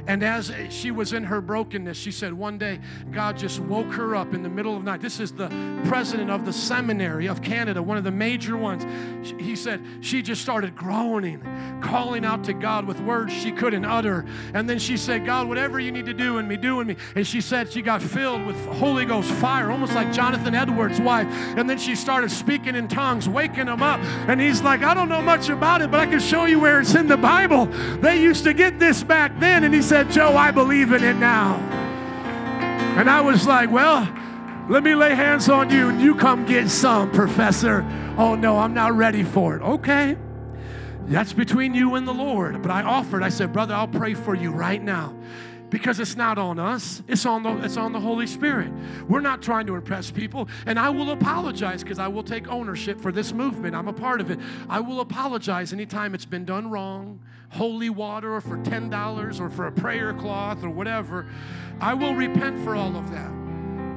And 0.08 0.22
as 0.22 0.50
she 0.70 0.90
was 0.90 1.12
in 1.12 1.24
her 1.24 1.42
brokenness, 1.42 1.96
she 1.96 2.10
said 2.10 2.32
one 2.32 2.56
day 2.56 2.80
God 3.12 3.36
just 3.36 3.60
woke 3.60 3.92
her 3.92 4.16
up 4.16 4.32
in 4.32 4.42
the 4.42 4.48
middle 4.48 4.74
of 4.74 4.82
the 4.82 4.90
night. 4.90 5.02
This 5.02 5.20
is 5.20 5.32
the 5.32 5.48
president 5.84 6.30
of 6.30 6.46
the 6.46 6.52
seminary 6.52 7.28
of 7.28 7.42
Canada, 7.42 7.82
one 7.82 7.98
of 7.98 8.04
the 8.04 8.10
major 8.10 8.56
ones. 8.56 8.86
He 9.38 9.54
said 9.54 9.82
she 10.00 10.22
just 10.22 10.40
started 10.40 10.74
groaning, 10.74 11.42
calling 11.82 12.24
out 12.24 12.42
to 12.44 12.54
God 12.54 12.86
with 12.86 12.98
words 13.00 13.34
she 13.34 13.52
couldn't 13.52 13.84
utter. 13.84 14.24
And 14.54 14.68
then 14.68 14.78
she 14.78 14.96
said, 14.96 15.26
God, 15.26 15.46
whatever 15.46 15.78
you 15.78 15.92
need 15.92 16.06
to 16.06 16.14
do 16.14 16.38
in 16.38 16.48
me, 16.48 16.56
do 16.56 16.80
in 16.80 16.86
me. 16.86 16.96
And 17.14 17.26
she 17.26 17.42
said 17.42 17.70
she 17.70 17.82
got 17.82 18.00
filled 18.00 18.46
with 18.46 18.56
Holy 18.66 19.04
Ghost 19.04 19.30
fire, 19.32 19.70
almost 19.70 19.94
like 19.94 20.10
Jonathan 20.10 20.54
Edwards' 20.54 21.02
wife. 21.02 21.26
And 21.58 21.68
then 21.68 21.76
she 21.76 21.94
started 21.94 22.30
speaking 22.30 22.74
in 22.74 22.88
tongues, 22.88 23.28
waking 23.28 23.66
him 23.66 23.82
up. 23.82 24.00
And 24.26 24.40
he's 24.40 24.62
like, 24.62 24.82
I 24.82 24.94
don't 24.94 25.10
know 25.10 25.20
much 25.20 25.50
about 25.50 25.82
it, 25.82 25.90
but 25.90 26.00
I 26.00 26.06
can 26.06 26.20
show 26.20 26.46
you 26.46 26.60
where 26.60 26.80
it's 26.80 26.94
in 26.94 27.08
the 27.08 27.18
Bible. 27.18 27.66
They 28.00 28.22
used 28.22 28.44
to 28.44 28.54
get 28.54 28.78
this 28.78 29.02
back 29.02 29.38
then. 29.38 29.64
And 29.64 29.74
he 29.74 29.82
said, 29.82 29.97
said, 30.04 30.12
Joe, 30.12 30.36
I 30.36 30.52
believe 30.52 30.92
in 30.92 31.02
it 31.02 31.16
now. 31.16 31.56
And 32.96 33.10
I 33.10 33.20
was 33.20 33.48
like, 33.48 33.68
well, 33.72 34.08
let 34.68 34.84
me 34.84 34.94
lay 34.94 35.12
hands 35.12 35.48
on 35.48 35.70
you 35.70 35.88
and 35.88 36.00
you 36.00 36.14
come 36.14 36.46
get 36.46 36.68
some, 36.68 37.10
professor. 37.10 37.84
Oh, 38.16 38.36
no, 38.36 38.58
I'm 38.58 38.74
not 38.74 38.92
ready 38.96 39.24
for 39.24 39.56
it. 39.56 39.62
Okay. 39.62 40.16
That's 41.06 41.32
between 41.32 41.74
you 41.74 41.96
and 41.96 42.06
the 42.06 42.14
Lord. 42.14 42.62
But 42.62 42.70
I 42.70 42.82
offered, 42.82 43.24
I 43.24 43.28
said, 43.28 43.52
brother, 43.52 43.74
I'll 43.74 43.88
pray 43.88 44.14
for 44.14 44.36
you 44.36 44.52
right 44.52 44.80
now 44.80 45.16
because 45.70 45.98
it's 46.00 46.16
not 46.16 46.38
on 46.38 46.58
us 46.58 47.02
it's 47.08 47.26
on 47.26 47.42
the 47.42 47.54
it's 47.62 47.76
on 47.76 47.92
the 47.92 48.00
holy 48.00 48.26
spirit 48.26 48.72
we're 49.06 49.20
not 49.20 49.42
trying 49.42 49.66
to 49.66 49.74
impress 49.74 50.10
people 50.10 50.48
and 50.64 50.78
i 50.78 50.88
will 50.88 51.10
apologize 51.10 51.82
because 51.82 51.98
i 51.98 52.08
will 52.08 52.22
take 52.22 52.48
ownership 52.48 52.98
for 52.98 53.12
this 53.12 53.34
movement 53.34 53.76
i'm 53.76 53.86
a 53.86 53.92
part 53.92 54.18
of 54.22 54.30
it 54.30 54.40
i 54.70 54.80
will 54.80 55.00
apologize 55.00 55.74
anytime 55.74 56.14
it's 56.14 56.24
been 56.24 56.46
done 56.46 56.70
wrong 56.70 57.20
holy 57.50 57.90
water 57.90 58.34
or 58.34 58.40
for 58.40 58.58
$10 58.58 59.40
or 59.40 59.50
for 59.50 59.66
a 59.66 59.72
prayer 59.72 60.12
cloth 60.12 60.62
or 60.62 60.70
whatever 60.70 61.26
i 61.80 61.94
will 61.94 62.14
repent 62.14 62.62
for 62.64 62.74
all 62.74 62.96
of 62.96 63.10
that. 63.10 63.30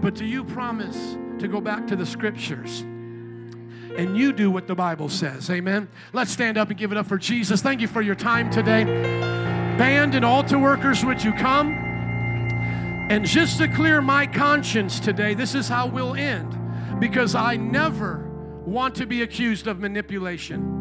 But 0.01 0.15
do 0.15 0.25
you 0.25 0.43
promise 0.43 1.17
to 1.39 1.47
go 1.47 1.61
back 1.61 1.87
to 1.87 1.95
the 1.95 2.05
scriptures? 2.05 2.81
And 2.81 4.17
you 4.17 4.33
do 4.33 4.49
what 4.49 4.67
the 4.67 4.75
bible 4.75 5.09
says. 5.09 5.49
Amen? 5.49 5.89
Let's 6.13 6.31
stand 6.31 6.57
up 6.57 6.69
and 6.69 6.77
give 6.77 6.91
it 6.91 6.97
up 6.97 7.07
for 7.07 7.17
jesus. 7.17 7.61
Thank 7.61 7.81
you 7.81 7.87
for 7.87 8.01
your 8.01 8.15
time 8.15 8.49
today. 8.49 8.83
Band 8.83 10.15
and 10.15 10.23
altar 10.23 10.59
workers, 10.59 11.03
would 11.03 11.23
you 11.23 11.33
come? 11.33 11.73
And 13.09 13.25
just 13.25 13.57
to 13.57 13.67
clear 13.67 14.01
my 14.01 14.25
conscience 14.25 14.99
today, 14.99 15.33
this 15.33 15.55
is 15.55 15.67
how 15.67 15.87
we'll 15.87 16.15
end. 16.15 16.57
Because 16.99 17.35
I 17.35 17.57
never 17.57 18.29
want 18.65 18.95
to 18.95 19.05
be 19.05 19.23
accused 19.23 19.67
of 19.67 19.79
manipulation. 19.79 20.80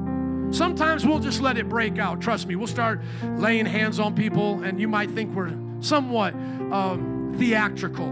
Sometimes 0.50 1.06
we'll 1.06 1.20
just 1.20 1.40
let 1.40 1.58
it 1.58 1.68
break 1.68 1.98
out. 1.98 2.20
Trust 2.20 2.46
me, 2.46 2.56
we'll 2.56 2.66
start 2.66 3.00
laying 3.36 3.66
hands 3.66 4.00
on 4.00 4.14
people, 4.14 4.62
and 4.62 4.80
you 4.80 4.88
might 4.88 5.10
think 5.10 5.34
we're 5.34 5.56
somewhat 5.80 6.34
um, 6.34 7.34
theatrical. 7.38 8.10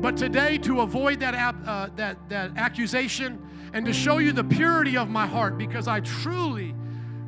But 0.00 0.16
today, 0.16 0.58
to 0.58 0.80
avoid 0.80 1.20
that, 1.20 1.34
uh, 1.34 1.88
that, 1.96 2.16
that 2.28 2.56
accusation 2.56 3.44
and 3.72 3.84
to 3.84 3.92
show 3.92 4.18
you 4.18 4.32
the 4.32 4.44
purity 4.44 4.96
of 4.96 5.08
my 5.08 5.26
heart, 5.26 5.58
because 5.58 5.88
I 5.88 6.00
truly 6.00 6.74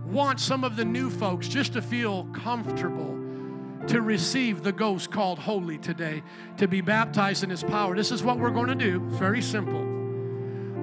want 0.06 0.40
some 0.40 0.64
of 0.64 0.76
the 0.76 0.84
new 0.84 1.10
folks 1.10 1.46
just 1.46 1.74
to 1.74 1.82
feel 1.82 2.24
comfortable 2.32 3.18
to 3.86 4.00
receive 4.00 4.62
the 4.62 4.72
ghost 4.72 5.10
called 5.10 5.38
holy 5.38 5.78
today, 5.78 6.22
to 6.56 6.68
be 6.68 6.80
baptized 6.80 7.44
in 7.44 7.50
his 7.50 7.62
power. 7.62 7.96
This 7.96 8.10
is 8.12 8.22
what 8.22 8.38
we're 8.38 8.50
going 8.50 8.68
to 8.68 8.74
do. 8.74 9.06
It's 9.08 9.18
very 9.18 9.42
simple. 9.42 9.80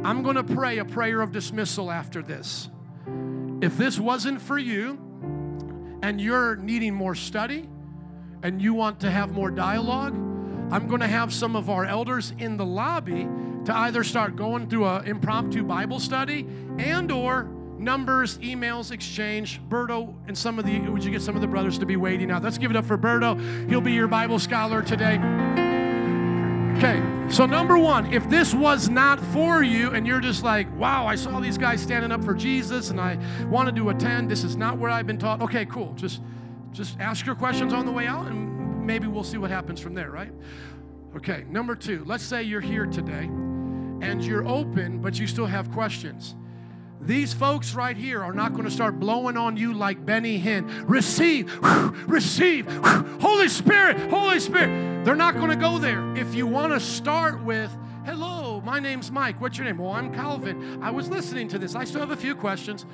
I'm 0.06 0.24
going 0.24 0.36
to 0.36 0.44
pray 0.44 0.78
a 0.78 0.86
prayer 0.86 1.22
of 1.22 1.32
dismissal 1.32 1.92
after 1.92 2.22
this. 2.22 2.70
If 3.60 3.76
this 3.76 4.00
wasn't 4.00 4.40
for 4.40 4.60
you 4.60 5.00
and 6.04 6.22
you're 6.22 6.56
needing 6.58 6.94
more 6.94 7.16
study 7.16 7.68
and 8.44 8.62
you 8.62 8.76
want 8.76 9.00
to 9.00 9.10
have 9.10 9.32
more 9.32 9.50
dialogue, 9.50 10.14
I'm 10.72 10.88
going 10.88 11.02
to 11.02 11.08
have 11.08 11.34
some 11.34 11.56
of 11.56 11.70
our 11.70 11.84
elders 11.84 12.34
in 12.38 12.58
the 12.58 12.66
lobby 12.66 13.28
to 13.66 13.76
either 13.76 14.04
start 14.04 14.36
going 14.36 14.70
through 14.70 14.86
an 14.86 15.06
impromptu 15.08 15.64
Bible 15.64 16.00
study 16.00 16.46
and 16.78 17.12
or 17.12 17.46
numbers, 17.80 18.38
emails, 18.40 18.92
exchange. 18.92 19.60
Berto 19.70 20.14
and 20.28 20.38
some 20.38 20.60
of 20.60 20.66
the, 20.66 20.80
would 20.82 21.04
you 21.04 21.12
get 21.12 21.24
some 21.24 21.36
of 21.36 21.42
the 21.42 21.48
brothers 21.48 21.80
to 21.80 21.86
be 21.86 21.96
waiting 21.96 22.30
out? 22.30 22.44
Let's 22.44 22.60
give 22.60 22.70
it 22.70 22.78
up 22.78 22.86
for 22.86 22.98
Berto. 22.98 23.70
He'll 23.70 23.82
be 23.82 23.94
your 23.94 24.08
Bible 24.08 24.38
scholar 24.38 24.84
today. 24.84 25.67
Okay, 26.78 27.02
so 27.32 27.48
number 27.48 27.76
one, 27.76 28.14
if 28.14 28.30
this 28.30 28.54
was 28.54 28.88
not 28.88 29.20
for 29.34 29.64
you 29.64 29.96
and 29.96 30.06
you're 30.06 30.20
just 30.20 30.44
like, 30.44 30.72
wow, 30.78 31.08
I 31.08 31.16
saw 31.16 31.40
these 31.40 31.58
guys 31.58 31.82
standing 31.82 32.12
up 32.12 32.24
for 32.24 32.36
Jesus 32.36 32.92
and 32.92 33.02
I 33.02 33.18
wanted 33.48 33.76
to 33.78 33.90
attend, 33.90 34.30
this 34.30 34.44
is 34.44 34.56
not 34.56 34.78
where 34.78 34.92
I've 34.92 35.08
been 35.08 35.18
taught. 35.18 35.42
Okay, 35.42 35.66
cool. 35.66 35.94
Just 35.94 36.22
just 36.74 37.00
ask 37.00 37.26
your 37.26 37.34
questions 37.34 37.74
on 37.74 37.88
the 37.88 37.92
way 37.92 38.06
out 38.06 38.28
and 38.28 38.86
maybe 38.86 39.08
we'll 39.08 39.24
see 39.24 39.40
what 39.40 39.50
happens 39.50 39.80
from 39.80 39.96
there, 39.96 40.12
right? 40.12 40.32
Okay, 41.16 41.46
number 41.50 41.76
two, 41.76 42.04
let's 42.06 42.24
say 42.24 42.44
you're 42.44 42.62
here 42.62 42.86
today 42.86 43.24
and 43.24 44.24
you're 44.24 44.48
open, 44.48 45.00
but 45.00 45.18
you 45.18 45.26
still 45.26 45.48
have 45.48 45.72
questions. 45.72 46.36
These 47.08 47.34
folks 47.34 47.74
right 47.74 47.96
here 47.96 48.22
are 48.22 48.34
not 48.34 48.52
going 48.52 48.66
to 48.66 48.72
start 48.72 49.00
blowing 49.00 49.38
on 49.38 49.56
you 49.56 49.74
like 49.74 50.06
Benny 50.06 50.42
Hinn. 50.42 50.70
Receive, 50.90 51.58
receive, 52.06 52.68
Holy 53.22 53.48
Spirit, 53.48 53.98
Holy 54.10 54.42
Spirit. 54.42 55.06
They're 55.06 55.16
not 55.16 55.36
going 55.36 55.50
to 55.50 55.56
go 55.56 55.78
there. 55.78 56.14
If 56.18 56.36
you 56.36 56.46
want 56.46 56.74
to 56.74 56.82
start 56.82 57.42
with, 57.42 57.72
hello, 58.04 58.60
my 58.60 58.82
name's 58.82 59.10
Mike. 59.10 59.40
What's 59.40 59.58
your 59.58 59.64
name? 59.64 59.78
Well, 59.78 59.94
I'm 59.94 60.14
Calvin. 60.14 60.84
I 60.84 60.92
was 60.92 61.08
listening 61.08 61.48
to 61.48 61.58
this. 61.58 61.76
I 61.76 61.86
still 61.86 62.02
have 62.02 62.12
a 62.12 62.18
few 62.18 62.36
questions. 62.36 62.86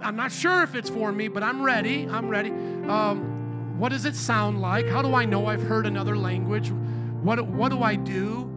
I'm 0.00 0.14
not 0.14 0.30
sure 0.30 0.62
if 0.62 0.76
it's 0.76 0.88
for 0.88 1.10
me, 1.10 1.26
but 1.26 1.42
I'm 1.42 1.60
ready. 1.60 2.06
I'm 2.08 2.28
ready. 2.28 2.50
Um, 2.50 3.78
what 3.80 3.88
does 3.88 4.04
it 4.04 4.14
sound 4.14 4.62
like? 4.62 4.86
How 4.86 5.02
do 5.02 5.12
I 5.12 5.24
know 5.24 5.46
I've 5.46 5.64
heard 5.64 5.86
another 5.86 6.16
language? 6.16 6.70
What, 6.70 7.44
what 7.48 7.70
do 7.70 7.82
I 7.82 7.96
do? 7.96 8.49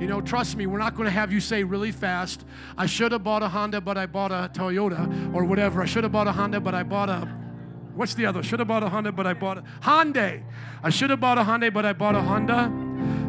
You 0.00 0.06
know, 0.06 0.20
trust 0.20 0.56
me, 0.56 0.66
we're 0.66 0.78
not 0.78 0.94
going 0.94 1.06
to 1.06 1.10
have 1.10 1.32
you 1.32 1.40
say 1.40 1.64
really 1.64 1.90
fast, 1.90 2.44
I 2.76 2.86
should 2.86 3.10
have 3.10 3.24
bought 3.24 3.42
a 3.42 3.48
Honda, 3.48 3.80
but 3.80 3.98
I 3.98 4.06
bought 4.06 4.30
a 4.30 4.48
Toyota 4.52 5.34
or 5.34 5.44
whatever. 5.44 5.82
I 5.82 5.86
should 5.86 6.04
have 6.04 6.12
bought 6.12 6.28
a 6.28 6.32
Honda, 6.32 6.60
but 6.60 6.72
I 6.72 6.84
bought 6.84 7.08
a, 7.08 7.28
what's 7.96 8.14
the 8.14 8.24
other? 8.24 8.44
Should 8.44 8.60
have 8.60 8.68
bought 8.68 8.84
a 8.84 8.88
Honda, 8.88 9.10
but 9.10 9.26
I 9.26 9.34
bought 9.34 9.58
a 9.58 9.64
Hyundai. 9.82 10.44
I 10.84 10.90
should 10.90 11.10
have 11.10 11.18
bought 11.18 11.36
a 11.36 11.42
Hyundai, 11.42 11.72
but 11.72 11.84
I 11.84 11.92
bought 11.94 12.14
a 12.14 12.22
Honda. 12.22 12.72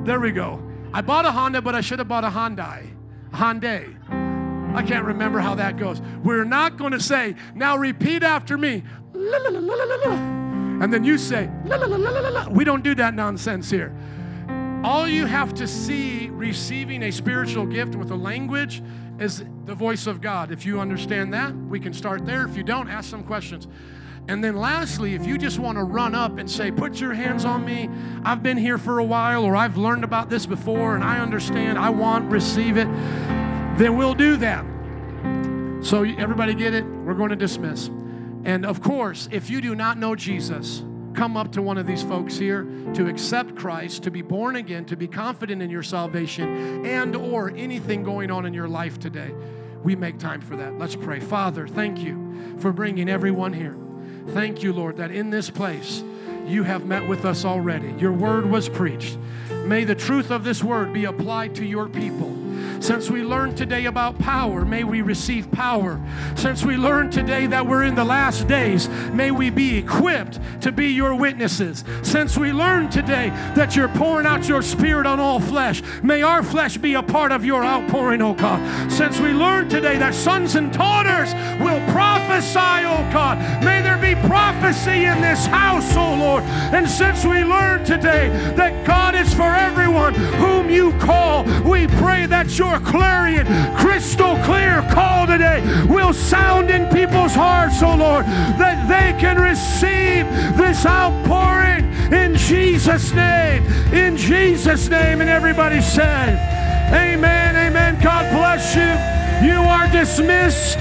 There 0.06 0.20
we 0.20 0.32
go. 0.32 0.62
I 0.94 1.02
bought 1.02 1.26
a 1.26 1.32
Honda, 1.32 1.60
but 1.62 1.74
I 1.74 1.82
should 1.82 1.98
have 1.98 2.08
bought 2.08 2.24
a 2.24 2.30
Hyundai. 2.30 2.88
Hyundai. 3.32 3.96
I 4.76 4.84
can't 4.84 5.06
remember 5.06 5.40
how 5.40 5.56
that 5.56 5.78
goes. 5.78 6.02
We're 6.24 6.46
not 6.46 6.78
going 6.78 6.92
to 6.92 7.00
say, 7.00 7.36
now 7.56 7.78
repeat 7.78 8.22
after 8.22 8.60
me. 8.60 8.84
And 9.16 10.94
then 10.94 11.04
you 11.04 11.18
say, 11.18 11.50
we 12.52 12.64
don't 12.64 12.84
do 12.84 12.94
that 12.96 13.16
nonsense 13.16 13.72
here. 13.72 13.92
All 14.84 15.10
you 15.10 15.26
have 15.26 15.54
to 15.56 15.68
see 15.68 16.30
receiving 16.30 17.04
a 17.04 17.12
spiritual 17.12 17.66
gift 17.66 17.96
with 17.96 18.12
a 18.12 18.16
language 18.16 18.82
is 19.20 19.44
the 19.66 19.76
voice 19.76 20.08
of 20.08 20.22
God. 20.22 20.52
If 20.52 20.66
you 20.66 20.80
understand 20.80 21.34
that, 21.34 21.54
we 21.54 21.82
can 21.82 21.94
start 21.94 22.26
there. 22.26 22.46
If 22.46 22.56
you 22.56 22.64
don't, 22.64 22.88
ask 22.88 23.10
some 23.10 23.24
questions. 23.24 23.68
And 24.30 24.42
then 24.42 24.56
lastly, 24.56 25.16
if 25.16 25.26
you 25.26 25.38
just 25.38 25.60
want 25.60 25.78
to 25.78 25.84
run 25.84 26.16
up 26.16 26.38
and 26.38 26.50
say, 26.50 26.72
Put 26.72 27.02
your 27.02 27.14
hands 27.14 27.44
on 27.44 27.66
me, 27.66 27.90
I've 28.24 28.42
been 28.42 28.58
here 28.58 28.78
for 28.78 29.00
a 29.00 29.04
while, 29.04 29.44
or 29.44 29.56
I've 29.56 29.76
learned 29.76 30.06
about 30.06 30.30
this 30.30 30.46
before 30.46 30.96
and 30.96 31.04
I 31.04 31.20
understand, 31.20 31.78
I 31.78 31.90
want, 31.90 32.32
receive 32.32 32.78
it, 32.78 32.88
then 33.78 33.98
we'll 33.98 34.14
do 34.14 34.38
that. 34.38 34.64
So, 35.84 36.04
everybody 36.04 36.54
get 36.54 36.74
it? 36.74 36.86
We're 36.86 37.16
going 37.16 37.32
to 37.32 37.36
dismiss. 37.36 37.90
And 38.46 38.66
of 38.66 38.82
course, 38.82 39.28
if 39.32 39.50
you 39.50 39.60
do 39.60 39.76
not 39.76 39.98
know 39.98 40.16
Jesus, 40.16 40.84
come 41.14 41.38
up 41.38 41.52
to 41.54 41.62
one 41.62 41.78
of 41.78 41.88
these 41.88 42.04
folks 42.04 42.38
here 42.38 42.64
to 42.94 43.08
accept 43.08 43.56
Christ, 43.56 44.04
to 44.04 44.12
be 44.12 44.22
born 44.22 44.56
again, 44.56 44.86
to 44.86 44.96
be 44.96 45.08
confident 45.08 45.62
in 45.62 45.70
your 45.70 45.84
salvation 45.84 46.86
and 46.86 47.16
or 47.16 47.52
anything 47.52 48.04
going 48.04 48.32
on 48.32 48.46
in 48.46 48.54
your 48.54 48.68
life 48.68 49.00
today, 49.00 49.34
we 49.84 49.96
make 49.96 50.20
time 50.20 50.42
for 50.42 50.56
that. 50.58 50.78
Let's 50.78 50.96
pray. 50.96 51.20
Father, 51.20 51.68
thank 51.68 52.00
you 52.00 52.58
for 52.60 52.72
bringing 52.74 53.10
everyone 53.10 53.54
here. 53.54 53.78
Thank 54.30 54.62
you, 54.64 54.74
Lord, 54.74 54.98
that 54.98 55.12
in 55.12 55.30
this 55.30 55.50
place 55.50 56.04
you 56.46 56.64
have 56.64 56.86
met 56.86 57.08
with 57.08 57.26
us 57.26 57.46
already. 57.46 57.94
Your 58.00 58.12
word 58.12 58.46
was 58.46 58.70
preached. 58.70 59.18
May 59.66 59.84
the 59.84 59.96
truth 59.96 60.32
of 60.32 60.44
this 60.44 60.64
word 60.64 60.94
be 60.94 61.06
applied 61.06 61.56
to 61.56 61.66
your 61.66 61.88
people. 61.88 62.36
Since 62.80 63.10
we 63.10 63.24
learned 63.24 63.58
today 63.58 63.86
about 63.86 64.18
power, 64.20 64.64
may 64.64 64.84
we 64.84 65.02
receive 65.02 65.52
power. 65.52 66.00
Since 66.36 66.64
we 66.64 66.78
learned 66.78 67.12
today 67.12 67.46
that 67.48 67.68
we're 67.68 67.84
in 67.84 67.94
the 67.94 68.06
last 68.06 68.48
days, 68.48 68.88
may 69.12 69.32
we 69.32 69.50
be 69.50 69.78
equipped 69.78 70.40
to 70.62 70.72
be 70.72 70.88
your 70.88 71.14
witnesses. 71.14 71.84
Since 72.04 72.38
we 72.38 72.54
learned 72.54 72.92
today 72.92 73.30
that 73.56 73.76
you're 73.76 73.90
pouring 73.90 74.26
out 74.26 74.48
your 74.48 74.62
spirit 74.62 75.06
on 75.06 75.20
all 75.20 75.40
flesh, 75.40 75.84
may 76.02 76.22
our 76.22 76.42
flesh 76.42 76.78
be 76.78 76.94
a 76.94 77.04
part 77.04 77.32
of 77.34 77.44
your 77.44 77.64
outpouring, 77.64 78.22
oh 78.22 78.34
God. 78.34 78.92
Since 78.92 79.20
we 79.20 79.34
learned 79.34 79.70
today 79.70 79.98
that 79.98 80.16
sons 80.16 80.56
and 80.56 80.72
daughters 80.72 81.34
will 81.62 81.80
prophesy, 81.92 82.86
oh 82.86 83.10
God, 83.12 83.38
may 83.64 83.82
there 83.82 83.98
be 83.98 84.16
prophecy 84.28 85.04
in 85.04 85.22
this 85.22 85.46
house, 85.46 85.96
oh 85.98 86.16
Lord. 86.16 86.44
And 86.44 86.90
since 86.90 87.26
we 87.26 87.44
learned 87.44 87.86
today 87.86 88.30
that 88.56 88.88
God 88.88 89.16
is 89.16 89.34
for 89.34 89.44
everyone 89.44 90.14
whom 90.14 90.70
you 90.70 90.94
call, 91.00 91.44
we 91.64 91.88
pray 91.88 92.26
that 92.26 92.58
your 92.58 92.69
your 92.70 92.80
clarion, 92.82 93.46
crystal 93.78 94.36
clear 94.44 94.86
call 94.92 95.26
today 95.26 95.62
will 95.90 96.14
sound 96.14 96.70
in 96.70 96.88
people's 96.90 97.34
hearts, 97.34 97.82
oh 97.82 97.96
Lord, 97.96 98.26
that 98.26 98.88
they 98.88 99.20
can 99.20 99.38
receive 99.42 100.26
this 100.58 100.86
outpouring 100.86 101.86
In 102.12 102.36
Jesus' 102.36 103.12
name. 103.14 103.64
In 103.94 104.18
Jesus' 104.18 104.88
name. 104.88 105.22
And 105.22 105.30
everybody 105.30 105.82
said, 105.82 106.38
Amen. 106.94 107.56
Amen. 107.56 108.02
God 108.02 108.32
bless 108.32 108.76
you. 108.76 109.48
You 109.48 109.60
are 109.60 109.88
dismissed. 109.92 110.78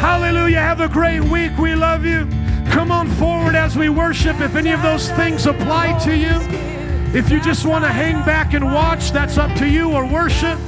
Hallelujah. 0.00 0.60
Have 0.60 0.80
a 0.80 0.88
great 0.88 1.22
week. 1.22 1.56
We 1.58 1.74
love 1.74 2.04
you. 2.04 2.26
Come 2.70 2.90
on 2.90 3.08
forward 3.10 3.54
as 3.54 3.76
we 3.76 3.88
worship. 3.88 4.40
If 4.40 4.54
any 4.56 4.72
of 4.72 4.82
those 4.82 5.10
things 5.12 5.46
apply 5.46 5.98
to 6.04 6.16
you, 6.16 6.36
if 7.14 7.30
you 7.30 7.40
just 7.40 7.66
want 7.66 7.84
to 7.84 7.90
hang 7.90 8.24
back 8.24 8.54
and 8.54 8.64
watch, 8.72 9.10
that's 9.12 9.36
up 9.36 9.54
to 9.58 9.68
you 9.68 9.92
or 9.92 10.06
worship. 10.06 10.58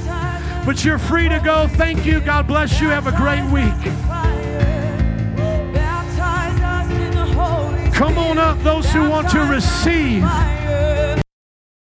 But 0.65 0.85
you're 0.85 0.99
free 0.99 1.27
to 1.27 1.39
go. 1.39 1.67
Thank 1.67 2.05
you. 2.05 2.21
God 2.21 2.47
bless 2.47 2.79
you. 2.79 2.89
Have 2.89 3.07
a 3.07 3.11
great 3.11 3.43
week. 3.51 3.73
Come 7.93 8.17
on 8.17 8.37
up, 8.37 8.57
those 8.63 8.89
who 8.91 9.07
want 9.09 9.29
to 9.29 9.39
receive. 9.41 10.23